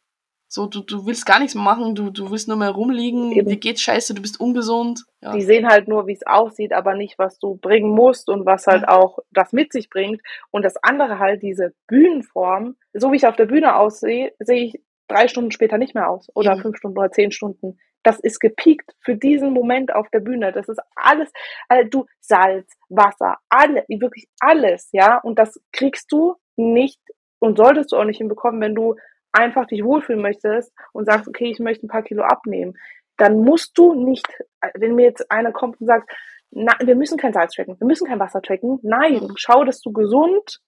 So, 0.54 0.66
du, 0.66 0.82
du 0.82 1.06
willst 1.06 1.26
gar 1.26 1.40
nichts 1.40 1.56
mehr 1.56 1.64
machen, 1.64 1.96
du, 1.96 2.10
du 2.10 2.30
willst 2.30 2.50
nur 2.50 2.58
mehr 2.58 2.72
rumliegen, 2.72 3.32
Eben. 3.32 3.48
dir 3.48 3.56
geht's 3.56 3.84
scheiße, 3.84 4.14
du 4.14 4.22
bist 4.22 4.38
ungesund. 4.38 5.06
Ja. 5.22 5.32
Die 5.32 5.44
sehen 5.44 5.66
halt 5.66 5.88
nur, 5.88 6.08
wie 6.08 6.12
es 6.12 6.28
aussieht, 6.28 6.74
aber 6.74 6.94
nicht, 6.94 7.18
was 7.18 7.40
du 7.40 7.56
bringen 7.56 7.90
musst 7.90 8.28
und 8.28 8.46
was 8.46 8.68
halt 8.68 8.82
ja. 8.82 8.90
auch 8.90 9.20
das 9.32 9.54
mit 9.54 9.72
sich 9.72 9.90
bringt. 9.90 10.22
Und 10.50 10.66
das 10.66 10.76
andere 10.84 11.20
halt, 11.20 11.42
diese 11.42 11.74
Bühnenform, 11.88 12.76
so 12.92 13.14
wie 13.14 13.16
ich 13.16 13.26
auf 13.26 13.38
der 13.38 13.46
Bühne 13.46 13.78
aussehe, 13.78 14.34
sehe 14.40 14.66
ich 14.66 14.82
drei 15.08 15.30
Stunden 15.30 15.52
später 15.52 15.78
nicht 15.78 15.96
mehr 15.96 16.10
aus. 16.10 16.28
Oder 16.36 16.52
Eben. 16.52 16.64
fünf 16.64 16.78
Stunden 16.78 16.98
oder 16.98 17.14
zehn 17.14 17.32
Stunden. 17.32 17.80
Das 18.04 18.20
ist 18.20 18.42
gepiekt 18.42 18.94
für 19.00 19.16
diesen 19.16 19.54
Moment 19.54 19.96
auf 19.96 20.10
der 20.10 20.20
Bühne. 20.20 20.52
Das 20.52 20.68
ist 20.68 20.82
alles, 20.96 21.32
also 21.70 21.88
du, 21.90 22.06
Salz, 22.20 22.70
Wasser, 22.90 23.38
alle, 23.48 23.86
wirklich 23.88 24.28
alles, 24.42 24.90
ja. 24.92 25.18
Und 25.20 25.40
das 25.40 25.62
kriegst 25.72 26.12
du 26.12 26.36
nicht 26.58 27.00
und 27.40 27.56
solltest 27.56 27.94
du 27.94 27.96
auch 27.96 28.04
nicht 28.04 28.18
hinbekommen, 28.18 28.60
wenn 28.60 28.76
du 28.76 28.98
einfach 29.32 29.66
dich 29.66 29.84
wohlfühlen 29.84 30.22
möchtest 30.22 30.74
und 30.94 31.06
sagst, 31.06 31.28
okay, 31.28 31.50
ich 31.50 31.60
möchte 31.60 31.86
ein 31.86 31.90
paar 31.90 32.04
Kilo 32.04 32.24
abnehmen, 32.24 32.74
dann 33.18 33.42
musst 33.42 33.78
du 33.78 33.94
nicht, 33.94 34.28
wenn 34.74 34.96
mir 34.96 35.06
jetzt 35.06 35.32
einer 35.32 35.52
kommt 35.52 35.80
und 35.80 35.88
sagt, 35.88 36.12
na, 36.52 36.74
wir 36.84 36.96
müssen 36.96 37.18
kein 37.18 37.34
Salz 37.34 37.54
tracken, 37.54 37.80
wir 37.80 37.88
müssen 37.88 38.08
kein 38.08 38.20
Wasser 38.20 38.42
tracken. 38.42 38.80
Nein, 38.82 39.14
mhm. 39.14 39.34
schau, 39.36 39.64
dass 39.64 39.82
du 39.82 39.94
gesund 39.94 40.60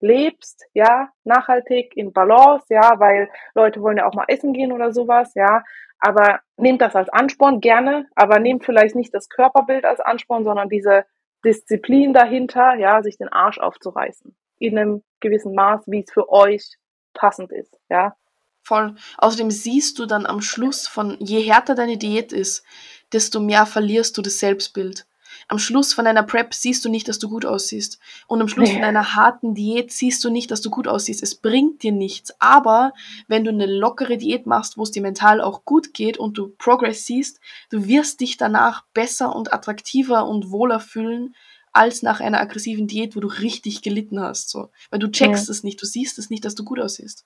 lebst, 0.00 0.66
ja, 0.74 1.10
nachhaltig, 1.24 1.96
in 1.96 2.12
Balance, 2.12 2.66
ja, 2.68 3.00
weil 3.00 3.28
Leute 3.54 3.80
wollen 3.80 3.96
ja 3.96 4.06
auch 4.06 4.14
mal 4.14 4.26
essen 4.28 4.52
gehen 4.52 4.72
oder 4.72 4.92
sowas, 4.92 5.32
ja. 5.34 5.64
Aber 5.98 6.40
nehmt 6.56 6.80
das 6.80 6.94
als 6.94 7.08
Ansporn 7.08 7.60
gerne, 7.60 8.06
aber 8.14 8.38
nehmt 8.38 8.64
vielleicht 8.64 8.94
nicht 8.94 9.12
das 9.14 9.28
Körperbild 9.28 9.84
als 9.84 10.00
Ansporn, 10.00 10.44
sondern 10.44 10.68
diese 10.68 11.04
Disziplin 11.44 12.12
dahinter, 12.12 12.74
ja, 12.74 13.02
sich 13.02 13.16
den 13.16 13.28
Arsch 13.28 13.58
aufzureißen. 13.58 14.36
In 14.58 14.78
einem 14.78 15.02
gewissen 15.20 15.54
Maß, 15.54 15.84
wie 15.86 16.00
es 16.00 16.12
für 16.12 16.28
euch 16.28 16.76
passend 17.18 17.52
ist, 17.52 17.78
ja. 17.88 18.16
Voll. 18.62 18.94
Außerdem 19.16 19.50
siehst 19.50 19.98
du 19.98 20.06
dann 20.06 20.26
am 20.26 20.42
Schluss 20.42 20.86
von, 20.86 21.16
je 21.20 21.40
härter 21.40 21.74
deine 21.74 21.96
Diät 21.96 22.32
ist, 22.32 22.64
desto 23.12 23.40
mehr 23.40 23.64
verlierst 23.66 24.16
du 24.18 24.22
das 24.22 24.38
Selbstbild. 24.38 25.06
Am 25.46 25.58
Schluss 25.58 25.94
von 25.94 26.06
einer 26.06 26.22
Prep 26.22 26.52
siehst 26.52 26.84
du 26.84 26.88
nicht, 26.88 27.08
dass 27.08 27.18
du 27.18 27.28
gut 27.28 27.46
aussiehst. 27.46 27.98
Und 28.26 28.40
am 28.40 28.48
Schluss 28.48 28.68
nee. 28.68 28.74
von 28.74 28.84
einer 28.84 29.14
harten 29.14 29.54
Diät 29.54 29.92
siehst 29.92 30.22
du 30.24 30.30
nicht, 30.30 30.50
dass 30.50 30.60
du 30.60 30.70
gut 30.70 30.88
aussiehst. 30.88 31.22
Es 31.22 31.36
bringt 31.36 31.82
dir 31.82 31.92
nichts. 31.92 32.32
Aber 32.40 32.92
wenn 33.26 33.44
du 33.44 33.50
eine 33.50 33.66
lockere 33.66 34.16
Diät 34.18 34.46
machst, 34.46 34.76
wo 34.76 34.82
es 34.82 34.90
dir 34.90 35.02
mental 35.02 35.40
auch 35.40 35.64
gut 35.64 35.94
geht 35.94 36.18
und 36.18 36.36
du 36.36 36.48
Progress 36.58 37.06
siehst, 37.06 37.40
du 37.70 37.86
wirst 37.86 38.20
dich 38.20 38.36
danach 38.36 38.84
besser 38.92 39.34
und 39.34 39.52
attraktiver 39.52 40.26
und 40.26 40.50
wohler 40.50 40.80
fühlen, 40.80 41.34
als 41.72 42.02
nach 42.02 42.20
einer 42.20 42.40
aggressiven 42.40 42.86
Diät, 42.86 43.16
wo 43.16 43.20
du 43.20 43.28
richtig 43.28 43.82
gelitten 43.82 44.20
hast. 44.20 44.50
So. 44.50 44.70
Weil 44.90 44.98
du 44.98 45.10
checkst 45.10 45.48
ja. 45.48 45.52
es 45.52 45.62
nicht, 45.64 45.80
du 45.80 45.86
siehst 45.86 46.18
es 46.18 46.30
nicht, 46.30 46.44
dass 46.44 46.54
du 46.54 46.64
gut 46.64 46.80
aussiehst. 46.80 47.24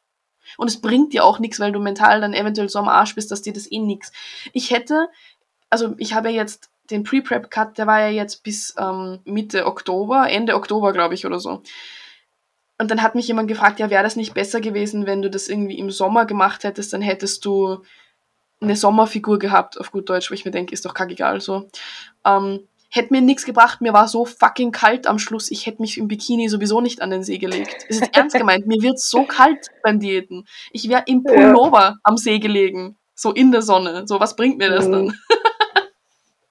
Und 0.56 0.68
es 0.68 0.80
bringt 0.80 1.12
dir 1.12 1.24
auch 1.24 1.38
nichts, 1.38 1.60
weil 1.60 1.72
du 1.72 1.80
mental 1.80 2.20
dann 2.20 2.34
eventuell 2.34 2.68
so 2.68 2.78
am 2.78 2.88
Arsch 2.88 3.14
bist, 3.14 3.30
dass 3.30 3.42
dir 3.42 3.52
das 3.52 3.70
eh 3.70 3.78
nichts. 3.78 4.12
Ich 4.52 4.70
hätte, 4.70 5.08
also 5.70 5.94
ich 5.98 6.14
habe 6.14 6.30
ja 6.30 6.36
jetzt 6.36 6.70
den 6.90 7.04
Pre-Prep-Cut, 7.04 7.78
der 7.78 7.86
war 7.86 8.00
ja 8.00 8.08
jetzt 8.08 8.42
bis 8.42 8.74
ähm, 8.78 9.20
Mitte 9.24 9.66
Oktober, 9.66 10.28
Ende 10.28 10.54
Oktober, 10.54 10.92
glaube 10.92 11.14
ich, 11.14 11.24
oder 11.26 11.40
so. 11.40 11.62
Und 12.78 12.90
dann 12.90 13.02
hat 13.02 13.14
mich 13.14 13.28
jemand 13.28 13.48
gefragt, 13.48 13.78
ja, 13.78 13.90
wäre 13.90 14.02
das 14.02 14.16
nicht 14.16 14.34
besser 14.34 14.60
gewesen, 14.60 15.06
wenn 15.06 15.22
du 15.22 15.30
das 15.30 15.48
irgendwie 15.48 15.78
im 15.78 15.90
Sommer 15.90 16.26
gemacht 16.26 16.64
hättest, 16.64 16.92
dann 16.92 17.02
hättest 17.02 17.44
du 17.44 17.82
eine 18.60 18.76
Sommerfigur 18.76 19.38
gehabt, 19.38 19.78
auf 19.78 19.92
gut 19.92 20.08
Deutsch, 20.08 20.30
wo 20.30 20.34
ich 20.34 20.44
mir 20.44 20.50
denke, 20.50 20.72
ist 20.72 20.84
doch 20.84 20.94
kackegal 20.94 21.40
so. 21.40 21.68
Ähm, 22.24 22.66
hätte 22.92 23.12
mir 23.12 23.22
nichts 23.22 23.44
gebracht, 23.46 23.80
mir 23.80 23.92
war 23.92 24.06
so 24.06 24.26
fucking 24.26 24.70
kalt 24.70 25.06
am 25.06 25.18
Schluss, 25.18 25.50
ich 25.50 25.66
hätte 25.66 25.80
mich 25.80 25.96
im 25.96 26.08
Bikini 26.08 26.48
sowieso 26.48 26.80
nicht 26.80 27.00
an 27.00 27.10
den 27.10 27.22
See 27.22 27.38
gelegt. 27.38 27.84
Ist 27.88 28.14
ernst 28.14 28.36
gemeint, 28.36 28.66
mir 28.66 28.82
wird 28.82 28.98
so 29.00 29.24
kalt 29.24 29.68
beim 29.82 29.98
Diäten. 29.98 30.44
Ich 30.72 30.88
wäre 30.88 31.02
im 31.06 31.24
Pullover 31.24 31.80
ja. 31.80 31.96
am 32.04 32.18
See 32.18 32.38
gelegen, 32.38 32.98
so 33.14 33.32
in 33.32 33.50
der 33.50 33.62
Sonne. 33.62 34.06
So, 34.06 34.20
was 34.20 34.36
bringt 34.36 34.58
mir 34.58 34.70
das 34.70 34.86
mhm. 34.86 34.92
dann? 34.92 35.14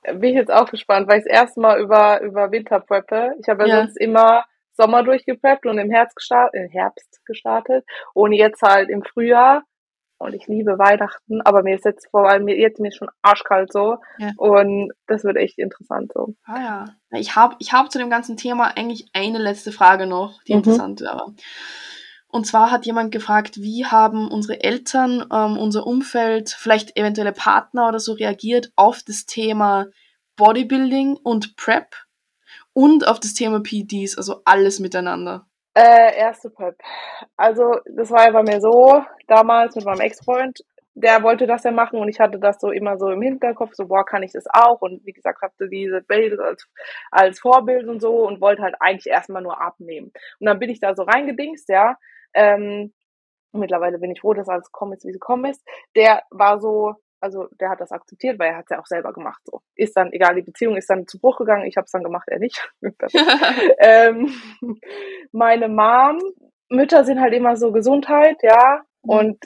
Bin 0.20 0.32
ich 0.32 0.36
jetzt 0.36 0.52
auch 0.52 0.70
gespannt, 0.70 1.08
weil 1.08 1.20
ich 1.20 1.26
das 1.26 1.34
erste 1.34 1.62
Mal 1.62 1.80
über, 1.80 2.22
über 2.22 2.52
Winter 2.52 2.80
preppe. 2.80 3.36
Ich 3.40 3.48
habe 3.48 3.68
ja, 3.68 3.76
ja, 3.76 3.82
sonst 3.84 3.98
immer 3.98 4.44
Sommer 4.74 5.04
durchgepreppt 5.04 5.68
und 5.68 5.78
im 5.78 5.92
Herbst 5.92 6.16
gestartet, 6.16 6.60
im 6.60 6.70
Herbst 6.70 7.24
gestartet 7.26 7.86
und 8.14 8.34
jetzt 8.34 8.64
halt 8.64 8.90
im 8.90 9.04
Frühjahr 9.04 9.62
und 10.22 10.34
ich 10.34 10.48
liebe 10.48 10.78
Weihnachten, 10.78 11.42
aber 11.42 11.64
mir 11.64 11.76
ist 11.76 11.86
jetzt 11.86 12.10
vor 12.10 12.30
allem 12.30 12.48
jetzt 12.48 12.80
mir 12.80 12.90
ist 12.90 12.98
schon 12.98 13.10
arschkalt 13.22 13.72
so 13.72 13.98
ja. 14.18 14.32
und 14.38 14.92
das 15.08 15.24
wird 15.24 15.38
echt 15.38 15.58
interessant 15.58 16.12
so. 16.14 16.36
Ah 16.46 16.60
ja, 16.60 16.86
ich 17.12 17.36
habe 17.36 17.56
ich 17.60 17.74
habe 17.74 17.90
zu 17.90 17.98
dem 17.98 18.10
ganzen 18.10 18.38
Thema 18.38 18.78
eigentlich 18.78 19.10
eine 19.14 19.40
letzte 19.40 19.72
Frage 19.72 20.08
noch, 20.08 20.42
die 20.44 20.54
mhm. 20.54 20.60
interessant 20.60 21.02
wäre. 21.02 21.34
Und 22.28 22.48
zwar 22.48 22.72
hat 22.72 22.86
jemand 22.86 23.12
gefragt, 23.12 23.58
wie 23.62 23.86
haben 23.86 24.32
unsere 24.32 24.64
Eltern, 24.64 25.26
ähm, 25.34 25.58
unser 25.58 25.86
Umfeld, 25.86 26.50
vielleicht 26.50 26.98
eventuelle 26.98 27.34
Partner 27.34 27.90
oder 27.90 28.00
so 28.00 28.14
reagiert 28.14 28.72
auf 28.78 29.02
das 29.06 29.26
Thema 29.26 29.88
Bodybuilding 30.38 31.18
und 31.18 31.58
Prep 31.58 31.94
und 32.74 33.06
auf 33.06 33.20
das 33.20 33.34
Thema 33.34 33.60
PDs, 33.60 34.18
also 34.18 34.42
alles 34.46 34.80
miteinander. 34.80 35.46
Äh, 35.76 36.18
erste 36.18 36.50
Prep. 36.50 36.78
Also, 37.38 37.80
das 37.86 38.12
war 38.12 38.26
ja 38.26 38.32
bei 38.32 38.44
mir 38.44 38.60
so, 38.60 39.04
damals 39.28 39.76
mit 39.76 39.86
meinem 39.86 40.02
Ex-Freund, 40.02 40.60
der 40.96 41.24
wollte 41.24 41.48
das 41.48 41.64
ja 41.64 41.72
machen 41.72 42.00
und 42.00 42.10
ich 42.10 42.20
hatte 42.20 42.38
das 42.40 42.60
so 42.60 42.72
immer 42.72 42.98
so 42.98 43.10
im 43.10 43.22
Hinterkopf, 43.22 43.74
so, 43.74 43.88
boah, 43.88 44.06
kann 44.06 44.24
ich 44.24 44.34
das 44.34 44.46
auch? 44.52 44.82
Und 44.82 45.06
wie 45.06 45.14
gesagt, 45.14 45.42
hatte 45.42 45.70
diese 45.70 46.02
Bilder 46.02 46.44
als, 46.44 46.68
als 47.12 47.40
Vorbild 47.40 47.88
und 47.88 48.02
so 48.02 48.28
und 48.28 48.42
wollte 48.42 48.62
halt 48.64 48.76
eigentlich 48.82 49.08
erstmal 49.08 49.42
nur 49.42 49.62
abnehmen. 49.62 50.12
Und 50.40 50.48
dann 50.48 50.60
bin 50.60 50.70
ich 50.70 50.82
da 50.82 50.94
so 50.96 51.04
reingedingst, 51.04 51.70
ja. 51.70 51.96
Ähm, 52.34 52.94
mittlerweile 53.54 54.00
bin 54.00 54.12
ich 54.12 54.22
froh, 54.22 54.34
dass 54.34 54.50
alles 54.50 54.66
gekommen 54.72 54.94
ist, 54.94 55.06
wie 55.06 55.10
es 55.10 55.20
gekommen 55.20 55.46
ist. 55.52 55.64
Der 55.96 56.24
war 56.32 56.60
so, 56.60 56.96
also 57.22 57.48
der 57.60 57.70
hat 57.70 57.80
das 57.80 57.92
akzeptiert, 57.92 58.40
weil 58.40 58.50
er 58.50 58.58
hat 58.58 58.66
es 58.66 58.72
ja 58.72 58.80
auch 58.80 58.86
selber 58.86 59.14
gemacht. 59.14 59.42
So 59.46 59.62
ist 59.76 59.96
dann 59.96 60.12
egal, 60.12 60.36
die 60.36 60.42
Beziehung 60.42 60.76
ist 60.76 60.90
dann 60.90 61.08
zu 61.08 61.20
Bruch 61.20 61.38
gegangen. 61.38 61.66
Ich 61.66 61.78
habe 61.78 61.86
es 61.86 61.92
dann 61.92 62.04
gemacht, 62.04 62.28
er 62.28 62.40
nicht. 62.40 62.70
ähm, 63.80 64.34
meine 65.32 65.70
Mom, 65.70 66.20
Mütter 66.70 67.04
sind 67.04 67.22
halt 67.22 67.34
immer 67.34 67.56
so 67.56 67.72
Gesundheit, 67.72 68.38
ja. 68.42 68.82
Mhm. 69.04 69.10
Und 69.10 69.46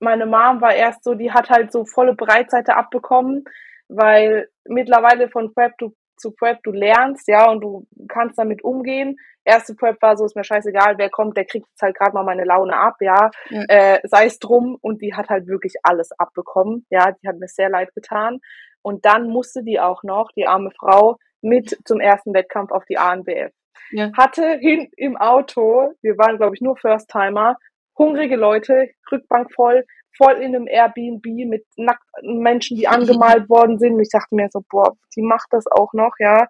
meine 0.00 0.26
Mom 0.26 0.60
war 0.60 0.74
erst 0.74 1.02
so, 1.02 1.14
die 1.14 1.32
hat 1.32 1.50
halt 1.50 1.72
so 1.72 1.84
volle 1.84 2.14
Breitseite 2.14 2.76
abbekommen, 2.76 3.44
weil 3.88 4.48
mittlerweile 4.64 5.28
von 5.28 5.52
Prep 5.54 5.76
du 5.78 5.94
zu 6.18 6.32
Prep, 6.32 6.62
du 6.62 6.70
lernst, 6.70 7.28
ja, 7.28 7.50
und 7.50 7.60
du 7.60 7.86
kannst 8.08 8.38
damit 8.38 8.62
umgehen. 8.64 9.16
Erste 9.44 9.74
Prep 9.74 10.00
war 10.02 10.16
so, 10.16 10.24
ist 10.24 10.36
mir 10.36 10.44
scheißegal, 10.44 10.98
wer 10.98 11.10
kommt, 11.10 11.36
der 11.36 11.46
kriegt 11.46 11.66
jetzt 11.68 11.82
halt 11.82 11.96
gerade 11.96 12.12
mal 12.12 12.24
meine 12.24 12.44
Laune 12.44 12.76
ab, 12.76 12.96
ja, 13.00 13.30
ja. 13.50 13.64
Äh, 13.68 14.00
sei 14.04 14.26
es 14.26 14.38
drum. 14.38 14.76
Und 14.80 15.00
die 15.00 15.14
hat 15.14 15.28
halt 15.28 15.46
wirklich 15.46 15.74
alles 15.82 16.12
abbekommen, 16.12 16.86
ja, 16.90 17.12
die 17.12 17.28
hat 17.28 17.38
mir 17.38 17.48
sehr 17.48 17.70
leid 17.70 17.94
getan. 17.94 18.40
Und 18.82 19.04
dann 19.04 19.28
musste 19.28 19.62
die 19.62 19.80
auch 19.80 20.02
noch, 20.02 20.30
die 20.36 20.46
arme 20.46 20.70
Frau, 20.70 21.16
mit 21.40 21.78
zum 21.84 22.00
ersten 22.00 22.34
Wettkampf 22.34 22.72
auf 22.72 22.84
die 22.84 22.98
ANBF. 22.98 23.52
Ja. 23.90 24.10
Hatte 24.16 24.58
hin 24.60 24.88
im 24.96 25.16
Auto, 25.16 25.94
wir 26.02 26.18
waren, 26.18 26.36
glaube 26.36 26.54
ich, 26.54 26.60
nur 26.60 26.76
First-Timer, 26.76 27.56
hungrige 27.96 28.36
Leute, 28.36 28.90
Rückbank 29.10 29.52
voll, 29.52 29.84
voll 30.16 30.34
in 30.34 30.54
einem 30.54 30.66
Airbnb 30.66 31.24
mit 31.46 31.64
nackten 31.76 32.38
Menschen, 32.40 32.76
die 32.76 32.88
angemalt 32.88 33.48
worden 33.48 33.78
sind. 33.78 33.94
Und 33.94 34.00
ich 34.00 34.10
dachte 34.10 34.34
mir 34.34 34.48
so, 34.50 34.62
boah, 34.68 34.94
die 35.16 35.22
macht 35.22 35.48
das 35.50 35.66
auch 35.66 35.92
noch, 35.92 36.12
ja. 36.18 36.46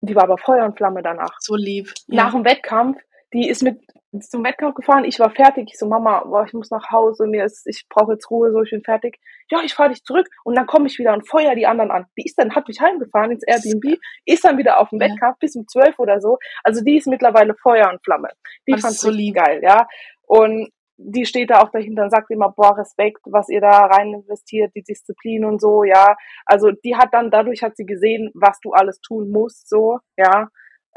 Die 0.00 0.14
war 0.14 0.24
aber 0.24 0.38
Feuer 0.38 0.64
und 0.64 0.76
Flamme 0.76 1.02
danach. 1.02 1.36
So 1.40 1.56
lieb. 1.56 1.92
Ja. 2.06 2.24
Nach 2.24 2.32
dem 2.32 2.44
Wettkampf, 2.44 2.98
die 3.32 3.48
ist 3.48 3.62
mit 3.62 3.80
zum 4.20 4.42
Wettkampf 4.42 4.74
gefahren, 4.74 5.04
ich 5.04 5.20
war 5.20 5.30
fertig. 5.30 5.68
Ich 5.70 5.78
so, 5.78 5.86
Mama, 5.86 6.24
boah, 6.24 6.44
ich 6.44 6.54
muss 6.54 6.70
nach 6.70 6.90
Hause, 6.90 7.26
mir 7.26 7.44
ist, 7.44 7.66
ich 7.66 7.84
brauche 7.88 8.12
jetzt 8.12 8.30
Ruhe, 8.30 8.52
so, 8.52 8.62
ich 8.62 8.70
bin 8.70 8.82
fertig. 8.82 9.18
Ja, 9.50 9.60
ich 9.62 9.74
fahre 9.74 9.90
dich 9.90 10.02
zurück 10.02 10.26
und 10.44 10.56
dann 10.56 10.66
komme 10.66 10.86
ich 10.86 10.98
wieder 10.98 11.12
und 11.12 11.28
feuer 11.28 11.54
die 11.54 11.66
anderen 11.66 11.90
an. 11.90 12.06
Die 12.16 12.24
ist 12.24 12.38
dann, 12.38 12.54
hat 12.54 12.68
mich 12.68 12.80
heimgefahren 12.80 13.32
ins 13.32 13.44
Airbnb, 13.46 13.98
ist 14.24 14.44
dann 14.44 14.56
wieder 14.56 14.80
auf 14.80 14.88
dem 14.90 15.00
ja. 15.00 15.08
Wettkampf 15.08 15.38
bis 15.38 15.56
um 15.56 15.66
zwölf 15.68 15.98
oder 15.98 16.20
so. 16.20 16.38
Also 16.64 16.82
die 16.82 16.96
ist 16.96 17.06
mittlerweile 17.06 17.54
Feuer 17.54 17.90
und 17.90 18.02
Flamme. 18.02 18.28
Die 18.66 18.78
fand 18.78 18.94
so 18.94 19.10
lieb. 19.10 19.34
geil, 19.34 19.60
ja. 19.62 19.86
Und 20.26 20.70
die 20.98 21.24
steht 21.26 21.50
da 21.50 21.62
auch 21.62 21.70
dahinter 21.70 22.02
und 22.02 22.10
sagt 22.10 22.30
immer, 22.30 22.50
boah, 22.50 22.76
Respekt, 22.76 23.20
was 23.26 23.48
ihr 23.48 23.60
da 23.60 23.86
rein 23.86 24.12
investiert, 24.12 24.72
die 24.74 24.82
Disziplin 24.82 25.44
und 25.44 25.60
so, 25.60 25.84
ja. 25.84 26.16
Also 26.44 26.72
die 26.72 26.96
hat 26.96 27.10
dann, 27.12 27.30
dadurch 27.30 27.62
hat 27.62 27.76
sie 27.76 27.86
gesehen, 27.86 28.30
was 28.34 28.58
du 28.60 28.72
alles 28.72 29.00
tun 29.00 29.30
musst, 29.30 29.68
so, 29.68 30.00
ja. 30.16 30.48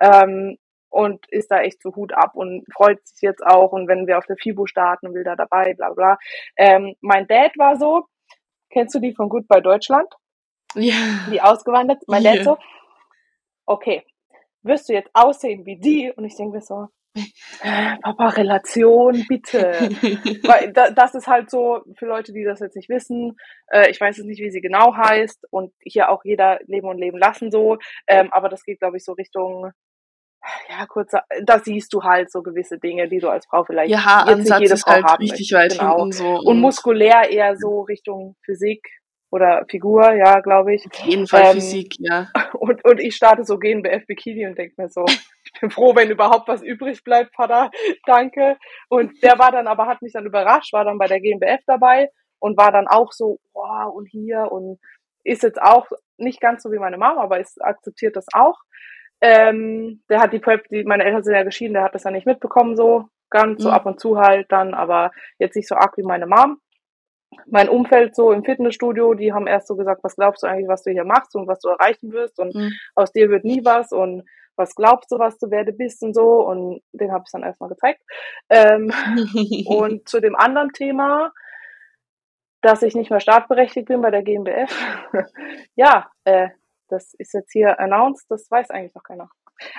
Ähm, 0.02 0.58
und 0.90 1.26
ist 1.30 1.52
da 1.52 1.62
echt 1.62 1.82
so 1.82 1.96
Hut 1.96 2.14
ab 2.14 2.32
und 2.34 2.66
freut 2.74 3.06
sich 3.08 3.22
jetzt 3.22 3.46
auch 3.46 3.72
und 3.72 3.88
wenn 3.88 4.08
wir 4.08 4.18
auf 4.18 4.26
der 4.26 4.38
FIBO 4.38 4.66
starten, 4.66 5.14
will 5.14 5.24
da 5.24 5.36
dabei, 5.36 5.74
bla 5.76 5.94
bla. 5.94 6.18
Ähm, 6.58 6.96
mein 7.00 7.28
Dad 7.28 7.58
war 7.58 7.78
so, 7.78 8.08
kennst 8.72 8.96
du 8.96 9.00
die 9.00 9.14
von 9.14 9.30
Goodbye 9.30 9.62
Deutschland? 9.62 10.12
Ja. 10.76 10.96
Die 11.32 11.42
ausgewandert. 11.42 12.02
Mein 12.08 12.24
yeah. 12.24 12.36
Dad 12.36 12.44
so, 12.44 12.58
okay, 13.66 14.04
wirst 14.64 14.90
du 14.90 14.94
jetzt 14.94 15.12
aussehen 15.14 15.66
wie 15.66 15.80
die? 15.80 16.12
Und 16.12 16.26
ich 16.26 16.36
denke 16.36 16.58
mir 16.58 16.62
so, 16.62 16.88
Papa, 18.02 18.30
Relation, 18.30 19.26
bitte. 19.28 19.60
Weil 20.48 20.72
da, 20.72 20.92
das 20.92 21.14
ist 21.16 21.28
halt 21.28 21.50
so, 21.50 21.82
für 21.98 22.06
Leute, 22.06 22.34
die 22.34 22.44
das 22.44 22.60
jetzt 22.60 22.76
nicht 22.76 22.90
wissen, 22.90 23.38
äh, 23.72 23.90
ich 23.90 24.00
weiß 24.00 24.18
jetzt 24.18 24.28
nicht, 24.28 24.42
wie 24.42 24.52
sie 24.52 24.62
genau 24.62 24.96
heißt 24.96 25.48
und 25.52 25.74
hier 25.84 26.10
auch 26.10 26.24
jeder 26.24 26.60
leben 26.68 26.88
und 26.88 26.98
leben 26.98 27.18
lassen 27.18 27.52
so, 27.52 27.78
ähm, 28.08 28.30
aber 28.32 28.50
das 28.50 28.64
geht, 28.64 28.80
glaube 28.80 28.98
ich, 28.98 29.04
so 29.04 29.14
Richtung 29.14 29.72
ja, 30.70 30.86
kurz, 30.88 31.12
da 31.44 31.60
siehst 31.60 31.94
du 31.94 32.02
halt 32.02 32.32
so 32.32 32.42
gewisse 32.42 32.80
Dinge, 32.80 33.08
die 33.08 33.20
du 33.20 33.30
als 33.30 33.46
Frau 33.46 33.64
vielleicht 33.64 33.92
ja, 33.92 34.04
Haaransatz 34.04 34.62
jede 34.62 34.74
ist 34.74 34.84
Frau 34.84 34.94
halt 34.94 35.06
haben 35.06 35.22
richtig 35.22 35.52
weit 35.54 35.74
genau. 35.74 35.98
hinten 35.98 36.12
so. 36.14 36.28
Und, 36.28 36.46
und, 36.48 36.60
muskulär 36.60 37.30
eher 37.30 37.56
so 37.58 37.82
Richtung 37.82 38.36
Physik 38.44 38.82
oder 39.30 39.66
Figur, 39.70 40.14
ja, 40.14 40.40
glaube 40.40 40.74
ich. 40.74 40.86
Auf 40.92 41.00
jeden 41.06 41.28
Fall 41.28 41.44
ähm, 41.44 41.54
Physik, 41.54 41.96
ja. 42.00 42.30
Und, 42.54 42.86
und 42.86 43.00
ich 43.00 43.16
starte 43.16 43.44
so 43.44 43.58
GNBF 43.58 44.06
Bikini 44.06 44.46
und 44.46 44.56
denke 44.56 44.76
mir 44.78 44.88
so, 44.88 45.04
ich 45.54 45.62
bin 45.62 45.72
froh, 45.72 45.96
wenn 45.96 46.10
überhaupt 46.10 46.48
was 46.48 46.62
übrig 46.62 47.04
bleibt, 47.04 47.36
Vater, 47.36 47.72
danke. 48.06 48.58
Und 48.90 49.22
der 49.24 49.38
war 49.40 49.52
dann 49.52 49.68
aber, 49.68 49.88
hat 49.88 50.02
mich 50.02 50.14
dann 50.14 50.26
überrascht, 50.26 50.74
war 50.74 50.86
dann 50.86 50.98
bei 50.98 51.08
der 51.08 51.20
GNBF 51.20 51.62
dabei 51.68 52.10
und 52.40 52.58
war 52.58 52.72
dann 52.72 52.88
auch 52.88 53.12
so, 53.12 53.40
wow, 53.54 53.94
und 53.94 54.08
hier 54.08 54.52
und 54.52 54.80
ist 55.24 55.44
jetzt 55.44 55.62
auch 55.62 55.88
nicht 56.18 56.42
ganz 56.42 56.64
so 56.64 56.72
wie 56.72 56.80
meine 56.80 56.98
Mama, 56.98 57.22
aber 57.22 57.40
ist, 57.40 57.62
akzeptiert 57.64 58.16
das 58.16 58.26
auch. 58.34 58.58
Ähm, 59.22 60.02
der 60.10 60.20
hat 60.20 60.34
die 60.34 60.40
Prep, 60.40 60.68
die, 60.70 60.84
meine 60.84 61.04
Eltern 61.04 61.24
sind 61.24 61.36
ja 61.36 61.44
geschieden, 61.44 61.74
der 61.74 61.84
hat 61.84 61.94
das 61.94 62.04
ja 62.04 62.12
nicht 62.12 62.26
mitbekommen, 62.26 62.76
so 62.76 63.06
ganz 63.30 63.60
mhm. 63.60 63.64
so 63.64 63.70
ab 63.70 63.86
und 63.86 64.00
zu 64.00 64.18
halt 64.18 64.52
dann, 64.52 64.74
aber 64.74 65.12
jetzt 65.38 65.56
nicht 65.56 65.68
so 65.68 65.76
arg 65.76 65.98
wie 65.98 66.04
meine 66.04 66.26
Mom. 66.26 66.58
Mein 67.46 67.70
Umfeld 67.70 68.14
so 68.14 68.32
im 68.32 68.44
Fitnessstudio, 68.44 69.14
die 69.14 69.32
haben 69.32 69.48
erst 69.48 69.68
so 69.68 69.78
gesagt, 69.78 70.04
was 70.04 70.16
glaubst 70.16 70.44
du 70.44 70.48
eigentlich, 70.48 70.68
was 70.68 70.84
du 70.84 70.92
hier 70.92 71.06
machst 71.06 71.34
und 71.36 71.48
was 71.48 71.60
du 71.60 71.70
erreichen 71.70 72.12
wirst 72.12 72.40
und 72.40 72.54
mhm. 72.54 72.72
aus 72.96 73.14
dir 73.14 73.30
wird 73.30 73.46
nie 73.46 73.64
was 73.64 73.92
und 73.92 74.24
was 74.56 74.76
glaubst 74.76 75.12
du, 75.12 75.20
was 75.20 75.38
du 75.38 75.50
werde 75.50 75.74
bist 75.74 76.04
und 76.04 76.14
so 76.14 76.46
und 76.48 76.82
den 76.94 77.12
habe 77.12 77.24
ich 77.26 77.32
dann 77.32 77.44
erstmal 77.44 77.70
gezeigt. 77.70 78.02
Ähm, 78.50 78.92
und 79.68 80.08
zu 80.08 80.20
dem 80.20 80.36
anderen 80.36 80.70
Thema, 80.70 81.32
dass 82.62 82.84
ich 82.84 82.96
nicht 82.96 83.10
mehr 83.10 83.20
startberechtigt 83.20 83.88
bin 83.88 84.02
bei 84.02 84.12
der 84.12 84.24
GmbF. 84.24 84.72
ja, 85.76 86.10
äh, 86.26 86.50
das 86.90 87.14
ist 87.18 87.34
jetzt 87.34 87.52
hier 87.52 87.80
announced, 87.80 88.26
das 88.30 88.50
weiß 88.52 88.70
eigentlich 88.70 88.94
noch 88.94 89.04
keiner. 89.04 89.30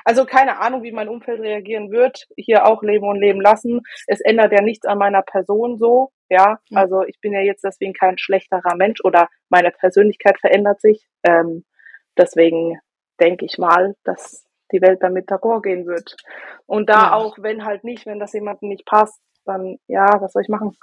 Also 0.04 0.24
keine 0.24 0.60
Ahnung, 0.60 0.82
wie 0.82 0.92
mein 0.92 1.08
Umfeld 1.08 1.40
reagieren 1.40 1.90
wird. 1.90 2.26
Hier 2.36 2.66
auch 2.66 2.82
leben 2.82 3.06
und 3.08 3.20
leben 3.20 3.40
lassen. 3.40 3.80
Es 4.06 4.20
ändert 4.20 4.52
ja 4.52 4.62
nichts 4.62 4.86
an 4.86 4.98
meiner 4.98 5.22
Person 5.22 5.76
so. 5.78 6.12
Ja, 6.28 6.60
also 6.72 7.02
ich 7.02 7.20
bin 7.20 7.32
ja 7.32 7.40
jetzt 7.40 7.64
deswegen 7.64 7.92
kein 7.92 8.16
schlechterer 8.16 8.76
Mensch 8.76 9.00
oder 9.04 9.28
meine 9.50 9.70
Persönlichkeit 9.70 10.38
verändert 10.40 10.80
sich. 10.80 11.06
Ähm, 11.24 11.64
deswegen 12.16 12.78
denke 13.20 13.44
ich 13.44 13.58
mal, 13.58 13.94
dass 14.04 14.46
die 14.72 14.80
Welt 14.80 15.02
damit 15.02 15.28
d'accord 15.28 15.62
gehen 15.62 15.86
wird. 15.86 16.16
Und 16.66 16.88
da 16.88 17.02
ja. 17.02 17.12
auch, 17.14 17.36
wenn 17.38 17.64
halt 17.64 17.84
nicht, 17.84 18.06
wenn 18.06 18.18
das 18.18 18.32
jemandem 18.32 18.68
nicht 18.68 18.86
passt, 18.86 19.20
dann 19.44 19.78
ja, 19.86 20.06
was 20.20 20.32
soll 20.32 20.42
ich 20.42 20.48
machen? 20.48 20.76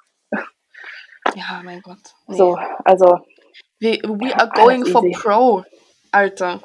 Ja, 1.35 1.61
mein 1.63 1.81
Gott. 1.81 1.97
Nee. 2.27 2.37
So, 2.37 2.57
also. 2.83 3.19
We, 3.79 3.99
we 4.03 4.35
are 4.35 4.49
going 4.49 4.85
for 4.85 5.03
easy. 5.03 5.21
pro. 5.21 5.63
Alter. 6.11 6.59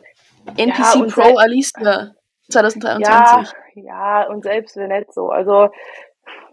NPC 0.56 0.78
ja, 0.78 1.06
Pro 1.08 1.36
Alicia 1.36 2.14
2023. 2.50 3.54
Ja, 3.76 4.22
ja, 4.22 4.28
und 4.28 4.42
selbst 4.42 4.76
wenn 4.76 4.88
nicht 4.88 5.12
so. 5.12 5.30
Also, 5.30 5.70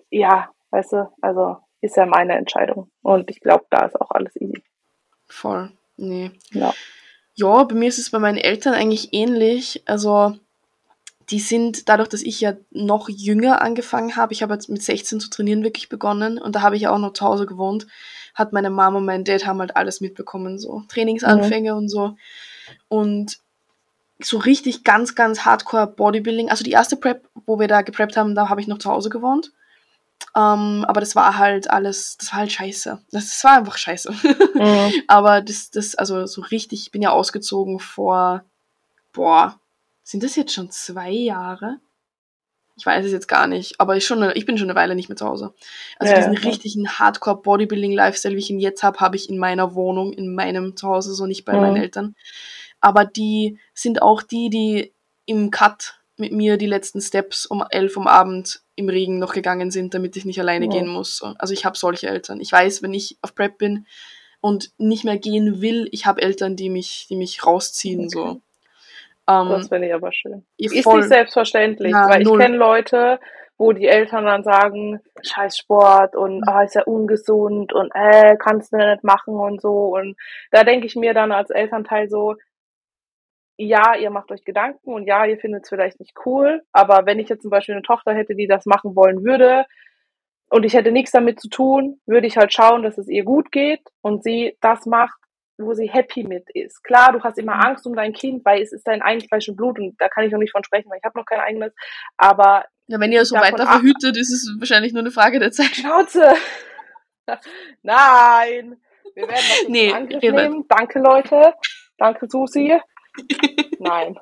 ja, 0.09 0.49
weißt 0.71 0.93
du, 0.93 1.13
also 1.21 1.57
ist 1.81 1.97
ja 1.97 2.05
meine 2.05 2.35
Entscheidung. 2.35 2.91
Und 3.01 3.29
ich 3.29 3.39
glaube, 3.39 3.65
da 3.69 3.85
ist 3.85 3.99
auch 3.99 4.11
alles 4.11 4.35
easy. 4.35 4.63
Voll. 5.27 5.71
Nee. 5.97 6.31
Ja. 6.51 6.73
Ja, 7.33 7.63
bei 7.63 7.75
mir 7.75 7.87
ist 7.87 7.97
es 7.97 8.11
bei 8.11 8.19
meinen 8.19 8.37
Eltern 8.37 8.73
eigentlich 8.73 9.13
ähnlich. 9.13 9.83
Also, 9.87 10.35
die 11.31 11.39
sind, 11.39 11.87
dadurch, 11.87 12.09
dass 12.09 12.21
ich 12.21 12.41
ja 12.41 12.53
noch 12.71 13.07
jünger 13.09 13.61
angefangen 13.61 14.15
habe, 14.17 14.33
ich 14.33 14.43
habe 14.43 14.53
jetzt 14.53 14.69
mit 14.69 14.83
16 14.83 15.19
zu 15.19 15.29
trainieren 15.29 15.63
wirklich 15.63 15.87
begonnen 15.87 16.37
und 16.37 16.55
da 16.55 16.61
habe 16.61 16.75
ich 16.75 16.83
ja 16.83 16.91
auch 16.91 16.99
noch 16.99 17.13
zu 17.13 17.25
Hause 17.25 17.45
gewohnt, 17.45 17.87
hat 18.33 18.53
meine 18.53 18.69
Mama 18.69 18.97
und 18.97 19.05
mein 19.05 19.23
Dad 19.23 19.45
haben 19.45 19.59
halt 19.59 19.75
alles 19.75 20.01
mitbekommen, 20.01 20.59
so 20.59 20.83
Trainingsanfänge 20.89 21.71
mhm. 21.71 21.77
und 21.77 21.89
so. 21.89 22.15
Und 22.89 23.39
so 24.19 24.37
richtig 24.37 24.83
ganz, 24.83 25.15
ganz 25.15 25.45
hardcore 25.45 25.87
Bodybuilding. 25.87 26.49
Also 26.49 26.63
die 26.63 26.71
erste 26.71 26.97
Prep, 26.97 27.27
wo 27.45 27.59
wir 27.59 27.67
da 27.67 27.81
gepreppt 27.81 28.17
haben, 28.17 28.35
da 28.35 28.49
habe 28.49 28.61
ich 28.61 28.67
noch 28.67 28.77
zu 28.77 28.89
Hause 28.89 29.09
gewohnt. 29.09 29.51
Um, 30.33 30.41
ähm, 30.43 30.85
aber 30.85 30.99
das 31.01 31.15
war 31.15 31.37
halt 31.37 31.69
alles, 31.69 32.15
das 32.17 32.31
war 32.31 32.39
halt 32.39 32.51
scheiße. 32.51 33.01
Das, 33.11 33.25
das 33.25 33.43
war 33.43 33.57
einfach 33.57 33.77
scheiße. 33.77 34.11
Mhm. 34.53 34.93
aber 35.07 35.41
das, 35.41 35.71
das, 35.71 35.95
also 35.95 36.25
so 36.27 36.41
richtig, 36.41 36.83
ich 36.83 36.91
bin 36.91 37.01
ja 37.01 37.09
ausgezogen 37.09 37.79
vor, 37.79 38.43
boah, 39.13 39.59
sind 40.03 40.23
das 40.23 40.35
jetzt 40.35 40.53
schon 40.53 40.71
zwei 40.71 41.11
Jahre? 41.11 41.79
Ich 42.77 42.85
weiß 42.85 43.05
es 43.05 43.11
jetzt 43.11 43.27
gar 43.27 43.47
nicht, 43.47 43.79
aber 43.79 43.97
ich, 43.97 44.05
schon, 44.05 44.31
ich 44.33 44.45
bin 44.45 44.57
schon 44.57 44.69
eine 44.69 44.79
Weile 44.79 44.95
nicht 44.95 45.09
mehr 45.09 45.15
zu 45.15 45.27
Hause. 45.27 45.53
Also 45.99 46.13
ja, 46.13 46.19
diesen 46.19 46.33
ja. 46.33 46.39
richtigen 46.39 46.89
Hardcore-Bodybuilding-Lifestyle, 46.89 48.35
wie 48.35 48.39
ich 48.39 48.49
ihn 48.49 48.59
jetzt 48.59 48.81
habe, 48.81 48.99
habe 48.99 49.15
ich 49.15 49.29
in 49.29 49.37
meiner 49.37 49.75
Wohnung, 49.75 50.13
in 50.13 50.33
meinem 50.33 50.75
Zuhause, 50.75 51.13
so 51.13 51.25
nicht 51.25 51.45
bei 51.45 51.53
mhm. 51.53 51.61
meinen 51.61 51.77
Eltern. 51.77 52.15
Aber 52.79 53.05
die 53.05 53.59
sind 53.73 54.01
auch 54.01 54.23
die, 54.23 54.49
die 54.49 54.93
im 55.25 55.51
Cut 55.51 55.99
mit 56.17 56.31
mir 56.31 56.57
die 56.57 56.67
letzten 56.67 57.01
Steps 57.01 57.45
um 57.45 57.63
elf 57.69 57.97
am 57.97 58.07
Abend 58.07 58.63
im 58.75 58.89
Regen 58.89 59.19
noch 59.19 59.33
gegangen 59.33 59.71
sind, 59.71 59.93
damit 59.93 60.15
ich 60.17 60.25
nicht 60.25 60.39
alleine 60.39 60.65
ja. 60.65 60.71
gehen 60.71 60.87
muss. 60.87 61.21
Also 61.37 61.53
ich 61.53 61.65
habe 61.65 61.77
solche 61.77 62.07
Eltern. 62.07 62.39
Ich 62.39 62.51
weiß, 62.51 62.81
wenn 62.81 62.93
ich 62.93 63.17
auf 63.21 63.35
Prep 63.35 63.57
bin 63.57 63.85
und 64.39 64.71
nicht 64.77 65.03
mehr 65.03 65.17
gehen 65.17 65.61
will, 65.61 65.87
ich 65.91 66.05
habe 66.05 66.21
Eltern, 66.21 66.55
die 66.55 66.69
mich, 66.69 67.07
die 67.09 67.15
mich 67.15 67.45
rausziehen. 67.45 68.05
Okay. 68.05 68.09
So. 68.09 68.41
Ähm, 69.29 69.49
das 69.49 69.67
finde 69.67 69.87
ich 69.87 69.93
aber 69.93 70.11
schön. 70.11 70.45
Ist 70.57 70.83
voll, 70.83 70.99
nicht 70.99 71.09
selbstverständlich, 71.09 71.91
ja, 71.91 72.09
weil 72.09 72.21
ich 72.21 72.37
kenne 72.37 72.57
Leute, 72.57 73.19
wo 73.57 73.73
die 73.73 73.87
Eltern 73.87 74.25
dann 74.25 74.43
sagen, 74.43 75.01
scheiß 75.21 75.57
Sport 75.57 76.15
und 76.15 76.43
ah, 76.47 76.63
ist 76.63 76.75
ja 76.75 76.83
ungesund 76.83 77.73
und 77.73 77.91
äh, 77.93 78.35
kannst 78.37 78.73
du 78.73 78.77
nicht 78.77 79.03
machen 79.03 79.35
und 79.35 79.61
so. 79.61 79.95
Und 79.95 80.17
da 80.49 80.63
denke 80.63 80.87
ich 80.87 80.95
mir 80.95 81.13
dann 81.13 81.31
als 81.31 81.51
Elternteil 81.51 82.09
so, 82.09 82.35
ja, 83.57 83.95
ihr 83.95 84.09
macht 84.09 84.31
euch 84.31 84.43
Gedanken 84.43 84.91
und 84.91 85.05
ja, 85.05 85.25
ihr 85.25 85.37
findet 85.37 85.63
es 85.63 85.69
vielleicht 85.69 85.99
nicht 85.99 86.15
cool, 86.25 86.63
aber 86.71 87.05
wenn 87.05 87.19
ich 87.19 87.29
jetzt 87.29 87.43
zum 87.43 87.51
Beispiel 87.51 87.75
eine 87.75 87.83
Tochter 87.83 88.13
hätte, 88.13 88.35
die 88.35 88.47
das 88.47 88.65
machen 88.65 88.95
wollen 88.95 89.23
würde 89.23 89.65
und 90.49 90.63
ich 90.65 90.73
hätte 90.73 90.91
nichts 90.91 91.11
damit 91.11 91.39
zu 91.39 91.47
tun, 91.47 92.01
würde 92.07 92.25
ich 92.25 92.37
halt 92.37 92.51
schauen, 92.53 92.81
dass 92.81 92.97
es 92.97 93.07
ihr 93.07 93.23
gut 93.23 93.51
geht 93.51 93.81
und 94.01 94.23
sie 94.23 94.57
das 94.61 94.87
macht, 94.87 95.20
wo 95.57 95.73
sie 95.73 95.89
happy 95.89 96.23
mit 96.23 96.49
ist. 96.53 96.83
Klar, 96.83 97.13
du 97.13 97.21
hast 97.21 97.37
immer 97.37 97.55
mhm. 97.55 97.61
Angst 97.61 97.85
um 97.85 97.95
dein 97.95 98.13
Kind, 98.13 98.43
weil 98.45 98.61
es 98.61 98.71
ist 98.71 98.87
dein 98.87 99.01
eigentlich 99.01 99.27
Fleisch 99.29 99.47
und 99.49 99.55
Blut 99.55 99.79
und 99.79 99.99
da 99.99 100.09
kann 100.09 100.25
ich 100.25 100.31
noch 100.31 100.39
nicht 100.39 100.51
von 100.51 100.63
sprechen, 100.63 100.89
weil 100.89 100.97
ich 100.97 101.03
habe 101.03 101.17
noch 101.17 101.25
kein 101.25 101.39
eigenes. 101.39 101.73
Aber 102.17 102.65
ja, 102.87 102.99
wenn 102.99 103.11
ihr 103.11 103.23
so 103.23 103.35
weiter 103.35 103.65
verhütet, 103.65 104.17
ist 104.17 104.31
es 104.31 104.55
wahrscheinlich 104.59 104.91
nur 104.91 105.01
eine 105.01 105.11
Frage 105.11 105.39
der 105.39 105.51
Zeit. 105.51 105.67
Schnauze! 105.67 106.33
Nein! 107.83 108.77
Wir 109.15 109.27
werden 109.27 109.35
das 109.35 109.65
nee, 109.67 109.89
in 109.89 109.95
Angriff 109.95 110.21
nehmen. 110.21 110.65
Danke, 110.67 110.99
Leute. 110.99 111.53
Danke, 111.97 112.27
Susi. 112.29 112.79
nein. 113.79 114.17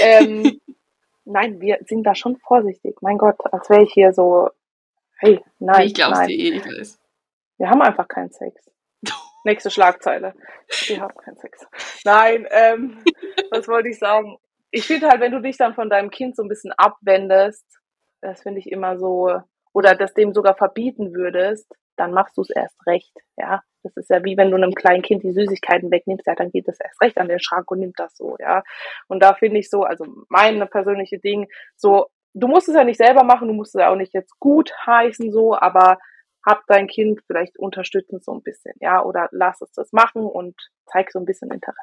Ähm, 0.00 0.60
nein, 1.24 1.60
wir 1.60 1.78
sind 1.86 2.04
da 2.04 2.14
schon 2.14 2.36
vorsichtig. 2.36 2.96
Mein 3.02 3.18
Gott, 3.18 3.36
als 3.52 3.68
wäre 3.68 3.82
ich 3.82 3.92
hier 3.92 4.12
so. 4.12 4.50
Hey, 5.18 5.40
nein. 5.58 5.86
Ich 5.86 5.94
glaub's 5.94 6.20
dir 6.26 6.34
eh, 6.34 6.56
ich 6.56 6.66
weiß. 6.66 6.98
Wir 7.58 7.70
haben 7.70 7.82
einfach 7.82 8.08
keinen 8.08 8.30
Sex. 8.30 8.70
Nächste 9.46 9.70
Schlagzeile. 9.70 10.34
Wir 10.88 11.00
haben 11.00 11.16
keinen 11.18 11.36
Sex. 11.36 11.64
Nein, 12.04 12.48
ähm, 12.50 12.98
was 13.52 13.68
wollte 13.68 13.90
ich 13.90 13.98
sagen? 14.00 14.38
Ich 14.72 14.88
finde 14.88 15.06
halt, 15.06 15.20
wenn 15.20 15.30
du 15.30 15.40
dich 15.40 15.56
dann 15.56 15.76
von 15.76 15.88
deinem 15.88 16.10
Kind 16.10 16.34
so 16.34 16.42
ein 16.42 16.48
bisschen 16.48 16.72
abwendest, 16.72 17.64
das 18.22 18.42
finde 18.42 18.58
ich 18.58 18.72
immer 18.72 18.98
so, 18.98 19.40
oder 19.72 19.94
das 19.94 20.14
dem 20.14 20.34
sogar 20.34 20.56
verbieten 20.56 21.14
würdest, 21.14 21.72
dann 21.94 22.12
machst 22.12 22.36
du 22.36 22.42
es 22.42 22.50
erst 22.50 22.76
recht. 22.88 23.12
Ja, 23.36 23.62
das 23.84 23.96
ist 23.96 24.10
ja 24.10 24.24
wie 24.24 24.36
wenn 24.36 24.50
du 24.50 24.56
einem 24.56 24.74
kleinen 24.74 25.02
Kind 25.02 25.22
die 25.22 25.32
Süßigkeiten 25.32 25.92
wegnimmst, 25.92 26.26
ja, 26.26 26.34
dann 26.34 26.50
geht 26.50 26.66
das 26.66 26.80
erst 26.80 27.00
recht 27.00 27.16
an 27.16 27.28
den 27.28 27.38
Schrank 27.38 27.70
und 27.70 27.78
nimmt 27.78 28.00
das 28.00 28.16
so, 28.16 28.34
ja. 28.40 28.64
Und 29.06 29.22
da 29.22 29.34
finde 29.34 29.60
ich 29.60 29.70
so, 29.70 29.84
also 29.84 30.06
meine 30.28 30.66
persönliche 30.66 31.20
Ding, 31.20 31.46
so, 31.76 32.06
du 32.34 32.48
musst 32.48 32.68
es 32.68 32.74
ja 32.74 32.82
nicht 32.82 32.98
selber 32.98 33.22
machen, 33.22 33.46
du 33.46 33.54
musst 33.54 33.76
es 33.76 33.80
ja 33.80 33.92
auch 33.92 33.96
nicht 33.96 34.12
jetzt 34.12 34.40
gut 34.40 34.72
heißen, 34.84 35.30
so, 35.30 35.56
aber 35.56 35.98
hab 36.46 36.64
dein 36.68 36.86
Kind 36.86 37.20
vielleicht 37.26 37.58
unterstützen 37.58 38.20
so 38.22 38.32
ein 38.32 38.42
bisschen, 38.42 38.74
ja, 38.80 39.02
oder 39.02 39.28
lass 39.32 39.60
es 39.60 39.72
das 39.72 39.92
machen 39.92 40.22
und 40.22 40.54
zeig 40.86 41.10
so 41.10 41.18
ein 41.18 41.26
bisschen 41.26 41.50
Interesse. 41.50 41.80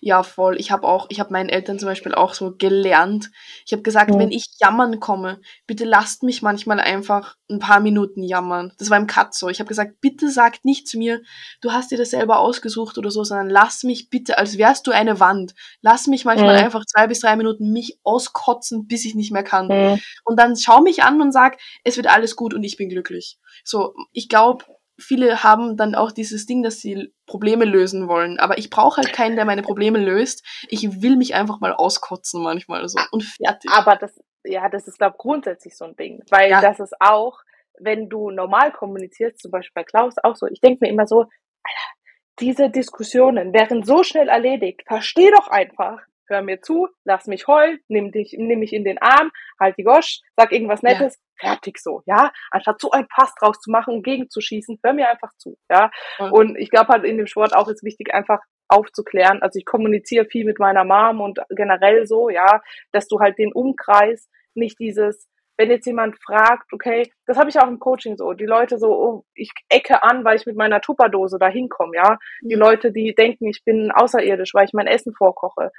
Ja, 0.00 0.22
voll. 0.22 0.58
Ich 0.58 0.70
habe 0.70 0.86
auch, 0.86 1.06
ich 1.10 1.20
habe 1.20 1.32
meinen 1.32 1.48
Eltern 1.48 1.78
zum 1.78 1.88
Beispiel 1.88 2.14
auch 2.14 2.34
so 2.34 2.54
gelernt. 2.56 3.30
Ich 3.66 3.72
habe 3.72 3.82
gesagt, 3.82 4.10
mhm. 4.10 4.18
wenn 4.18 4.30
ich 4.30 4.46
jammern 4.60 5.00
komme, 5.00 5.40
bitte 5.66 5.84
lasst 5.84 6.22
mich 6.22 6.42
manchmal 6.42 6.80
einfach 6.80 7.36
ein 7.50 7.58
paar 7.58 7.80
Minuten 7.80 8.22
jammern. 8.22 8.72
Das 8.78 8.90
war 8.90 8.98
im 8.98 9.06
Cut 9.06 9.34
so. 9.34 9.48
Ich 9.48 9.60
habe 9.60 9.68
gesagt, 9.68 10.00
bitte 10.00 10.30
sagt 10.30 10.64
nicht 10.64 10.88
zu 10.88 10.98
mir, 10.98 11.20
du 11.60 11.72
hast 11.72 11.90
dir 11.90 11.98
das 11.98 12.10
selber 12.10 12.38
ausgesucht 12.38 12.98
oder 12.98 13.10
so, 13.10 13.24
sondern 13.24 13.50
lass 13.50 13.82
mich 13.82 14.08
bitte, 14.10 14.38
als 14.38 14.58
wärst 14.58 14.86
du 14.86 14.90
eine 14.90 15.20
Wand. 15.20 15.54
Lass 15.80 16.06
mich 16.06 16.24
manchmal 16.24 16.56
mhm. 16.56 16.64
einfach 16.64 16.84
zwei 16.86 17.06
bis 17.06 17.20
drei 17.20 17.36
Minuten 17.36 17.72
mich 17.72 17.98
auskotzen, 18.04 18.86
bis 18.86 19.04
ich 19.04 19.14
nicht 19.14 19.32
mehr 19.32 19.44
kann. 19.44 19.68
Mhm. 19.68 20.00
Und 20.24 20.38
dann 20.38 20.56
schau 20.56 20.80
mich 20.80 21.02
an 21.02 21.20
und 21.20 21.32
sag, 21.32 21.58
es 21.84 21.96
wird 21.96 22.06
alles 22.06 22.36
gut 22.36 22.54
und 22.54 22.62
ich 22.62 22.76
bin 22.76 22.88
glücklich. 22.88 23.38
So, 23.64 23.94
ich 24.12 24.28
glaube, 24.28 24.64
viele 25.02 25.42
haben 25.42 25.76
dann 25.76 25.94
auch 25.94 26.12
dieses 26.12 26.46
Ding, 26.46 26.62
dass 26.62 26.80
sie 26.80 27.12
Probleme 27.26 27.64
lösen 27.64 28.08
wollen. 28.08 28.38
Aber 28.38 28.58
ich 28.58 28.70
brauche 28.70 28.98
halt 29.00 29.12
keinen, 29.12 29.36
der 29.36 29.44
meine 29.44 29.62
Probleme 29.62 29.98
löst. 29.98 30.46
Ich 30.68 31.02
will 31.02 31.16
mich 31.16 31.34
einfach 31.34 31.60
mal 31.60 31.72
auskotzen 31.72 32.42
manchmal 32.42 32.88
so 32.88 32.98
und 33.10 33.24
fertig. 33.24 33.70
Aber 33.70 33.96
das, 33.96 34.18
ja, 34.44 34.68
das 34.68 34.86
ist, 34.88 34.98
glaube 34.98 35.14
ich, 35.16 35.18
grundsätzlich 35.18 35.76
so 35.76 35.84
ein 35.84 35.96
Ding. 35.96 36.22
Weil 36.30 36.50
ja. 36.50 36.60
das 36.60 36.80
ist 36.80 36.94
auch, 37.00 37.40
wenn 37.78 38.08
du 38.08 38.30
normal 38.30 38.72
kommunizierst, 38.72 39.40
zum 39.40 39.50
Beispiel 39.50 39.82
bei 39.82 39.84
Klaus 39.84 40.14
auch 40.22 40.36
so, 40.36 40.46
ich 40.46 40.60
denke 40.60 40.78
mir 40.82 40.90
immer 40.90 41.06
so, 41.06 41.20
Alter, 41.20 41.92
diese 42.40 42.70
Diskussionen 42.70 43.52
wären 43.52 43.82
so 43.82 44.02
schnell 44.02 44.28
erledigt. 44.28 44.82
Versteh 44.86 45.30
doch 45.30 45.48
einfach. 45.48 46.00
Hör 46.32 46.42
mir 46.42 46.62
zu, 46.62 46.88
lass 47.04 47.26
mich 47.26 47.46
heulen, 47.46 47.78
nimm 47.88 48.10
dich, 48.10 48.34
nimm 48.38 48.60
mich 48.60 48.72
in 48.72 48.84
den 48.84 48.96
Arm, 48.98 49.30
halt 49.60 49.76
die 49.76 49.84
Gosch, 49.84 50.20
sag 50.34 50.50
irgendwas 50.50 50.82
Nettes, 50.82 51.20
fertig 51.38 51.78
so, 51.78 52.02
ja, 52.06 52.32
anstatt 52.50 52.80
so 52.80 52.90
ein 52.90 53.06
Pass 53.08 53.34
draus 53.34 53.60
zu 53.60 53.70
machen 53.70 53.96
und 53.96 54.02
gegenzuschießen, 54.02 54.78
hör 54.82 54.92
mir 54.94 55.10
einfach 55.10 55.32
zu, 55.36 55.58
ja. 55.70 55.90
Mhm. 56.18 56.32
Und 56.32 56.56
ich 56.56 56.70
glaube 56.70 56.88
halt 56.88 57.04
in 57.04 57.18
dem 57.18 57.26
Sport 57.26 57.54
auch 57.54 57.68
ist 57.68 57.84
wichtig, 57.84 58.14
einfach 58.14 58.40
aufzuklären. 58.68 59.42
Also 59.42 59.58
ich 59.58 59.66
kommuniziere 59.66 60.24
viel 60.24 60.46
mit 60.46 60.58
meiner 60.58 60.84
Mom 60.84 61.20
und 61.20 61.40
generell 61.50 62.06
so, 62.06 62.30
ja, 62.30 62.62
dass 62.92 63.08
du 63.08 63.20
halt 63.20 63.38
den 63.38 63.52
Umkreis 63.52 64.30
nicht 64.54 64.78
dieses, 64.78 65.28
wenn 65.58 65.70
jetzt 65.70 65.86
jemand 65.86 66.16
fragt, 66.22 66.72
okay, 66.72 67.12
das 67.26 67.36
habe 67.36 67.50
ich 67.50 67.58
auch 67.60 67.68
im 67.68 67.78
Coaching 67.78 68.16
so, 68.16 68.32
die 68.32 68.46
Leute 68.46 68.78
so, 68.78 68.88
oh, 68.88 69.24
ich 69.34 69.50
ecke 69.68 70.02
an, 70.02 70.24
weil 70.24 70.36
ich 70.36 70.46
mit 70.46 70.56
meiner 70.56 70.80
Tupperdose 70.80 71.38
da 71.38 71.48
hinkomme, 71.48 71.96
ja. 71.96 72.18
Die 72.40 72.56
mhm. 72.56 72.62
Leute, 72.62 72.92
die 72.92 73.14
denken, 73.14 73.46
ich 73.46 73.62
bin 73.64 73.90
außerirdisch, 73.92 74.54
weil 74.54 74.64
ich 74.64 74.72
mein 74.72 74.86
Essen 74.86 75.12
vorkoche. 75.12 75.70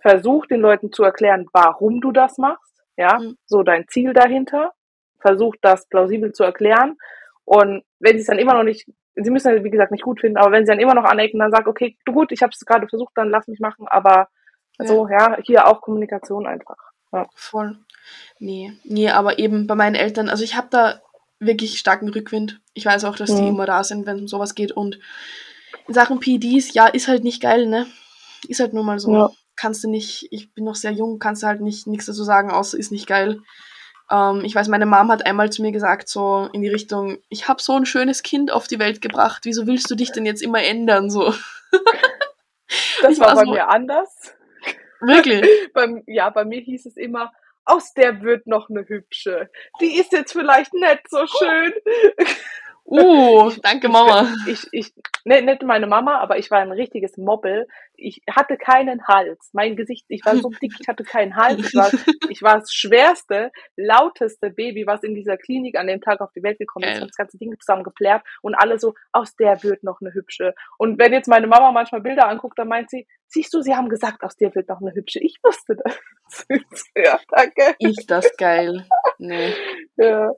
Versuch 0.00 0.46
den 0.46 0.60
Leuten 0.60 0.92
zu 0.92 1.02
erklären, 1.02 1.46
warum 1.52 2.00
du 2.00 2.12
das 2.12 2.38
machst, 2.38 2.74
ja, 2.96 3.18
mhm. 3.18 3.36
so 3.46 3.62
dein 3.62 3.86
Ziel 3.88 4.12
dahinter 4.12 4.72
versucht, 5.20 5.58
das 5.62 5.86
plausibel 5.88 6.32
zu 6.32 6.44
erklären. 6.44 6.96
Und 7.44 7.82
wenn 7.98 8.14
sie 8.14 8.20
es 8.20 8.26
dann 8.26 8.38
immer 8.38 8.54
noch 8.54 8.62
nicht, 8.62 8.88
sie 9.14 9.30
müssen 9.30 9.52
es, 9.52 9.64
wie 9.64 9.70
gesagt, 9.70 9.90
nicht 9.90 10.04
gut 10.04 10.20
finden, 10.20 10.36
aber 10.36 10.52
wenn 10.52 10.64
sie 10.64 10.70
dann 10.70 10.80
immer 10.80 10.94
noch 10.94 11.04
anecken, 11.04 11.40
dann 11.40 11.50
sagt, 11.50 11.66
okay, 11.66 11.96
du 12.04 12.12
gut, 12.12 12.32
ich 12.32 12.42
habe 12.42 12.52
es 12.52 12.64
gerade 12.64 12.86
versucht, 12.88 13.12
dann 13.16 13.30
lass 13.30 13.48
mich 13.48 13.60
machen. 13.60 13.86
Aber 13.88 14.28
ja. 14.78 14.86
so, 14.86 15.08
ja, 15.08 15.36
hier 15.42 15.66
auch 15.66 15.80
Kommunikation 15.80 16.46
einfach. 16.46 16.76
Ja. 17.12 17.26
Voll. 17.34 17.78
Nee, 18.38 18.72
nee, 18.84 19.10
aber 19.10 19.38
eben 19.38 19.66
bei 19.66 19.74
meinen 19.74 19.94
Eltern, 19.94 20.28
also 20.28 20.44
ich 20.44 20.56
habe 20.56 20.68
da 20.70 21.00
wirklich 21.40 21.78
starken 21.78 22.08
Rückwind. 22.08 22.60
Ich 22.74 22.86
weiß 22.86 23.04
auch, 23.04 23.16
dass 23.16 23.30
mhm. 23.30 23.36
die 23.36 23.48
immer 23.48 23.66
da 23.66 23.84
sind, 23.84 24.06
wenn 24.06 24.16
es 24.16 24.22
um 24.22 24.28
sowas 24.28 24.54
geht. 24.54 24.72
Und 24.72 24.98
in 25.86 25.94
Sachen 25.94 26.20
PDs, 26.20 26.74
ja, 26.74 26.86
ist 26.86 27.08
halt 27.08 27.24
nicht 27.24 27.40
geil, 27.40 27.66
ne? 27.66 27.86
Ist 28.48 28.60
halt 28.60 28.72
nur 28.72 28.84
mal 28.84 28.98
so. 28.98 29.12
Ja. 29.12 29.30
Kannst 29.58 29.82
du 29.82 29.90
nicht, 29.90 30.28
ich 30.30 30.54
bin 30.54 30.64
noch 30.64 30.76
sehr 30.76 30.92
jung, 30.92 31.18
kannst 31.18 31.42
du 31.42 31.48
halt 31.48 31.60
nicht 31.60 31.86
nichts 31.86 32.06
dazu 32.06 32.22
sagen, 32.22 32.50
außer 32.50 32.78
ist 32.78 32.92
nicht 32.92 33.06
geil. 33.06 33.40
Ähm, 34.10 34.42
ich 34.44 34.54
weiß, 34.54 34.68
meine 34.68 34.86
Mom 34.86 35.10
hat 35.10 35.26
einmal 35.26 35.50
zu 35.50 35.62
mir 35.62 35.72
gesagt, 35.72 36.08
so 36.08 36.48
in 36.52 36.62
die 36.62 36.68
Richtung, 36.68 37.18
ich 37.28 37.48
habe 37.48 37.60
so 37.60 37.74
ein 37.74 37.86
schönes 37.86 38.22
Kind 38.22 38.50
auf 38.52 38.68
die 38.68 38.78
Welt 38.78 39.00
gebracht, 39.00 39.40
wieso 39.44 39.66
willst 39.66 39.90
du 39.90 39.94
dich 39.94 40.12
denn 40.12 40.26
jetzt 40.26 40.42
immer 40.42 40.62
ändern? 40.62 41.10
So. 41.10 41.34
Das 43.00 43.18
war, 43.18 43.28
war, 43.28 43.36
bei 43.36 43.44
so, 43.44 43.52
mir 43.52 43.68
anders. 43.68 44.34
Wirklich? 45.00 45.46
bei, 45.72 46.02
ja, 46.06 46.28
bei 46.30 46.44
mir 46.44 46.60
hieß 46.60 46.86
es 46.86 46.96
immer, 46.96 47.32
aus 47.64 47.94
der 47.94 48.22
wird 48.22 48.46
noch 48.46 48.68
eine 48.68 48.86
hübsche. 48.86 49.50
Die 49.80 49.98
ist 49.98 50.12
jetzt 50.12 50.32
vielleicht 50.32 50.74
nicht 50.74 51.08
so 51.08 51.26
schön. 51.26 51.72
Uh, 52.90 53.52
danke 53.62 53.90
Mama. 53.90 54.32
Ich, 54.46 54.66
ich, 54.72 54.94
ne, 55.26 55.42
nicht 55.42 55.62
meine 55.62 55.86
Mama, 55.86 56.20
aber 56.20 56.38
ich 56.38 56.50
war 56.50 56.60
ein 56.60 56.72
richtiges 56.72 57.18
Mobbel. 57.18 57.68
Ich 57.96 58.22
hatte 58.30 58.56
keinen 58.56 59.06
Hals. 59.06 59.50
Mein 59.52 59.76
Gesicht, 59.76 60.06
ich 60.08 60.24
war 60.24 60.36
so 60.36 60.48
dick, 60.62 60.72
ich 60.80 60.88
hatte 60.88 61.04
keinen 61.04 61.36
Hals. 61.36 61.58
Ich 61.58 61.74
war, 61.74 61.90
ich 62.30 62.42
war 62.42 62.60
das 62.60 62.72
schwerste, 62.72 63.50
lauteste 63.76 64.48
Baby, 64.48 64.86
was 64.86 65.02
in 65.02 65.14
dieser 65.14 65.36
Klinik 65.36 65.76
an 65.76 65.86
dem 65.86 66.00
Tag 66.00 66.22
auf 66.22 66.32
die 66.32 66.42
Welt 66.42 66.58
gekommen 66.58 66.84
ist. 66.84 66.94
Ich 66.94 67.00
habe 67.00 67.08
das 67.08 67.16
ganze 67.16 67.36
Ding 67.36 67.54
zusammen 67.60 67.84
geplärt 67.84 68.22
und 68.40 68.54
alle 68.54 68.78
so, 68.78 68.94
aus 69.12 69.36
der 69.36 69.62
wird 69.62 69.84
noch 69.84 70.00
eine 70.00 70.14
hübsche. 70.14 70.54
Und 70.78 70.98
wenn 70.98 71.12
jetzt 71.12 71.28
meine 71.28 71.46
Mama 71.46 71.72
manchmal 71.72 72.00
Bilder 72.00 72.26
anguckt, 72.26 72.58
dann 72.58 72.68
meint 72.68 72.88
sie, 72.88 73.06
siehst 73.26 73.52
du, 73.52 73.60
sie 73.60 73.74
haben 73.74 73.90
gesagt, 73.90 74.22
aus 74.22 74.36
der 74.36 74.54
wird 74.54 74.70
noch 74.70 74.80
eine 74.80 74.94
hübsche. 74.94 75.20
Ich 75.20 75.38
wusste 75.42 75.76
das. 75.76 76.46
ja, 76.96 77.20
danke. 77.28 77.74
Ist 77.80 78.10
das 78.10 78.34
geil. 78.38 78.86
Nee. 79.18 79.52
Ja. 79.96 80.32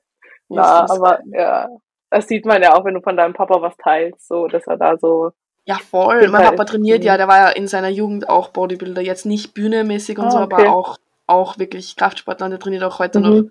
Na, 0.49 0.91
aber 0.91 1.19
geil. 1.19 1.31
ja, 1.33 1.69
das 2.11 2.27
sieht 2.27 2.45
man 2.45 2.61
ja 2.63 2.75
auch, 2.75 2.85
wenn 2.85 2.95
du 2.95 3.01
von 3.01 3.17
deinem 3.17 3.35
Papa 3.35 3.63
was 3.63 3.77
teilst, 3.77 4.27
so, 4.27 4.49
dass 4.49 4.67
er 4.67 4.77
da 4.77 4.99
so. 4.99 5.31
Ja, 5.65 5.77
voll. 5.77 6.29
Mein 6.29 6.43
Papa 6.43 6.65
trainiert 6.65 7.05
ja, 7.05 7.17
der 7.17 7.29
war 7.29 7.39
ja 7.39 7.49
in 7.51 7.69
seiner 7.69 7.89
Jugend 7.89 8.29
auch 8.29 8.49
Bodybuilder. 8.49 9.01
Jetzt 9.01 9.27
nicht 9.27 9.55
bühnemäßig 9.55 10.19
und 10.19 10.27
ah, 10.27 10.31
so, 10.31 10.39
okay. 10.39 10.55
aber 10.55 10.75
auch, 10.75 10.97
auch 11.27 11.59
wirklich 11.59 11.97
Kraftsportler 11.97 12.47
und 12.47 12.51
der 12.51 12.59
trainiert 12.59 12.83
auch 12.83 12.99
heute 12.99 13.21
mhm. 13.21 13.25
noch. 13.25 13.51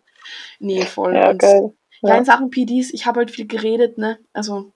Nee, 0.59 0.83
voll. 0.83 1.15
Ja, 1.15 1.29
und, 1.29 1.39
geil. 1.39 1.73
Ja. 2.01 2.09
ja, 2.09 2.17
in 2.17 2.25
Sachen 2.25 2.49
PDs, 2.49 2.93
ich 2.93 3.05
habe 3.05 3.19
halt 3.19 3.31
viel 3.31 3.47
geredet, 3.47 3.97
ne? 3.97 4.19
Also 4.33 4.71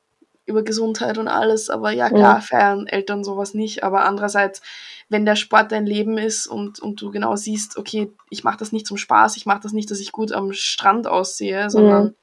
über 0.46 0.64
Gesundheit 0.64 1.18
und 1.18 1.30
alles, 1.30 1.70
aber 1.70 1.92
ja 1.92 2.10
klar, 2.10 2.38
mhm. 2.38 2.42
feiern 2.42 2.88
Eltern 2.88 3.24
sowas 3.24 3.54
nicht. 3.54 3.84
Aber 3.84 4.06
andererseits, 4.06 4.62
wenn 5.10 5.26
der 5.26 5.36
Sport 5.36 5.72
dein 5.72 5.86
Leben 5.86 6.18
ist 6.18 6.48
und, 6.48 6.80
und 6.80 7.02
du 7.02 7.12
genau 7.12 7.36
siehst, 7.36 7.78
okay, 7.78 8.12
ich 8.30 8.44
mache 8.44 8.58
das 8.58 8.72
nicht 8.72 8.88
zum 8.88 8.98
Spaß, 8.98 9.38
ich 9.38 9.46
mache 9.46 9.62
das 9.62 9.74
nicht, 9.74 9.90
dass 9.90 10.00
ich 10.00 10.12
gut 10.12 10.32
am 10.32 10.54
Strand 10.54 11.08
aussehe, 11.08 11.70
sondern 11.70 12.04
mhm 12.04 12.16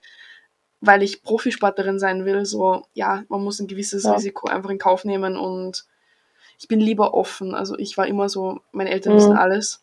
weil 0.80 1.02
ich 1.02 1.22
Profisportlerin 1.22 1.98
sein 1.98 2.24
will, 2.24 2.46
so, 2.46 2.84
ja, 2.94 3.24
man 3.28 3.44
muss 3.44 3.60
ein 3.60 3.66
gewisses 3.66 4.04
ja. 4.04 4.14
Risiko 4.14 4.48
einfach 4.48 4.70
in 4.70 4.78
Kauf 4.78 5.04
nehmen 5.04 5.36
und 5.36 5.84
ich 6.58 6.68
bin 6.68 6.80
lieber 6.80 7.14
offen. 7.14 7.54
Also 7.54 7.78
ich 7.78 7.96
war 7.96 8.06
immer 8.06 8.28
so, 8.28 8.60
meine 8.72 8.90
Eltern 8.90 9.14
mhm. 9.14 9.16
wissen 9.18 9.36
alles. 9.36 9.82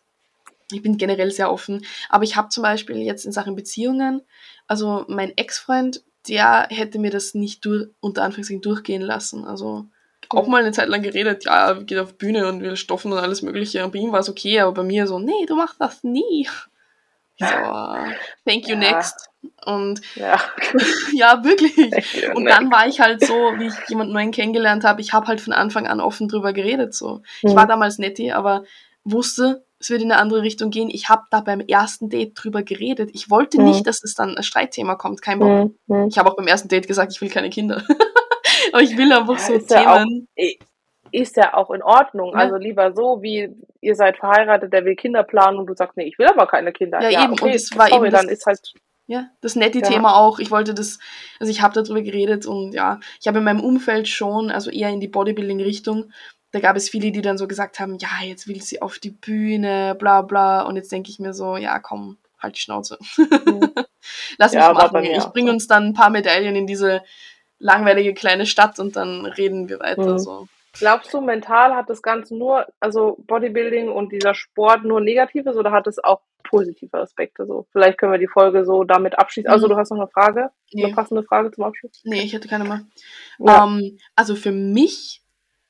Ich 0.70 0.82
bin 0.82 0.98
generell 0.98 1.30
sehr 1.30 1.50
offen. 1.50 1.84
Aber 2.08 2.24
ich 2.24 2.36
habe 2.36 2.50
zum 2.50 2.62
Beispiel 2.62 2.98
jetzt 2.98 3.24
in 3.24 3.32
Sachen 3.32 3.56
Beziehungen, 3.56 4.22
also 4.66 5.04
mein 5.08 5.36
Ex-Freund, 5.36 6.02
der 6.28 6.66
hätte 6.70 6.98
mir 6.98 7.10
das 7.10 7.34
nicht 7.34 7.64
durch, 7.64 7.88
unter 8.00 8.22
Anführungszeichen 8.22 8.60
durchgehen 8.60 9.02
lassen. 9.02 9.44
Also 9.44 9.86
auch 10.30 10.46
mal 10.46 10.60
eine 10.60 10.72
Zeit 10.72 10.88
lang 10.88 11.02
geredet, 11.02 11.44
ja, 11.46 11.72
geht 11.72 11.98
auf 11.98 12.18
Bühne 12.18 12.46
und 12.48 12.60
will 12.60 12.76
stoffen 12.76 13.12
und 13.12 13.18
alles 13.18 13.42
mögliche. 13.42 13.84
Und 13.84 13.92
bei 13.92 13.98
ihm 13.98 14.12
war 14.12 14.20
es 14.20 14.28
okay, 14.28 14.60
aber 14.60 14.72
bei 14.72 14.82
mir 14.82 15.06
so, 15.06 15.18
nee, 15.18 15.46
du 15.46 15.56
machst 15.56 15.80
das 15.80 16.04
nie. 16.04 16.46
So, 17.38 17.46
thank 18.44 18.68
you 18.68 18.74
ja. 18.74 18.76
next. 18.76 19.27
Und 19.64 20.00
ja, 20.14 20.40
ja 21.12 21.44
wirklich. 21.44 21.76
Und 22.34 22.46
dann 22.46 22.70
war 22.70 22.86
ich 22.86 23.00
halt 23.00 23.24
so, 23.24 23.34
wie 23.34 23.66
ich 23.66 23.88
jemanden 23.88 24.12
neuen 24.12 24.32
kennengelernt 24.32 24.84
habe, 24.84 25.00
ich 25.00 25.12
habe 25.12 25.26
halt 25.26 25.40
von 25.40 25.52
Anfang 25.52 25.86
an 25.86 26.00
offen 26.00 26.28
drüber 26.28 26.52
geredet. 26.52 26.94
So. 26.94 27.22
Ich 27.42 27.52
mhm. 27.52 27.56
war 27.56 27.66
damals 27.66 27.98
netti, 27.98 28.32
aber 28.32 28.64
wusste, 29.04 29.64
es 29.80 29.90
wird 29.90 30.02
in 30.02 30.10
eine 30.10 30.20
andere 30.20 30.42
Richtung 30.42 30.70
gehen. 30.70 30.90
Ich 30.90 31.08
habe 31.08 31.22
da 31.30 31.40
beim 31.40 31.60
ersten 31.60 32.08
Date 32.08 32.32
drüber 32.34 32.62
geredet. 32.62 33.10
Ich 33.12 33.30
wollte 33.30 33.60
mhm. 33.60 33.66
nicht, 33.66 33.86
dass 33.86 34.02
es 34.02 34.14
dann 34.14 34.36
ein 34.36 34.42
Streitthema 34.42 34.96
kommt, 34.96 35.22
kein 35.22 35.38
Bock. 35.38 35.70
Mhm. 35.86 36.08
Ich 36.08 36.18
habe 36.18 36.30
auch 36.30 36.36
beim 36.36 36.48
ersten 36.48 36.68
Date 36.68 36.88
gesagt, 36.88 37.12
ich 37.12 37.20
will 37.20 37.30
keine 37.30 37.50
Kinder. 37.50 37.82
aber 38.72 38.82
ich 38.82 38.96
will 38.96 39.12
einfach 39.12 39.38
ja, 39.38 39.44
so 39.44 39.58
Themen. 39.58 40.28
Ja 40.36 40.44
auch, 40.44 40.66
ist 41.12 41.36
ja 41.36 41.54
auch 41.54 41.70
in 41.70 41.82
Ordnung. 41.82 42.32
Ja. 42.32 42.40
Also 42.40 42.56
lieber 42.56 42.92
so, 42.92 43.22
wie 43.22 43.54
ihr 43.80 43.94
seid 43.94 44.18
verheiratet, 44.18 44.72
der 44.72 44.84
will 44.84 44.96
Kinder 44.96 45.22
planen 45.22 45.58
und 45.58 45.66
du 45.66 45.74
sagst, 45.74 45.96
nee, 45.96 46.04
ich 46.04 46.18
will 46.18 46.26
aber 46.26 46.46
keine 46.46 46.72
Kinder. 46.72 47.00
Ja, 47.00 47.08
ja 47.08 47.24
eben. 47.24 47.32
Okay, 47.32 47.44
und 47.44 47.54
es 47.54 47.76
war 47.76 47.88
sorry, 47.88 48.08
eben 48.08 48.12
dann 48.12 48.28
ist 48.28 48.46
halt 48.46 48.74
ja, 49.08 49.30
das 49.40 49.56
nette 49.56 49.78
ja. 49.80 49.88
Thema 49.88 50.16
auch. 50.16 50.38
Ich 50.38 50.50
wollte 50.50 50.74
das, 50.74 50.98
also 51.40 51.50
ich 51.50 51.62
habe 51.62 51.74
darüber 51.74 52.02
geredet 52.02 52.46
und 52.46 52.72
ja, 52.72 53.00
ich 53.20 53.26
habe 53.26 53.38
in 53.38 53.44
meinem 53.44 53.60
Umfeld 53.60 54.06
schon, 54.06 54.50
also 54.50 54.70
eher 54.70 54.90
in 54.90 55.00
die 55.00 55.08
Bodybuilding-Richtung, 55.08 56.12
da 56.50 56.60
gab 56.60 56.76
es 56.76 56.90
viele, 56.90 57.10
die 57.10 57.22
dann 57.22 57.38
so 57.38 57.48
gesagt 57.48 57.80
haben, 57.80 57.96
ja, 57.98 58.08
jetzt 58.22 58.46
will 58.48 58.60
sie 58.62 58.82
auf 58.82 58.98
die 58.98 59.10
Bühne, 59.10 59.96
bla 59.98 60.22
bla. 60.22 60.62
Und 60.62 60.76
jetzt 60.76 60.92
denke 60.92 61.10
ich 61.10 61.18
mir 61.18 61.32
so, 61.32 61.56
ja, 61.56 61.78
komm, 61.78 62.18
halt 62.38 62.56
die 62.56 62.60
Schnauze. 62.60 62.98
Mhm. 63.16 63.72
Lass 64.38 64.52
mich 64.52 64.62
ja, 64.62 64.72
machen. 64.72 65.04
Ich 65.04 65.24
bringe 65.26 65.50
uns 65.50 65.66
dann 65.66 65.86
ein 65.86 65.94
paar 65.94 66.10
Medaillen 66.10 66.54
in 66.54 66.66
diese 66.66 67.02
langweilige 67.58 68.14
kleine 68.14 68.46
Stadt 68.46 68.78
und 68.78 68.96
dann 68.96 69.24
reden 69.24 69.68
wir 69.68 69.80
weiter. 69.80 70.12
Mhm. 70.12 70.18
So. 70.18 70.48
Glaubst 70.72 71.12
du, 71.12 71.20
mental 71.20 71.74
hat 71.74 71.88
das 71.88 72.02
Ganze 72.02 72.36
nur, 72.36 72.66
also 72.80 73.16
Bodybuilding 73.26 73.88
und 73.88 74.12
dieser 74.12 74.34
Sport 74.34 74.84
nur 74.84 75.00
Negatives 75.00 75.56
oder 75.56 75.72
hat 75.72 75.86
es 75.86 76.02
auch 76.02 76.20
positive 76.44 76.98
Aspekte? 76.98 77.46
So, 77.46 77.66
vielleicht 77.72 77.98
können 77.98 78.12
wir 78.12 78.18
die 78.18 78.28
Folge 78.28 78.64
so 78.64 78.84
damit 78.84 79.18
abschließen. 79.18 79.50
Also, 79.50 79.66
mhm. 79.66 79.70
Du 79.70 79.76
hast 79.76 79.90
noch 79.90 79.98
eine 79.98 80.08
Frage? 80.08 80.50
Nee. 80.72 80.84
Eine 80.84 80.94
passende 80.94 81.22
Frage 81.22 81.50
zum 81.50 81.64
Abschluss? 81.64 82.00
Nee, 82.04 82.22
ich 82.22 82.32
hätte 82.32 82.48
keine 82.48 82.64
mehr. 82.64 82.86
Ja. 83.38 83.64
Ähm, 83.64 83.98
also, 84.14 84.36
für 84.36 84.52
mich 84.52 85.22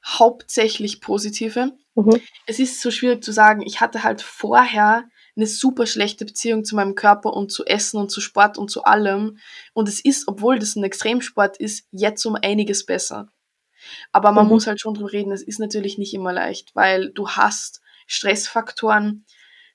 hauptsächlich 0.05 1.01
positive. 1.01 1.73
Mhm. 1.95 2.21
Es 2.47 2.59
ist 2.59 2.81
so 2.81 2.91
schwierig 2.91 3.23
zu 3.23 3.33
sagen. 3.33 3.63
Ich 3.63 3.81
hatte 3.81 4.05
halt 4.05 4.23
vorher 4.23 5.05
eine 5.37 5.47
super 5.47 5.87
schlechte 5.87 6.25
Beziehung 6.25 6.65
zu 6.65 6.75
meinem 6.75 6.95
Körper 6.95 7.33
und 7.33 7.53
zu 7.53 7.65
Essen 7.65 8.01
und 8.01 8.11
zu 8.11 8.21
Sport 8.21 8.59
und 8.59 8.71
zu 8.71 8.85
allem. 8.85 9.39
Und 9.73 9.89
es 9.89 10.05
ist, 10.05 10.27
obwohl 10.27 10.59
das 10.59 10.77
ein 10.77 10.85
Extremsport 10.85 11.57
ist, 11.59 11.87
jetzt 11.93 12.25
um 12.27 12.35
einiges 12.35 12.85
besser. 12.85 13.29
Aber 14.13 14.33
man 14.33 14.47
mhm. 14.47 14.53
muss 14.53 14.67
halt 14.67 14.81
schon 14.81 14.95
drüber 14.95 15.13
reden, 15.13 15.33
es 15.33 15.43
ist 15.43 15.59
natürlich 15.59 15.99
nicht 15.99 16.15
immer 16.15 16.33
leicht, 16.33 16.75
weil 16.75 17.11
du 17.11 17.29
hast 17.31 17.81
Stressfaktoren. 18.07 19.25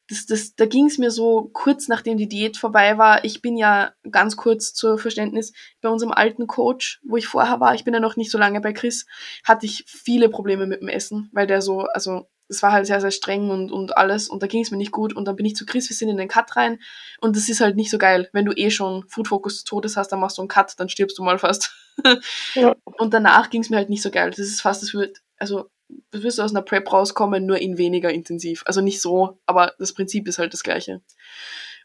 Das, 0.10 0.26
das, 0.26 0.56
da 0.56 0.66
ging 0.66 0.88
es 0.88 0.98
mir 0.98 1.12
so 1.12 1.50
kurz 1.54 1.88
nachdem 1.88 2.18
die 2.18 2.28
Diät 2.28 2.58
vorbei 2.58 2.98
war. 2.98 3.24
Ich 3.24 3.42
bin 3.42 3.56
ja 3.56 3.94
ganz 4.12 4.36
kurz 4.36 4.74
zur 4.74 4.98
Verständnis 4.98 5.54
bei 5.82 5.90
unserem 5.90 6.12
alten 6.12 6.46
Coach, 6.46 7.00
wo 7.04 7.16
ich 7.16 7.28
vorher 7.28 7.62
war. 7.62 7.74
Ich 7.74 7.86
bin 7.86 7.94
ja 7.94 8.02
noch 8.02 8.18
nicht 8.18 8.30
so 8.30 8.38
lange 8.38 8.60
bei 8.60 8.74
Chris, 8.74 9.06
hatte 9.46 9.66
ich 9.66 9.86
viele 9.88 10.28
Probleme 10.28 10.68
mit 10.68 10.82
dem 10.82 10.90
Essen, 10.90 11.30
weil 11.32 11.48
der 11.48 11.62
so, 11.62 11.82
also 11.82 12.28
es 12.48 12.62
war 12.62 12.72
halt 12.72 12.86
sehr, 12.86 13.02
sehr 13.02 13.12
streng 13.12 13.50
und, 13.50 13.72
und 13.72 13.98
alles 13.98 14.30
und 14.30 14.44
da 14.44 14.48
ging 14.48 14.64
es 14.64 14.72
mir 14.72 14.78
nicht 14.78 14.92
gut 14.92 15.16
und 15.16 15.26
dann 15.26 15.36
bin 15.36 15.46
ich 15.46 15.56
zu 15.56 15.66
Chris, 15.66 15.90
wir 15.90 15.96
sind 15.96 16.10
in 16.10 16.18
den 16.18 16.28
Cut 16.28 16.56
rein 16.56 16.80
und 17.20 17.36
das 17.36 17.50
ist 17.50 17.62
halt 17.62 17.76
nicht 17.76 17.90
so 17.90 17.98
geil. 17.98 18.30
Wenn 18.34 18.46
du 18.46 18.54
eh 18.54 18.70
schon 18.70 19.08
Food 19.08 19.28
Focus 19.28 19.56
des 19.56 19.64
Todes 19.64 19.98
hast, 19.98 20.10
dann 20.10 20.20
machst 20.20 20.38
du 20.38 20.42
einen 20.42 20.50
Cut, 20.50 20.74
dann 20.78 20.90
stirbst 20.90 21.18
du 21.18 21.24
mal 21.24 21.40
fast. 21.40 21.76
ja. 22.56 22.76
Und 22.98 23.14
danach 23.14 23.50
ging 23.50 23.62
es 23.62 23.70
mir 23.70 23.78
halt 23.78 23.90
nicht 23.90 24.02
so 24.02 24.12
geil. 24.12 24.30
Das 24.30 24.40
ist 24.40 24.62
fast, 24.62 24.82
das 24.82 24.94
wird, 24.94 25.20
also 25.38 25.70
du 26.12 26.24
wirst 26.24 26.40
aus 26.40 26.52
einer 26.52 26.62
Prep 26.62 26.92
rauskommen, 26.92 27.46
nur 27.46 27.60
in 27.60 27.78
weniger 27.78 28.12
intensiv. 28.12 28.64
Also 28.66 28.82
nicht 28.82 29.02
so, 29.02 29.40
aber 29.46 29.74
das 29.80 29.94
Prinzip 29.94 30.28
ist 30.28 30.40
halt 30.40 30.54
das 30.54 30.64
gleiche. 30.64 31.02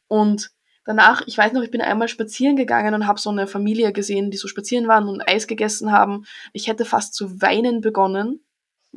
Und 0.06 0.50
danach, 0.84 1.22
ich 1.26 1.36
weiß 1.36 1.52
noch, 1.52 1.62
ich 1.62 1.70
bin 1.70 1.82
einmal 1.82 2.08
spazieren 2.08 2.56
gegangen 2.56 2.94
und 2.94 3.06
habe 3.06 3.20
so 3.20 3.30
eine 3.30 3.46
Familie 3.46 3.92
gesehen, 3.92 4.30
die 4.30 4.38
so 4.38 4.48
spazieren 4.48 4.88
waren 4.88 5.08
und 5.08 5.28
Eis 5.28 5.46
gegessen 5.46 5.92
haben. 5.92 6.24
Ich 6.52 6.68
hätte 6.68 6.84
fast 6.84 7.14
zu 7.14 7.40
weinen 7.40 7.80
begonnen, 7.80 8.44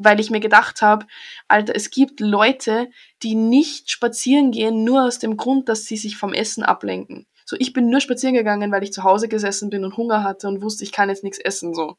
weil 0.04 0.20
ich 0.20 0.30
mir 0.30 0.40
gedacht 0.40 0.82
habe, 0.82 1.06
Alter, 1.48 1.76
es 1.76 1.90
gibt 1.90 2.20
Leute, 2.20 2.90
die 3.24 3.36
nicht 3.36 3.92
spazieren 3.92 4.52
gehen, 4.52 4.84
nur 4.84 5.04
aus 5.04 5.20
dem 5.20 5.38
Grund, 5.38 5.70
dass 5.70 5.86
sie 5.86 5.98
sich 5.98 6.18
vom 6.18 6.34
Essen 6.34 6.64
ablenken. 6.64 7.28
So, 7.46 7.56
ich 7.60 7.74
bin 7.74 7.90
nur 7.90 8.00
spazieren 8.00 8.36
gegangen, 8.36 8.72
weil 8.72 8.84
ich 8.84 8.94
zu 8.94 9.04
Hause 9.04 9.28
gesessen 9.28 9.70
bin 9.70 9.84
und 9.84 9.98
Hunger 9.98 10.24
hatte 10.24 10.48
und 10.48 10.62
wusste, 10.62 10.84
ich 10.84 10.92
kann 10.92 11.10
jetzt 11.10 11.24
nichts 11.24 11.40
essen, 11.40 11.74
so. 11.74 11.98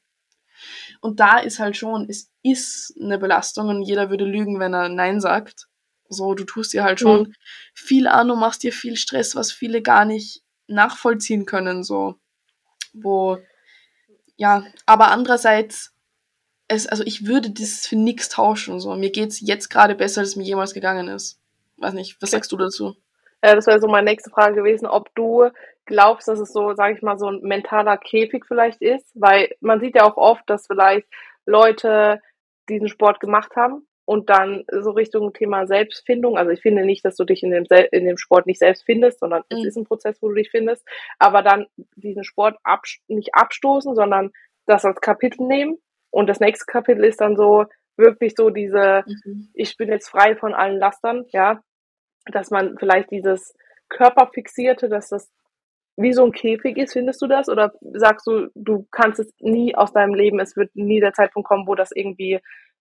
Und 1.00 1.20
da 1.20 1.38
ist 1.38 1.58
halt 1.58 1.76
schon, 1.76 2.08
es 2.08 2.30
ist 2.42 2.94
eine 3.00 3.18
Belastung 3.18 3.68
und 3.68 3.82
jeder 3.82 4.10
würde 4.10 4.24
lügen, 4.24 4.60
wenn 4.60 4.74
er 4.74 4.88
Nein 4.88 5.20
sagt. 5.20 5.66
So, 6.08 6.34
du 6.34 6.44
tust 6.44 6.72
dir 6.72 6.84
halt 6.84 7.00
schon 7.00 7.22
mhm. 7.22 7.34
viel 7.74 8.06
an 8.06 8.30
und 8.30 8.38
machst 8.38 8.62
dir 8.62 8.72
viel 8.72 8.96
Stress, 8.96 9.34
was 9.34 9.50
viele 9.50 9.82
gar 9.82 10.04
nicht 10.04 10.42
nachvollziehen 10.68 11.46
können, 11.46 11.82
so. 11.82 12.16
Wo, 12.92 13.38
ja, 14.36 14.64
aber 14.86 15.10
andererseits 15.10 15.92
es, 16.72 16.86
also 16.86 17.04
ich 17.04 17.26
würde 17.26 17.50
das 17.50 17.86
für 17.86 17.96
nichts 17.96 18.28
tauschen. 18.28 18.80
So. 18.80 18.94
Mir 18.94 19.12
es 19.16 19.40
jetzt 19.40 19.68
gerade 19.68 19.94
besser, 19.94 20.20
als 20.20 20.30
es 20.30 20.36
mir 20.36 20.44
jemals 20.44 20.74
gegangen 20.74 21.08
ist. 21.08 21.38
Weiß 21.78 21.94
nicht, 21.94 22.20
was 22.20 22.30
sagst 22.30 22.52
du 22.52 22.56
dazu? 22.56 22.94
Ja, 23.44 23.54
das 23.54 23.66
wäre 23.66 23.80
so 23.80 23.88
meine 23.88 24.10
nächste 24.10 24.30
Frage 24.30 24.54
gewesen, 24.54 24.86
ob 24.86 25.12
du 25.14 25.48
glaubst, 25.84 26.28
dass 26.28 26.38
es 26.38 26.52
so, 26.52 26.74
sage 26.74 26.94
ich 26.94 27.02
mal, 27.02 27.18
so 27.18 27.26
ein 27.26 27.40
mentaler 27.42 27.96
Käfig 27.96 28.44
vielleicht 28.46 28.80
ist, 28.80 29.10
weil 29.14 29.50
man 29.60 29.80
sieht 29.80 29.96
ja 29.96 30.04
auch 30.04 30.16
oft, 30.16 30.48
dass 30.48 30.66
vielleicht 30.66 31.08
Leute 31.44 32.20
diesen 32.68 32.88
Sport 32.88 33.18
gemacht 33.18 33.56
haben 33.56 33.86
und 34.04 34.30
dann 34.30 34.64
so 34.70 34.92
Richtung 34.92 35.32
Thema 35.32 35.66
Selbstfindung. 35.66 36.38
Also 36.38 36.52
ich 36.52 36.60
finde 36.60 36.84
nicht, 36.84 37.04
dass 37.04 37.16
du 37.16 37.24
dich 37.24 37.42
in 37.42 37.50
dem, 37.50 37.66
in 37.90 38.04
dem 38.04 38.16
Sport 38.16 38.46
nicht 38.46 38.60
selbst 38.60 38.84
findest, 38.84 39.18
sondern 39.18 39.42
mhm. 39.50 39.58
es 39.58 39.64
ist 39.64 39.76
ein 39.76 39.84
Prozess, 39.84 40.22
wo 40.22 40.28
du 40.28 40.34
dich 40.34 40.50
findest. 40.50 40.86
Aber 41.18 41.42
dann 41.42 41.66
diesen 41.96 42.22
Sport 42.22 42.56
ab, 42.62 42.84
nicht 43.08 43.34
abstoßen, 43.34 43.96
sondern 43.96 44.30
das 44.66 44.84
als 44.84 45.00
Kapitel 45.00 45.44
nehmen 45.44 45.78
und 46.12 46.28
das 46.28 46.38
nächste 46.38 46.66
Kapitel 46.66 47.04
ist 47.04 47.20
dann 47.20 47.36
so 47.36 47.64
wirklich 47.96 48.34
so 48.36 48.50
diese, 48.50 49.02
mhm. 49.06 49.48
ich 49.54 49.76
bin 49.76 49.88
jetzt 49.88 50.08
frei 50.08 50.36
von 50.36 50.54
allen 50.54 50.78
Lastern, 50.78 51.24
ja, 51.30 51.60
dass 52.26 52.50
man 52.50 52.76
vielleicht 52.78 53.10
dieses 53.10 53.54
Körperfixierte, 53.88 54.88
dass 54.88 55.08
das 55.08 55.30
wie 55.96 56.12
so 56.12 56.24
ein 56.24 56.32
Käfig 56.32 56.76
ist, 56.78 56.92
findest 56.92 57.20
du 57.20 57.26
das? 57.26 57.48
Oder 57.48 57.72
sagst 57.92 58.26
du, 58.26 58.48
du 58.54 58.86
kannst 58.90 59.18
es 59.20 59.32
nie 59.40 59.74
aus 59.74 59.92
deinem 59.92 60.14
Leben, 60.14 60.40
es 60.40 60.56
wird 60.56 60.74
nie 60.74 61.00
der 61.00 61.12
Zeitpunkt 61.12 61.48
kommen, 61.48 61.66
wo 61.66 61.74
das 61.74 61.90
irgendwie 61.92 62.40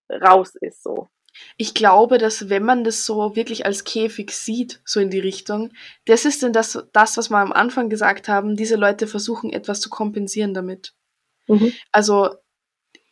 raus 0.10 0.56
ist, 0.60 0.84
so? 0.84 1.08
Ich 1.56 1.74
glaube, 1.74 2.18
dass 2.18 2.50
wenn 2.50 2.64
man 2.64 2.84
das 2.84 3.06
so 3.06 3.38
wirklich 3.38 3.66
als 3.66 3.86
Käfig 3.86 4.32
sieht, 4.32 4.82
so 4.84 5.00
in 5.00 5.10
die 5.10 5.20
Richtung, 5.20 5.72
das 6.06 6.26
ist 6.26 6.44
denn 6.44 6.52
das, 6.52 6.86
das 6.92 7.18
was 7.18 7.30
wir 7.30 7.38
am 7.38 7.54
Anfang 7.54 7.90
gesagt 7.90 8.28
haben, 8.28 8.58
diese 8.58 8.76
Leute 8.76 9.08
versuchen 9.08 9.54
etwas 9.54 9.80
zu 9.80 9.90
kompensieren 9.90 10.54
damit. 10.54 10.94
Mhm. 11.48 11.72
Also 11.94 12.36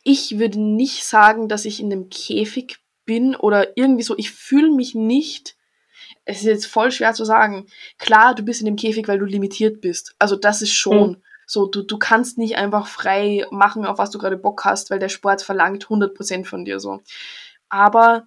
ich 0.02 0.38
würde 0.38 0.60
nicht 0.60 1.04
sagen, 1.04 1.48
dass 1.48 1.64
ich 1.64 1.80
in 1.80 1.92
einem 1.92 2.08
Käfig 2.08 2.78
bin 3.04 3.34
oder 3.34 3.76
irgendwie 3.76 4.02
so, 4.02 4.16
ich 4.16 4.30
fühle 4.30 4.70
mich 4.70 4.94
nicht, 4.94 5.56
es 6.24 6.38
ist 6.38 6.44
jetzt 6.44 6.66
voll 6.66 6.92
schwer 6.92 7.12
zu 7.12 7.24
sagen. 7.24 7.66
Klar, 7.98 8.34
du 8.34 8.42
bist 8.42 8.60
in 8.60 8.66
dem 8.66 8.76
Käfig, 8.76 9.08
weil 9.08 9.18
du 9.18 9.24
limitiert 9.24 9.80
bist. 9.80 10.14
Also 10.18 10.36
das 10.36 10.62
ist 10.62 10.72
schon 10.72 11.10
mhm. 11.10 11.22
so, 11.46 11.66
du, 11.66 11.82
du 11.82 11.98
kannst 11.98 12.38
nicht 12.38 12.56
einfach 12.56 12.86
frei 12.86 13.44
machen, 13.50 13.84
auf 13.84 13.98
was 13.98 14.10
du 14.10 14.18
gerade 14.18 14.36
Bock 14.36 14.64
hast, 14.64 14.90
weil 14.90 14.98
der 14.98 15.08
Sport 15.08 15.42
verlangt 15.42 15.86
100% 15.86 16.44
von 16.44 16.64
dir 16.64 16.78
so. 16.78 17.00
Aber 17.68 18.26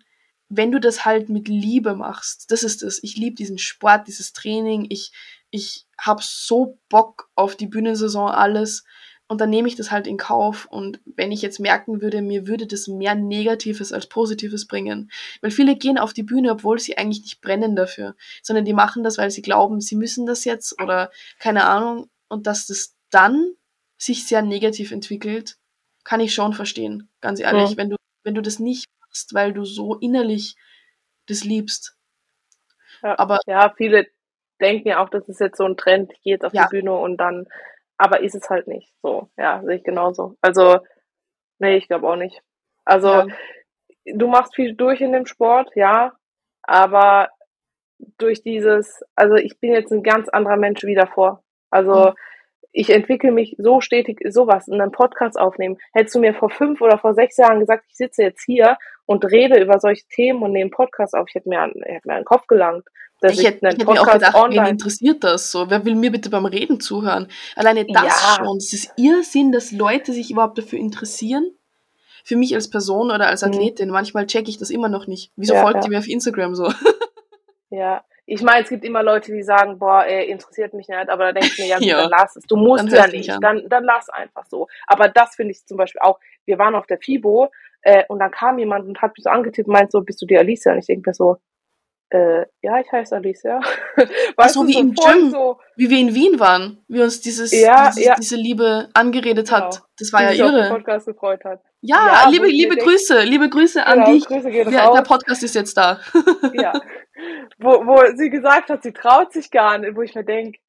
wenn 0.49 0.71
du 0.71 0.79
das 0.79 1.05
halt 1.05 1.29
mit 1.29 1.47
Liebe 1.47 1.95
machst, 1.95 2.51
das 2.51 2.63
ist 2.63 2.83
es. 2.83 3.01
Ich 3.03 3.17
liebe 3.17 3.35
diesen 3.35 3.57
Sport, 3.57 4.07
dieses 4.07 4.33
Training. 4.33 4.85
Ich, 4.89 5.11
ich 5.49 5.87
habe 5.99 6.21
so 6.23 6.79
Bock 6.89 7.29
auf 7.35 7.55
die 7.55 7.67
Bühnensaison, 7.67 8.29
alles. 8.29 8.83
Und 9.27 9.41
dann 9.41 9.49
nehme 9.49 9.67
ich 9.67 9.75
das 9.75 9.89
halt 9.89 10.05
in 10.05 10.17
Kauf. 10.17 10.65
Und 10.69 10.99
wenn 11.05 11.31
ich 11.31 11.41
jetzt 11.41 11.59
merken 11.59 12.01
würde, 12.01 12.21
mir 12.21 12.47
würde 12.47 12.67
das 12.67 12.87
mehr 12.87 13.15
Negatives 13.15 13.93
als 13.93 14.07
Positives 14.07 14.67
bringen. 14.67 15.11
Weil 15.41 15.51
viele 15.51 15.75
gehen 15.75 15.97
auf 15.97 16.13
die 16.13 16.23
Bühne, 16.23 16.51
obwohl 16.51 16.79
sie 16.79 16.97
eigentlich 16.97 17.21
nicht 17.21 17.41
brennen 17.41 17.75
dafür, 17.75 18.15
sondern 18.41 18.65
die 18.65 18.73
machen 18.73 19.03
das, 19.03 19.17
weil 19.17 19.31
sie 19.31 19.41
glauben, 19.41 19.81
sie 19.81 19.95
müssen 19.95 20.25
das 20.25 20.45
jetzt 20.45 20.79
oder 20.81 21.11
keine 21.39 21.65
Ahnung. 21.65 22.09
Und 22.27 22.47
dass 22.47 22.67
das 22.67 22.95
dann 23.09 23.53
sich 23.97 24.27
sehr 24.27 24.41
negativ 24.41 24.91
entwickelt, 24.91 25.57
kann 26.03 26.19
ich 26.19 26.33
schon 26.33 26.53
verstehen. 26.53 27.09
Ganz 27.21 27.39
ehrlich, 27.39 27.71
ja. 27.71 27.77
wenn 27.77 27.89
du, 27.91 27.95
wenn 28.23 28.35
du 28.35 28.41
das 28.41 28.59
nicht 28.59 28.87
machst, 28.99 29.33
weil 29.33 29.53
du 29.53 29.63
so 29.63 29.95
innerlich 29.95 30.55
das 31.27 31.43
liebst. 31.43 31.95
Ja, 33.01 33.17
aber 33.17 33.39
ja, 33.47 33.73
viele 33.75 34.07
denken 34.59 34.89
ja 34.89 35.03
auch, 35.03 35.09
das 35.09 35.27
ist 35.29 35.39
jetzt 35.39 35.57
so 35.57 35.65
ein 35.65 35.77
Trend, 35.77 36.11
ich 36.13 36.21
gehe 36.21 36.33
jetzt 36.33 36.45
auf 36.45 36.53
ja. 36.53 36.67
die 36.67 36.77
Bühne 36.77 36.93
und 36.93 37.17
dann 37.17 37.47
aber 38.03 38.19
ist 38.19 38.35
es 38.35 38.49
halt 38.49 38.67
nicht 38.67 38.91
so. 39.01 39.29
Ja, 39.37 39.61
sehe 39.63 39.77
ich 39.77 39.83
genauso. 39.85 40.35
Also, 40.41 40.79
nee, 41.59 41.77
ich 41.77 41.87
glaube 41.87 42.09
auch 42.09 42.17
nicht. 42.17 42.41
Also, 42.83 43.07
ja. 43.07 43.27
du 44.05 44.27
machst 44.27 44.55
viel 44.55 44.75
durch 44.75 44.99
in 44.99 45.13
dem 45.13 45.25
Sport, 45.25 45.71
ja, 45.75 46.11
aber 46.63 47.29
durch 48.17 48.43
dieses, 48.43 49.05
also 49.15 49.35
ich 49.35 49.57
bin 49.61 49.71
jetzt 49.71 49.93
ein 49.93 50.03
ganz 50.03 50.27
anderer 50.27 50.57
Mensch 50.57 50.83
wie 50.83 50.95
davor. 50.95 51.43
Also, 51.69 52.09
mhm. 52.09 52.13
ich 52.73 52.89
entwickle 52.89 53.31
mich 53.31 53.55
so 53.57 53.79
stetig, 53.79 54.19
sowas, 54.29 54.67
in 54.67 54.81
einem 54.81 54.91
Podcast 54.91 55.39
aufnehmen. 55.39 55.77
Hättest 55.93 56.15
du 56.15 56.19
mir 56.19 56.33
vor 56.33 56.49
fünf 56.49 56.81
oder 56.81 56.97
vor 56.97 57.13
sechs 57.13 57.37
Jahren 57.37 57.61
gesagt, 57.61 57.85
ich 57.87 57.95
sitze 57.95 58.21
jetzt 58.21 58.43
hier 58.43 58.77
und 59.05 59.23
rede 59.23 59.61
über 59.61 59.79
solche 59.79 60.05
Themen 60.09 60.43
und 60.43 60.51
nehme 60.51 60.71
Podcast 60.71 61.13
auf, 61.13 61.29
ich 61.29 61.35
hätte 61.35 61.47
mir, 61.47 61.71
ich 61.73 61.85
hätte 61.85 62.07
mir 62.09 62.15
einen 62.15 62.25
Kopf 62.25 62.47
gelangt 62.47 62.85
dass 63.23 63.39
ich, 63.39 63.45
hätte, 63.45 63.59
ich 63.67 63.73
hätte 63.75 63.85
mir 63.85 64.01
auch 64.01 64.11
gedacht, 64.11 64.35
online. 64.35 64.61
wen 64.63 64.71
interessiert 64.71 65.23
das 65.23 65.51
so? 65.51 65.69
Wer 65.69 65.85
will 65.85 65.95
mir 65.95 66.11
bitte 66.11 66.29
beim 66.29 66.45
Reden 66.45 66.81
zuhören? 66.81 67.27
Alleine 67.55 67.85
das 67.85 68.03
ja. 68.03 68.35
schon, 68.37 68.57
das 68.57 68.73
ist 68.73 68.91
Irrsinn, 68.97 69.51
dass 69.51 69.71
Leute 69.71 70.11
sich 70.11 70.29
überhaupt 70.29 70.57
dafür 70.57 70.79
interessieren. 70.79 71.51
Für 72.25 72.35
mich 72.37 72.55
als 72.55 72.69
Person 72.69 73.11
oder 73.11 73.27
als 73.27 73.41
mhm. 73.41 73.49
Athletin, 73.49 73.87
mhm. 73.87 73.93
manchmal 73.93 74.27
checke 74.27 74.49
ich 74.49 74.57
das 74.57 74.69
immer 74.69 74.89
noch 74.89 75.07
nicht. 75.07 75.31
Wieso 75.35 75.53
ja, 75.53 75.61
folgt 75.61 75.77
ja. 75.77 75.83
ihr 75.85 75.89
mir 75.89 75.99
auf 75.99 76.07
Instagram 76.07 76.55
so? 76.55 76.71
Ja, 77.69 78.03
ich 78.27 78.43
meine, 78.43 78.61
es 78.61 78.69
gibt 78.69 78.85
immer 78.85 79.01
Leute, 79.01 79.33
die 79.33 79.41
sagen, 79.41 79.79
boah, 79.79 80.05
ey, 80.05 80.29
interessiert 80.29 80.75
mich 80.75 80.87
nicht, 80.87 81.09
aber 81.09 81.25
da 81.25 81.31
denke 81.31 81.47
ich 81.47 81.57
mir, 81.57 81.65
ja, 81.65 81.77
gut, 81.79 81.87
ja. 81.87 82.01
dann 82.01 82.09
lass 82.11 82.35
es. 82.35 82.43
Du 82.43 82.55
musst 82.55 82.87
ja 82.89 83.07
nicht, 83.07 83.35
dann, 83.41 83.67
dann 83.67 83.83
lass 83.83 84.09
einfach 84.09 84.45
so. 84.45 84.67
Aber 84.85 85.09
das 85.09 85.33
finde 85.33 85.53
ich 85.53 85.65
zum 85.65 85.77
Beispiel 85.77 86.01
auch, 86.01 86.19
wir 86.45 86.59
waren 86.59 86.75
auf 86.75 86.85
der 86.85 86.99
FIBO 86.99 87.49
äh, 87.81 88.03
und 88.09 88.19
dann 88.19 88.29
kam 88.29 88.59
jemand 88.59 88.87
und 88.87 89.01
hat 89.01 89.17
mich 89.17 89.23
so 89.23 89.31
angetippt 89.31 89.67
und 89.67 89.73
meint 89.73 89.91
so, 89.91 90.01
bist 90.01 90.21
du 90.21 90.27
die 90.27 90.37
Alicia? 90.37 90.71
Und 90.71 90.79
ich 90.79 90.85
denke 90.85 91.09
mir 91.09 91.15
so, 91.15 91.37
äh, 92.13 92.45
ja, 92.61 92.79
ich 92.79 92.91
heiße 92.91 93.15
Alicia. 93.15 93.59
weißt 94.37 94.53
so 94.53 94.67
wie 94.67 94.73
so 94.73 94.79
im 94.79 94.93
Gym, 94.93 95.31
so, 95.31 95.59
wie 95.75 95.89
wir 95.89 95.97
in 95.97 96.13
Wien 96.13 96.39
waren, 96.39 96.83
wie 96.87 97.01
uns 97.01 97.21
dieses, 97.21 97.51
ja, 97.51 97.89
dieses 97.89 98.05
ja. 98.05 98.15
diese 98.15 98.35
Liebe 98.35 98.89
angeredet 98.93 99.47
genau. 99.47 99.57
hat. 99.59 99.81
Das 99.97 100.13
war 100.13 100.31
die 100.31 100.37
ja 100.37 100.45
irre. 100.45 100.69
Podcast 100.69 101.05
gefreut 101.05 101.43
hat. 101.43 101.61
Ja, 101.81 102.23
ja 102.23 102.29
liebe, 102.29 102.47
liebe 102.47 102.77
Grüße, 102.77 103.23
liebe 103.23 103.49
Grüße 103.49 103.85
an 103.85 103.99
genau, 103.99 104.11
dich. 104.13 104.25
Grüße 104.25 104.49
der, 104.49 104.63
der, 104.65 105.01
Podcast 105.01 105.43
ist 105.43 105.55
jetzt 105.55 105.75
da. 105.75 105.99
ja. 106.53 106.73
Wo, 107.59 107.85
wo 107.85 108.15
sie 108.15 108.29
gesagt 108.29 108.69
hat, 108.69 108.83
sie 108.83 108.93
traut 108.93 109.33
sich 109.33 109.51
gar 109.51 109.77
nicht, 109.77 109.95
wo 109.95 110.01
ich 110.01 110.15
mir 110.15 110.23
denke, 110.23 110.59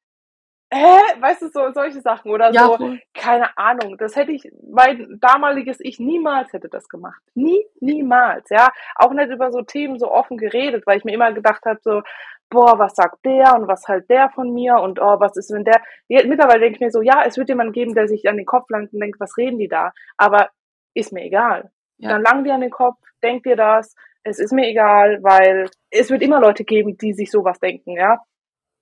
hä, 0.75 1.21
weißt 1.21 1.41
du, 1.43 1.47
so 1.47 1.71
solche 1.71 2.01
Sachen 2.01 2.31
oder 2.31 2.51
ja, 2.51 2.67
so, 2.67 2.77
voll. 2.77 2.99
keine 3.13 3.57
Ahnung. 3.57 3.97
Das 3.97 4.15
hätte 4.15 4.31
ich, 4.31 4.51
mein 4.69 5.17
damaliges 5.21 5.79
Ich 5.79 5.99
niemals 5.99 6.51
hätte 6.53 6.69
das 6.69 6.87
gemacht. 6.89 7.21
Nie, 7.33 7.65
niemals, 7.79 8.49
ja. 8.49 8.69
Auch 8.95 9.11
nicht 9.13 9.29
über 9.29 9.51
so 9.51 9.61
Themen 9.61 9.97
so 9.97 10.11
offen 10.11 10.37
geredet, 10.37 10.85
weil 10.85 10.97
ich 10.97 11.05
mir 11.05 11.13
immer 11.13 11.31
gedacht 11.31 11.65
habe, 11.65 11.79
so, 11.81 12.01
boah, 12.49 12.77
was 12.77 12.95
sagt 12.95 13.25
der 13.25 13.55
und 13.55 13.67
was 13.67 13.87
halt 13.87 14.09
der 14.09 14.29
von 14.29 14.53
mir 14.53 14.75
und 14.75 14.99
oh, 14.99 15.19
was 15.19 15.35
ist, 15.37 15.51
wenn 15.51 15.63
der. 15.63 15.81
Mittlerweile 16.07 16.59
denke 16.59 16.75
ich 16.75 16.81
mir 16.81 16.91
so, 16.91 17.01
ja, 17.01 17.23
es 17.25 17.37
wird 17.37 17.49
jemand 17.49 17.73
geben, 17.73 17.95
der 17.95 18.07
sich 18.07 18.27
an 18.29 18.37
den 18.37 18.45
Kopf 18.45 18.69
langt 18.69 18.93
und 18.93 18.99
denkt, 18.99 19.19
was 19.19 19.37
reden 19.37 19.57
die 19.57 19.67
da? 19.67 19.91
Aber 20.17 20.49
ist 20.93 21.11
mir 21.11 21.23
egal. 21.23 21.71
Ja. 21.97 22.09
Dann 22.09 22.23
lang 22.23 22.43
dir 22.43 22.53
an 22.53 22.61
den 22.61 22.71
Kopf, 22.71 22.97
denk 23.23 23.43
dir 23.43 23.55
das, 23.55 23.95
es 24.23 24.39
ist 24.39 24.53
mir 24.53 24.67
egal, 24.67 25.19
weil 25.21 25.69
es 25.91 26.09
wird 26.09 26.21
immer 26.21 26.41
Leute 26.41 26.63
geben, 26.63 26.97
die 26.97 27.13
sich 27.13 27.31
sowas 27.31 27.59
denken, 27.59 27.91
ja. 27.91 28.19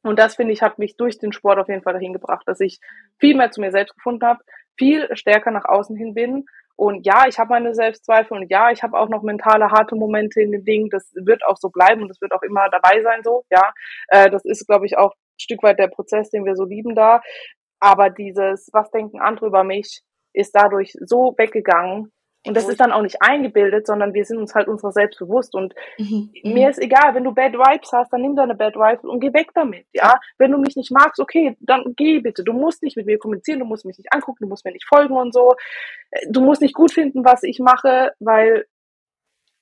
Und 0.04 0.20
das, 0.20 0.36
finde 0.36 0.54
ich, 0.54 0.62
hat 0.62 0.80
mich 0.80 0.98
durch 0.98 1.18
den 1.18 1.32
Sport 1.32 1.60
auf 1.60 1.70
jeden 1.70 1.82
Fall 1.82 1.94
dahin 1.94 2.14
gebracht, 2.14 2.44
dass 2.48 2.60
ich 2.60 2.80
viel 3.20 3.36
mehr 3.36 3.52
zu 3.52 3.62
mir 3.62 3.72
selbst 3.72 3.96
gefunden 3.96 4.26
habe, 4.26 4.42
viel 4.78 5.08
stärker 5.16 5.52
nach 5.52 5.66
außen 5.66 5.96
hin 5.96 6.14
bin 6.14 6.46
Und 6.76 7.06
ja, 7.06 7.26
ich 7.28 7.40
habe 7.40 7.50
meine 7.50 7.74
Selbstzweifel 7.76 8.38
und 8.38 8.50
ja, 8.52 8.72
ich 8.72 8.84
habe 8.84 8.98
auch 8.98 9.10
noch 9.10 9.22
mentale 9.24 9.70
harte 9.72 9.96
Momente 9.96 10.42
in 10.42 10.52
dem 10.52 10.66
Ding. 10.66 10.90
Das 10.90 11.12
wird 11.16 11.46
auch 11.46 11.58
so 11.58 11.70
bleiben 11.70 12.02
und 12.02 12.10
das 12.10 12.20
wird 12.22 12.34
auch 12.34 12.42
immer 12.42 12.68
dabei 12.70 13.02
sein 13.04 13.22
so. 13.24 13.46
Ja, 13.52 13.74
äh, 14.08 14.30
das 14.30 14.44
ist, 14.46 14.68
glaube 14.68 14.86
ich, 14.86 14.98
auch 14.98 15.12
ein 15.14 15.40
Stück 15.40 15.64
weit 15.64 15.80
der 15.80 15.88
Prozess, 15.88 16.30
den 16.32 16.46
wir 16.46 16.56
so 16.56 16.66
lieben 16.66 16.96
da. 16.96 17.22
Aber 17.80 18.10
dieses, 18.10 18.70
was 18.74 18.90
denken 18.92 19.20
andere 19.22 19.48
über 19.48 19.64
mich, 19.64 20.02
ist 20.34 20.56
dadurch 20.56 20.94
so 21.00 21.36
weggegangen, 21.38 22.12
und 22.46 22.58
das 22.58 22.68
ist 22.68 22.80
dann 22.82 22.92
auch 22.92 23.02
nicht 23.02 23.22
eingebildet, 23.22 23.88
sondern 23.88 24.14
wir 24.14 24.26
sind 24.26 24.38
uns 24.38 24.54
halt 24.54 24.68
unserer 24.68 24.92
selbst 24.92 25.18
bewusst. 25.20 25.56
Und 25.56 25.74
mhm. 25.98 26.30
mir 26.44 26.70
ist 26.70 26.82
egal, 26.82 27.16
wenn 27.16 27.24
du 27.24 27.34
Bad 27.34 27.54
Vibes 27.54 27.92
hast, 27.94 28.12
dann 28.12 28.22
nimm 28.22 28.36
deine 28.36 28.56
Bad 28.56 28.76
Vibes 28.76 29.06
und 29.06 29.22
geh 29.22 29.34
weg 29.34 29.52
damit. 29.54 29.86
Ja, 29.94 30.20
wenn 30.38 30.52
du 30.52 30.58
mich 30.58 30.76
nicht 30.76 30.92
magst, 30.92 31.22
okay, 31.22 31.56
dann 31.62 31.94
geh 31.96 32.20
bitte. 32.20 32.44
Du 32.44 32.52
musst 32.52 32.84
nicht 32.84 32.98
mit 32.98 33.06
mir 33.06 33.18
kommunizieren, 33.18 33.60
du 33.60 33.66
musst 33.66 33.86
mich 33.86 33.98
nicht 33.98 34.12
angucken, 34.12 34.40
du 34.42 34.50
musst 34.50 34.66
mir 34.66 34.74
nicht 34.74 34.88
folgen 34.88 35.16
und 35.16 35.34
so. 35.34 35.54
Du 36.30 36.42
musst 36.42 36.62
nicht 36.62 36.74
gut 36.74 36.92
finden, 36.92 37.24
was 37.24 37.44
ich 37.44 37.60
mache, 37.60 38.12
weil 38.20 38.66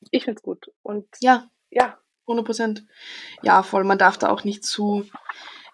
ich 0.09 0.25
find's 0.25 0.41
gut. 0.41 0.71
Und 0.81 1.05
ja, 1.19 1.49
ja, 1.69 1.99
100 2.25 2.45
Prozent. 2.45 2.85
Ja, 3.43 3.61
voll. 3.61 3.83
Man 3.83 3.99
darf 3.99 4.17
da 4.17 4.29
auch 4.29 4.43
nicht 4.43 4.63
zu 4.63 5.05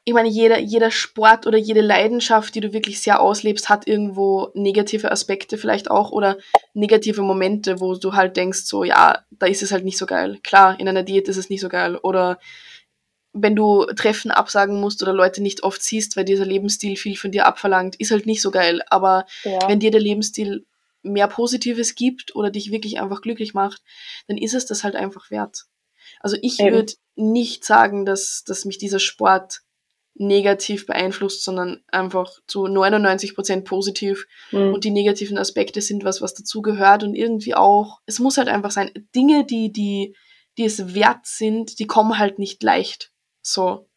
ich 0.08 0.14
meine, 0.14 0.30
jeder, 0.30 0.58
jeder 0.58 0.90
Sport 0.90 1.48
oder 1.48 1.58
jede 1.58 1.82
Leidenschaft, 1.82 2.56
die 2.56 2.62
du 2.62 2.72
wirklich 2.72 3.02
sehr 3.02 3.20
auslebst, 3.20 3.68
hat 3.68 3.90
irgendwo 3.90 4.52
negative 4.54 5.12
Aspekte 5.12 5.58
vielleicht 5.58 5.92
auch 5.92 6.14
oder 6.14 6.38
negative 6.74 7.22
Momente, 7.22 7.82
wo 7.82 7.94
du 7.94 8.14
halt 8.14 8.38
denkst, 8.38 8.62
so, 8.64 8.86
ja, 8.86 9.26
da 9.32 9.48
ist 9.48 9.64
es 9.64 9.74
halt 9.74 9.84
nicht 9.84 9.98
so 9.98 10.06
geil. 10.06 10.40
Klar, 10.46 10.80
in 10.80 10.88
einer 10.88 11.04
Diät 11.04 11.28
ist 11.28 11.36
es 11.36 11.50
nicht 11.50 11.60
so 11.60 11.68
geil. 11.68 11.98
Oder 11.98 12.40
wenn 13.34 13.54
du 13.54 13.84
Treffen 13.98 14.32
absagen 14.32 14.80
musst 14.80 15.04
oder 15.04 15.12
Leute 15.12 15.44
nicht 15.44 15.64
oft 15.64 15.84
siehst, 15.84 16.16
weil 16.16 16.24
dieser 16.24 16.46
Lebensstil 16.46 16.96
viel 16.96 17.18
von 17.18 17.34
dir 17.34 17.46
abverlangt, 17.46 17.98
ist 17.98 18.12
halt 18.12 18.28
nicht 18.28 18.42
so 18.42 18.50
geil. 18.50 18.84
Aber 18.90 19.26
ja. 19.44 19.60
wenn 19.68 19.82
dir 19.82 19.92
der 19.92 20.00
Lebensstil 20.00 20.66
mehr 21.04 21.28
Positives 21.28 21.96
gibt 21.96 22.34
oder 22.34 22.50
dich 22.50 22.72
wirklich 22.72 23.02
einfach 23.02 23.20
glücklich 23.20 23.54
macht, 23.54 23.82
dann 24.30 24.38
ist 24.38 24.54
es 24.54 24.66
das 24.66 24.86
halt 24.86 24.96
einfach 24.96 25.32
wert. 25.32 25.66
Also 26.22 26.38
ich 26.42 26.60
würde 26.60 26.94
nicht 27.18 27.66
sagen, 27.66 28.06
dass, 28.06 28.46
dass 28.46 28.64
mich 28.64 28.78
dieser 28.78 29.00
Sport 29.00 29.64
negativ 30.19 30.85
beeinflusst, 30.85 31.44
sondern 31.44 31.81
einfach 31.91 32.39
zu 32.48 32.68
99 32.68 33.35
Prozent 33.35 33.65
positiv. 33.65 34.27
Mhm. 34.52 34.73
Und 34.73 34.84
die 34.84 34.91
negativen 34.91 35.38
Aspekte 35.38 35.81
sind 35.81 36.03
was, 36.03 36.22
was 36.22 36.34
dazugehört 36.34 37.03
und 37.03 37.15
irgendwie 37.15 37.56
auch, 37.56 37.99
es 38.06 38.19
muss 38.19 38.38
halt 38.38 38.49
einfach 38.49 38.72
sein, 38.72 38.91
Dinge, 39.15 39.45
die, 39.45 39.72
die, 39.72 40.15
die 40.57 40.65
es 40.65 40.94
wert 40.95 41.26
sind, 41.26 41.80
die 41.80 41.88
kommen 41.88 42.18
halt 42.18 42.39
nicht 42.39 42.61
leicht. 42.64 43.11
So. 43.41 43.88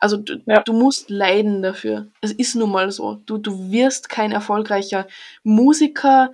Also 0.00 0.16
du, 0.16 0.42
ja. 0.46 0.62
du 0.62 0.72
musst 0.72 1.10
leiden 1.10 1.62
dafür. 1.62 2.08
Es 2.20 2.32
ist 2.32 2.56
nun 2.56 2.70
mal 2.70 2.90
so. 2.90 3.14
Du, 3.26 3.38
du 3.38 3.70
wirst 3.70 4.08
kein 4.08 4.32
erfolgreicher 4.32 5.06
Musiker, 5.44 6.32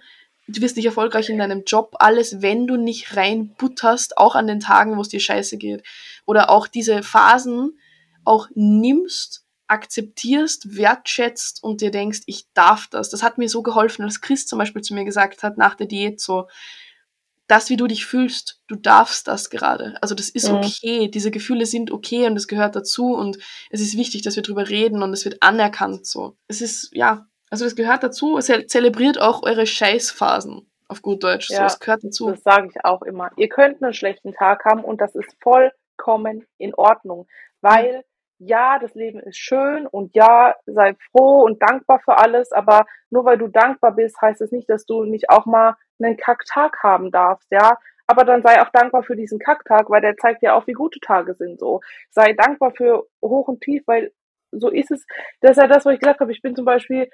du 0.48 0.60
wirst 0.60 0.76
nicht 0.76 0.86
erfolgreich 0.86 1.28
in 1.28 1.38
deinem 1.38 1.64
Job, 1.66 1.94
alles, 1.98 2.42
wenn 2.42 2.66
du 2.66 2.76
nicht 2.76 3.16
reinbutterst, 3.16 4.16
auch 4.18 4.34
an 4.34 4.46
den 4.46 4.60
Tagen, 4.60 4.96
wo 4.96 5.02
es 5.02 5.08
dir 5.08 5.20
scheiße 5.20 5.58
geht. 5.58 5.82
Oder 6.26 6.50
auch 6.50 6.66
diese 6.66 7.02
Phasen, 7.02 7.78
auch 8.24 8.48
nimmst, 8.54 9.44
akzeptierst, 9.66 10.76
wertschätzt 10.76 11.62
und 11.62 11.80
dir 11.80 11.90
denkst, 11.90 12.20
ich 12.26 12.46
darf 12.54 12.86
das. 12.88 13.10
Das 13.10 13.22
hat 13.22 13.38
mir 13.38 13.48
so 13.48 13.62
geholfen, 13.62 14.04
als 14.04 14.20
Chris 14.20 14.46
zum 14.46 14.58
Beispiel 14.58 14.82
zu 14.82 14.94
mir 14.94 15.04
gesagt 15.04 15.42
hat, 15.42 15.56
nach 15.56 15.74
der 15.74 15.86
Diät 15.86 16.20
so, 16.20 16.48
das, 17.46 17.68
wie 17.68 17.76
du 17.76 17.86
dich 17.86 18.06
fühlst, 18.06 18.60
du 18.68 18.76
darfst 18.76 19.28
das 19.28 19.50
gerade. 19.50 19.96
Also 20.00 20.14
das 20.14 20.30
ist 20.30 20.48
mhm. 20.48 20.56
okay, 20.56 21.08
diese 21.08 21.30
Gefühle 21.30 21.66
sind 21.66 21.90
okay 21.90 22.26
und 22.26 22.36
es 22.36 22.48
gehört 22.48 22.74
dazu 22.74 23.14
und 23.14 23.38
es 23.70 23.80
ist 23.80 23.96
wichtig, 23.96 24.22
dass 24.22 24.36
wir 24.36 24.42
drüber 24.42 24.68
reden 24.68 25.02
und 25.02 25.12
es 25.12 25.24
wird 25.24 25.42
anerkannt 25.42 26.06
so. 26.06 26.36
Es 26.48 26.62
ist, 26.62 26.90
ja, 26.92 27.26
also 27.50 27.66
es 27.66 27.76
gehört 27.76 28.02
dazu, 28.02 28.38
es 28.38 28.50
zelebriert 28.68 29.20
auch 29.20 29.42
eure 29.42 29.66
Scheißphasen 29.66 30.70
auf 30.88 31.02
gut 31.02 31.22
Deutsch. 31.22 31.50
Ja, 31.50 31.58
so, 31.58 31.64
es 31.74 31.80
gehört 31.80 32.04
dazu. 32.04 32.30
Das 32.30 32.42
sage 32.42 32.68
ich 32.70 32.84
auch 32.84 33.02
immer. 33.02 33.30
Ihr 33.36 33.48
könnt 33.48 33.82
einen 33.82 33.92
schlechten 33.92 34.32
Tag 34.32 34.64
haben 34.64 34.82
und 34.82 35.00
das 35.00 35.14
ist 35.14 35.36
vollkommen 35.42 36.46
in 36.56 36.74
Ordnung, 36.74 37.26
weil 37.60 38.04
ja, 38.46 38.78
das 38.78 38.94
Leben 38.94 39.20
ist 39.20 39.38
schön 39.38 39.86
und 39.86 40.14
ja, 40.14 40.54
sei 40.66 40.94
froh 41.10 41.42
und 41.42 41.62
dankbar 41.62 42.00
für 42.00 42.18
alles, 42.18 42.52
aber 42.52 42.86
nur 43.10 43.24
weil 43.24 43.38
du 43.38 43.48
dankbar 43.48 43.92
bist, 43.92 44.20
heißt 44.20 44.40
es 44.40 44.52
nicht, 44.52 44.68
dass 44.68 44.86
du 44.86 45.04
nicht 45.04 45.30
auch 45.30 45.46
mal 45.46 45.76
einen 46.00 46.16
Kacktag 46.16 46.82
haben 46.82 47.10
darfst, 47.10 47.50
ja. 47.50 47.78
Aber 48.06 48.24
dann 48.24 48.42
sei 48.42 48.60
auch 48.60 48.68
dankbar 48.70 49.02
für 49.02 49.16
diesen 49.16 49.38
Kacktag, 49.38 49.88
weil 49.88 50.02
der 50.02 50.16
zeigt 50.16 50.42
dir 50.42 50.54
auch, 50.54 50.66
wie 50.66 50.72
gute 50.72 51.00
Tage 51.00 51.34
sind 51.34 51.58
so. 51.58 51.80
Sei 52.10 52.34
dankbar 52.34 52.72
für 52.72 53.06
hoch 53.22 53.48
und 53.48 53.62
tief, 53.62 53.82
weil 53.86 54.12
so 54.50 54.68
ist 54.68 54.90
es. 54.90 55.06
Das 55.40 55.52
ist 55.52 55.62
ja 55.62 55.66
das, 55.66 55.86
was 55.86 55.94
ich 55.94 56.00
gesagt 56.00 56.20
habe. 56.20 56.32
Ich 56.32 56.42
bin 56.42 56.54
zum 56.54 56.66
Beispiel 56.66 57.08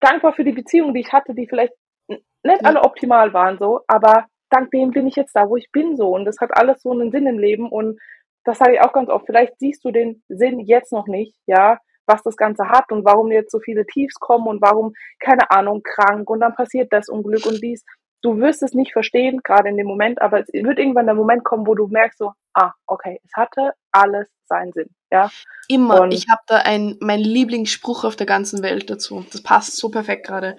dankbar 0.00 0.32
für 0.32 0.44
die 0.44 0.52
Beziehungen, 0.52 0.94
die 0.94 1.00
ich 1.00 1.12
hatte, 1.12 1.34
die 1.34 1.46
vielleicht 1.46 1.74
nicht 2.08 2.64
alle 2.64 2.82
optimal 2.82 3.32
waren 3.32 3.58
so, 3.58 3.82
aber 3.86 4.26
dank 4.50 4.70
dem 4.72 4.90
bin 4.90 5.06
ich 5.06 5.16
jetzt 5.16 5.34
da, 5.34 5.48
wo 5.48 5.56
ich 5.56 5.70
bin 5.70 5.96
so. 5.96 6.10
Und 6.10 6.24
das 6.24 6.38
hat 6.40 6.56
alles 6.56 6.82
so 6.82 6.90
einen 6.90 7.10
Sinn 7.12 7.26
im 7.26 7.38
Leben 7.38 7.70
und 7.70 7.98
das 8.44 8.58
sage 8.58 8.74
ich 8.74 8.80
auch 8.80 8.92
ganz 8.92 9.08
oft, 9.08 9.26
vielleicht 9.26 9.58
siehst 9.58 9.84
du 9.84 9.90
den 9.90 10.22
Sinn 10.28 10.60
jetzt 10.60 10.92
noch 10.92 11.06
nicht, 11.06 11.36
ja, 11.46 11.78
was 12.06 12.22
das 12.22 12.36
Ganze 12.36 12.68
hat 12.68 12.90
und 12.90 13.04
warum 13.04 13.30
jetzt 13.30 13.52
so 13.52 13.60
viele 13.60 13.86
Tiefs 13.86 14.14
kommen 14.16 14.46
und 14.46 14.60
warum, 14.60 14.92
keine 15.20 15.50
Ahnung, 15.50 15.82
krank 15.82 16.28
und 16.28 16.40
dann 16.40 16.54
passiert 16.54 16.92
das 16.92 17.08
Unglück 17.08 17.46
und 17.46 17.62
dies. 17.62 17.84
Du 18.22 18.38
wirst 18.38 18.62
es 18.62 18.72
nicht 18.72 18.92
verstehen, 18.92 19.40
gerade 19.42 19.68
in 19.68 19.76
dem 19.76 19.86
Moment, 19.86 20.20
aber 20.22 20.40
es 20.40 20.48
wird 20.52 20.78
irgendwann 20.78 21.06
der 21.06 21.14
Moment 21.14 21.44
kommen, 21.44 21.66
wo 21.66 21.74
du 21.74 21.88
merkst 21.88 22.18
so, 22.18 22.32
ah, 22.54 22.72
okay, 22.86 23.20
es 23.24 23.32
hatte 23.34 23.72
alles 23.90 24.28
seinen 24.46 24.72
Sinn, 24.72 24.90
ja. 25.10 25.30
Immer. 25.68 26.02
Und 26.02 26.12
ich 26.12 26.26
habe 26.30 26.42
da 26.46 26.58
ein, 26.58 26.96
mein 27.00 27.20
Lieblingsspruch 27.20 28.04
auf 28.04 28.16
der 28.16 28.26
ganzen 28.26 28.62
Welt 28.62 28.90
dazu. 28.90 29.24
Das 29.32 29.42
passt 29.42 29.76
so 29.76 29.90
perfekt 29.90 30.26
gerade. 30.26 30.56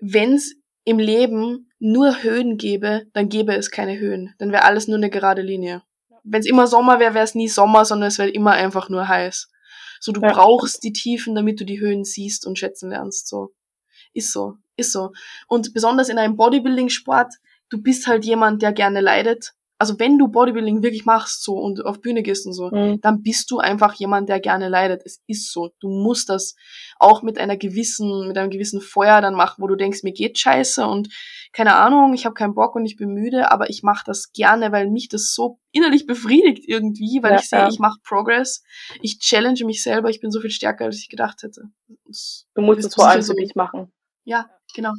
Wenn's 0.00 0.54
im 0.84 0.98
Leben 0.98 1.70
nur 1.78 2.22
Höhen 2.22 2.56
gäbe, 2.56 3.06
dann 3.12 3.28
gäbe 3.28 3.54
es 3.54 3.70
keine 3.70 3.98
Höhen. 3.98 4.34
Dann 4.38 4.52
wäre 4.52 4.64
alles 4.64 4.88
nur 4.88 4.98
eine 4.98 5.10
gerade 5.10 5.42
Linie 5.42 5.82
wenn 6.26 6.40
es 6.40 6.46
immer 6.46 6.66
Sommer 6.66 6.98
wäre, 6.98 7.14
wäre 7.14 7.24
es 7.24 7.34
nie 7.34 7.48
Sommer, 7.48 7.84
sondern 7.84 8.08
es 8.08 8.18
wäre 8.18 8.28
immer 8.28 8.52
einfach 8.52 8.88
nur 8.88 9.08
heiß. 9.08 9.50
So, 10.00 10.12
du 10.12 10.20
ja. 10.20 10.32
brauchst 10.32 10.82
die 10.82 10.92
Tiefen, 10.92 11.34
damit 11.34 11.60
du 11.60 11.64
die 11.64 11.80
Höhen 11.80 12.04
siehst 12.04 12.46
und 12.46 12.58
schätzen 12.58 12.90
lernst. 12.90 13.28
So. 13.28 13.54
Ist 14.12 14.32
so, 14.32 14.56
ist 14.76 14.92
so. 14.92 15.12
Und 15.46 15.72
besonders 15.74 16.08
in 16.08 16.18
einem 16.18 16.36
Bodybuilding-Sport, 16.36 17.34
du 17.70 17.82
bist 17.82 18.06
halt 18.06 18.24
jemand, 18.24 18.62
der 18.62 18.72
gerne 18.72 19.00
leidet 19.00 19.54
also 19.78 19.98
wenn 19.98 20.18
du 20.18 20.28
Bodybuilding 20.28 20.82
wirklich 20.82 21.04
machst 21.04 21.42
so 21.42 21.54
und 21.54 21.84
auf 21.84 22.00
Bühne 22.00 22.22
gehst 22.22 22.46
und 22.46 22.54
so, 22.54 22.70
mhm. 22.70 23.00
dann 23.02 23.22
bist 23.22 23.50
du 23.50 23.58
einfach 23.58 23.94
jemand, 23.94 24.28
der 24.28 24.40
gerne 24.40 24.68
leidet. 24.68 25.02
Es 25.04 25.22
ist 25.26 25.52
so. 25.52 25.70
Du 25.80 25.88
musst 25.88 26.30
das 26.30 26.54
auch 26.98 27.22
mit 27.22 27.38
einer 27.38 27.56
gewissen, 27.56 28.26
mit 28.28 28.38
einem 28.38 28.50
gewissen 28.50 28.80
Feuer 28.80 29.20
dann 29.20 29.34
machen, 29.34 29.62
wo 29.62 29.66
du 29.66 29.76
denkst, 29.76 30.02
mir 30.02 30.12
geht 30.12 30.38
scheiße 30.38 30.86
und 30.86 31.08
keine 31.52 31.76
Ahnung, 31.76 32.14
ich 32.14 32.24
habe 32.24 32.34
keinen 32.34 32.54
Bock 32.54 32.74
und 32.74 32.86
ich 32.86 32.96
bin 32.96 33.10
müde, 33.10 33.50
aber 33.50 33.68
ich 33.70 33.82
mache 33.82 34.04
das 34.06 34.32
gerne, 34.32 34.72
weil 34.72 34.90
mich 34.90 35.08
das 35.08 35.34
so 35.34 35.58
innerlich 35.72 36.06
befriedigt 36.06 36.64
irgendwie, 36.66 37.22
weil 37.22 37.32
ja, 37.32 37.38
ich 37.38 37.48
sehe, 37.48 37.58
ja. 37.60 37.68
ich 37.68 37.78
mache 37.78 37.98
Progress, 38.02 38.62
ich 39.02 39.18
challenge 39.18 39.64
mich 39.64 39.82
selber, 39.82 40.08
ich 40.08 40.20
bin 40.20 40.30
so 40.30 40.40
viel 40.40 40.50
stärker, 40.50 40.86
als 40.86 40.98
ich 40.98 41.08
gedacht 41.08 41.42
hätte. 41.42 41.62
Das 42.06 42.46
du 42.54 42.62
musst 42.62 42.84
es 42.84 42.94
vor 42.94 43.08
allem 43.08 43.22
für 43.22 43.34
dich 43.34 43.54
machen. 43.54 43.92
Ja, 44.24 44.48
genau. 44.74 44.92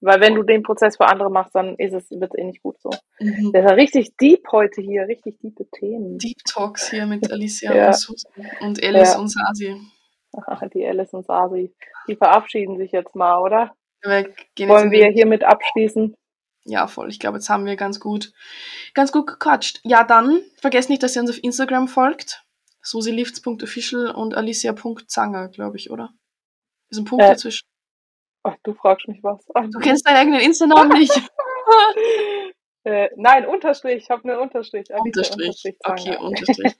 Weil 0.00 0.20
wenn 0.20 0.34
du 0.34 0.42
den 0.42 0.62
Prozess 0.62 0.96
für 0.96 1.06
andere 1.06 1.30
machst, 1.30 1.54
dann 1.54 1.74
ist 1.76 1.94
es, 1.94 2.10
wird 2.10 2.32
es 2.34 2.38
eh 2.38 2.44
nicht 2.44 2.62
gut 2.62 2.80
so. 2.80 2.90
Mhm. 3.18 3.52
Das 3.52 3.64
ist 3.64 3.70
ja 3.70 3.74
richtig 3.74 4.16
deep 4.16 4.42
heute 4.52 4.82
hier, 4.82 5.08
richtig 5.08 5.38
tiefe 5.38 5.66
Themen. 5.70 6.18
Deep 6.18 6.38
Talks 6.44 6.90
hier 6.90 7.06
mit 7.06 7.30
Alicia 7.32 7.74
ja. 7.74 7.86
und 7.88 7.96
Susan 7.96 8.46
und 8.60 8.82
Alice 8.82 9.14
ja. 9.14 9.18
und 9.18 9.28
Sasi. 9.28 9.80
die 10.74 10.86
Alice 10.86 11.14
und 11.14 11.24
Sasi. 11.24 11.74
Die 12.08 12.16
verabschieden 12.16 12.76
sich 12.76 12.92
jetzt 12.92 13.14
mal, 13.14 13.38
oder? 13.40 13.74
Wir 14.02 14.68
Wollen 14.68 14.90
wir 14.90 15.08
hiermit 15.08 15.44
abschließen? 15.44 16.14
Ja, 16.64 16.88
voll. 16.88 17.08
Ich 17.10 17.18
glaube, 17.18 17.38
jetzt 17.38 17.48
haben 17.48 17.64
wir 17.64 17.76
ganz 17.76 18.00
gut, 18.00 18.32
ganz 18.92 19.12
gut 19.12 19.26
gequatscht. 19.26 19.80
Ja, 19.84 20.04
dann 20.04 20.42
vergesst 20.56 20.90
nicht, 20.90 21.02
dass 21.02 21.16
ihr 21.16 21.22
uns 21.22 21.30
auf 21.30 21.42
Instagram 21.42 21.88
folgt. 21.88 22.44
susilifts.official 22.82 24.10
und 24.10 24.34
alicia.zanger, 24.34 25.48
glaube 25.48 25.76
ich, 25.76 25.90
oder? 25.90 26.10
Ist 26.90 26.98
ein 26.98 27.04
Punkt 27.04 27.24
äh, 27.24 27.28
dazwischen. 27.28 27.66
Ach, 28.46 28.56
du 28.62 28.74
fragst 28.74 29.08
mich 29.08 29.24
was. 29.24 29.44
Ach, 29.54 29.64
du 29.68 29.80
kennst 29.80 30.06
deinen 30.06 30.18
eigenen 30.18 30.40
Insta-Namen 30.40 30.96
nicht. 30.96 31.12
äh, 32.84 33.08
nein, 33.16 33.44
Unterstrich. 33.44 34.04
Ich 34.04 34.10
habe 34.10 34.22
einen 34.22 34.38
Unterstrich. 34.38 34.86
Unterstrich. 34.90 35.64
Unterstrich 35.64 35.76
okay, 35.84 36.16
Unterstrich. 36.20 36.74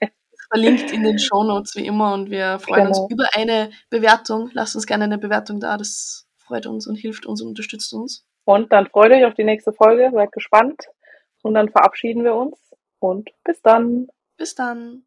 Verlinkt 0.49 0.93
in 0.93 1.03
den 1.03 1.19
Shownotes 1.19 1.75
wie 1.75 1.85
immer 1.85 2.15
und 2.15 2.31
wir 2.31 2.61
freuen 2.61 2.87
genau. 2.87 3.03
uns 3.03 3.13
über 3.13 3.27
eine 3.33 3.73
Bewertung. 3.91 4.51
Lasst 4.53 4.77
uns 4.77 4.87
gerne 4.87 5.05
eine 5.05 5.19
Bewertung 5.19 5.59
da. 5.59 5.77
Das 5.77 6.29
freut 6.37 6.67
uns 6.67 6.87
und 6.87 6.95
hilft 6.95 7.27
uns 7.27 7.43
und 7.43 7.49
unterstützt 7.49 7.93
uns. 7.93 8.25
Und 8.45 8.73
dann 8.73 8.87
freut 8.87 9.11
euch 9.11 9.25
auf 9.25 9.35
die 9.35 9.43
nächste 9.43 9.73
Folge. 9.73 10.13
Seid 10.15 10.31
gespannt. 10.31 10.85
Und 11.43 11.55
dann 11.55 11.69
verabschieden 11.69 12.23
wir 12.23 12.37
uns. 12.37 12.57
Und 13.01 13.31
bis 13.43 13.61
dann. 13.63 14.07
Bis 14.37 14.55
dann. 14.55 15.06